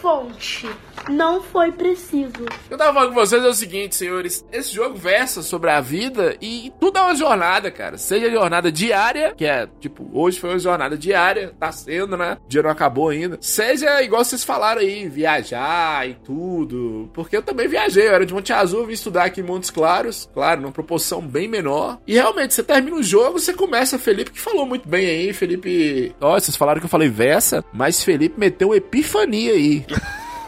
Fonte. 0.00 0.68
Não 1.10 1.42
foi 1.42 1.72
preciso. 1.72 2.46
Eu 2.70 2.78
tava 2.78 2.94
falando 2.94 3.08
com 3.08 3.14
vocês 3.14 3.44
é 3.44 3.48
o 3.48 3.54
seguinte, 3.54 3.96
senhores. 3.96 4.44
Esse 4.52 4.72
jogo 4.72 4.96
versa 4.96 5.42
sobre 5.42 5.70
a 5.70 5.80
vida 5.80 6.36
e 6.40 6.72
tudo 6.78 6.98
é 6.98 7.02
uma 7.02 7.16
jornada, 7.16 7.70
cara. 7.70 7.98
Seja 7.98 8.30
jornada 8.30 8.70
diária, 8.70 9.34
que 9.36 9.44
é, 9.44 9.68
tipo, 9.80 10.08
hoje 10.12 10.38
foi 10.38 10.50
uma 10.50 10.58
jornada 10.58 10.96
diária, 10.96 11.52
tá 11.58 11.72
sendo, 11.72 12.16
né? 12.16 12.38
O 12.44 12.48
dia 12.48 12.62
não 12.62 12.70
acabou 12.70 13.08
ainda. 13.08 13.38
Seja 13.40 14.02
igual 14.02 14.24
vocês 14.24 14.44
falaram 14.44 14.80
aí, 14.80 15.08
viajar 15.08 16.08
e 16.08 16.14
tudo. 16.14 17.10
Porque 17.12 17.36
eu 17.36 17.42
também 17.42 17.66
viajei, 17.66 18.06
eu 18.06 18.14
era 18.14 18.26
de 18.26 18.32
Monte 18.32 18.52
Azul, 18.52 18.86
vim 18.86 18.92
estudar 18.92 19.24
aqui 19.24 19.40
em 19.40 19.44
Montes 19.44 19.70
Claros, 19.70 20.28
claro, 20.32 20.60
numa 20.60 20.72
proporção 20.72 21.20
bem 21.20 21.48
menor. 21.48 21.98
E 22.06 22.14
realmente, 22.14 22.54
você 22.54 22.62
termina 22.62 22.96
o 22.96 23.02
jogo, 23.02 23.38
você 23.38 23.52
começa, 23.52 23.98
Felipe, 23.98 24.30
que 24.30 24.40
falou 24.40 24.64
muito 24.64 24.88
bem 24.88 25.06
aí, 25.06 25.32
Felipe. 25.32 26.14
Ó, 26.20 26.38
vocês 26.38 26.56
falaram 26.56 26.80
que 26.80 26.86
eu 26.86 26.90
falei 26.90 27.08
versa, 27.08 27.64
mas 27.72 28.02
Felipe 28.02 28.38
meteu 28.38 28.74
epifania 28.74 29.52
aí. 29.52 29.84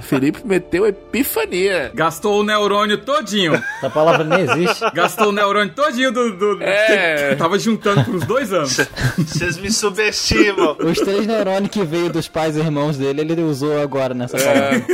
Felipe 0.00 0.40
meteu 0.44 0.86
epifania. 0.86 1.90
Gastou 1.94 2.40
o 2.40 2.44
neurônio 2.44 2.98
todinho. 2.98 3.54
Essa 3.78 3.90
palavra 3.90 4.24
nem 4.24 4.40
existe. 4.40 4.84
Gastou 4.94 5.28
o 5.28 5.32
neurônio 5.32 5.72
todinho 5.74 6.12
do. 6.12 6.32
do 6.36 6.62
É. 6.62 7.30
que 7.30 7.36
Tava 7.36 7.58
juntando 7.58 8.04
por 8.04 8.14
uns 8.16 8.24
dois 8.26 8.52
anos. 8.52 8.76
Vocês 9.18 9.56
me 9.58 9.70
subestimam. 9.70 10.76
Os 10.80 10.98
três 10.98 11.26
neurônios 11.26 11.70
que 11.70 11.82
veio 11.84 12.10
dos 12.10 12.28
pais 12.28 12.56
e 12.56 12.60
irmãos 12.60 12.96
dele, 12.96 13.20
ele 13.20 13.42
usou 13.42 13.80
agora 13.80 14.14
nessa 14.14 14.36
palavra. 14.38 14.84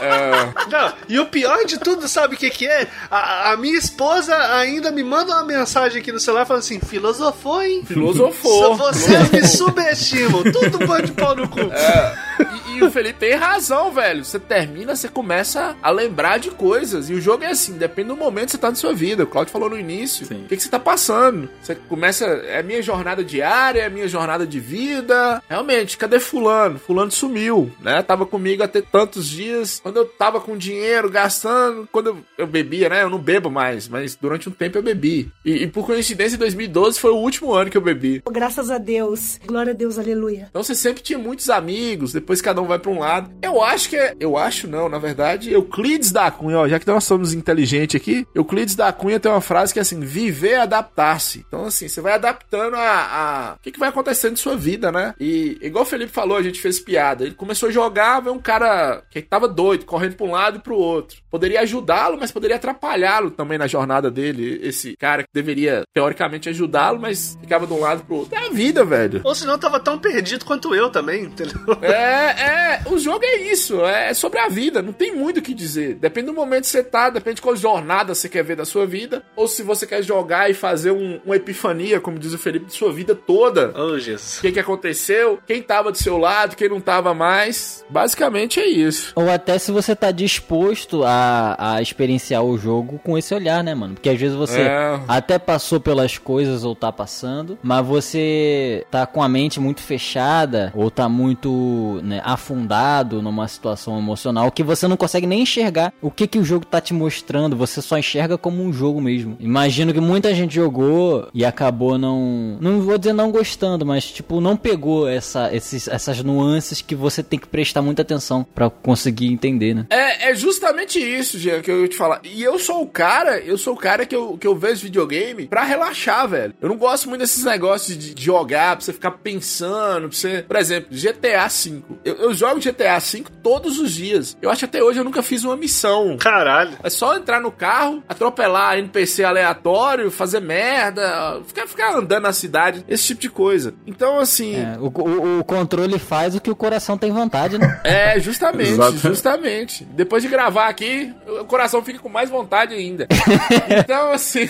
É, 0.00 0.70
Não, 0.70 0.92
e 1.08 1.18
o 1.18 1.26
pior 1.26 1.64
de 1.64 1.78
tudo, 1.78 2.06
sabe 2.08 2.34
o 2.34 2.38
que 2.38 2.50
que 2.50 2.66
é? 2.66 2.86
A, 3.10 3.52
a 3.52 3.56
minha 3.56 3.78
esposa 3.78 4.34
ainda 4.56 4.90
me 4.90 5.02
manda 5.02 5.32
uma 5.32 5.44
mensagem 5.44 6.00
aqui 6.00 6.12
no 6.12 6.20
celular 6.20 6.44
falando 6.44 6.62
assim, 6.62 6.80
filosofou, 6.80 7.62
hein? 7.62 7.82
filosofou. 7.86 8.76
Vocês 8.76 9.30
me 9.30 9.46
subestimam. 9.46 10.42
Tudo 10.44 10.82
um 10.82 10.86
bando 10.86 11.06
de 11.06 11.12
pau 11.12 11.34
no 11.34 11.48
cu. 11.48 11.60
E, 11.60 12.78
e 12.78 12.82
o 12.84 12.90
Felipe 12.90 13.18
tem 13.20 13.34
razão, 13.34 13.92
velho. 13.92 14.24
Você 14.24 14.38
termina, 14.44 14.94
você 14.94 15.08
começa 15.08 15.76
a 15.82 15.90
lembrar 15.90 16.38
de 16.38 16.50
coisas. 16.50 17.10
E 17.10 17.14
o 17.14 17.20
jogo 17.20 17.44
é 17.44 17.50
assim, 17.50 17.74
depende 17.74 18.08
do 18.08 18.16
momento 18.16 18.46
que 18.46 18.52
você 18.52 18.58
tá 18.58 18.70
na 18.70 18.76
sua 18.76 18.92
vida. 18.92 19.24
O 19.24 19.26
Claudio 19.26 19.52
falou 19.52 19.70
no 19.70 19.78
início. 19.78 20.26
Sim. 20.26 20.44
O 20.44 20.48
que, 20.48 20.56
que 20.56 20.62
você 20.62 20.68
tá 20.68 20.78
passando? 20.78 21.48
Você 21.62 21.74
começa. 21.74 22.24
É 22.24 22.60
a 22.60 22.62
minha 22.62 22.82
jornada 22.82 23.24
diária, 23.24 23.80
é 23.80 23.86
a 23.86 23.90
minha 23.90 24.08
jornada 24.08 24.46
de 24.46 24.60
vida. 24.60 25.42
Realmente, 25.48 25.96
cadê 25.96 26.20
Fulano? 26.20 26.78
Fulano 26.78 27.10
sumiu, 27.10 27.72
né? 27.80 28.02
Tava 28.02 28.26
comigo 28.26 28.62
até 28.62 28.80
tantos 28.80 29.28
dias. 29.28 29.80
Quando 29.82 29.96
eu 29.96 30.04
tava 30.04 30.40
com 30.40 30.56
dinheiro, 30.56 31.10
gastando. 31.10 31.88
Quando 31.90 32.08
eu, 32.08 32.18
eu 32.38 32.46
bebia, 32.46 32.88
né? 32.88 33.02
Eu 33.02 33.10
não 33.10 33.18
bebo 33.18 33.50
mais, 33.50 33.88
mas 33.88 34.14
durante 34.14 34.48
um 34.48 34.52
tempo 34.52 34.78
eu 34.78 34.82
bebi. 34.82 35.30
E, 35.44 35.64
e 35.64 35.66
por 35.66 35.86
coincidência, 35.86 36.38
2012 36.38 37.00
foi 37.00 37.10
o 37.10 37.16
último 37.16 37.52
ano 37.52 37.70
que 37.70 37.76
eu 37.76 37.80
bebi. 37.80 38.22
Graças 38.30 38.70
a 38.70 38.78
Deus. 38.78 39.40
Glória 39.46 39.72
a 39.72 39.76
Deus, 39.76 39.98
aleluia. 39.98 40.46
Então 40.50 40.62
você 40.62 40.74
sempre 40.74 41.02
tinha 41.02 41.18
muitos 41.18 41.48
amigos, 41.50 42.12
depois 42.12 42.40
cada 42.40 42.60
um 42.60 42.66
vai 42.66 42.78
pra 42.78 42.90
um 42.90 42.98
lado. 42.98 43.30
Eu 43.42 43.62
acho 43.62 43.88
que 43.88 43.96
é. 43.96 44.14
Eu 44.18 44.33
acho 44.36 44.68
não, 44.68 44.88
na 44.88 44.98
verdade, 44.98 45.52
Euclides 45.52 46.10
da 46.10 46.30
Cunha, 46.30 46.58
ó, 46.58 46.68
já 46.68 46.78
que 46.78 46.86
nós 46.86 47.04
somos 47.04 47.32
inteligentes 47.32 48.00
aqui, 48.00 48.26
Euclides 48.34 48.74
da 48.74 48.92
Cunha 48.92 49.20
tem 49.20 49.30
uma 49.30 49.40
frase 49.40 49.72
que 49.72 49.78
é 49.78 49.82
assim: 49.82 50.00
viver 50.00 50.52
é 50.52 50.60
adaptar-se. 50.60 51.44
Então, 51.46 51.66
assim, 51.66 51.88
você 51.88 52.00
vai 52.00 52.14
adaptando 52.14 52.74
a. 52.74 52.80
a... 52.80 53.54
O 53.54 53.62
que, 53.62 53.72
que 53.72 53.78
vai 53.78 53.88
acontecendo 53.88 54.34
em 54.34 54.36
sua 54.36 54.56
vida, 54.56 54.90
né? 54.90 55.14
E 55.18 55.58
igual 55.60 55.84
o 55.84 55.86
Felipe 55.86 56.12
falou, 56.12 56.36
a 56.36 56.42
gente 56.42 56.60
fez 56.60 56.78
piada. 56.78 57.24
Ele 57.24 57.34
começou 57.34 57.68
a 57.68 57.72
jogar, 57.72 58.20
veio 58.20 58.34
um 58.34 58.40
cara 58.40 59.02
que 59.10 59.20
tava 59.22 59.48
doido, 59.48 59.84
correndo 59.84 60.16
pra 60.16 60.26
um 60.26 60.30
lado 60.30 60.58
e 60.58 60.60
pro 60.60 60.76
outro. 60.76 61.18
Poderia 61.30 61.60
ajudá-lo, 61.60 62.16
mas 62.18 62.32
poderia 62.32 62.56
atrapalhá-lo 62.56 63.30
também 63.30 63.58
na 63.58 63.66
jornada 63.66 64.10
dele. 64.10 64.60
Esse 64.62 64.96
cara 64.96 65.22
que 65.22 65.28
deveria, 65.32 65.82
teoricamente, 65.92 66.48
ajudá-lo, 66.48 67.00
mas 67.00 67.36
ficava 67.40 67.66
de 67.66 67.72
um 67.72 67.80
lado 67.80 68.04
pro 68.04 68.16
outro. 68.16 68.34
É 68.34 68.46
a 68.46 68.50
vida, 68.50 68.84
velho. 68.84 69.20
Ou 69.24 69.34
senão 69.34 69.58
tava 69.58 69.80
tão 69.80 69.98
perdido 69.98 70.44
quanto 70.44 70.74
eu 70.74 70.90
também, 70.90 71.24
entendeu? 71.24 71.54
É, 71.82 72.14
É, 72.24 72.74
é, 72.74 72.82
o 72.86 72.98
jogo 72.98 73.24
é 73.24 73.36
isso, 73.52 73.84
é 73.84 74.13
sobre 74.14 74.38
a 74.38 74.48
vida, 74.48 74.80
não 74.82 74.92
tem 74.92 75.14
muito 75.14 75.38
o 75.38 75.42
que 75.42 75.54
dizer. 75.54 75.94
Depende 75.96 76.26
do 76.26 76.34
momento 76.34 76.62
que 76.62 76.68
você 76.70 76.82
tá, 76.82 77.10
depende 77.10 77.36
de 77.36 77.42
qual 77.42 77.56
jornada 77.56 78.14
você 78.14 78.28
quer 78.28 78.42
ver 78.44 78.56
da 78.56 78.64
sua 78.64 78.86
vida, 78.86 79.22
ou 79.36 79.46
se 79.48 79.62
você 79.62 79.86
quer 79.86 80.02
jogar 80.02 80.50
e 80.50 80.54
fazer 80.54 80.90
um, 80.90 81.20
uma 81.24 81.36
epifania, 81.36 82.00
como 82.00 82.18
diz 82.18 82.32
o 82.32 82.38
Felipe, 82.38 82.66
de 82.66 82.72
sua 82.74 82.92
vida 82.92 83.14
toda. 83.14 83.72
Oh, 83.78 83.98
Jesus. 83.98 84.38
O 84.38 84.40
que, 84.42 84.52
que 84.52 84.60
aconteceu, 84.60 85.38
quem 85.46 85.62
tava 85.62 85.90
do 85.92 85.98
seu 85.98 86.16
lado, 86.18 86.56
quem 86.56 86.68
não 86.68 86.80
tava 86.80 87.14
mais. 87.14 87.84
Basicamente 87.88 88.60
é 88.60 88.66
isso. 88.66 89.12
Ou 89.16 89.30
até 89.30 89.58
se 89.58 89.70
você 89.72 89.94
tá 89.96 90.10
disposto 90.10 91.02
a, 91.04 91.56
a 91.76 91.82
experienciar 91.82 92.42
o 92.44 92.56
jogo 92.58 92.98
com 93.04 93.16
esse 93.18 93.34
olhar, 93.34 93.62
né, 93.62 93.74
mano? 93.74 93.94
Porque 93.94 94.08
às 94.08 94.18
vezes 94.18 94.36
você 94.36 94.60
É. 94.62 95.00
até 95.08 95.38
passou 95.38 95.80
pelas 95.80 96.18
coisas 96.18 96.64
ou 96.64 96.74
tá 96.74 96.90
passando, 96.92 97.58
mas 97.62 97.84
você 97.86 98.86
tá 98.90 99.06
com 99.06 99.22
a 99.22 99.28
mente 99.28 99.58
muito 99.60 99.80
fechada 99.82 100.72
ou 100.74 100.90
tá 100.90 101.08
muito 101.08 102.00
né, 102.02 102.20
afundado 102.24 103.20
numa 103.22 103.48
situação 103.48 103.94
emocional 104.04 104.50
que 104.52 104.62
você 104.62 104.86
não 104.86 104.96
consegue 104.96 105.26
nem 105.26 105.42
enxergar 105.42 105.92
o 106.00 106.10
que, 106.10 106.26
que 106.26 106.38
o 106.38 106.44
jogo 106.44 106.64
tá 106.64 106.80
te 106.80 106.94
mostrando, 106.94 107.56
você 107.56 107.82
só 107.82 107.98
enxerga 107.98 108.38
como 108.38 108.62
um 108.62 108.72
jogo 108.72 109.00
mesmo. 109.00 109.36
Imagino 109.40 109.92
que 109.92 110.00
muita 110.00 110.34
gente 110.34 110.54
jogou 110.54 111.28
e 111.32 111.44
acabou 111.44 111.98
não. 111.98 112.58
Não 112.60 112.80
vou 112.80 112.98
dizer 112.98 113.12
não 113.12 113.30
gostando, 113.30 113.84
mas 113.84 114.04
tipo, 114.04 114.40
não 114.40 114.56
pegou 114.56 115.08
essa, 115.08 115.54
esses, 115.54 115.88
essas 115.88 116.22
nuances 116.22 116.80
que 116.80 116.94
você 116.94 117.22
tem 117.22 117.38
que 117.38 117.48
prestar 117.48 117.82
muita 117.82 118.02
atenção 118.02 118.46
pra 118.54 118.70
conseguir 118.70 119.26
entender, 119.26 119.74
né? 119.74 119.86
É, 119.90 120.30
é 120.30 120.34
justamente 120.34 120.98
isso, 120.98 121.38
Jean, 121.38 121.60
que 121.60 121.70
eu 121.70 121.82
ia 121.82 121.88
te 121.88 121.96
falar. 121.96 122.20
E 122.24 122.42
eu 122.42 122.58
sou 122.58 122.82
o 122.82 122.86
cara, 122.86 123.38
eu 123.38 123.56
sou 123.56 123.74
o 123.74 123.78
cara 123.78 124.06
que 124.06 124.14
eu, 124.14 124.36
que 124.36 124.46
eu 124.46 124.54
vejo 124.54 124.82
videogame 124.82 125.46
pra 125.46 125.64
relaxar, 125.64 126.28
velho. 126.28 126.54
Eu 126.60 126.68
não 126.68 126.76
gosto 126.76 127.08
muito 127.08 127.20
desses 127.20 127.44
negócios 127.44 127.96
de, 127.96 128.14
de 128.14 128.24
jogar, 128.24 128.76
pra 128.76 128.84
você 128.84 128.92
ficar 128.92 129.12
pensando, 129.12 130.08
pra 130.08 130.16
você... 130.16 130.42
Por 130.42 130.56
exemplo, 130.56 130.90
GTA 130.90 131.48
V. 131.48 131.82
Eu, 132.04 132.14
eu 132.16 132.34
jogo 132.34 132.60
GTA 132.60 132.98
V 132.98 133.24
todos 133.42 133.78
os 133.78 133.93
dias. 133.94 134.36
Eu 134.42 134.50
acho 134.50 134.60
que 134.60 134.64
até 134.64 134.82
hoje 134.82 134.98
eu 135.00 135.04
nunca 135.04 135.22
fiz 135.22 135.44
uma 135.44 135.56
missão. 135.56 136.16
Caralho. 136.18 136.72
É 136.82 136.90
só 136.90 137.16
entrar 137.16 137.40
no 137.40 137.50
carro, 137.50 138.02
atropelar 138.08 138.78
NPC 138.78 139.24
aleatório, 139.24 140.10
fazer 140.10 140.40
merda, 140.40 141.40
ficar, 141.46 141.66
ficar 141.66 141.94
andando 141.96 142.22
na 142.24 142.32
cidade, 142.32 142.84
esse 142.88 143.06
tipo 143.08 143.20
de 143.20 143.30
coisa. 143.30 143.74
Então, 143.86 144.18
assim... 144.18 144.56
É, 144.56 144.76
o, 144.78 144.86
o, 144.86 145.40
o 145.40 145.44
controle 145.44 145.98
faz 145.98 146.34
o 146.34 146.40
que 146.40 146.50
o 146.50 146.56
coração 146.56 146.96
tem 146.98 147.12
vontade, 147.12 147.58
né? 147.58 147.80
É, 147.84 148.18
justamente, 148.18 148.70
Exato. 148.70 148.96
justamente. 148.96 149.84
Depois 149.84 150.22
de 150.22 150.28
gravar 150.28 150.68
aqui, 150.68 151.12
o 151.40 151.44
coração 151.44 151.82
fica 151.82 151.98
com 151.98 152.08
mais 152.08 152.30
vontade 152.30 152.74
ainda. 152.74 153.06
então, 153.68 154.12
assim, 154.12 154.48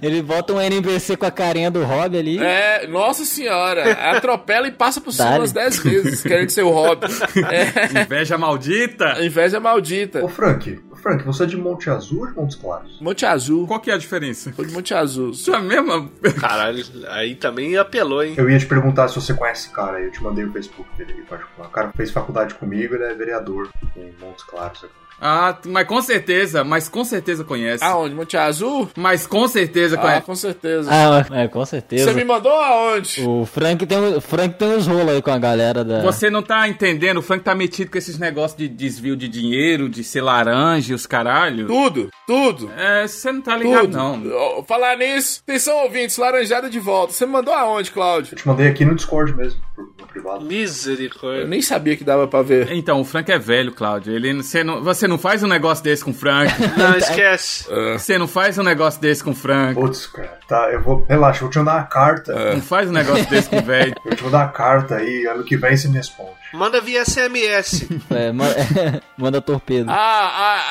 Ele 0.00 0.22
bota 0.22 0.52
um 0.52 0.60
NPC 0.60 1.16
com 1.16 1.26
a 1.26 1.30
carinha 1.30 1.70
do 1.70 1.82
Rob 1.84 2.16
ali. 2.16 2.38
é, 2.42 2.86
nossa 2.86 3.24
senhora, 3.24 3.92
atropela 4.10 4.68
e 4.68 4.70
passa 4.70 5.00
por 5.00 5.12
cima 5.12 5.36
umas 5.36 5.52
10 5.52 5.78
vezes, 5.80 6.22
querendo 6.22 6.50
ser 6.50 6.62
o 6.62 6.70
Rob. 6.70 7.06
É, 7.50 8.02
Inveja 8.02 8.36
maldita. 8.38 8.85
Inveja 9.24 9.60
maldita. 9.60 10.24
Ô, 10.24 10.28
Frank, 10.28 10.80
Frank, 11.02 11.24
você 11.24 11.44
é 11.44 11.46
de 11.46 11.56
Monte 11.56 11.88
Azul 11.88 12.20
ou 12.20 12.26
de 12.26 12.34
Montes 12.34 12.56
Claros? 12.56 13.00
Monte 13.00 13.24
Azul. 13.24 13.66
Qual 13.66 13.78
que 13.80 13.90
é 13.90 13.94
a 13.94 13.98
diferença? 13.98 14.52
Foi 14.52 14.66
de 14.66 14.72
Monte 14.72 14.92
Azul. 14.92 15.30
Isso 15.30 15.52
é 15.52 15.56
a 15.56 15.60
mesma. 15.60 16.08
Caralho, 16.40 16.84
aí 17.08 17.34
também 17.36 17.76
apelou, 17.76 18.24
hein? 18.24 18.34
Eu 18.36 18.50
ia 18.50 18.58
te 18.58 18.66
perguntar 18.66 19.08
se 19.08 19.14
você 19.14 19.32
conhece 19.34 19.66
esse 19.66 19.74
cara 19.74 19.98
aí, 19.98 20.04
eu 20.06 20.10
te 20.10 20.22
mandei 20.22 20.44
o 20.44 20.52
Facebook 20.52 20.88
dele 20.96 21.14
aí, 21.16 21.22
particular. 21.22 21.68
O 21.68 21.70
cara 21.70 21.92
fez 21.96 22.10
faculdade 22.10 22.54
comigo, 22.54 22.94
ele 22.94 23.04
é 23.04 23.14
vereador 23.14 23.68
em 23.96 24.12
Montes 24.20 24.44
Claros. 24.44 24.82
aqui. 24.84 25.05
Ah, 25.20 25.56
mas 25.66 25.86
com 25.86 26.02
certeza, 26.02 26.62
mas 26.62 26.88
com 26.88 27.04
certeza 27.04 27.42
conhece. 27.42 27.82
Aonde? 27.82 28.14
Monte 28.14 28.36
Azul? 28.36 28.88
Mas 28.96 29.26
com 29.26 29.48
certeza 29.48 29.96
Ah, 29.96 29.98
conhece. 30.00 30.22
com 30.26 30.34
certeza. 30.34 30.90
Ah, 30.92 31.26
é, 31.42 31.48
com 31.48 31.64
certeza. 31.64 32.04
Você 32.04 32.12
me 32.12 32.24
mandou 32.24 32.52
aonde? 32.52 33.22
O 33.26 33.46
Frank 33.46 33.86
tem, 33.86 33.98
o 34.14 34.20
Frank 34.20 34.56
tem 34.58 34.68
uns 34.68 34.86
rolos 34.86 35.08
aí 35.08 35.22
com 35.22 35.30
a 35.30 35.38
galera 35.38 35.82
da. 35.84 36.02
Você 36.02 36.28
não 36.28 36.42
tá 36.42 36.68
entendendo, 36.68 37.18
o 37.18 37.22
Frank 37.22 37.42
tá 37.42 37.54
metido 37.54 37.90
com 37.90 37.98
esses 37.98 38.18
negócios 38.18 38.58
de 38.58 38.68
desvio 38.68 39.16
de 39.16 39.26
dinheiro, 39.28 39.88
de 39.88 40.04
ser 40.04 40.20
laranja 40.20 40.92
e 40.92 40.94
os 40.94 41.06
caralho. 41.06 41.66
Tudo, 41.66 42.10
tudo. 42.26 42.70
É, 42.76 43.06
você 43.06 43.32
não 43.32 43.40
tá 43.40 43.56
ligado, 43.56 43.82
Tudo. 43.82 43.96
não. 43.96 44.64
Falar 44.64 44.96
nisso, 44.98 45.40
atenção 45.46 45.76
ouvintes, 45.84 46.16
laranjada 46.18 46.68
de 46.68 46.78
volta. 46.78 47.12
Você 47.14 47.24
me 47.24 47.32
mandou 47.32 47.54
aonde, 47.54 47.90
Cláudio? 47.90 48.34
Eu 48.34 48.36
te 48.38 48.46
mandei 48.46 48.66
aqui 48.68 48.84
no 48.84 48.94
Discord 48.94 49.34
mesmo, 49.34 49.60
no 49.78 50.06
privado. 50.06 50.44
Eu 50.44 50.48
Misericórdia. 50.48 51.46
nem 51.46 51.62
sabia 51.62 51.96
que 51.96 52.04
dava 52.04 52.26
pra 52.28 52.42
ver. 52.42 52.70
Então, 52.72 53.00
o 53.00 53.04
Frank 53.04 53.30
é 53.32 53.38
velho, 53.38 53.72
Cláudio. 53.72 54.12
Ele, 54.14 54.32
você, 54.34 54.62
não, 54.62 54.82
você 54.82 55.05
não 55.08 55.18
faz 55.18 55.42
um 55.42 55.46
negócio 55.46 55.82
desse 55.84 56.04
com 56.04 56.10
o 56.10 56.14
Frank. 56.14 56.52
Não, 56.76 56.96
esquece. 56.96 57.66
Você 57.92 58.18
não 58.18 58.26
faz 58.28 58.58
um 58.58 58.62
negócio 58.62 59.00
desse 59.00 59.22
com 59.22 59.30
o 59.30 59.34
Frank. 59.34 59.74
Putz, 59.74 60.06
cara, 60.06 60.38
tá, 60.48 60.70
eu 60.72 60.82
vou. 60.82 61.04
Relaxa, 61.08 61.38
eu 61.38 61.42
vou 61.42 61.50
te 61.50 61.58
mandar 61.58 61.74
uma 61.76 61.84
carta. 61.84 62.54
Não 62.54 62.60
faz 62.62 62.88
um 62.88 62.92
negócio 62.92 63.28
desse 63.28 63.48
com 63.48 63.58
o 63.58 63.62
velho. 63.62 63.94
Eu 63.96 64.02
vou 64.10 64.14
te 64.16 64.24
mandar 64.24 64.38
uma 64.46 64.48
carta 64.52 64.96
aí, 64.96 65.26
ano 65.26 65.44
que 65.44 65.56
vem 65.56 65.76
você 65.76 65.88
me 65.88 65.96
responde. 65.96 66.30
Manda 66.52 66.80
via 66.80 67.04
SMS. 67.04 67.86
É, 68.10 68.32
ma- 68.32 68.44
manda 69.18 69.40
torpedo. 69.40 69.90
Ah, 69.90 69.94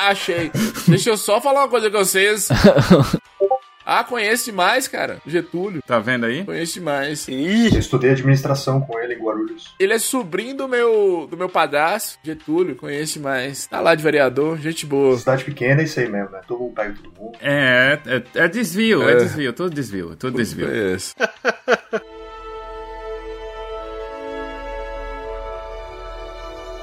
ah, 0.04 0.08
achei. 0.08 0.50
Deixa 0.88 1.10
eu 1.10 1.16
só 1.16 1.40
falar 1.40 1.60
uma 1.62 1.68
coisa 1.68 1.90
com 1.90 1.98
vocês. 1.98 2.48
Ah, 3.86 4.02
conheço 4.02 4.46
demais, 4.46 4.88
cara. 4.88 5.18
Getúlio. 5.24 5.80
Tá 5.86 6.00
vendo 6.00 6.26
aí? 6.26 6.44
Conheço 6.44 6.74
demais. 6.74 7.28
Eu 7.28 7.78
estudei 7.78 8.10
administração 8.10 8.80
com 8.80 8.98
ele 8.98 9.14
em 9.14 9.18
Guarulhos. 9.18 9.72
Ele 9.78 9.92
é 9.92 9.98
sobrinho 9.98 10.56
do 10.56 10.66
meu, 10.66 11.28
do 11.30 11.36
meu 11.36 11.48
padrasto, 11.48 12.18
Getúlio. 12.20 12.74
Conheço 12.74 13.14
demais. 13.14 13.68
Tá 13.68 13.80
lá 13.80 13.94
de 13.94 14.02
vereador, 14.02 14.58
gente 14.58 14.84
boa. 14.84 15.16
Cidade 15.16 15.44
pequena 15.44 15.82
é 15.82 15.84
isso 15.84 16.00
aí 16.00 16.08
mesmo, 16.08 16.30
né? 16.30 16.40
Todo 16.48 16.58
mundo 16.58 16.74
pega 16.74 16.94
todo 17.00 17.12
mundo. 17.16 17.38
É, 17.40 18.00
é, 18.06 18.22
é 18.34 18.48
desvio, 18.48 19.08
é. 19.08 19.12
É. 19.12 19.16
desvio, 19.16 19.52
tudo 19.52 19.70
desvio, 19.70 20.16
tudo 20.16 20.36
desvio. 20.36 20.66
Conheço. 20.66 21.14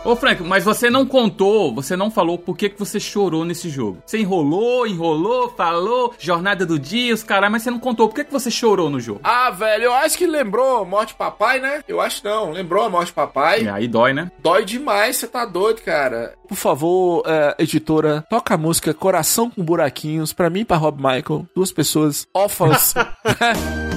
Ô 0.06 0.18
Frank, 0.18 0.44
mas 0.44 0.66
você 0.66 0.90
não 0.90 1.06
contou, 1.06 1.74
você 1.74 1.96
não 1.96 2.12
falou 2.12 2.38
por 2.38 2.58
que, 2.58 2.68
que 2.68 2.78
você 2.78 3.00
chorou 3.00 3.46
nesse 3.46 3.70
jogo. 3.70 4.00
Você 4.06 4.18
enrolou, 4.18 4.86
enrolou, 4.86 5.50
falou, 5.50 6.14
jornada 6.20 6.66
do 6.66 6.78
dia, 6.78 7.14
os 7.14 7.24
caras, 7.24 7.50
mas 7.50 7.64
você 7.64 7.72
não 7.72 7.80
contou 7.80 8.10
por 8.10 8.16
que, 8.16 8.26
que 8.26 8.32
você 8.32 8.52
chorou 8.52 8.90
no 8.90 9.00
jogo. 9.00 9.22
Ah, 9.24 9.50
velho, 9.50 9.86
eu 9.86 9.94
acho 9.94 10.18
que 10.18 10.28
lembrou 10.28 10.86
Morte 10.86 11.14
Papai, 11.14 11.62
né? 11.62 11.82
Eu 11.88 12.02
acho 12.02 12.22
não. 12.26 12.52
Lembrou 12.52 12.84
a 12.84 12.90
Morte 12.90 13.14
Papai? 13.14 13.62
E 13.62 13.70
aí 13.70 13.88
dói, 13.88 14.12
né? 14.12 14.30
Dói 14.40 14.66
demais, 14.66 15.16
você 15.16 15.28
tá 15.28 15.46
doido, 15.46 15.82
cara. 15.82 16.34
Por 16.50 16.58
favor, 16.58 17.24
é, 17.26 17.56
editora, 17.60 18.26
toca 18.30 18.56
a 18.56 18.58
música 18.58 18.94
Coração 18.94 19.50
com 19.50 19.64
Buraquinhos 19.64 20.34
pra 20.34 20.50
mim 20.50 20.62
e 20.62 20.66
pra 20.66 20.76
Rob 20.76 20.98
Michael. 20.98 21.48
Duas 21.56 21.72
pessoas 21.72 22.28
órfãs. 22.34 22.94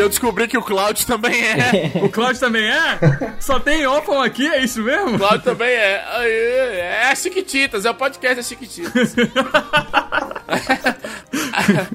eu 0.00 0.08
descobri 0.08 0.48
que 0.48 0.56
o 0.56 0.62
Cláudio 0.62 1.06
também 1.06 1.42
é. 1.42 1.92
O 2.02 2.08
Claudio 2.08 2.40
também 2.40 2.64
é? 2.64 2.98
Só 3.40 3.60
tem 3.60 3.86
órfão 3.86 4.22
aqui, 4.22 4.46
é 4.46 4.62
isso 4.62 4.82
mesmo? 4.82 5.16
O 5.16 5.18
Cláudio 5.18 5.42
também 5.42 5.70
é. 5.70 6.04
É 6.78 7.10
a 7.10 7.14
Chiquititas, 7.14 7.84
é 7.84 7.90
o 7.90 7.94
podcast 7.94 8.36
da 8.36 8.42
Chiquititas. 8.42 9.14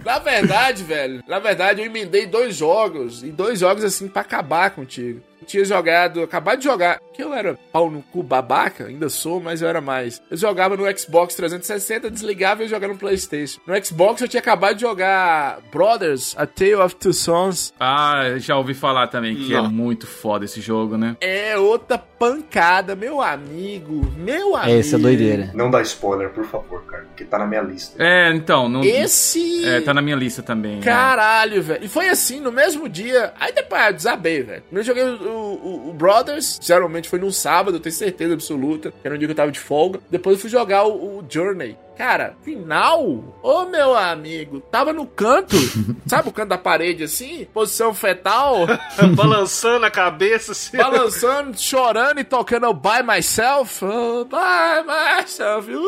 na 0.03 0.19
verdade, 0.19 0.83
velho, 0.83 1.23
na 1.27 1.39
verdade 1.39 1.81
eu 1.81 1.85
emendei 1.85 2.25
dois 2.25 2.55
jogos, 2.55 3.23
e 3.23 3.31
dois 3.31 3.59
jogos 3.59 3.83
assim 3.83 4.07
pra 4.07 4.21
acabar 4.21 4.71
contigo. 4.71 5.21
Tinha 5.45 5.63
jogado, 5.65 6.21
acabado 6.23 6.57
de 6.59 6.65
jogar, 6.65 6.99
que 7.13 7.23
eu 7.23 7.33
era 7.33 7.57
pau 7.71 7.89
no 7.89 8.01
cu 8.01 8.21
babaca, 8.23 8.85
ainda 8.87 9.09
sou, 9.09 9.39
mas 9.39 9.61
eu 9.61 9.67
era 9.67 9.79
mais. 9.81 10.21
Eu 10.29 10.37
jogava 10.37 10.75
no 10.75 10.83
Xbox 10.97 11.35
360, 11.35 12.09
desligava 12.09 12.63
e 12.63 12.67
jogar 12.67 12.87
no 12.87 12.97
Playstation. 12.97 13.59
No 13.65 13.85
Xbox 13.85 14.21
eu 14.21 14.27
tinha 14.27 14.39
acabado 14.41 14.75
de 14.75 14.81
jogar 14.81 15.59
Brothers, 15.71 16.35
A 16.37 16.45
Tale 16.45 16.75
of 16.75 16.95
Two 16.95 17.13
Sons. 17.13 17.73
Ah, 17.79 18.23
já 18.37 18.57
ouvi 18.57 18.73
falar 18.73 19.07
também 19.07 19.35
que 19.35 19.53
é 19.53 19.61
Não. 19.61 19.69
muito 19.71 20.07
foda 20.07 20.45
esse 20.45 20.59
jogo, 20.61 20.97
né? 20.97 21.15
É 21.21 21.57
outra 21.57 21.97
pancada, 22.17 22.95
meu 22.95 23.21
amigo, 23.21 24.11
meu 24.17 24.55
amigo. 24.55 24.77
Esse 24.79 24.95
é 24.95 24.97
doideira. 24.97 25.51
Não 25.53 25.69
dá 25.69 25.81
spoiler, 25.81 26.29
por 26.29 26.45
favor, 26.45 26.83
cara, 26.85 27.03
porque 27.05 27.23
tá 27.23 27.37
na 27.37 27.45
minha 27.45 27.61
lista. 27.61 28.01
É, 28.03 28.31
então, 28.33 28.67
não. 28.69 28.83
Esse... 28.83 29.65
É, 29.65 29.81
tá 29.81 29.93
na 29.93 30.01
minha 30.01 30.15
lista 30.15 30.41
também. 30.41 30.77
né? 30.77 30.81
Caralho, 30.83 31.61
velho. 31.61 31.83
E 31.83 31.87
foi 31.87 32.09
assim, 32.09 32.39
no 32.39 32.51
mesmo 32.51 32.87
dia. 32.89 33.33
Aí 33.39 33.51
depois 33.53 33.85
eu 33.87 33.93
desabei, 33.93 34.43
velho. 34.43 34.63
Eu 34.71 34.83
joguei 34.83 35.03
o, 35.03 35.17
o- 35.23 35.89
o 35.89 35.93
Brothers, 35.93 36.59
geralmente 36.61 37.07
foi 37.09 37.19
num 37.19 37.31
sábado, 37.31 37.77
eu 37.77 37.81
tenho 37.81 37.93
certeza 37.95 38.33
absoluta. 38.33 38.91
Que 38.91 39.07
era 39.07 39.15
um 39.15 39.17
dia 39.17 39.27
que 39.27 39.31
eu 39.31 39.35
tava 39.35 39.51
de 39.51 39.59
folga. 39.59 39.99
Depois 40.09 40.35
eu 40.37 40.41
fui 40.41 40.49
jogar 40.49 40.85
o, 40.85 41.19
o 41.19 41.25
Journey. 41.29 41.77
Cara, 41.97 42.35
final? 42.43 43.23
Ô 43.41 43.65
meu 43.65 43.95
amigo, 43.95 44.59
tava 44.59 44.91
no 44.91 45.07
canto, 45.07 45.55
sabe 46.05 46.27
o 46.27 46.31
canto 46.33 46.49
da 46.49 46.57
parede 46.57 47.05
assim? 47.05 47.45
Posição 47.53 47.93
fetal, 47.93 48.65
Balançando 49.15 49.85
a 49.85 49.91
cabeça 49.91 50.51
assim. 50.51 50.75
balançando, 50.77 51.57
chorando 51.57 52.19
e 52.19 52.23
tocando 52.25 52.73
By 52.73 53.01
Myself. 53.01 53.83
Oh, 53.85 54.25
by 54.25 54.83
Myself. 54.85 55.71
Uh. 55.71 55.85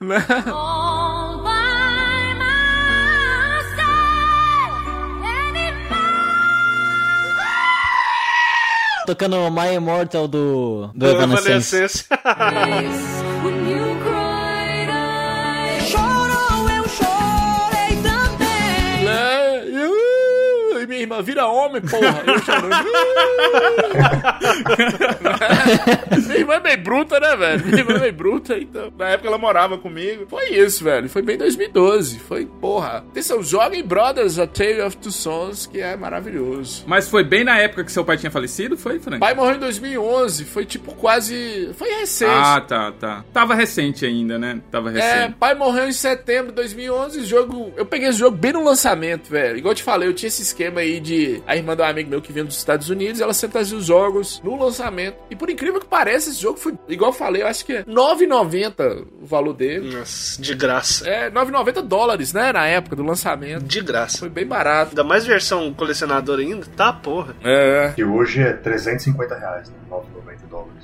Né? 0.04 0.16
All 0.52 1.38
by 1.38 2.34
myself 2.38 3.74
Tocando 9.06 9.50
My 9.50 9.74
Immortal 9.74 10.28
do, 10.28 10.88
do 10.88 10.98
Do 10.98 11.06
Evanescence. 11.06 12.06
Evanescence. 12.10 13.33
Irmã, 21.04 21.22
vira 21.22 21.46
homem, 21.46 21.80
porra. 21.82 22.22
Eu 22.26 22.38
chorando. 22.40 22.74
Minha 26.26 26.38
irmã 26.38 26.54
é 26.54 26.60
meio 26.60 26.78
bruta, 26.78 27.20
né, 27.20 27.36
velho? 27.36 27.64
Minha 27.64 27.78
irmã 27.80 27.94
é 27.94 27.98
meio 28.00 28.12
bruta, 28.12 28.58
então. 28.58 28.92
Na 28.98 29.08
época 29.10 29.28
ela 29.28 29.38
morava 29.38 29.78
comigo. 29.78 30.26
Foi 30.28 30.48
isso, 30.50 30.82
velho. 30.84 31.08
Foi 31.08 31.22
bem 31.22 31.36
2012. 31.36 32.18
Foi, 32.20 32.46
porra. 32.46 32.98
Atenção, 33.10 33.42
joguem 33.42 33.82
Brothers, 33.84 34.38
A 34.38 34.46
Tale 34.46 34.80
of 34.82 34.96
Two 34.96 35.12
Sons, 35.12 35.66
que 35.66 35.80
é 35.80 35.96
maravilhoso. 35.96 36.84
Mas 36.86 37.08
foi 37.08 37.24
bem 37.24 37.44
na 37.44 37.58
época 37.58 37.84
que 37.84 37.92
seu 37.92 38.04
pai 38.04 38.16
tinha 38.16 38.30
falecido, 38.30 38.76
foi, 38.76 38.98
Frank? 38.98 39.20
Pai 39.20 39.34
morreu 39.34 39.56
em 39.56 39.60
2011. 39.60 40.44
Foi 40.44 40.64
tipo 40.64 40.94
quase. 40.94 41.70
Foi 41.74 41.88
recente. 42.00 42.30
Ah, 42.34 42.60
tá, 42.60 42.92
tá. 42.92 43.24
Tava 43.32 43.54
recente 43.54 44.04
ainda, 44.06 44.38
né? 44.38 44.60
Tava 44.70 44.90
É, 44.90 44.92
recente. 45.14 45.36
pai 45.38 45.54
morreu 45.54 45.88
em 45.88 45.92
setembro 45.92 46.48
de 46.48 46.54
2011, 46.56 47.24
jogo... 47.24 47.72
Eu 47.76 47.86
peguei 47.86 48.08
esse 48.08 48.18
jogo 48.18 48.36
bem 48.36 48.52
no 48.52 48.64
lançamento, 48.64 49.28
velho. 49.30 49.58
Igual 49.58 49.72
eu 49.72 49.76
te 49.76 49.82
falei, 49.82 50.08
eu 50.08 50.14
tinha 50.14 50.28
esse 50.28 50.42
esquema 50.42 50.80
aí 50.80 50.93
de... 51.00 51.42
A 51.46 51.56
irmã 51.56 51.76
de 51.76 51.82
um 51.82 51.84
amigo 51.84 52.10
meu 52.10 52.22
que 52.22 52.32
vinha 52.32 52.44
dos 52.44 52.56
Estados 52.56 52.88
Unidos, 52.88 53.20
ela 53.20 53.34
sempre 53.34 53.54
trazia 53.54 53.76
os 53.76 53.86
jogos 53.86 54.40
no 54.44 54.56
lançamento. 54.56 55.16
E 55.30 55.36
por 55.36 55.50
incrível 55.50 55.80
que 55.80 55.86
pareça, 55.86 56.30
esse 56.30 56.40
jogo 56.40 56.58
foi... 56.58 56.74
Igual 56.88 57.10
eu 57.10 57.16
falei, 57.16 57.42
eu 57.42 57.46
acho 57.46 57.64
que 57.64 57.72
é 57.72 57.84
9,90 57.84 59.06
o 59.22 59.26
valor 59.26 59.52
dele. 59.52 59.96
Nossa, 59.96 60.40
de 60.40 60.54
graça. 60.54 61.08
É, 61.08 61.30
9,90 61.30 61.82
dólares, 61.82 62.32
né? 62.32 62.52
Na 62.52 62.66
época 62.66 62.96
do 62.96 63.02
lançamento. 63.02 63.64
De 63.64 63.80
graça. 63.80 64.18
Foi 64.18 64.28
bem 64.28 64.46
barato. 64.46 64.90
Ainda 64.90 65.04
mais 65.04 65.26
versão 65.26 65.72
colecionador 65.74 66.38
ainda, 66.38 66.66
tá 66.76 66.92
porra. 66.92 67.34
É. 67.42 67.92
Que 67.94 68.04
hoje 68.04 68.40
é 68.40 68.52
350 68.52 69.34
reais, 69.36 69.68
né? 69.68 69.76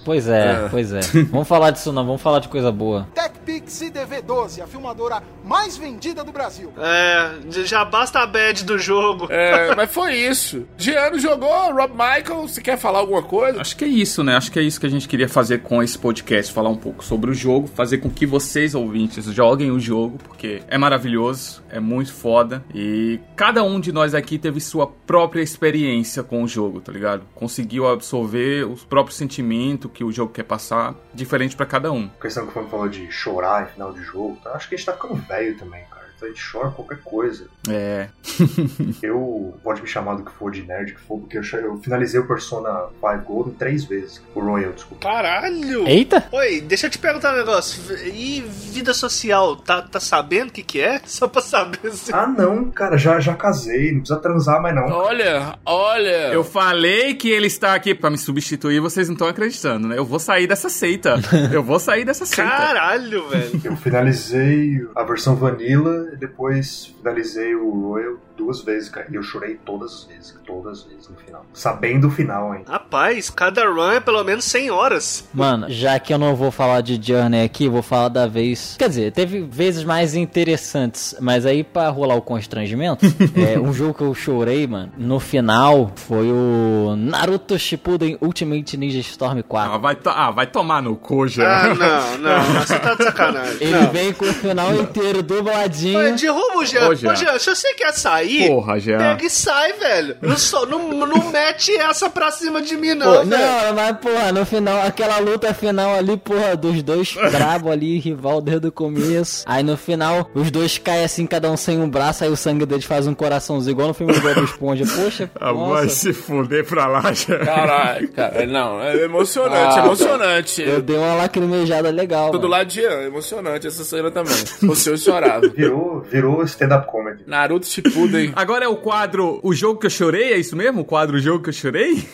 9,90 0.01 0.05
dólares. 0.05 0.05
Pois 0.05 0.29
é, 0.29 0.51
É. 0.65 0.69
pois 0.71 0.93
é. 0.93 1.01
Vamos 1.31 1.49
falar 1.49 1.71
disso 1.71 1.93
não, 1.93 2.05
vamos 2.05 2.23
falar 2.23 2.39
de 2.41 2.49
coisa 2.49 2.71
boa. 2.73 3.07
TechPix 3.15 3.83
IDV12, 3.83 4.63
a 4.63 4.67
filmadora 4.67 5.23
mais 5.45 5.77
vendida 5.77 6.23
do 6.25 6.33
Brasil. 6.33 6.73
É, 6.79 7.33
já 7.65 7.85
basta 7.85 8.21
a 8.21 8.27
bad 8.27 8.65
do 8.65 8.79
jogo. 8.79 9.27
É, 9.31 9.75
mas 9.75 9.91
foi 9.91 10.15
isso. 10.17 10.67
Giano 10.77 11.19
jogou, 11.19 11.73
Rob 11.73 11.93
Michael, 11.93 12.43
você 12.49 12.61
quer 12.61 12.79
falar 12.79 13.01
alguma 13.01 13.23
coisa? 13.23 13.61
Acho 13.61 13.77
que 13.77 13.85
é 13.85 13.89
isso, 13.89 14.23
né? 14.23 14.37
Acho 14.37 14.51
que 14.51 14.59
é 14.59 14.63
isso 14.63 14.79
que 14.81 14.87
a 14.87 14.91
gente 14.91 15.09
queria 15.09 15.29
fazer 15.29 15.59
com 15.63 15.83
esse 15.83 15.99
podcast, 15.99 16.53
falar 16.53 16.69
um 16.71 16.77
pouco 16.77 17.05
sobre 17.05 17.31
o 17.31 17.35
jogo, 17.35 17.67
fazer 17.69 17.99
com 17.99 18.11
que 18.11 18.27
vocês, 18.27 18.75
ouvintes, 18.75 19.25
joguem 19.27 19.71
o 19.71 19.79
jogo, 19.81 20.19
porque 20.25 20.63
é 20.69 20.79
maravilhoso, 20.79 21.63
é 21.71 21.81
muito 21.81 22.13
foda, 22.13 22.65
e 22.75 23.19
cada 23.37 23.63
um 23.63 23.81
de 23.81 23.93
nós 23.93 24.15
aqui 24.15 24.39
teve 24.39 24.61
sua 24.61 24.87
própria 24.87 25.43
experiência 25.43 26.23
com 26.23 26.43
o 26.43 26.49
jogo, 26.49 26.81
tá 26.81 26.93
ligado? 26.93 27.23
Conseguiu 27.35 27.89
absorver 27.89 28.67
os 28.67 28.85
próprios 28.85 29.17
sentimentos 29.17 29.90
que 29.91 30.05
o 30.05 30.13
jogo 30.13 30.33
quer 30.33 30.45
passar, 30.45 30.95
diferente 31.13 31.57
pra 31.57 31.67
cada 31.67 31.93
um. 31.93 32.11
A 32.19 32.23
questão 32.23 32.45
que 32.45 32.51
o 32.51 32.55
Fábio 32.55 32.71
falou 32.71 32.89
de 32.89 33.11
chorar 33.11 33.65
em 33.65 33.73
final 33.73 33.93
de 33.93 34.03
jogo, 34.03 34.39
tá? 34.43 34.53
acho 34.53 34.69
que 34.69 34.75
a 34.75 34.79
gente 34.79 34.87
tá 34.87 34.93
ficando 34.93 35.17
velho 35.17 35.59
também, 35.59 35.85
cara. 35.85 36.00
Então 36.21 36.29
a 36.29 36.33
gente 36.33 36.53
chora 36.53 36.71
qualquer 36.71 36.99
coisa. 36.99 37.47
É. 37.67 38.09
Eu, 39.03 39.59
pode 39.65 39.81
me 39.81 39.89
chamar 39.89 40.17
do 40.17 40.25
que 40.25 40.33
for, 40.33 40.51
de 40.51 40.63
nerd 40.63 40.93
que 40.93 41.01
for, 41.01 41.19
porque 41.19 41.39
eu, 41.39 41.43
eu 41.61 41.79
finalizei 41.79 42.21
o 42.21 42.27
Persona 42.27 42.89
5 43.01 43.25
Golden 43.25 43.55
três 43.55 43.85
vezes. 43.85 44.23
O 44.35 44.41
Royal, 44.41 44.73
desculpa. 44.73 45.09
Caralho! 45.09 45.87
Eita! 45.89 46.29
Oi, 46.31 46.61
deixa 46.61 46.87
eu 46.87 46.91
te 46.91 46.99
perguntar 46.99 47.33
um 47.33 47.39
negócio. 47.39 47.83
E 48.07 48.43
vida 48.43 48.93
social, 48.93 49.57
tá, 49.57 49.81
tá 49.81 49.99
sabendo 49.99 50.51
o 50.51 50.53
que 50.53 50.63
que 50.63 50.81
é? 50.81 51.01
Só 51.07 51.27
pra 51.27 51.41
saber 51.41 51.91
se... 51.93 52.13
Ah, 52.13 52.27
não, 52.27 52.71
cara, 52.71 52.99
já, 52.99 53.19
já 53.21 53.35
casei, 53.35 53.93
não 53.93 54.01
precisa 54.01 54.21
transar 54.21 54.61
mais 54.61 54.75
não. 54.75 54.89
Olha, 54.89 55.59
olha. 55.65 56.33
Eu 56.33 56.45
falei 56.45 57.15
que 57.15 57.31
ele 57.31 57.47
está 57.47 57.75
aqui 57.75 57.95
pra 57.95 58.11
me 58.11 58.19
substituir, 58.19 58.81
vocês 58.81 59.09
não 59.09 59.15
estão 59.15 59.29
acreditando, 59.29 59.89
né? 59.89 59.97
Eu 59.97 60.05
vou 60.05 60.19
sair 60.19 60.47
dessa 60.47 60.69
seita. 60.69 61.15
Eu 61.51 61.63
vou 61.63 61.79
sair 61.79 62.05
dessa 62.05 62.27
seita. 62.27 62.51
Caralho, 62.51 63.29
velho. 63.29 63.61
Eu 63.65 63.77
finalizei 63.77 64.87
a 64.95 65.03
versão 65.03 65.35
Vanilla 65.35 66.10
depois 66.17 66.87
finalizei 66.99 67.55
o 67.55 67.71
Royal 67.71 68.19
duas 68.41 68.61
vezes, 68.63 68.89
cara. 68.89 69.07
E 69.11 69.15
eu 69.15 69.23
chorei 69.23 69.59
todas 69.65 69.93
as 69.93 70.05
vezes, 70.05 70.35
todas 70.47 70.79
as 70.81 70.85
vezes 70.85 71.09
no 71.09 71.17
final. 71.17 71.45
Sabendo 71.53 72.09
o 72.09 72.11
final 72.11 72.53
ainda. 72.53 72.71
Rapaz, 72.73 73.29
cada 73.31 73.65
run 73.69 73.93
é 73.93 74.01
pelo 74.01 74.25
menos 74.25 74.45
100 74.47 74.71
horas. 74.71 75.29
Mano, 75.33 75.67
já 75.69 75.99
que 76.01 76.13
eu 76.13 76.19
não 76.19 76.35
vou 76.35 76.51
falar 76.51 76.81
de 76.81 76.99
Journey 77.01 77.45
aqui, 77.45 77.69
vou 77.69 77.83
falar 77.83 78.09
da 78.09 78.27
vez. 78.27 78.77
Quer 78.79 78.89
dizer, 78.89 79.13
teve 79.13 79.43
vezes 79.43 79.85
mais 79.85 80.15
interessantes, 80.15 81.15
mas 81.21 81.45
aí 81.47 81.63
pra 81.63 81.89
rolar 81.91 82.15
o 82.17 82.23
constrangimento, 82.23 83.05
é, 83.37 83.59
um 83.59 83.73
jogo 83.73 83.95
que 83.95 84.03
eu 84.03 84.15
chorei, 84.15 84.67
mano, 84.67 84.91
no 84.97 85.21
final 85.21 85.93
foi 85.95 86.31
o 86.33 86.95
Naruto 86.97 87.59
Shippuden 87.59 88.17
Ultimate 88.21 88.77
Ninja 88.77 89.01
Storm 89.01 89.43
4. 89.43 89.73
Ah, 89.75 89.79
vai, 89.79 89.95
to- 89.97 90.11
ah, 90.11 90.31
vai 90.31 90.47
tomar 90.47 90.83
no 90.83 90.97
cu 90.97 91.29
já. 91.29 91.65
Ah, 91.71 91.75
não, 91.75 92.19
não, 92.19 92.43
você 92.55 92.79
tá 92.79 92.95
de 92.95 93.05
sacanagem. 93.05 93.57
Ele 93.61 93.71
não. 93.73 93.91
vem 93.91 94.13
com 94.13 94.25
o 94.25 94.33
final 94.33 94.75
inteiro 94.75 95.23
dubladinho. 95.23 96.17
Derruba 96.17 96.59
o 96.59 96.65
Jean. 96.65 96.89
Ô, 96.89 96.91
Ô, 96.91 96.95
Jean. 96.95 97.15
Jean, 97.17 97.39
se 97.39 97.55
você 97.55 97.75
quer 97.75 97.93
sair, 97.93 98.30
Porra, 98.49 98.79
Jean. 98.81 98.99
pega 98.99 99.25
e 99.25 99.31
sai, 99.31 99.73
velho. 99.75 100.17
Não, 100.21 100.37
só, 100.37 100.67
não, 100.67 100.89
não 101.07 101.31
mete 101.31 101.73
essa 101.77 102.09
pra 102.11 102.31
cima 102.31 102.61
de 102.63 102.77
mim, 102.77 102.91
Pô, 102.91 103.05
não, 103.05 103.13
velho. 103.13 103.27
não, 103.27 103.75
mas 103.75 103.97
porra, 103.99 104.33
no 104.33 104.45
final, 104.47 104.81
aquela 104.87 105.19
luta 105.19 105.53
final 105.55 105.95
ali, 105.95 106.17
porra, 106.17 106.57
dos 106.57 106.83
dois 106.83 107.15
brabo 107.33 107.71
ali, 107.71 107.99
rival 107.99 108.41
desde 108.41 108.69
o 108.69 108.73
começo. 108.73 109.45
Aí 109.47 109.63
no 109.63 109.77
final, 109.77 110.31
os 110.35 110.51
dois 110.51 110.79
caem 110.79 111.05
assim, 111.05 111.27
cada 111.27 111.51
um 111.51 111.57
sem 111.57 111.79
um 111.81 111.89
braço, 111.89 112.25
aí 112.25 112.31
o 112.31 112.37
sangue 112.37 112.65
deles 112.67 112.85
faz 112.85 113.07
um 113.07 113.15
coraçãozinho, 113.15 113.73
igual 113.73 113.89
no 113.89 113.95
filme 113.95 114.13
do 114.13 114.21
Bob 114.21 114.45
Esponja. 114.45 114.85
Poxa, 114.87 115.31
Ah, 115.41 115.53
vai 115.53 115.89
se 115.89 116.13
fuder 116.13 116.65
pra 116.67 116.87
lá 116.87 117.13
já. 117.13 117.39
Caralho, 117.39 118.09
cara, 118.13 118.47
não, 118.47 118.81
é 118.83 118.97
emocionante, 119.05 119.79
Ah, 119.79 119.85
emocionante. 119.85 120.63
Eu 120.63 120.83
dei 120.83 120.97
uma 120.97 121.15
lacrimejada 121.15 121.91
legal. 121.91 122.31
Todo 122.31 122.43
mano. 122.43 122.53
lado 122.55 122.67
de 122.69 122.81
Jean, 122.81 123.03
emocionante 123.03 123.67
essa 123.67 123.85
cena 123.85 124.11
também. 124.11 124.35
Você 124.63 124.91
eu 124.91 124.97
chorava. 124.97 125.49
Virou, 125.49 126.01
virou 126.03 126.43
stand-up 126.45 126.87
comedy. 126.87 127.23
Naruto 127.27 127.67
Shippuden. 127.67 128.20
Agora 128.35 128.65
é 128.65 128.69
o 128.69 128.77
quadro 128.77 129.41
O 129.43 129.53
Jogo 129.55 129.79
que 129.81 129.87
eu 129.87 129.91
Chorei, 129.91 130.33
é 130.33 130.39
isso 130.39 130.57
mesmo? 130.57 130.81
O 130.83 130.85
quadro 130.85 131.17
O 131.17 131.21
Jogo 131.21 131.43
que 131.43 131.49
eu 131.51 131.53
Chorei? 131.55 132.05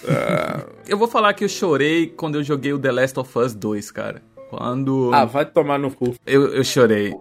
Eu 0.88 0.96
vou 0.98 1.08
falar 1.08 1.32
que 1.34 1.44
eu 1.44 1.48
chorei 1.48 2.06
quando 2.06 2.36
eu 2.36 2.42
joguei 2.44 2.72
o 2.72 2.78
The 2.78 2.92
Last 2.92 3.18
of 3.18 3.38
Us 3.38 3.54
2, 3.54 3.90
cara. 3.90 4.22
Quando 4.48 5.10
Ah, 5.12 5.24
vai 5.24 5.44
tomar 5.44 5.78
no 5.78 5.90
cu. 5.90 6.14
eu, 6.24 6.54
eu 6.54 6.62
chorei. 6.64 7.12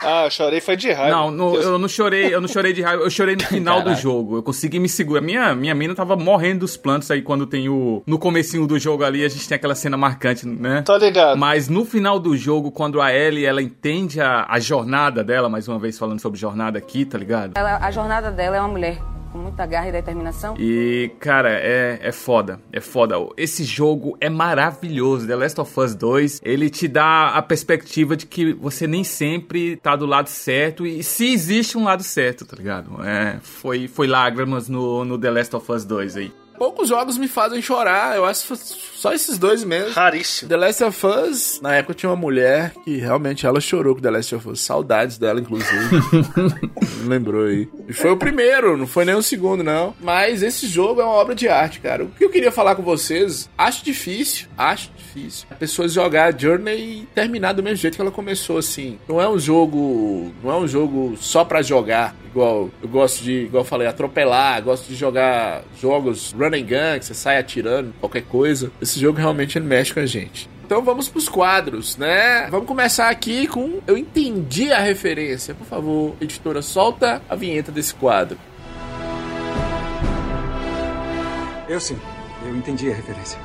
Ah, 0.00 0.24
eu 0.26 0.30
chorei 0.30 0.60
foi 0.60 0.76
de 0.76 0.90
raiva. 0.92 1.10
Não, 1.16 1.30
no- 1.30 1.56
eu 1.56 1.78
não 1.78 1.88
chorei, 1.88 2.32
eu 2.34 2.40
não 2.40 2.48
chorei 2.48 2.72
de 2.72 2.82
raiva, 2.82 3.02
eu 3.02 3.10
chorei 3.10 3.34
no 3.36 3.42
final 3.44 3.82
do 3.82 3.94
jogo. 3.94 4.36
Eu 4.36 4.42
consegui 4.42 4.78
me 4.78 4.88
segurar. 4.88 5.20
Minha, 5.20 5.54
minha 5.54 5.74
mina 5.74 5.94
tava 5.94 6.16
morrendo 6.16 6.60
dos 6.60 6.76
plantos 6.76 7.10
aí 7.10 7.20
quando 7.22 7.46
tem 7.46 7.68
o. 7.68 8.02
No 8.06 8.18
comecinho 8.18 8.66
do 8.66 8.78
jogo 8.78 9.04
ali, 9.04 9.24
a 9.24 9.28
gente 9.28 9.48
tem 9.48 9.56
aquela 9.56 9.74
cena 9.74 9.96
marcante, 9.96 10.46
né? 10.46 10.82
Tô 10.82 10.96
ligado. 10.96 11.36
Mas 11.36 11.68
no 11.68 11.84
final 11.84 12.18
do 12.18 12.36
jogo, 12.36 12.70
quando 12.70 13.00
a 13.00 13.12
Ellie 13.12 13.44
ela 13.44 13.60
entende 13.62 14.20
a, 14.20 14.46
a 14.48 14.58
jornada 14.60 15.22
dela, 15.24 15.48
mais 15.48 15.66
uma 15.68 15.78
vez 15.78 15.98
falando 15.98 16.20
sobre 16.20 16.38
jornada 16.38 16.78
aqui, 16.78 17.04
tá 17.04 17.18
ligado? 17.18 17.52
Ela- 17.56 17.78
a 17.78 17.90
jornada 17.90 18.30
dela 18.30 18.56
é 18.56 18.60
uma 18.60 18.68
mulher 18.68 18.98
com 19.38 19.42
muita 19.42 19.64
garra 19.64 19.88
e 19.88 19.92
determinação. 19.92 20.56
E, 20.58 21.12
cara, 21.20 21.50
é, 21.50 22.00
é 22.02 22.12
foda. 22.12 22.60
É 22.72 22.80
foda. 22.80 23.14
Esse 23.36 23.62
jogo 23.62 24.16
é 24.20 24.28
maravilhoso. 24.28 25.26
The 25.26 25.36
Last 25.36 25.60
of 25.60 25.80
Us 25.80 25.94
2, 25.94 26.40
ele 26.44 26.68
te 26.68 26.88
dá 26.88 27.28
a 27.28 27.40
perspectiva 27.40 28.16
de 28.16 28.26
que 28.26 28.52
você 28.52 28.86
nem 28.86 29.04
sempre 29.04 29.76
tá 29.76 29.94
do 29.94 30.06
lado 30.06 30.28
certo. 30.28 30.84
E 30.84 31.02
se 31.04 31.32
existe 31.32 31.78
um 31.78 31.84
lado 31.84 32.02
certo, 32.02 32.44
tá 32.44 32.56
ligado? 32.56 33.02
É, 33.04 33.38
foi, 33.40 33.86
foi 33.86 34.08
lágrimas 34.08 34.68
no, 34.68 35.04
no 35.04 35.16
The 35.16 35.30
Last 35.30 35.56
of 35.56 35.70
Us 35.70 35.84
2 35.84 36.16
aí. 36.16 36.32
Poucos 36.58 36.88
jogos 36.88 37.16
me 37.16 37.28
fazem 37.28 37.62
chorar, 37.62 38.16
eu 38.16 38.24
acho 38.24 38.56
só 38.56 39.12
esses 39.12 39.38
dois 39.38 39.62
mesmo. 39.62 39.92
Raríssimo. 39.92 40.48
The 40.48 40.56
Last 40.56 40.84
of 40.84 41.06
Us, 41.06 41.60
na 41.62 41.76
época 41.76 41.94
tinha 41.94 42.10
uma 42.10 42.16
mulher 42.16 42.72
que 42.84 42.96
realmente 42.96 43.46
ela 43.46 43.60
chorou 43.60 43.94
com 43.94 44.00
The 44.00 44.10
Last 44.10 44.34
of 44.34 44.48
Us. 44.48 44.60
Saudades 44.60 45.18
dela, 45.18 45.40
inclusive. 45.40 46.02
Lembrou 47.06 47.46
aí. 47.46 47.68
E 47.88 47.92
foi 47.92 48.10
o 48.10 48.16
primeiro, 48.16 48.76
não 48.76 48.86
foi 48.86 49.04
nem 49.04 49.14
o 49.14 49.22
segundo, 49.22 49.62
não. 49.62 49.94
Mas 50.00 50.42
esse 50.42 50.66
jogo 50.66 51.00
é 51.00 51.04
uma 51.04 51.14
obra 51.14 51.34
de 51.34 51.48
arte, 51.48 51.80
cara. 51.80 52.04
O 52.04 52.08
que 52.08 52.24
eu 52.24 52.30
queria 52.30 52.50
falar 52.50 52.74
com 52.74 52.82
vocês, 52.82 53.48
acho 53.56 53.84
difícil, 53.84 54.48
acho 54.56 54.90
difícil. 54.96 55.46
Pessoas 55.58 55.92
jogar 55.92 56.38
Journey 56.38 57.02
e 57.02 57.08
terminar 57.14 57.52
do 57.52 57.62
mesmo 57.62 57.76
jeito 57.76 57.94
que 57.94 58.02
ela 58.02 58.10
começou, 58.10 58.58
assim. 58.58 58.98
Não 59.08 59.20
é 59.20 59.28
um 59.28 59.38
jogo. 59.38 60.32
Não 60.42 60.50
é 60.50 60.56
um 60.56 60.66
jogo 60.66 61.16
só 61.20 61.44
pra 61.44 61.62
jogar. 61.62 62.14
Igual 62.30 62.70
eu 62.82 62.88
gosto 62.88 63.22
de, 63.22 63.44
igual 63.44 63.62
eu 63.62 63.66
falei, 63.66 63.86
atropelar, 63.86 64.62
gosto 64.62 64.86
de 64.86 64.94
jogar 64.94 65.64
jogos 65.80 66.32
run 66.32 66.48
and 66.48 66.62
gun, 66.62 66.98
que 66.98 67.06
você 67.06 67.14
sai 67.14 67.38
atirando, 67.38 67.94
qualquer 68.00 68.22
coisa. 68.22 68.70
Esse 68.80 69.00
jogo 69.00 69.18
realmente 69.18 69.56
ele 69.56 69.66
mexe 69.66 69.94
com 69.94 70.00
a 70.00 70.06
gente. 70.06 70.48
Então 70.64 70.82
vamos 70.82 71.08
pros 71.08 71.28
quadros, 71.28 71.96
né? 71.96 72.46
Vamos 72.50 72.66
começar 72.68 73.08
aqui 73.08 73.46
com 73.46 73.80
Eu 73.86 73.96
Entendi 73.96 74.70
a 74.70 74.78
Referência. 74.78 75.54
Por 75.54 75.66
favor, 75.66 76.14
editora, 76.20 76.60
solta 76.60 77.22
a 77.28 77.34
vinheta 77.34 77.72
desse 77.72 77.94
quadro. 77.94 78.36
Eu 81.66 81.80
sim, 81.80 81.98
eu 82.46 82.56
entendi 82.56 82.90
a 82.90 82.94
referência. 82.94 83.38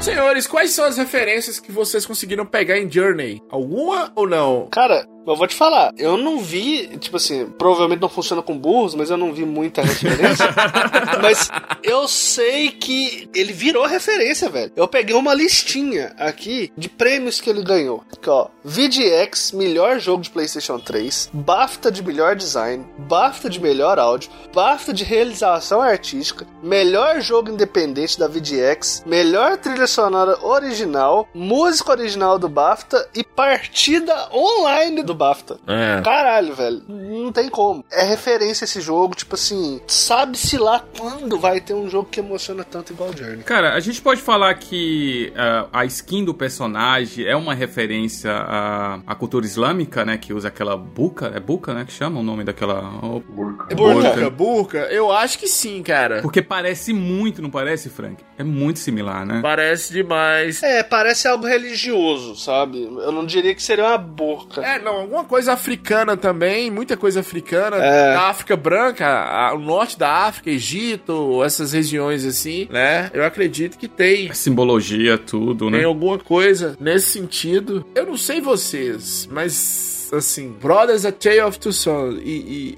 Senhores, 0.00 0.46
quais 0.46 0.70
são 0.70 0.84
as 0.84 0.98
referências 0.98 1.58
que 1.58 1.72
vocês 1.72 2.04
conseguiram 2.04 2.44
pegar 2.44 2.78
em 2.78 2.90
Journey? 2.90 3.40
Alguma 3.48 4.12
ou 4.14 4.28
não? 4.28 4.68
Cara, 4.70 5.06
eu 5.26 5.36
vou 5.36 5.46
te 5.46 5.54
falar, 5.54 5.92
eu 5.96 6.16
não 6.16 6.38
vi, 6.38 6.96
tipo 6.98 7.16
assim, 7.16 7.46
provavelmente 7.46 8.00
não 8.00 8.08
funciona 8.08 8.42
com 8.42 8.56
burros, 8.56 8.94
mas 8.94 9.10
eu 9.10 9.16
não 9.16 9.32
vi 9.32 9.44
muita 9.44 9.82
referência. 9.82 10.46
mas 11.22 11.50
eu 11.82 12.06
sei 12.08 12.70
que 12.70 13.28
ele 13.34 13.52
virou 13.52 13.86
referência, 13.86 14.48
velho. 14.48 14.72
Eu 14.76 14.86
peguei 14.86 15.14
uma 15.14 15.34
listinha 15.34 16.14
aqui 16.18 16.72
de 16.76 16.88
prêmios 16.88 17.40
que 17.40 17.48
ele 17.48 17.62
ganhou. 17.62 18.04
Aqui, 18.12 18.28
ó. 18.28 18.48
VGX, 18.62 19.52
melhor 19.52 19.98
jogo 19.98 20.22
de 20.22 20.30
PlayStation 20.30 20.78
3, 20.78 21.30
BAFTA 21.32 21.90
de 21.90 22.02
melhor 22.02 22.36
design, 22.36 22.84
BAFTA 22.98 23.48
de 23.48 23.60
melhor 23.60 23.98
áudio, 23.98 24.30
BAFTA 24.54 24.92
de 24.92 25.04
realização 25.04 25.80
artística, 25.80 26.46
melhor 26.62 27.20
jogo 27.20 27.50
independente 27.50 28.18
da 28.18 28.28
VGX, 28.28 29.04
melhor 29.06 29.56
trilha 29.56 29.86
sonora 29.86 30.38
original, 30.44 31.28
música 31.34 31.92
original 31.92 32.38
do 32.38 32.48
BAFTA 32.48 33.08
e 33.14 33.22
partida 33.22 34.28
online 34.32 35.02
do 35.02 35.13
BAFTA. 35.14 35.58
É. 35.66 36.02
Caralho, 36.02 36.54
velho. 36.54 36.82
Não 36.88 37.32
tem 37.32 37.48
como. 37.48 37.84
É 37.90 38.04
referência 38.04 38.64
esse 38.64 38.80
jogo, 38.80 39.14
tipo 39.14 39.34
assim, 39.34 39.80
sabe-se 39.86 40.56
lá 40.58 40.82
quando 40.98 41.38
vai 41.38 41.60
ter 41.60 41.74
um 41.74 41.88
jogo 41.88 42.08
que 42.10 42.20
emociona 42.20 42.64
tanto 42.64 42.92
igual 42.92 43.10
o 43.10 43.16
Journey. 43.16 43.44
Cara, 43.44 43.74
a 43.74 43.80
gente 43.80 44.00
pode 44.00 44.20
falar 44.20 44.54
que 44.54 45.32
ah, 45.36 45.66
a 45.72 45.84
skin 45.84 46.24
do 46.24 46.34
personagem 46.34 47.26
é 47.26 47.36
uma 47.36 47.54
referência 47.54 48.32
à, 48.32 49.00
à 49.06 49.14
cultura 49.14 49.44
islâmica, 49.44 50.04
né? 50.04 50.18
Que 50.18 50.32
usa 50.32 50.48
aquela 50.48 50.76
buca, 50.76 51.32
é 51.34 51.40
buca, 51.40 51.72
né? 51.74 51.84
Que 51.84 51.92
chama 51.92 52.20
o 52.20 52.22
nome 52.22 52.44
daquela... 52.44 52.82
Burka. 53.28 53.74
Burca, 53.74 54.30
burca. 54.30 54.78
Eu 54.90 55.12
acho 55.12 55.38
que 55.38 55.46
sim, 55.46 55.82
cara. 55.82 56.20
Porque 56.22 56.42
parece 56.42 56.92
muito, 56.92 57.40
não 57.40 57.50
parece, 57.50 57.88
Frank? 57.88 58.22
É 58.38 58.44
muito 58.44 58.78
similar, 58.78 59.24
né? 59.24 59.40
Parece 59.42 59.92
demais. 59.92 60.62
É, 60.62 60.82
parece 60.82 61.28
algo 61.28 61.46
religioso, 61.46 62.36
sabe? 62.36 62.82
Eu 62.82 63.12
não 63.12 63.24
diria 63.24 63.54
que 63.54 63.62
seria 63.62 63.84
uma 63.84 63.98
burca. 63.98 64.60
É, 64.64 64.78
não, 64.78 65.03
alguma 65.04 65.24
coisa 65.24 65.52
africana 65.52 66.16
também, 66.16 66.70
muita 66.70 66.96
coisa 66.96 67.20
africana. 67.20 67.76
É. 67.76 68.14
Da 68.14 68.22
África 68.28 68.56
Branca, 68.56 69.06
a- 69.06 69.54
o 69.54 69.58
norte 69.58 69.98
da 69.98 70.10
África, 70.10 70.50
Egito, 70.50 71.42
essas 71.44 71.72
regiões 71.72 72.24
assim, 72.24 72.66
né? 72.70 73.10
Eu 73.14 73.24
acredito 73.24 73.78
que 73.78 73.88
tem. 73.88 74.32
Simbologia, 74.34 75.16
tudo, 75.16 75.70
né? 75.70 75.78
Tem 75.78 75.86
alguma 75.86 76.18
coisa 76.18 76.76
nesse 76.80 77.08
sentido. 77.08 77.84
Eu 77.94 78.06
não 78.06 78.16
sei 78.16 78.40
vocês, 78.40 79.28
mas 79.30 80.03
assim, 80.12 80.50
Brothers 80.60 81.04
A 81.04 81.12
Tale 81.12 81.40
of 81.42 81.58
Two 81.58 81.72
Sons 81.72 82.20
e, 82.22 82.30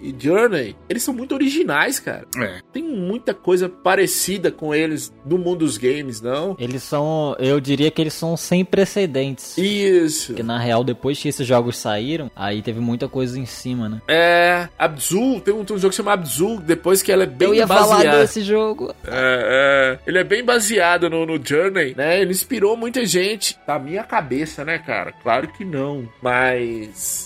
e- 0.03 0.11
e 0.11 0.15
Journey, 0.19 0.77
eles 0.89 1.03
são 1.03 1.13
muito 1.15 1.35
originais, 1.35 1.99
cara. 1.99 2.27
É. 2.37 2.61
Tem 2.73 2.83
muita 2.83 3.33
coisa 3.35 3.69
parecida 3.69 4.51
com 4.51 4.75
eles 4.75 5.13
do 5.25 5.39
mundo 5.39 5.57
dos 5.67 5.79
games, 5.79 6.21
não? 6.21 6.55
Eles 6.59 6.83
são, 6.83 7.35
eu 7.39 7.59
diria 7.61 7.91
que 7.91 8.01
eles 8.01 8.13
são 8.15 8.37
sem 8.37 8.65
precedentes. 8.65 9.57
Isso. 9.57 10.29
Porque 10.29 10.43
na 10.43 10.59
real, 10.59 10.85
depois 10.85 11.19
que 11.21 11.29
esses 11.29 11.47
jogos 11.47 11.77
saíram, 11.79 12.31
aí 12.37 12.61
teve 12.63 12.79
muita 12.81 13.09
coisa 13.09 13.39
em 13.39 13.47
cima, 13.47 13.89
né? 13.89 14.03
É, 14.07 14.69
Abzul, 14.79 15.41
tem 15.41 15.55
um, 15.55 15.65
tem 15.65 15.77
um 15.77 15.79
jogo 15.79 15.91
que 15.91 15.97
chama 15.97 16.13
Abzul, 16.13 16.59
depois 16.61 17.03
que 17.03 17.11
ela 17.11 17.23
é 17.23 17.27
bem 17.27 17.49
eu 17.49 17.55
ia 17.55 17.67
baseada. 17.67 18.03
falar 18.05 18.19
desse 18.19 18.43
jogo. 18.43 18.95
É, 19.07 19.97
é, 19.97 19.99
ele 20.07 20.19
é 20.19 20.25
bem 20.25 20.45
baseado 20.45 21.09
no, 21.09 21.25
no 21.25 21.41
Journey, 21.45 21.95
né? 21.97 22.21
Ele 22.21 22.31
inspirou 22.33 22.77
muita 22.77 23.05
gente. 23.07 23.57
Na 23.67 23.79
minha 23.79 24.05
cabeça, 24.05 24.65
né, 24.65 24.79
cara? 24.79 25.13
Claro 25.13 25.49
que 25.49 25.65
não. 25.65 26.09
Mas. 26.23 27.26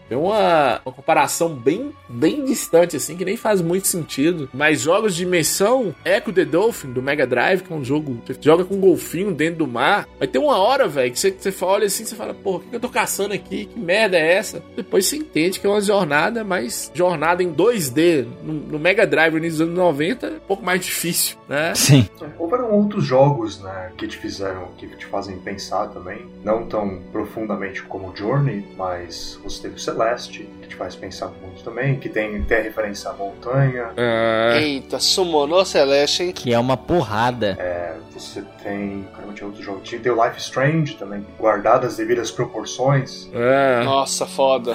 É 0.11 0.17
uma, 0.17 0.81
uma 0.85 0.93
comparação 0.93 1.49
bem, 1.53 1.91
bem 2.09 2.43
distante, 2.43 2.97
assim, 2.97 3.15
que 3.15 3.23
nem 3.23 3.37
faz 3.37 3.61
muito 3.61 3.87
sentido. 3.87 4.49
Mas 4.53 4.81
jogos 4.81 5.15
de 5.15 5.23
imersão, 5.23 5.95
Echo 6.03 6.33
the 6.33 6.45
Dolphin, 6.45 6.91
do 6.91 7.01
Mega 7.01 7.25
Drive, 7.25 7.61
que 7.61 7.71
é 7.71 7.75
um 7.75 7.83
jogo. 7.83 8.21
Você 8.25 8.35
joga 8.41 8.65
com 8.65 8.75
um 8.75 8.79
golfinho 8.79 9.33
dentro 9.33 9.59
do 9.59 9.67
mar. 9.67 10.07
Vai 10.19 10.27
ter 10.27 10.39
uma 10.39 10.57
hora, 10.57 10.87
velho, 10.87 11.11
que 11.11 11.19
você, 11.19 11.31
você 11.31 11.53
olha 11.63 11.85
assim, 11.85 12.03
você 12.03 12.15
fala, 12.15 12.33
porra, 12.33 12.57
o 12.57 12.59
que 12.61 12.69
que 12.69 12.75
eu 12.75 12.79
tô 12.79 12.89
caçando 12.89 13.33
aqui? 13.33 13.65
Que 13.65 13.79
merda 13.79 14.17
é 14.17 14.33
essa? 14.33 14.61
Depois 14.75 15.05
você 15.05 15.17
entende 15.17 15.59
que 15.59 15.65
é 15.65 15.69
uma 15.69 15.81
jornada, 15.81 16.43
mas 16.43 16.91
jornada 16.93 17.41
em 17.41 17.53
2D, 17.53 18.27
no, 18.43 18.53
no 18.53 18.79
Mega 18.79 19.07
Drive 19.07 19.31
no 19.31 19.37
início 19.37 19.59
dos 19.59 19.67
anos 19.67 19.77
90, 19.77 20.27
é 20.27 20.29
um 20.31 20.39
pouco 20.39 20.63
mais 20.63 20.81
difícil, 20.81 21.37
né? 21.47 21.73
Sim. 21.75 22.07
Houveram 22.37 22.71
outros 22.71 23.05
jogos, 23.05 23.61
né, 23.61 23.91
que 23.97 24.07
te 24.07 24.17
fizeram, 24.17 24.67
que 24.77 24.87
te 24.87 25.05
fazem 25.05 25.37
pensar 25.39 25.87
também. 25.87 26.25
Não 26.43 26.65
tão 26.65 26.99
profundamente 27.11 27.83
como 27.83 28.09
o 28.09 28.15
Journey, 28.15 28.65
mas 28.77 29.39
você 29.43 29.63
teve 29.63 29.75
o 29.75 29.79
Celeste, 30.01 30.49
que 30.61 30.67
te 30.67 30.75
faz 30.75 30.95
pensar 30.95 31.31
muito 31.41 31.63
também, 31.63 31.99
que 31.99 32.09
tem, 32.09 32.41
tem 32.43 32.57
a 32.57 32.61
referência 32.61 33.09
à 33.09 33.13
montanha. 33.13 33.89
É. 33.95 34.59
Eita, 34.61 34.99
summonou 34.99 35.63
Celeste, 35.63 36.23
hein? 36.23 36.31
Que 36.31 36.53
é 36.53 36.59
uma 36.59 36.75
porrada. 36.75 37.57
É, 37.59 37.95
você 38.11 38.43
tem. 38.63 39.07
Caramba, 39.13 39.33
tinha 39.33 39.47
outros 39.47 39.63
jogos. 39.63 39.87
Tinha 39.87 40.01
tem 40.01 40.11
o 40.11 40.23
Life 40.23 40.39
Strange 40.39 40.95
também, 40.95 41.25
guardado 41.37 41.85
as 41.85 41.97
devidas 41.97 42.31
proporções. 42.31 43.29
É. 43.33 43.83
Nossa, 43.83 44.25
foda. 44.25 44.73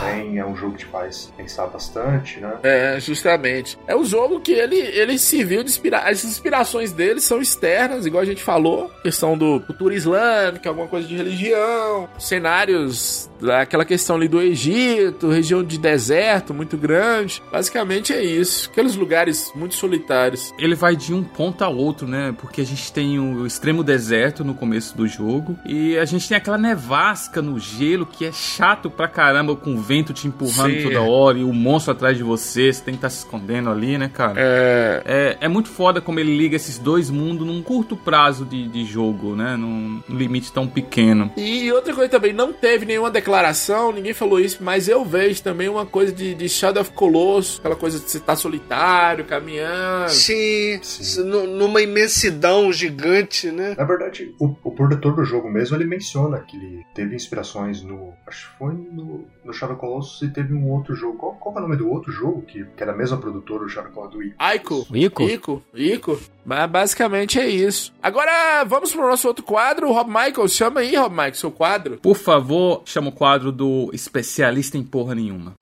Também 0.00 0.38
é 0.38 0.44
um 0.44 0.54
jogo 0.54 0.72
que 0.72 0.80
te 0.80 0.86
faz 0.86 1.32
pensar 1.36 1.66
bastante, 1.66 2.40
né? 2.40 2.54
É, 2.62 2.98
justamente. 3.00 3.78
É 3.86 3.96
um 3.96 4.04
jogo 4.04 4.40
que 4.40 4.52
ele, 4.52 4.76
ele 4.76 5.18
serviu 5.18 5.62
de 5.62 5.70
inspirar. 5.70 6.08
As 6.08 6.24
inspirações 6.24 6.92
dele 6.92 7.20
são 7.20 7.40
externas, 7.40 8.04
igual 8.04 8.22
a 8.22 8.26
gente 8.26 8.42
falou. 8.42 8.90
Questão 9.02 9.36
do 9.38 9.60
cultura 9.60 9.94
islâmica, 9.94 10.68
alguma 10.68 10.88
coisa 10.88 11.06
de 11.06 11.16
religião, 11.16 12.08
cenários 12.18 13.30
daquela 13.40 13.84
questão 13.84 13.93
ali 14.14 14.28
do 14.28 14.40
Egito, 14.40 15.28
região 15.28 15.62
de 15.62 15.78
deserto 15.78 16.52
muito 16.52 16.76
grande. 16.76 17.42
Basicamente 17.50 18.12
é 18.12 18.22
isso. 18.22 18.68
Aqueles 18.70 18.96
lugares 18.96 19.52
muito 19.54 19.74
solitários. 19.74 20.52
Ele 20.58 20.74
vai 20.74 20.96
de 20.96 21.12
um 21.12 21.22
ponto 21.22 21.62
a 21.62 21.68
outro, 21.68 22.06
né? 22.06 22.34
Porque 22.38 22.60
a 22.60 22.66
gente 22.66 22.92
tem 22.92 23.18
o 23.18 23.46
extremo 23.46 23.82
deserto 23.82 24.44
no 24.44 24.54
começo 24.54 24.96
do 24.96 25.06
jogo 25.06 25.58
e 25.64 25.96
a 25.98 26.04
gente 26.04 26.28
tem 26.28 26.36
aquela 26.36 26.58
nevasca 26.58 27.40
no 27.40 27.58
gelo 27.58 28.06
que 28.06 28.24
é 28.24 28.32
chato 28.32 28.90
pra 28.90 29.08
caramba, 29.08 29.56
com 29.56 29.74
o 29.74 29.80
vento 29.80 30.12
te 30.12 30.26
empurrando 30.26 30.74
Sim. 30.74 30.82
toda 30.82 31.00
hora 31.02 31.38
e 31.38 31.44
o 31.44 31.52
monstro 31.52 31.92
atrás 31.92 32.16
de 32.16 32.22
você, 32.22 32.72
você 32.72 32.82
tem 32.82 32.94
que 32.94 32.98
estar 32.98 33.10
se 33.10 33.18
escondendo 33.18 33.70
ali, 33.70 33.98
né, 33.98 34.10
cara? 34.12 34.34
É. 34.36 35.02
É, 35.04 35.36
é 35.40 35.48
muito 35.48 35.68
foda 35.68 36.00
como 36.00 36.20
ele 36.20 36.36
liga 36.36 36.56
esses 36.56 36.78
dois 36.78 37.10
mundos 37.10 37.46
num 37.46 37.62
curto 37.62 37.96
prazo 37.96 38.44
de, 38.44 38.68
de 38.68 38.84
jogo, 38.84 39.34
né? 39.34 39.56
Num 39.56 40.02
limite 40.08 40.52
tão 40.52 40.66
pequeno. 40.66 41.30
E 41.36 41.70
outra 41.72 41.94
coisa 41.94 42.10
também, 42.10 42.32
não 42.32 42.52
teve 42.52 42.86
nenhuma 42.86 43.10
declaração, 43.10 43.73
ninguém 43.92 44.12
falou 44.12 44.40
isso, 44.40 44.62
mas 44.62 44.88
eu 44.88 45.04
vejo 45.04 45.42
também 45.42 45.68
uma 45.68 45.86
coisa 45.86 46.12
de, 46.12 46.34
de 46.34 46.48
Shadow 46.48 46.82
of 46.82 46.92
Colossus, 46.92 47.58
aquela 47.58 47.76
coisa 47.76 47.98
de 47.98 48.10
você 48.10 48.18
estar 48.18 48.36
solitário, 48.36 49.24
caminhando. 49.24 50.10
Sim, 50.10 50.80
nu- 51.24 51.46
numa 51.46 51.80
imensidão 51.82 52.72
gigante, 52.72 53.50
né? 53.50 53.74
Na 53.76 53.84
verdade, 53.84 54.34
o, 54.40 54.54
o 54.62 54.70
produtor 54.70 55.14
do 55.16 55.24
jogo 55.24 55.50
mesmo, 55.50 55.76
ele 55.76 55.84
menciona 55.84 56.38
que 56.40 56.56
ele 56.56 56.84
teve 56.94 57.14
inspirações 57.14 57.82
no... 57.82 58.12
Acho 58.26 58.50
que 58.50 58.58
foi 58.58 58.72
no, 58.74 59.24
no 59.44 59.52
Shadow 59.52 59.76
Colossus 59.76 60.22
e 60.22 60.32
teve 60.32 60.52
um 60.54 60.70
outro 60.70 60.94
jogo. 60.94 61.18
Qual, 61.18 61.34
qual 61.34 61.54
é 61.54 61.58
o 61.58 61.62
nome 61.62 61.76
do 61.76 61.88
outro 61.90 62.10
jogo 62.12 62.42
que, 62.42 62.64
que 62.76 62.82
era 62.82 62.92
a 62.92 62.96
mesma 62.96 63.16
produtora 63.16 63.64
do 63.64 63.68
Shadow 63.68 63.90
Colossus? 63.92 64.14
Do 64.14 64.22
Ico. 64.22 64.36
Ico. 64.54 64.86
Ico? 64.94 65.22
Ico. 65.24 65.62
Ico. 65.74 66.20
Mas 66.44 66.70
basicamente 66.70 67.38
é 67.38 67.48
isso. 67.48 67.92
Agora 68.02 68.64
vamos 68.64 68.92
pro 68.92 69.08
nosso 69.08 69.26
outro 69.26 69.44
quadro. 69.44 69.92
Rob 69.92 70.08
Michael, 70.08 70.48
chama 70.48 70.80
aí, 70.80 70.94
Rob 70.94 71.12
Michael, 71.12 71.34
seu 71.34 71.50
quadro. 71.50 71.98
Por 71.98 72.16
favor, 72.16 72.82
chama 72.84 73.08
o 73.08 73.12
quadro 73.12 73.50
do 73.50 73.90
especialista 73.92 74.76
em 74.76 74.82
porra 74.82 75.14
nenhuma. 75.14 75.54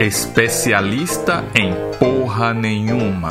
Especialista 0.00 1.44
em 1.54 1.72
porra 1.98 2.54
nenhuma. 2.54 3.30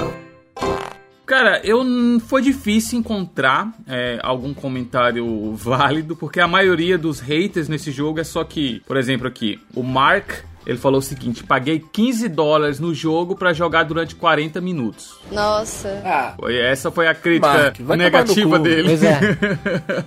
Cara, 1.25 1.61
eu 1.63 1.81
foi 2.27 2.41
difícil 2.41 2.99
encontrar 2.99 3.71
é, 3.87 4.19
algum 4.21 4.53
comentário 4.53 5.53
válido, 5.55 6.13
porque 6.13 6.41
a 6.41 6.47
maioria 6.47 6.97
dos 6.97 7.21
haters 7.21 7.69
nesse 7.69 7.89
jogo 7.89 8.19
é 8.19 8.23
só 8.23 8.43
que, 8.43 8.81
por 8.85 8.97
exemplo, 8.97 9.27
aqui, 9.27 9.57
o 9.73 9.81
Mark, 9.81 10.29
ele 10.65 10.77
falou 10.77 10.99
o 10.99 11.01
seguinte: 11.01 11.43
paguei 11.43 11.79
15 11.91 12.27
dólares 12.29 12.79
no 12.79 12.93
jogo 12.93 13.35
pra 13.35 13.53
jogar 13.53 13.83
durante 13.83 14.15
40 14.15 14.59
minutos. 14.61 15.15
Nossa. 15.31 16.01
Ah, 16.05 16.33
Foi- 16.39 16.57
Essa 16.57 16.91
foi 16.91 17.07
a 17.07 17.15
crítica 17.15 17.47
Mark, 17.47 17.79
negativa 17.97 18.59
dele. 18.59 18.87
Pois 18.89 19.03
é. 19.03 19.19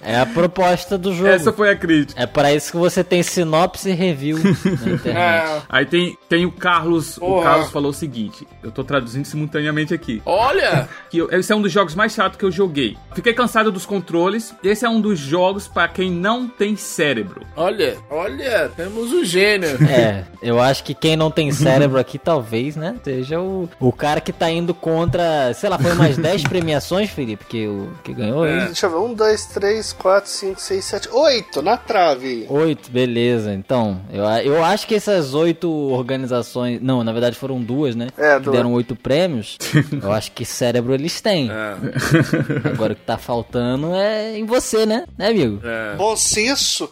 É 0.15 0.19
a 0.21 0.27
proposta 0.27 0.97
do 0.99 1.13
jogo. 1.15 1.29
Essa 1.29 1.53
foi 1.53 1.71
a 1.71 1.77
crítica. 1.77 2.21
É 2.21 2.27
para 2.27 2.53
isso 2.55 2.71
que 2.73 2.77
você 2.79 3.03
tem 3.03 3.23
sinopse 3.23 3.89
e 3.91 3.93
review 3.93 4.39
na 4.39 4.51
internet. 4.93 5.09
é. 5.09 5.63
Aí 5.69 5.87
tem, 5.87 6.17
tem 6.29 6.45
o 6.47 6.53
Carlos. 6.53 7.17
O 7.17 7.21
Porra. 7.21 7.45
Carlos 7.45 7.71
falou 7.71 7.91
o 7.91 7.95
seguinte: 7.95 8.47
eu 8.63 8.71
tô 8.71 8.85
traduzindo 8.85 9.25
simultaneamente 9.25 9.93
aqui. 9.95 10.23
Olha! 10.25 10.89
que 11.11 11.19
eu- 11.19 11.29
esse 11.31 11.53
é 11.53 11.57
um 11.57 11.63
dos 11.63 11.73
jogos 11.73 11.95
mais 11.95 12.13
chatos 12.13 12.39
que 12.39 12.45
eu 12.45 12.51
joguei. 12.51 12.97
Fiquei 13.15 13.33
cansado 13.33 13.71
dos 13.73 13.87
controles. 13.87 14.55
Esse 14.63 14.85
é 14.85 14.89
um 14.89 15.01
dos 15.01 15.19
jogos 15.19 15.67
pra 15.69 15.89
quem 15.89 16.11
não 16.11 16.47
tem 16.49 16.77
cérebro. 16.77 17.43
Olha, 17.57 17.97
olha, 18.11 18.71
temos 18.77 19.13
o 19.13 19.25
gênio. 19.25 19.69
É, 19.89 20.25
Eu 20.45 20.61
acho 20.61 20.85
que 20.85 20.95
quem 20.95 21.17
não 21.17 21.31
tem 21.31 21.51
cérebro 21.53 21.99
aqui, 21.99 22.19
talvez, 22.19 22.77
né? 22.77 22.95
Seja 23.03 23.41
o, 23.41 23.69
o 23.81 23.91
cara 23.93 24.21
que 24.21 24.33
tá 24.33 24.51
indo 24.51 24.75
contra. 24.75 25.53
Sei 25.55 25.69
lá, 25.69 25.79
foi 25.79 25.93
umas 25.93 26.17
10 26.17 26.43
premiações, 26.49 27.11
Felipe, 27.11 27.45
que, 27.47 27.67
o, 27.67 27.91
que 28.05 28.13
ganhou 28.13 28.45
É. 28.47 28.53
aí. 28.61 28.67
Deixa 28.67 28.87
eu 28.87 28.91
ver. 28.91 28.97
Um, 28.99 29.15
dois, 29.15 29.47
três, 29.47 29.93
quatro, 29.93 30.31
cinco, 30.31 30.61
seis, 30.61 30.85
sete, 30.85 31.09
oito 31.11 31.63
na 31.63 31.77
trave. 31.77 32.47
Oito, 32.49 32.91
beleza. 32.91 33.53
Então, 33.55 34.01
eu, 34.13 34.27
a- 34.27 34.43
eu 34.43 34.63
acho 34.63 34.87
que 34.87 34.95
essas 34.95 35.35
oito 35.35 35.69
organizações. 35.71 36.81
Não, 36.83 37.03
na 37.03 37.13
verdade 37.13 37.37
foram 37.37 37.61
duas, 37.63 37.95
né? 37.97 38.09
É, 38.17 38.35
que 38.37 38.43
duas. 38.43 38.57
deram 38.57 38.73
oito 38.75 38.95
prêmios. 38.95 39.57
eu 40.03 40.13
acho 40.13 40.31
que 40.33 40.45
cérebro 40.45 40.93
eles 40.95 41.21
têm. 41.21 41.51
É. 41.51 42.69
Agora 42.69 42.93
o 42.93 42.97
que 42.97 43.03
tá 43.03 43.17
faltando 43.17 43.95
é 43.95 44.39
em 44.39 44.45
você, 44.45 44.85
né? 44.85 45.05
Né, 45.17 45.29
amigo? 45.29 45.61
Bom 45.97 46.17
senso. 46.17 46.91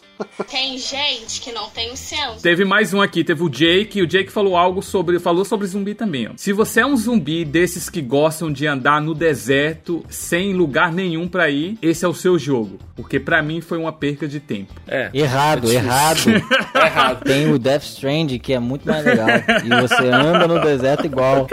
Tem 0.49 0.77
gente 0.77 1.41
que 1.41 1.51
não 1.51 1.69
tem 1.69 1.95
senso. 1.95 2.41
Teve 2.41 2.63
mais 2.65 2.93
um 2.93 3.01
aqui, 3.01 3.23
teve 3.23 3.42
o 3.43 3.49
Jake, 3.49 3.99
e 3.99 4.01
o 4.01 4.07
Jake 4.07 4.31
falou 4.31 4.55
algo 4.55 4.81
sobre. 4.81 5.19
Falou 5.19 5.45
sobre 5.45 5.67
zumbi 5.67 5.93
também, 5.93 6.27
ó. 6.27 6.31
Se 6.35 6.53
você 6.53 6.81
é 6.81 6.85
um 6.85 6.97
zumbi 6.97 7.45
desses 7.45 7.89
que 7.89 8.01
gostam 8.01 8.51
de 8.51 8.65
andar 8.67 9.01
no 9.01 9.13
deserto 9.13 10.03
sem 10.09 10.53
lugar 10.53 10.91
nenhum 10.91 11.27
pra 11.27 11.49
ir, 11.49 11.77
esse 11.81 12.05
é 12.05 12.07
o 12.07 12.13
seu 12.13 12.37
jogo. 12.39 12.77
Porque 12.95 13.19
pra 13.19 13.41
mim 13.41 13.61
foi 13.61 13.77
uma 13.77 13.91
perca 13.91 14.27
de 14.27 14.39
tempo. 14.39 14.73
É. 14.87 15.09
Errado, 15.13 15.71
É 15.71 15.75
errado. 15.75 16.29
errado. 16.75 17.23
Tem 17.23 17.51
o 17.51 17.57
Death 17.59 17.83
Strand, 17.83 18.37
que 18.39 18.53
é 18.53 18.59
muito 18.59 18.87
mais 18.87 19.03
legal. 19.05 19.27
E 19.63 19.69
você 19.81 20.07
anda 20.07 20.47
no 20.47 20.59
deserto 20.61 21.05
igual. 21.05 21.45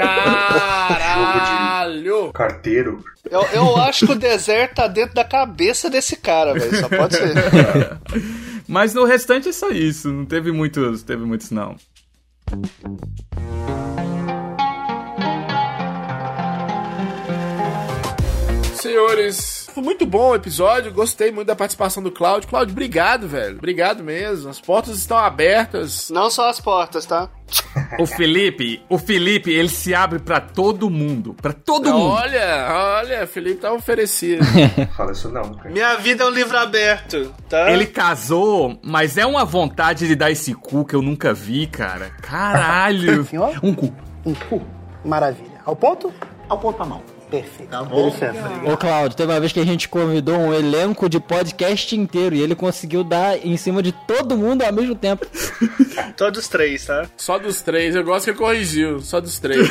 Caralho! 0.90 2.30
Carteiro. 2.32 3.02
Eu, 3.30 3.42
eu 3.52 3.76
acho 3.76 4.06
que 4.06 4.12
o 4.12 4.18
deserto 4.18 4.76
tá 4.76 4.88
dentro 4.88 5.14
da 5.14 5.24
cabeça 5.24 5.88
desse 5.90 6.16
cara, 6.16 6.54
velho. 6.54 6.76
Só 6.76 6.88
pode 6.88 7.16
ser. 7.16 7.34
Mas 8.70 8.94
no 8.94 9.04
restante 9.04 9.48
é 9.48 9.52
só 9.52 9.70
isso. 9.70 10.12
Não 10.12 10.24
teve 10.24 10.52
muitos, 10.52 11.02
teve 11.02 11.24
muitos 11.24 11.50
não. 11.50 11.74
Senhores, 18.80 19.68
foi 19.74 19.82
muito 19.82 20.06
bom 20.06 20.30
o 20.30 20.34
episódio. 20.34 20.92
Gostei 20.92 21.30
muito 21.30 21.48
da 21.48 21.56
participação 21.56 22.02
do 22.02 22.10
Cláudio. 22.10 22.48
Cláudio, 22.48 22.72
obrigado, 22.72 23.28
velho. 23.28 23.58
Obrigado 23.58 24.02
mesmo. 24.02 24.48
As 24.48 24.60
portas 24.60 24.96
estão 24.96 25.18
abertas. 25.18 26.10
Não 26.10 26.30
só 26.30 26.48
as 26.48 26.60
portas, 26.60 27.04
tá? 27.04 27.28
O 27.98 28.06
Felipe, 28.06 28.82
o 28.88 28.96
Felipe, 28.96 29.50
ele 29.50 29.68
se 29.68 29.92
abre 29.94 30.18
pra 30.20 30.40
todo 30.40 30.88
mundo, 30.88 31.34
Pra 31.34 31.52
todo 31.52 31.92
mundo. 31.92 32.12
Olha, 32.12 32.98
olha, 33.00 33.26
Felipe 33.26 33.60
tá 33.60 33.72
oferecido. 33.72 34.44
Fala 34.96 35.12
isso 35.12 35.28
não, 35.28 35.54
cara. 35.54 35.70
Minha 35.70 35.96
vida 35.96 36.22
é 36.22 36.26
um 36.26 36.30
livro 36.30 36.56
aberto, 36.56 37.34
tá? 37.48 37.70
Ele 37.72 37.86
casou, 37.86 38.78
mas 38.82 39.18
é 39.18 39.26
uma 39.26 39.44
vontade 39.44 40.06
de 40.06 40.14
dar 40.14 40.30
esse 40.30 40.54
cu 40.54 40.84
que 40.84 40.94
eu 40.94 41.02
nunca 41.02 41.34
vi, 41.34 41.66
cara. 41.66 42.10
Caralho. 42.22 43.24
Senhor? 43.28 43.58
Um 43.62 43.74
cu. 43.74 43.92
Um 44.24 44.34
cu. 44.34 44.62
Maravilha. 45.04 45.60
Ao 45.64 45.74
ponto? 45.74 46.12
Ao 46.48 46.58
ponto 46.58 46.76
pra 46.76 46.86
mão. 46.86 47.19
Perfeito. 47.30 47.70
Tá 47.70 47.82
Ô, 47.82 48.72
ô 48.72 48.76
Claudio, 48.76 49.16
teve 49.16 49.32
uma 49.32 49.38
vez 49.38 49.52
que 49.52 49.60
a 49.60 49.64
gente 49.64 49.88
convidou 49.88 50.36
um 50.36 50.52
elenco 50.52 51.08
de 51.08 51.20
podcast 51.20 51.96
inteiro 51.96 52.34
e 52.34 52.40
ele 52.40 52.56
conseguiu 52.56 53.04
dar 53.04 53.38
em 53.38 53.56
cima 53.56 53.82
de 53.82 53.92
todo 53.92 54.36
mundo 54.36 54.62
ao 54.62 54.72
mesmo 54.72 54.94
tempo. 54.94 55.24
Todos 56.16 56.48
três, 56.48 56.84
tá? 56.84 57.06
Só 57.16 57.38
dos 57.38 57.62
três, 57.62 57.94
eu 57.94 58.02
gosto 58.02 58.24
que 58.24 58.30
ele 58.30 58.38
corrigiu. 58.38 59.00
Só 59.00 59.20
dos 59.20 59.38
três. 59.38 59.68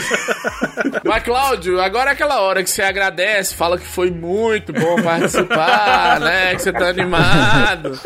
Mas, 1.03 1.23
Cláudio, 1.23 1.81
agora 1.81 2.11
é 2.11 2.13
aquela 2.13 2.41
hora 2.41 2.63
que 2.63 2.69
você 2.69 2.81
agradece, 2.81 3.53
fala 3.53 3.77
que 3.77 3.85
foi 3.85 4.09
muito 4.09 4.71
bom 4.71 5.01
participar, 5.01 6.19
né? 6.21 6.55
Que 6.55 6.61
você 6.61 6.71
tá 6.71 6.87
animado. 6.87 7.89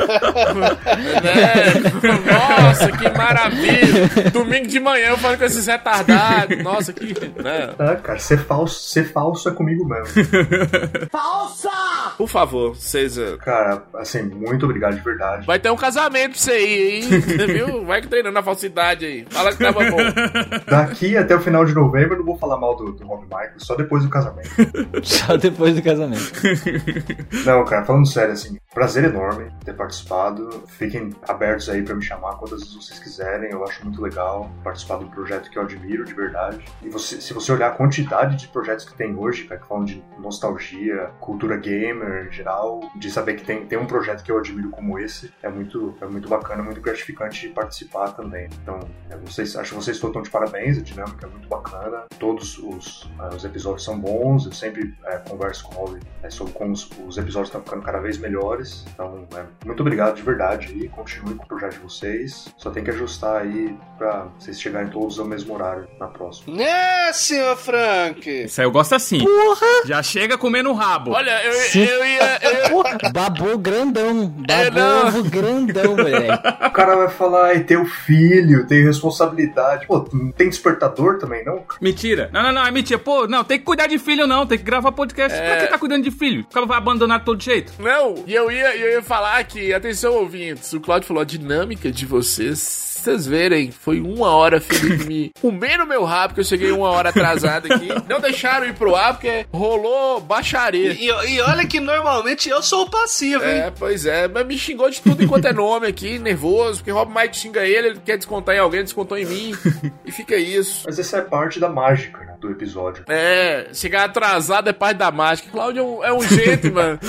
né? 1.24 1.74
Nossa, 2.32 2.92
que 2.92 3.10
maravilha. 3.18 4.32
Domingo 4.32 4.68
de 4.68 4.80
manhã 4.80 5.10
eu 5.10 5.18
falando 5.18 5.38
com 5.38 5.46
esses 5.46 5.68
retardados. 5.68 6.64
Nossa, 6.64 6.92
que. 6.92 7.14
Né? 7.42 7.70
Ah, 7.78 7.96
cara, 7.96 8.20
ser 8.20 8.40
falso, 8.40 8.90
ser 8.90 9.12
falso 9.12 9.43
é 9.50 9.52
comigo 9.52 9.86
mesmo. 9.86 10.08
Falsa! 11.12 11.70
Por 12.18 12.28
favor, 12.28 12.76
César. 12.76 13.38
Cara, 13.38 13.84
assim, 13.96 14.24
muito 14.24 14.66
obrigado 14.66 14.96
de 14.96 15.02
verdade. 15.02 15.46
Vai 15.46 15.60
ter 15.60 15.70
um 15.70 15.76
casamento 15.76 16.32
pra 16.32 16.40
você 16.40 16.66
ir, 16.66 16.96
hein? 16.96 17.22
Você 17.22 17.48
viu? 17.48 17.86
Vai 17.86 18.02
que 18.02 18.08
treinando 18.08 18.38
a 18.38 18.44
falsidade 18.44 19.06
aí. 19.06 19.26
Fala 19.30 19.52
que 19.52 19.58
tava 19.58 19.80
bom. 19.90 19.98
Daqui 20.68 21.18
até 21.18 21.36
o 21.36 21.40
final 21.40 21.66
de 21.66 21.74
novembro 21.74 22.14
eu 22.14 22.20
não 22.20 22.26
vou 22.26 22.38
falar 22.38 22.58
mal 22.58 22.76
do, 22.76 22.92
do 22.92 23.06
Rob 23.06 23.24
Michael, 23.24 23.54
só 23.58 23.76
depois 23.76 24.04
do 24.04 24.10
casamento. 24.10 24.50
Só 25.04 25.38
depois 25.38 25.76
do 25.76 25.82
casamento. 25.82 26.34
Não, 27.46 27.64
cara, 27.66 27.84
falando 27.86 28.08
sério, 28.08 28.34
assim, 28.34 28.58
prazer 28.74 29.04
enorme 29.06 29.52
ter 29.64 29.74
participado. 29.74 30.64
Fiquem 30.68 31.12
abertos 31.28 31.70
aí 31.70 31.82
pra 31.82 31.96
me 31.96 32.02
chamar 32.02 32.36
quantas 32.36 32.60
vezes 32.62 32.76
vocês 32.76 33.00
quiserem. 33.00 33.52
Eu 33.52 33.64
acho 33.64 33.84
muito 33.84 34.02
legal 34.02 34.50
participar 34.64 35.00
de 35.00 35.06
um 35.06 35.10
projeto 35.10 35.50
que 35.50 35.58
eu 35.58 35.64
admiro 35.64 36.06
de 36.06 36.14
verdade. 36.14 36.64
E 36.82 36.90
você, 36.90 37.20
se 37.22 37.34
você 37.34 37.52
olhar 37.52 37.68
a 37.68 37.72
quantidade 37.72 38.38
de 38.38 38.48
projetos 38.48 38.86
que 38.86 38.96
tem 38.96 39.16
hoje, 39.16 39.33
cara, 39.42 39.60
que 39.60 39.68
falam 39.68 39.86
de 39.86 40.04
nostalgia, 40.20 41.12
cultura 41.20 41.58
gamer 41.58 42.28
em 42.28 42.32
geral, 42.32 42.82
de 42.96 43.10
saber 43.10 43.36
que 43.36 43.44
tem, 43.44 43.66
tem 43.66 43.78
um 43.78 43.86
projeto 43.86 44.24
que 44.24 44.32
eu 44.32 44.38
admiro 44.38 44.70
como 44.70 45.00
esse, 45.00 45.34
é 45.42 45.50
muito, 45.50 45.96
é 46.02 46.06
muito 46.06 46.30
bacana, 46.30 46.64
muito 46.64 46.82
gratificante 46.82 47.50
participar 47.50 48.10
também. 48.12 48.50
Então, 48.62 48.80
é, 49.10 49.18
vocês, 49.18 49.56
acho 49.56 49.72
que 49.72 49.76
vocês 49.76 50.00
todos 50.00 50.12
estão 50.12 50.22
de 50.22 50.30
parabéns, 50.30 50.78
a 50.78 50.82
dinâmica 50.82 51.26
é 51.26 51.30
muito 51.30 51.48
bacana. 51.48 52.04
Todos 52.20 52.58
os, 52.58 53.10
eh, 53.20 53.36
os 53.36 53.44
episódios 53.46 53.84
são 53.84 54.00
bons, 54.00 54.46
eu 54.46 54.52
sempre 54.52 54.94
eh, 55.06 55.22
converso 55.28 55.64
com 55.66 55.76
o 55.76 55.86
Holly 55.86 56.00
eh, 56.22 56.30
sobre 56.30 56.54
como 56.54 56.72
os, 56.72 56.90
os 57.08 57.18
episódios 57.18 57.50
estão 57.50 57.62
ficando 57.62 57.84
cada 57.84 58.00
vez 58.00 58.18
melhores. 58.18 58.86
Então, 58.94 59.28
é, 59.36 59.46
muito 59.66 59.82
obrigado 59.82 60.16
de 60.16 60.22
verdade 60.22 60.74
e 60.74 60.88
continue 60.90 61.36
com 61.36 61.44
o 61.44 61.48
projeto 61.48 61.74
de 61.74 61.80
vocês. 61.80 62.54
Só 62.58 62.72
tem 62.72 62.84
que 62.84 62.92
ajustar 62.92 63.42
aí 63.42 63.78
pra 63.98 64.28
vocês 64.38 64.60
chegarem 64.60 64.90
todos 64.90 65.20
ao 65.20 65.26
mesmo 65.26 65.54
horário 65.54 65.88
na 66.00 66.08
próxima. 66.08 66.56
Né, 66.56 67.12
senhor 67.14 67.56
Frank? 67.58 68.30
Isso 68.30 68.62
aí 68.62 68.68
eu 68.68 68.72
gosto 68.72 68.96
assim. 68.96 69.23
Já 69.86 70.02
chega 70.04 70.38
comendo 70.38 70.70
o 70.70 70.74
rabo. 70.74 71.12
Olha, 71.12 71.44
eu, 71.44 71.54
eu 71.82 72.06
ia. 72.06 72.40
Eu... 72.42 72.70
Porra, 72.70 72.98
babou 73.14 73.58
grandão. 73.58 74.34
É, 74.48 74.70
Babou 74.70 75.08
ovo 75.08 75.30
grandão, 75.30 75.96
moleque. 75.98 76.48
O 76.68 76.72
cara 76.72 76.96
vai 76.96 77.10
falar, 77.10 77.48
ai, 77.48 77.60
tem 77.62 77.78
o 77.78 77.86
filho, 77.86 78.66
tem 78.68 78.84
responsabilidade. 78.84 79.86
Pô, 79.88 80.08
não 80.14 80.32
tem 80.32 80.50
despertador 80.50 81.18
também, 81.18 81.44
não? 81.46 81.64
Mentira. 81.82 82.30
Não, 82.32 82.44
não, 82.44 82.52
não, 82.52 82.66
é 82.66 82.72
mentira. 82.72 83.00
Pô, 83.00 83.28
não, 83.28 83.44
tem 83.44 83.60
que 83.60 83.66
cuidar 83.66 83.88
de 83.88 83.98
filho, 83.98 84.26
não. 84.28 84.46
Tem 84.46 84.58
que 84.58 84.64
gravar 84.64 84.92
podcast. 84.92 85.38
É. 85.38 85.46
Pra 85.46 85.66
que 85.66 85.72
tá 85.72 85.78
cuidando 85.78 86.04
de 86.04 86.12
filho? 86.12 86.42
O 86.42 86.54
cara 86.54 86.66
vai 86.66 86.78
abandonar 86.78 87.20
de 87.20 87.26
todo 87.26 87.42
jeito. 87.42 87.74
Não, 87.80 88.16
e 88.26 88.34
eu 88.34 88.52
ia, 88.52 88.76
eu 88.76 88.92
ia 88.94 89.02
falar 89.02 89.44
que, 89.44 89.74
atenção 89.74 90.14
ouvintes, 90.14 90.72
o 90.74 90.80
Claudio 90.80 91.08
falou 91.08 91.22
a 91.22 91.26
dinâmica 91.26 91.92
de 91.92 92.06
vocês. 92.06 92.92
Vocês 93.04 93.28
verem, 93.28 93.70
foi 93.70 94.00
uma 94.00 94.30
hora 94.30 94.62
Felipe 94.62 95.04
me 95.06 95.32
comendo 95.42 95.86
meu 95.86 96.06
rabo, 96.06 96.34
que 96.34 96.40
eu 96.40 96.44
cheguei 96.46 96.72
uma 96.72 96.88
hora 96.90 97.10
atrasado 97.10 97.72
aqui. 97.72 97.90
Não 98.08 98.22
deixaram 98.22 98.66
ir 98.66 98.74
pro 98.74 98.96
ar 98.96 99.13
porque 99.14 99.46
rolou 99.52 100.20
baixaria. 100.20 100.94
E, 100.94 101.08
e 101.08 101.42
olha 101.42 101.66
que 101.66 101.80
normalmente 101.80 102.50
eu 102.50 102.62
sou 102.62 102.84
o 102.84 102.90
passivo, 102.90 103.44
hein? 103.44 103.62
É, 103.62 103.72
pois 103.72 104.06
é, 104.06 104.28
mas 104.28 104.46
me 104.46 104.58
xingou 104.58 104.90
de 104.90 105.02
tudo 105.02 105.24
enquanto 105.24 105.46
é 105.46 105.54
nome 105.54 105.88
aqui, 105.88 106.18
nervoso, 106.20 106.80
porque 106.80 106.92
Rob 106.92 107.14
Mike 107.14 107.38
xinga 107.38 107.66
ele, 107.66 107.90
ele 107.90 108.00
quer 108.04 108.18
descontar 108.18 108.56
em 108.56 108.60
alguém, 108.60 108.84
descontou 108.84 109.18
em 109.18 109.26
mim, 109.26 109.52
e 110.06 110.12
fica 110.12 110.36
isso. 110.36 110.84
Mas 110.86 111.00
essa 111.00 111.18
é 111.18 111.22
parte 111.22 111.60
da 111.60 111.70
mágica 111.70 112.20
né, 112.20 112.33
do 112.44 112.52
episódio. 112.52 113.06
É, 113.08 113.70
chegar 113.74 114.04
atrasado 114.06 114.70
é 114.70 114.74
parte 114.74 114.98
da 114.98 115.10
mágica. 115.12 115.50
Cláudio 115.50 115.82
é 115.82 115.84
um, 115.84 116.04
é 116.06 116.14
um 116.14 116.22
jeito, 116.28 116.72
mano. 116.74 117.00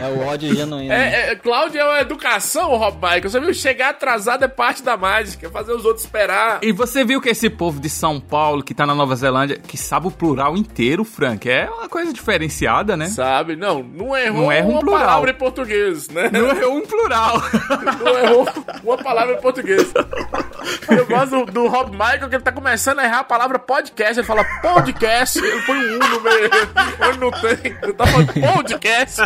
É 0.00 0.06
o 0.08 0.26
ódio 0.26 0.54
genuíno. 0.54 0.92
É, 0.92 1.30
é, 1.32 1.36
Cláudio 1.36 1.80
é 1.80 1.84
uma 1.84 2.00
educação, 2.00 2.76
Rob 2.76 2.96
Michael. 2.96 3.22
Você 3.28 3.40
viu? 3.40 3.54
Chegar 3.54 3.90
atrasado 3.90 4.44
é 4.44 4.48
parte 4.48 4.82
da 4.82 4.96
mágica. 4.96 5.48
Fazer 5.50 5.72
os 5.72 5.84
outros 5.84 6.04
esperar. 6.04 6.58
E 6.62 6.72
você 6.72 7.04
viu 7.04 7.20
que 7.20 7.30
esse 7.30 7.48
povo 7.48 7.80
de 7.80 7.88
São 7.88 8.20
Paulo, 8.20 8.62
que 8.62 8.74
tá 8.74 8.84
na 8.86 8.94
Nova 8.94 9.16
Zelândia, 9.16 9.58
que 9.58 9.76
sabe 9.78 10.08
o 10.08 10.10
plural 10.10 10.56
inteiro, 10.56 11.04
Frank, 11.04 11.48
é 11.48 11.68
uma 11.70 11.88
coisa 11.88 12.12
diferenciada, 12.12 12.96
né? 12.96 13.06
Sabe? 13.06 13.56
Não, 13.56 13.82
não 13.82 14.16
errou 14.16 14.42
Não 14.42 14.52
erra 14.52 14.66
um 14.66 14.72
uma 14.72 14.80
plural. 14.80 15.00
palavra 15.00 15.30
em 15.30 15.34
português, 15.34 16.08
né? 16.10 16.30
Não 16.30 16.48
errou 16.50 16.76
um 16.76 16.82
plural. 16.86 17.36
Não 18.04 18.18
errou 18.18 18.48
uma 18.84 18.98
palavra 18.98 19.34
em 19.34 19.40
português. 19.40 19.92
Eu 20.88 21.06
gosto 21.06 21.46
do, 21.46 21.52
do 21.52 21.66
Rob 21.68 21.92
Michael, 21.92 22.28
que 22.28 22.34
ele 22.36 22.42
tá 22.42 22.52
começando 22.52 22.98
a 22.98 23.04
errar 23.04 23.20
a 23.20 23.24
palavra 23.24 23.58
podcast. 23.58 24.18
Ele 24.18 24.26
fala 24.26 24.44
podcast, 24.74 25.38
ele 25.38 25.62
põe 25.62 25.78
um 25.78 25.94
U 25.96 25.98
no 25.98 26.20
meio. 26.20 26.50
Onde 27.08 27.18
não 27.18 27.30
tem. 27.30 27.76
Ele 27.82 27.92
tá 27.92 28.06
falando 28.06 28.32
podcast. 28.32 29.20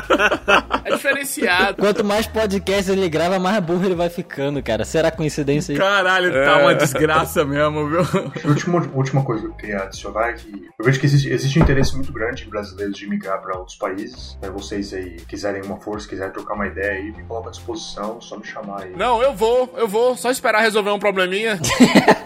É 0.85 0.91
diferenciado. 0.95 1.77
Quanto 1.79 2.05
mais 2.05 2.27
podcast 2.27 2.91
ele 2.91 3.09
grava, 3.09 3.39
mais 3.39 3.59
burro 3.62 3.85
ele 3.85 3.95
vai 3.95 4.09
ficando, 4.09 4.62
cara. 4.62 4.85
Será 4.85 5.11
coincidência 5.11 5.73
isso? 5.73 5.81
Caralho, 5.81 6.31
tá 6.33 6.39
É. 6.39 6.62
uma 6.62 6.75
desgraça 6.75 7.45
mesmo, 7.45 7.89
viu? 7.89 8.01
A 8.01 8.49
última, 8.49 8.91
última 8.95 9.25
coisa 9.25 9.43
que 9.43 9.49
eu 9.49 9.53
queria 9.55 9.79
adicionar 9.83 10.29
é 10.31 10.33
que 10.35 10.69
eu 10.79 10.85
vejo 10.85 11.01
que 11.01 11.07
existe, 11.07 11.29
existe 11.31 11.59
um 11.59 11.62
interesse 11.62 11.95
muito 11.97 12.12
grande 12.12 12.45
em 12.45 12.49
brasileiros 12.51 12.97
de 12.97 13.09
migrar 13.09 13.41
para 13.41 13.57
outros 13.59 13.77
países. 13.77 14.37
Se 14.43 14.51
vocês 14.51 14.93
aí 14.93 15.17
quiserem 15.29 15.62
uma 15.62 15.79
força, 15.81 16.09
quiserem 16.09 16.33
trocar 16.33 16.55
uma 16.55 16.67
ideia 16.67 16.93
aí, 17.01 17.12
me 17.12 17.23
coloca 17.25 17.49
à 17.49 17.51
disposição, 17.51 18.21
só 18.21 18.37
me 18.39 18.45
chamar 18.47 18.83
aí. 18.83 18.93
Não, 18.97 19.23
eu 19.23 19.35
vou, 19.35 19.73
eu 19.77 19.89
vou. 19.89 20.17
Só 20.17 20.31
esperar 20.31 20.61
resolver 20.61 20.91
um 20.91 20.99
probleminha 20.99 21.31
minha. 21.31 21.61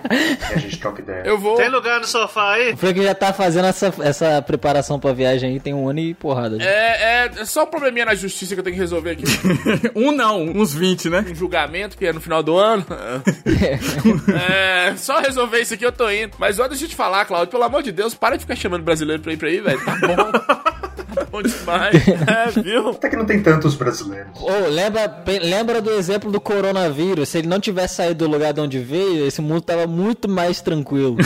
E 0.51 0.55
a 0.55 0.59
gente 0.59 0.79
troca 0.79 1.01
ideia. 1.01 1.23
Eu 1.25 1.39
vou. 1.39 1.57
Tem 1.57 1.69
lugar 1.71 1.99
no 1.99 2.07
sofá 2.07 2.53
aí? 2.55 2.75
O 2.75 2.77
Frank 2.77 3.01
já 3.05 3.15
tá 3.15 3.33
fazendo 3.33 3.67
essa, 3.67 3.93
essa 4.01 4.43
preparação 4.43 4.99
pra 4.99 5.13
viagem 5.13 5.51
aí, 5.51 5.61
tem 5.61 5.75
um 5.75 5.89
ano 5.89 6.01
e 6.01 6.15
porrada. 6.15 6.59
já. 6.59 6.65
É, 6.65 7.25
é, 7.27 7.41
é 7.41 7.45
só 7.45 7.65
um 7.65 7.67
probleminha 7.67 8.07
na 8.07 8.15
justiça 8.15 8.55
que 8.55 8.61
eu 8.61 8.65
tenho 8.65 8.75
que 8.75 8.81
resolver 8.81 9.11
aqui. 9.11 9.25
um 9.95 10.13
não, 10.13 10.43
uns 10.43 10.75
20, 10.75 11.11
né? 11.11 11.25
Um 11.31 11.35
julgamento 11.35 11.97
que 11.97 12.07
é 12.07 12.13
no 12.13 12.21
final 12.21 12.43
do 12.43 12.57
ano. 12.57 12.85
é, 14.33 14.97
só 14.97 15.21
resolver 15.21 15.61
isso 15.61 15.75
aqui 15.75 15.85
eu 15.85 15.93
tô 15.93 16.11
indo. 16.11 16.37
Mas 16.39 16.59
olha, 16.59 16.71
deixa 16.71 16.85
eu 16.85 16.89
te 16.89 16.97
falar, 16.97 17.25
Claudio, 17.25 17.51
pelo 17.51 17.63
amor 17.63 17.83
de 17.83 17.93
Deus, 17.93 18.15
para 18.15 18.37
de 18.37 18.43
ficar 18.43 18.57
chamando 18.57 18.83
brasileiro 18.83 19.23
pra 19.23 19.33
ir 19.33 19.37
pra 19.37 19.49
aí, 19.49 19.61
velho. 19.61 19.85
Tá 19.85 19.97
bom. 19.97 20.74
Bom 21.35 21.43
demais. 21.43 21.95
É, 22.25 22.61
viu? 22.61 22.91
Até 22.91 23.11
que 23.11 23.17
não 23.17 23.25
tem 23.25 23.43
tantos 23.43 23.75
brasileiros. 23.75 24.31
Ô, 24.41 24.69
lembra, 24.71 25.25
lembra 25.43 25.83
do 25.83 25.91
exemplo 25.91 26.31
do 26.31 26.41
coronavírus? 26.41 27.29
Se 27.29 27.39
ele 27.39 27.49
não 27.49 27.59
tivesse 27.59 27.97
saído 27.97 28.25
do 28.25 28.31
lugar 28.31 28.53
de 28.53 28.61
onde 28.61 28.79
veio, 28.79 29.27
esse 29.27 29.43
mundo 29.43 29.61
tava 29.61 29.87
muito 29.87 30.29
mais 30.29 30.61
tranquilo. 30.61 31.17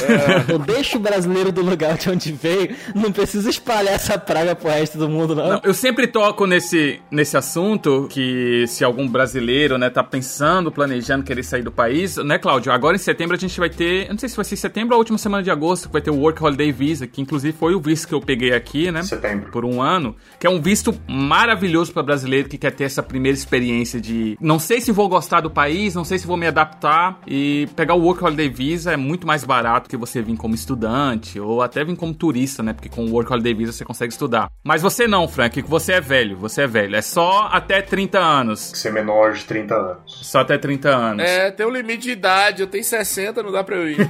Então 0.41 0.59
deixa 0.59 0.97
o 0.97 1.01
brasileiro 1.01 1.53
do 1.53 1.61
lugar 1.63 1.97
de 1.99 2.09
onde 2.11 2.33
veio, 2.33 2.75
não 2.95 3.13
precisa 3.13 3.51
espalhar 3.51 3.95
essa 3.95 4.19
praga 4.19 4.55
pro 4.55 4.71
resto 4.71 4.97
do 4.97 5.09
mundo, 5.09 5.35
não. 5.35 5.49
Não, 5.49 5.61
eu 5.63 5.75
sempre 5.75 6.07
toco 6.07 6.47
nesse, 6.47 7.01
nesse 7.11 7.37
assunto 7.37 8.09
que 8.11 8.65
se 8.67 8.83
algum 8.85 9.07
brasileiro, 9.07 9.77
né, 9.77 9.91
tá 9.91 10.03
pensando, 10.03 10.73
planejando 10.73 11.25
querer 11.25 11.43
sair 11.43 11.63
do 11.63 11.73
país, 11.73 12.17
né, 12.17 12.39
Cláudio? 12.39 12.73
Agora 12.73 12.97
em 12.97 13.01
setembro 13.01 13.37
a 13.37 13.39
gente 13.39 13.59
vai 13.59 13.71
ter, 13.71 14.07
eu 14.07 14.13
não 14.13 14.19
sei 14.19 14.29
se 14.29 14.37
vai 14.37 14.45
ser 14.45 14.57
setembro 14.57 14.95
ou 14.95 14.97
a 14.97 14.99
última 14.99 15.19
semana 15.19 15.43
de 15.43 15.51
agosto, 15.51 15.89
que 15.89 15.93
vai 15.93 16.03
ter 16.03 16.11
o 16.11 16.17
Work 16.17 16.43
Holiday 16.43 16.73
Visa, 16.73 17.07
que 17.07 17.21
inclusive 17.21 17.57
foi 17.57 17.75
o 17.75 17.81
visto 17.81 18.09
que 18.09 18.15
eu 18.15 18.21
peguei 18.21 18.53
aqui, 18.53 18.91
né? 18.91 19.03
Setembro. 19.03 19.51
Por 19.51 19.65
um 19.65 19.83
ano, 19.83 19.98
que 20.39 20.47
é 20.47 20.51
um 20.51 20.61
visto 20.61 20.95
maravilhoso 21.07 21.93
para 21.93 22.03
brasileiro 22.03 22.49
que 22.49 22.59
quer 22.59 22.73
ter 22.73 22.85
essa 22.85 23.03
primeira 23.03 23.37
experiência 23.37 24.01
de 24.01 24.37
não 24.41 24.59
sei 24.59 24.81
se 24.81 24.93
vou 24.93 25.09
gostar 25.09 25.41
do 25.41 25.51
país, 25.51 25.95
não 25.95 26.05
sei 26.05 26.19
se 26.19 26.27
vou 26.27 26.37
me 26.37 26.47
adaptar 26.47 27.21
e 27.27 27.69
pegar 27.77 27.95
o 27.95 28.03
Work 28.03 28.23
Holiday 28.23 28.49
Visa 28.49 28.93
é 28.93 28.97
muito 28.97 29.27
mais 29.27 29.45
barato 29.45 29.89
que 29.89 29.97
você 29.97 30.23
vir 30.23 30.37
como 30.37 30.55
estudante 30.55 31.39
ou 31.39 31.63
até 31.63 31.85
vir 31.85 31.97
como 31.97 32.15
turista, 32.15 32.63
né? 32.63 32.73
Porque 32.73 32.89
com 32.89 33.05
o 33.05 33.13
Work 33.13 33.33
Holiday 33.33 33.55
Visa 33.55 33.73
você 33.73 33.85
consegue 33.85 34.13
estudar. 34.13 34.51
Mas 34.65 34.83
você 34.83 35.07
não, 35.07 35.27
Frank, 35.29 35.63
que 35.63 35.69
você 35.69 35.95
é 35.95 36.01
velho, 36.01 36.37
você 36.37 36.63
é 36.63 36.67
velho. 36.67 36.97
É 36.97 37.03
só 37.03 37.49
até 37.51 37.81
30 37.83 38.19
anos. 38.19 38.61
Ser 38.75 38.93
menor 38.93 39.33
de 39.33 39.45
30 39.45 39.75
anos. 39.75 39.99
Só 40.07 40.41
até 40.41 40.59
30 40.59 40.89
anos. 40.89 41.25
É, 41.25 41.51
tem 41.51 41.67
um 41.67 41.71
limite 41.71 42.03
de 42.03 42.11
idade, 42.11 42.63
eu 42.63 42.67
tenho 42.67 42.85
60, 42.85 43.43
não 43.43 43.53
dá 43.53 43.65
pra 43.65 43.77
eu 43.77 43.89
ir. 43.89 43.99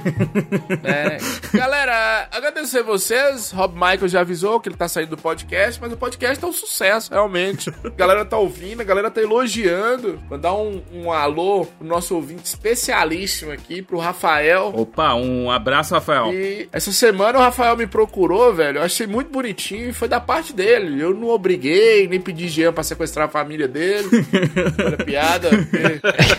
É. 0.83 1.17
Galera, 1.55 2.27
agradecer 2.31 2.83
vocês. 2.83 3.51
Rob 3.51 3.73
Michael 3.73 4.07
já 4.07 4.21
avisou 4.21 4.59
que 4.59 4.69
ele 4.69 4.75
tá 4.75 4.87
saindo 4.87 5.11
do 5.11 5.17
podcast, 5.17 5.78
mas 5.79 5.93
o 5.93 5.97
podcast 5.97 6.39
tá 6.39 6.47
um 6.47 6.53
sucesso, 6.53 7.11
realmente. 7.11 7.69
A 7.83 7.89
galera 7.89 8.25
tá 8.25 8.37
ouvindo, 8.37 8.81
a 8.81 8.83
galera 8.83 9.09
tá 9.09 9.21
elogiando. 9.21 10.19
Mandar 10.29 10.53
um, 10.53 10.81
um 10.93 11.11
alô 11.11 11.65
pro 11.65 11.87
nosso 11.87 12.15
ouvinte 12.15 12.43
especialíssimo 12.45 13.51
aqui, 13.51 13.81
pro 13.81 13.97
Rafael. 13.97 14.73
Opa, 14.75 15.13
um 15.15 15.49
abraço, 15.49 15.93
Rafael. 15.93 16.33
E 16.33 16.67
essa 16.71 16.91
semana 16.91 17.37
o 17.37 17.41
Rafael 17.41 17.75
me 17.77 17.87
procurou, 17.87 18.53
velho. 18.53 18.79
Eu 18.79 18.83
achei 18.83 19.07
muito 19.07 19.31
bonitinho 19.31 19.89
e 19.89 19.93
foi 19.93 20.07
da 20.07 20.19
parte 20.19 20.53
dele. 20.53 21.01
Eu 21.01 21.13
não 21.13 21.29
obriguei, 21.29 22.07
nem 22.07 22.19
pedi 22.19 22.47
Jean 22.47 22.73
pra 22.73 22.83
sequestrar 22.83 23.27
a 23.27 23.31
família 23.31 23.67
dele. 23.67 24.09
Olha, 24.85 24.97
piada. 24.97 25.49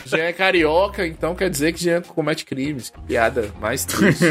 Jean 0.06 0.24
é 0.24 0.32
carioca, 0.32 1.06
então 1.06 1.34
quer 1.34 1.50
dizer 1.50 1.72
que 1.72 1.82
Jean 1.82 2.02
comete 2.02 2.44
crimes. 2.44 2.92
Piada 3.06 3.50
mais 3.60 3.84
triste. 3.84 4.24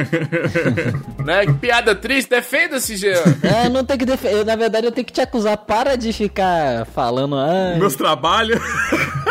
né? 1.24 1.46
Que 1.46 1.54
piada 1.54 1.96
triste. 1.96 2.30
Defenda-se, 2.30 2.96
Jean. 2.96 3.24
É, 3.44 3.70
não 3.70 3.84
tem 3.84 3.98
que 3.98 4.06
defender. 4.06 4.46
Na 4.46 4.56
verdade, 4.56 4.86
eu 4.86 4.92
tenho 4.92 4.99
que 5.04 5.14
te 5.14 5.22
acusar. 5.22 5.66
Para 5.66 5.96
de 5.96 6.12
ficar 6.14 6.86
falando. 6.88 7.38
Ah, 7.38 7.76
Meus 7.78 7.96
trabalhos. 7.96 8.60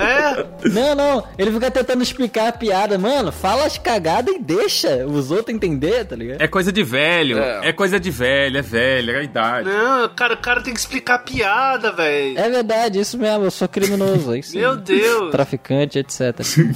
É? 0.00 0.46
Não, 0.70 0.94
não. 0.94 1.24
Ele 1.38 1.50
fica 1.52 1.70
tentando 1.70 2.02
explicar 2.02 2.48
a 2.48 2.52
piada. 2.52 2.98
Mano, 2.98 3.30
fala 3.32 3.64
as 3.66 3.78
cagadas 3.78 4.34
e 4.34 4.38
deixa 4.38 5.06
os 5.06 5.30
outros 5.30 5.54
entender, 5.54 6.04
tá 6.04 6.16
ligado? 6.16 6.40
É 6.40 6.48
coisa 6.48 6.72
de 6.72 6.82
velho, 6.82 7.38
É. 7.38 7.68
é, 7.68 7.72
coisa 7.72 7.98
de 8.00 8.10
velho, 8.10 8.58
é 8.58 8.62
velho, 8.62 9.12
é 9.12 9.18
a 9.18 9.22
idade. 9.22 9.68
Não, 9.68 10.08
cara, 10.10 10.34
o 10.34 10.38
cara 10.38 10.60
tem 10.62 10.72
que 10.72 10.80
explicar 10.80 11.14
a 11.16 11.18
piada, 11.18 11.92
velho. 11.92 12.38
É 12.38 12.48
verdade, 12.48 12.98
isso 13.00 13.18
mesmo. 13.18 13.44
Eu 13.44 13.50
sou 13.50 13.68
criminoso. 13.68 14.34
É 14.34 14.38
isso. 14.38 14.56
Meu 14.56 14.76
Deus. 14.76 15.30
Traficante, 15.30 15.98
etc. 15.98 16.20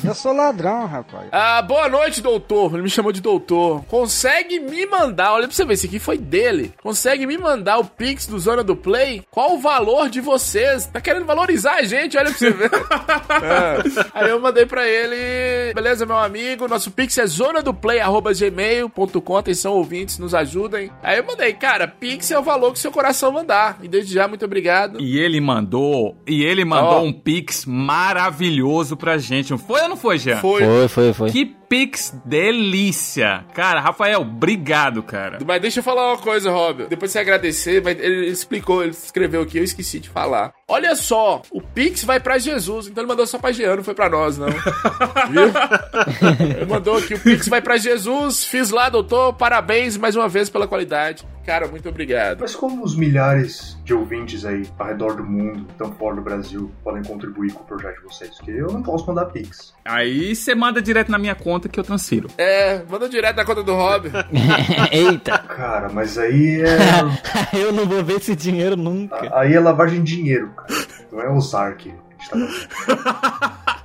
Eu 0.04 0.14
sou 0.14 0.32
ladrão, 0.32 0.86
rapaz. 0.86 1.28
Ah, 1.32 1.62
boa 1.62 1.88
noite, 1.88 2.20
doutor. 2.22 2.72
Ele 2.74 2.82
me 2.82 2.90
chamou 2.90 3.12
de 3.12 3.20
doutor. 3.20 3.84
Consegue 3.84 4.60
me 4.60 4.86
mandar, 4.86 5.32
olha 5.34 5.46
pra 5.46 5.54
você 5.56 5.64
ver, 5.64 5.74
esse 5.74 5.86
aqui 5.86 5.98
foi 5.98 6.18
dele. 6.18 6.72
Consegue 6.82 7.26
me 7.26 7.36
mandar 7.38 7.78
o 7.78 7.84
Pix 7.84 8.26
do 8.26 8.38
Zona 8.38 8.62
do 8.62 8.76
Play? 8.76 9.22
Qual 9.30 9.54
o 9.54 9.58
valor 9.58 10.08
de 10.08 10.20
vocês? 10.20 10.86
Tá 10.86 11.00
querendo 11.00 11.24
valorizar 11.26 11.74
a 11.76 11.82
gente, 11.84 12.16
olha 12.16 12.30
pra 12.30 12.38
você 12.38 12.50
ver. 12.50 12.70
É. 13.42 13.78
Aí 14.14 14.30
eu 14.30 14.40
mandei 14.40 14.64
pra 14.66 14.86
ele, 14.88 15.72
beleza, 15.74 16.06
meu 16.06 16.16
amigo? 16.18 16.66
Nosso 16.68 16.90
Pix 16.90 17.16
é 17.18 17.26
zonadoplay.gmail.com. 17.26 19.36
Atenção, 19.36 19.74
ouvintes, 19.74 20.18
nos 20.18 20.34
ajudem. 20.34 20.90
Aí 21.02 21.18
eu 21.18 21.24
mandei, 21.24 21.52
cara, 21.52 21.86
Pix 21.88 22.30
é 22.30 22.38
o 22.38 22.42
valor 22.42 22.72
que 22.72 22.78
seu 22.78 22.90
coração 22.92 23.32
mandar. 23.32 23.78
E 23.82 23.88
desde 23.88 24.14
já, 24.14 24.26
muito 24.28 24.44
obrigado. 24.44 25.00
E 25.00 25.18
ele 25.18 25.40
mandou, 25.40 26.16
e 26.26 26.42
ele 26.42 26.64
mandou 26.64 27.00
Ó. 27.00 27.02
um 27.02 27.12
pix 27.12 27.64
maravilhoso 27.66 28.96
pra 28.96 29.18
gente. 29.18 29.50
Não 29.50 29.58
foi 29.58 29.82
ou 29.82 29.88
não 29.88 29.96
foi, 29.96 30.18
Jean? 30.18 30.36
Foi. 30.38 30.64
Foi, 30.64 30.88
foi, 30.88 31.12
foi. 31.12 31.30
Que 31.30 31.56
pix 31.74 32.14
delícia. 32.24 33.44
Cara, 33.52 33.80
Rafael, 33.80 34.20
obrigado, 34.20 35.02
cara. 35.02 35.40
Mas 35.44 35.60
deixa 35.60 35.80
eu 35.80 35.82
falar 35.82 36.12
uma 36.12 36.18
coisa, 36.18 36.48
Rob. 36.48 36.86
Depois 36.86 37.10
de 37.10 37.14
você 37.14 37.18
agradecer, 37.18 37.82
mas 37.82 37.98
ele 37.98 38.28
explicou, 38.28 38.84
ele 38.84 38.92
escreveu 38.92 39.42
aqui, 39.42 39.58
eu 39.58 39.64
esqueci 39.64 39.98
de 39.98 40.08
falar. 40.08 40.54
Olha 40.68 40.94
só, 40.94 41.42
o 41.50 41.60
Pix 41.60 42.04
vai 42.04 42.20
pra 42.20 42.38
Jesus, 42.38 42.86
então 42.86 43.02
ele 43.02 43.08
mandou 43.08 43.26
só 43.26 43.40
pra 43.40 43.50
Jean, 43.50 43.74
não 43.74 43.82
foi 43.82 43.92
pra 43.92 44.08
nós, 44.08 44.38
não. 44.38 44.46
Viu? 45.30 45.52
Ele 46.58 46.66
mandou 46.66 46.96
aqui, 46.96 47.14
o 47.14 47.18
Pix 47.18 47.48
vai 47.48 47.60
pra 47.60 47.76
Jesus, 47.76 48.44
fiz 48.44 48.70
lá, 48.70 48.88
doutor, 48.88 49.32
parabéns 49.32 49.96
mais 49.96 50.14
uma 50.14 50.28
vez 50.28 50.48
pela 50.48 50.68
qualidade. 50.68 51.26
Cara, 51.44 51.68
muito 51.68 51.88
obrigado. 51.88 52.40
Mas 52.40 52.56
como 52.56 52.82
os 52.82 52.96
milhares 52.96 53.76
de 53.84 53.92
ouvintes 53.92 54.44
aí 54.44 54.62
ao 54.78 54.86
redor 54.86 55.16
do 55.16 55.24
mundo, 55.24 55.66
tão 55.76 55.92
fora 55.92 56.16
do 56.16 56.22
Brasil, 56.22 56.72
podem 56.82 57.02
contribuir 57.02 57.52
com 57.52 57.62
o 57.62 57.66
projeto 57.66 57.98
de 57.98 58.04
vocês? 58.04 58.30
Porque 58.36 58.50
eu 58.52 58.68
não 58.68 58.82
posso 58.82 59.06
mandar 59.06 59.26
Pix. 59.26 59.74
Aí 59.84 60.34
você 60.34 60.54
manda 60.54 60.80
direto 60.80 61.10
na 61.10 61.18
minha 61.18 61.34
conta 61.34 61.68
que 61.68 61.78
eu 61.78 61.84
transfiro. 61.84 62.28
É, 62.38 62.82
manda 62.88 63.08
direto 63.08 63.36
na 63.36 63.44
conta 63.44 63.62
do 63.62 63.74
Rob. 63.74 64.10
Eita. 64.90 65.38
Cara, 65.38 65.90
mas 65.90 66.16
aí 66.16 66.62
é. 66.62 66.78
Eu 67.58 67.72
não 67.72 67.86
vou 67.86 68.02
ver 68.02 68.16
esse 68.16 68.34
dinheiro 68.34 68.76
nunca. 68.76 69.30
aí 69.36 69.54
é 69.54 69.60
lavagem 69.60 70.02
de 70.02 70.16
dinheiro, 70.16 70.50
cara. 70.56 70.86
Não 71.12 71.20
é 71.20 71.30
usar 71.30 71.76
que 71.76 71.90
a 71.90 71.92
gente 71.92 72.30
tá 72.30 72.38
fazendo. 72.38 73.74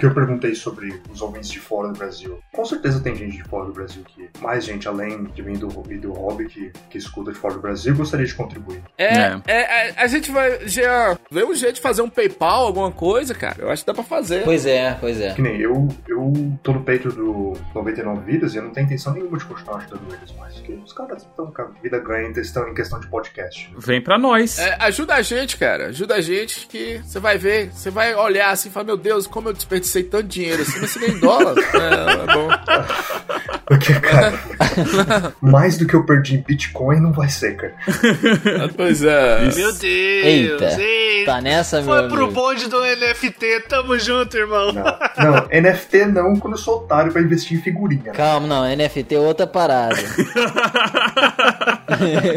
O 0.00 0.02
que 0.02 0.06
eu 0.06 0.14
perguntei 0.14 0.54
sobre 0.54 0.98
os 1.12 1.20
ouvintes 1.20 1.50
de 1.50 1.60
fora 1.60 1.88
do 1.88 1.98
Brasil. 1.98 2.40
Com 2.54 2.64
certeza 2.64 3.00
tem 3.00 3.14
gente 3.14 3.36
de 3.36 3.42
fora 3.44 3.66
do 3.66 3.72
Brasil 3.72 4.02
que. 4.02 4.30
Mais 4.40 4.64
gente 4.64 4.88
além 4.88 5.24
de 5.24 5.42
mim 5.42 5.58
do, 5.58 5.68
e 5.90 5.98
do 5.98 6.12
Hobby 6.12 6.46
que, 6.46 6.72
que 6.88 6.96
escuta 6.96 7.30
de 7.30 7.38
fora 7.38 7.52
do 7.52 7.60
Brasil 7.60 7.94
gostaria 7.94 8.24
de 8.24 8.34
contribuir. 8.34 8.82
É, 8.96 9.08
É. 9.08 9.42
é, 9.46 9.88
é, 9.88 9.94
a 9.94 10.06
gente 10.06 10.30
vai, 10.30 10.66
Jean, 10.66 11.18
vê 11.30 11.44
um 11.44 11.54
jeito 11.54 11.74
de 11.74 11.80
fazer 11.82 12.00
um 12.00 12.08
PayPal, 12.08 12.64
alguma 12.64 12.90
coisa, 12.90 13.34
cara. 13.34 13.56
Eu 13.58 13.70
acho 13.70 13.82
que 13.82 13.88
dá 13.88 13.92
pra 13.92 14.02
fazer. 14.02 14.42
Pois 14.42 14.64
é, 14.64 14.96
pois 14.98 15.20
é. 15.20 15.34
Que 15.34 15.42
nem 15.42 15.60
eu, 15.60 15.86
eu 16.08 16.32
tô 16.62 16.72
no 16.72 16.82
peito 16.82 17.10
do 17.10 17.52
99 17.74 18.24
Vidas 18.24 18.54
e 18.54 18.56
eu 18.56 18.62
não 18.62 18.70
tenho 18.70 18.86
intenção 18.86 19.12
nenhuma 19.12 19.36
de 19.36 19.44
continuar 19.44 19.76
ajudando 19.76 20.14
eles 20.14 20.32
mais. 20.38 20.54
Porque 20.54 20.72
os 20.72 20.94
caras 20.94 21.22
estão 21.24 21.52
com 21.52 21.60
a 21.60 21.66
vida 21.82 21.98
ganha 21.98 22.28
em 22.28 22.32
questão, 22.32 22.66
em 22.66 22.74
questão 22.74 22.98
de 22.98 23.06
podcast. 23.08 23.70
Vem 23.76 24.00
pra 24.00 24.18
nós. 24.18 24.58
É, 24.58 24.76
ajuda 24.80 25.16
a 25.16 25.20
gente, 25.22 25.58
cara. 25.58 25.88
Ajuda 25.88 26.14
a 26.14 26.20
gente 26.22 26.66
que 26.66 26.98
você 27.04 27.20
vai 27.20 27.36
ver, 27.36 27.70
você 27.70 27.90
vai 27.90 28.14
olhar 28.14 28.50
assim 28.50 28.70
e 28.70 28.72
falar, 28.72 28.86
meu 28.86 28.96
Deus, 28.96 29.26
como 29.26 29.50
eu 29.50 29.52
desperdicei 29.52 29.89
tanto 30.04 30.28
dinheiro 30.28 30.62
assim, 30.62 30.78
mas 30.80 30.90
você 30.90 30.98
ganha 30.98 31.12
em 31.12 31.18
dólar. 31.18 31.54
é, 31.74 32.30
é 32.30 32.34
bom. 32.34 32.48
Porque, 33.70 33.94
cara, 33.94 34.36
mais 35.40 35.78
do 35.78 35.86
que 35.86 35.94
eu 35.94 36.04
perdi 36.04 36.34
em 36.34 36.40
Bitcoin 36.40 36.98
não 36.98 37.12
vai 37.12 37.28
ser, 37.28 37.54
cara. 37.54 37.76
Pois 38.76 39.00
é. 39.04 39.42
Meu 39.42 39.52
Deus. 39.52 39.82
Eita. 39.84 40.80
Eita. 40.80 41.30
Tá 41.30 41.40
nessa, 41.40 41.80
meu 41.80 41.84
Foi 41.84 42.08
pro 42.08 42.24
amigo. 42.24 42.32
bonde 42.32 42.68
do 42.68 42.80
NFT. 42.80 43.60
Tamo 43.68 43.96
junto, 43.96 44.36
irmão. 44.36 44.72
Não, 44.72 44.82
não, 44.82 45.48
NFT 45.48 46.06
não 46.06 46.34
quando 46.34 46.54
eu 46.54 46.58
sou 46.58 46.78
otário 46.78 47.12
pra 47.12 47.22
investir 47.22 47.58
em 47.58 47.62
figurinha. 47.62 48.10
Calma, 48.10 48.48
não. 48.48 48.76
NFT 48.76 49.14
é 49.14 49.18
outra 49.20 49.46
parada. 49.46 49.94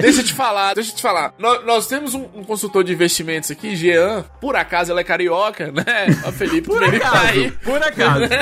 Deixa 0.01 0.21
eu 0.21 0.25
te 0.25 0.33
falar, 0.33 0.75
deixa 0.75 0.91
eu 0.91 0.95
te 0.95 1.01
falar. 1.01 1.33
Nós, 1.39 1.65
nós 1.65 1.87
temos 1.87 2.13
um, 2.13 2.27
um 2.35 2.43
consultor 2.43 2.83
de 2.83 2.93
investimentos 2.93 3.49
aqui, 3.49 3.75
Jean. 3.75 4.23
Por 4.39 4.55
acaso 4.55 4.91
ela 4.91 5.01
é 5.01 5.03
carioca, 5.03 5.71
né? 5.71 6.07
O 6.27 6.31
Felipe 6.31 6.67
Por 6.67 6.83
acaso, 6.83 7.42
aí. 7.45 7.51
por 7.51 7.81
acaso. 7.81 8.25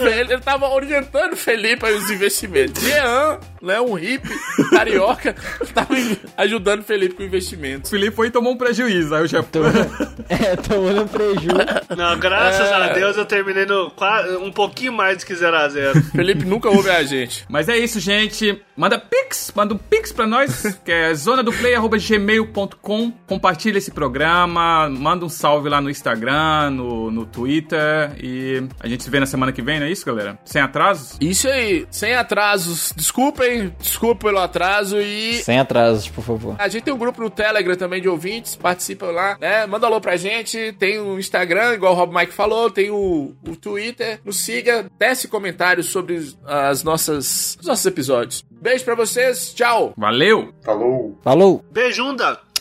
Ele 0.00 0.38
tava 0.38 0.68
orientando 0.68 1.32
o 1.32 1.36
Felipe 1.36 1.84
aí 1.86 1.94
os 1.94 2.10
investimentos. 2.10 2.82
Jean 2.82 3.38
né? 3.62 3.80
Um 3.80 3.94
hippie 3.94 4.28
carioca 4.70 5.34
tava 5.74 5.94
ajudando 6.36 6.80
o 6.80 6.84
Felipe 6.84 7.14
com 7.14 7.22
investimentos. 7.22 7.90
O 7.90 7.94
Felipe 7.94 8.14
foi 8.16 8.26
e 8.28 8.30
tomou 8.30 8.52
um 8.52 8.56
prejuízo. 8.56 9.14
Aí 9.14 9.22
eu 9.22 9.26
já. 9.26 9.38
é, 10.28 10.56
tomando 10.56 11.02
um 11.02 11.08
prejuízo. 11.08 11.48
Não, 11.96 12.18
graças 12.18 12.68
É. 12.68 12.74
a 12.74 12.92
Deus 12.92 13.16
eu 13.16 13.24
terminei 13.24 13.66
no 13.66 13.92
um 14.40 14.52
pouquinho 14.52 14.92
mais 14.92 15.18
do 15.18 15.26
que 15.26 15.34
0x0. 15.34 16.02
Felipe 16.12 16.44
nunca 16.44 16.68
ouve 16.68 16.90
a 16.90 17.02
gente. 17.02 17.44
Mas 17.48 17.68
é 17.68 17.76
isso, 17.76 18.00
gente. 18.00 18.60
Manda 18.76 18.98
pix, 18.98 19.52
manda 19.54 19.74
um 19.74 19.78
pix 19.78 20.12
pra 20.12 20.26
nós, 20.26 20.78
que 20.84 20.90
é 20.90 21.14
zona 21.14 21.42
do 21.42 21.52
play@gmail.com. 21.52 23.12
Compartilha 23.26 23.78
esse 23.78 23.90
programa, 23.90 24.88
manda 24.88 25.24
um 25.24 25.28
salve 25.28 25.68
lá 25.68 25.80
no 25.80 25.90
Instagram, 25.90 26.70
no, 26.70 27.10
no 27.10 27.26
Twitter 27.26 28.12
e 28.18 28.62
a 28.80 28.88
gente 28.88 29.02
se 29.04 29.10
vê 29.10 29.20
na 29.20 29.26
semana 29.26 29.52
que 29.52 29.62
vem, 29.62 29.78
não 29.78 29.86
é 29.86 29.90
isso, 29.90 30.04
galera? 30.06 30.38
Sem 30.44 30.60
atrasos? 30.62 31.16
Isso 31.20 31.48
aí, 31.48 31.86
sem 31.90 32.14
atrasos. 32.14 32.92
Desculpem, 32.96 33.51
desculpa 33.78 34.26
pelo 34.26 34.38
atraso 34.38 35.00
e 35.00 35.42
Sem 35.42 35.58
atrasos, 35.58 36.08
por 36.08 36.22
favor. 36.22 36.56
A 36.58 36.68
gente 36.68 36.84
tem 36.84 36.94
um 36.94 36.98
grupo 36.98 37.20
no 37.22 37.30
Telegram 37.30 37.76
também 37.76 38.00
de 38.00 38.08
ouvintes, 38.08 38.56
participam 38.56 39.10
lá, 39.10 39.36
né? 39.40 39.66
Manda 39.66 39.86
alô 39.86 40.00
pra 40.00 40.16
gente. 40.16 40.72
Tem 40.78 40.98
o 40.98 41.18
Instagram, 41.18 41.74
igual 41.74 41.92
o 41.92 41.96
Rob 41.96 42.14
Mike 42.14 42.32
falou, 42.32 42.70
tem 42.70 42.90
o, 42.90 43.34
o 43.46 43.56
Twitter. 43.56 44.20
Nos 44.24 44.44
siga, 44.44 44.90
desce 44.98 45.28
comentários 45.28 45.86
sobre 45.86 46.20
as 46.46 46.82
nossas, 46.82 47.56
os 47.60 47.66
nossos 47.66 47.86
episódios. 47.86 48.44
Beijo 48.50 48.84
pra 48.84 48.94
vocês, 48.94 49.52
tchau! 49.54 49.92
Valeu! 49.96 50.52
Falou! 50.62 51.18
Falou! 51.22 51.64
Beijunda! 51.70 52.51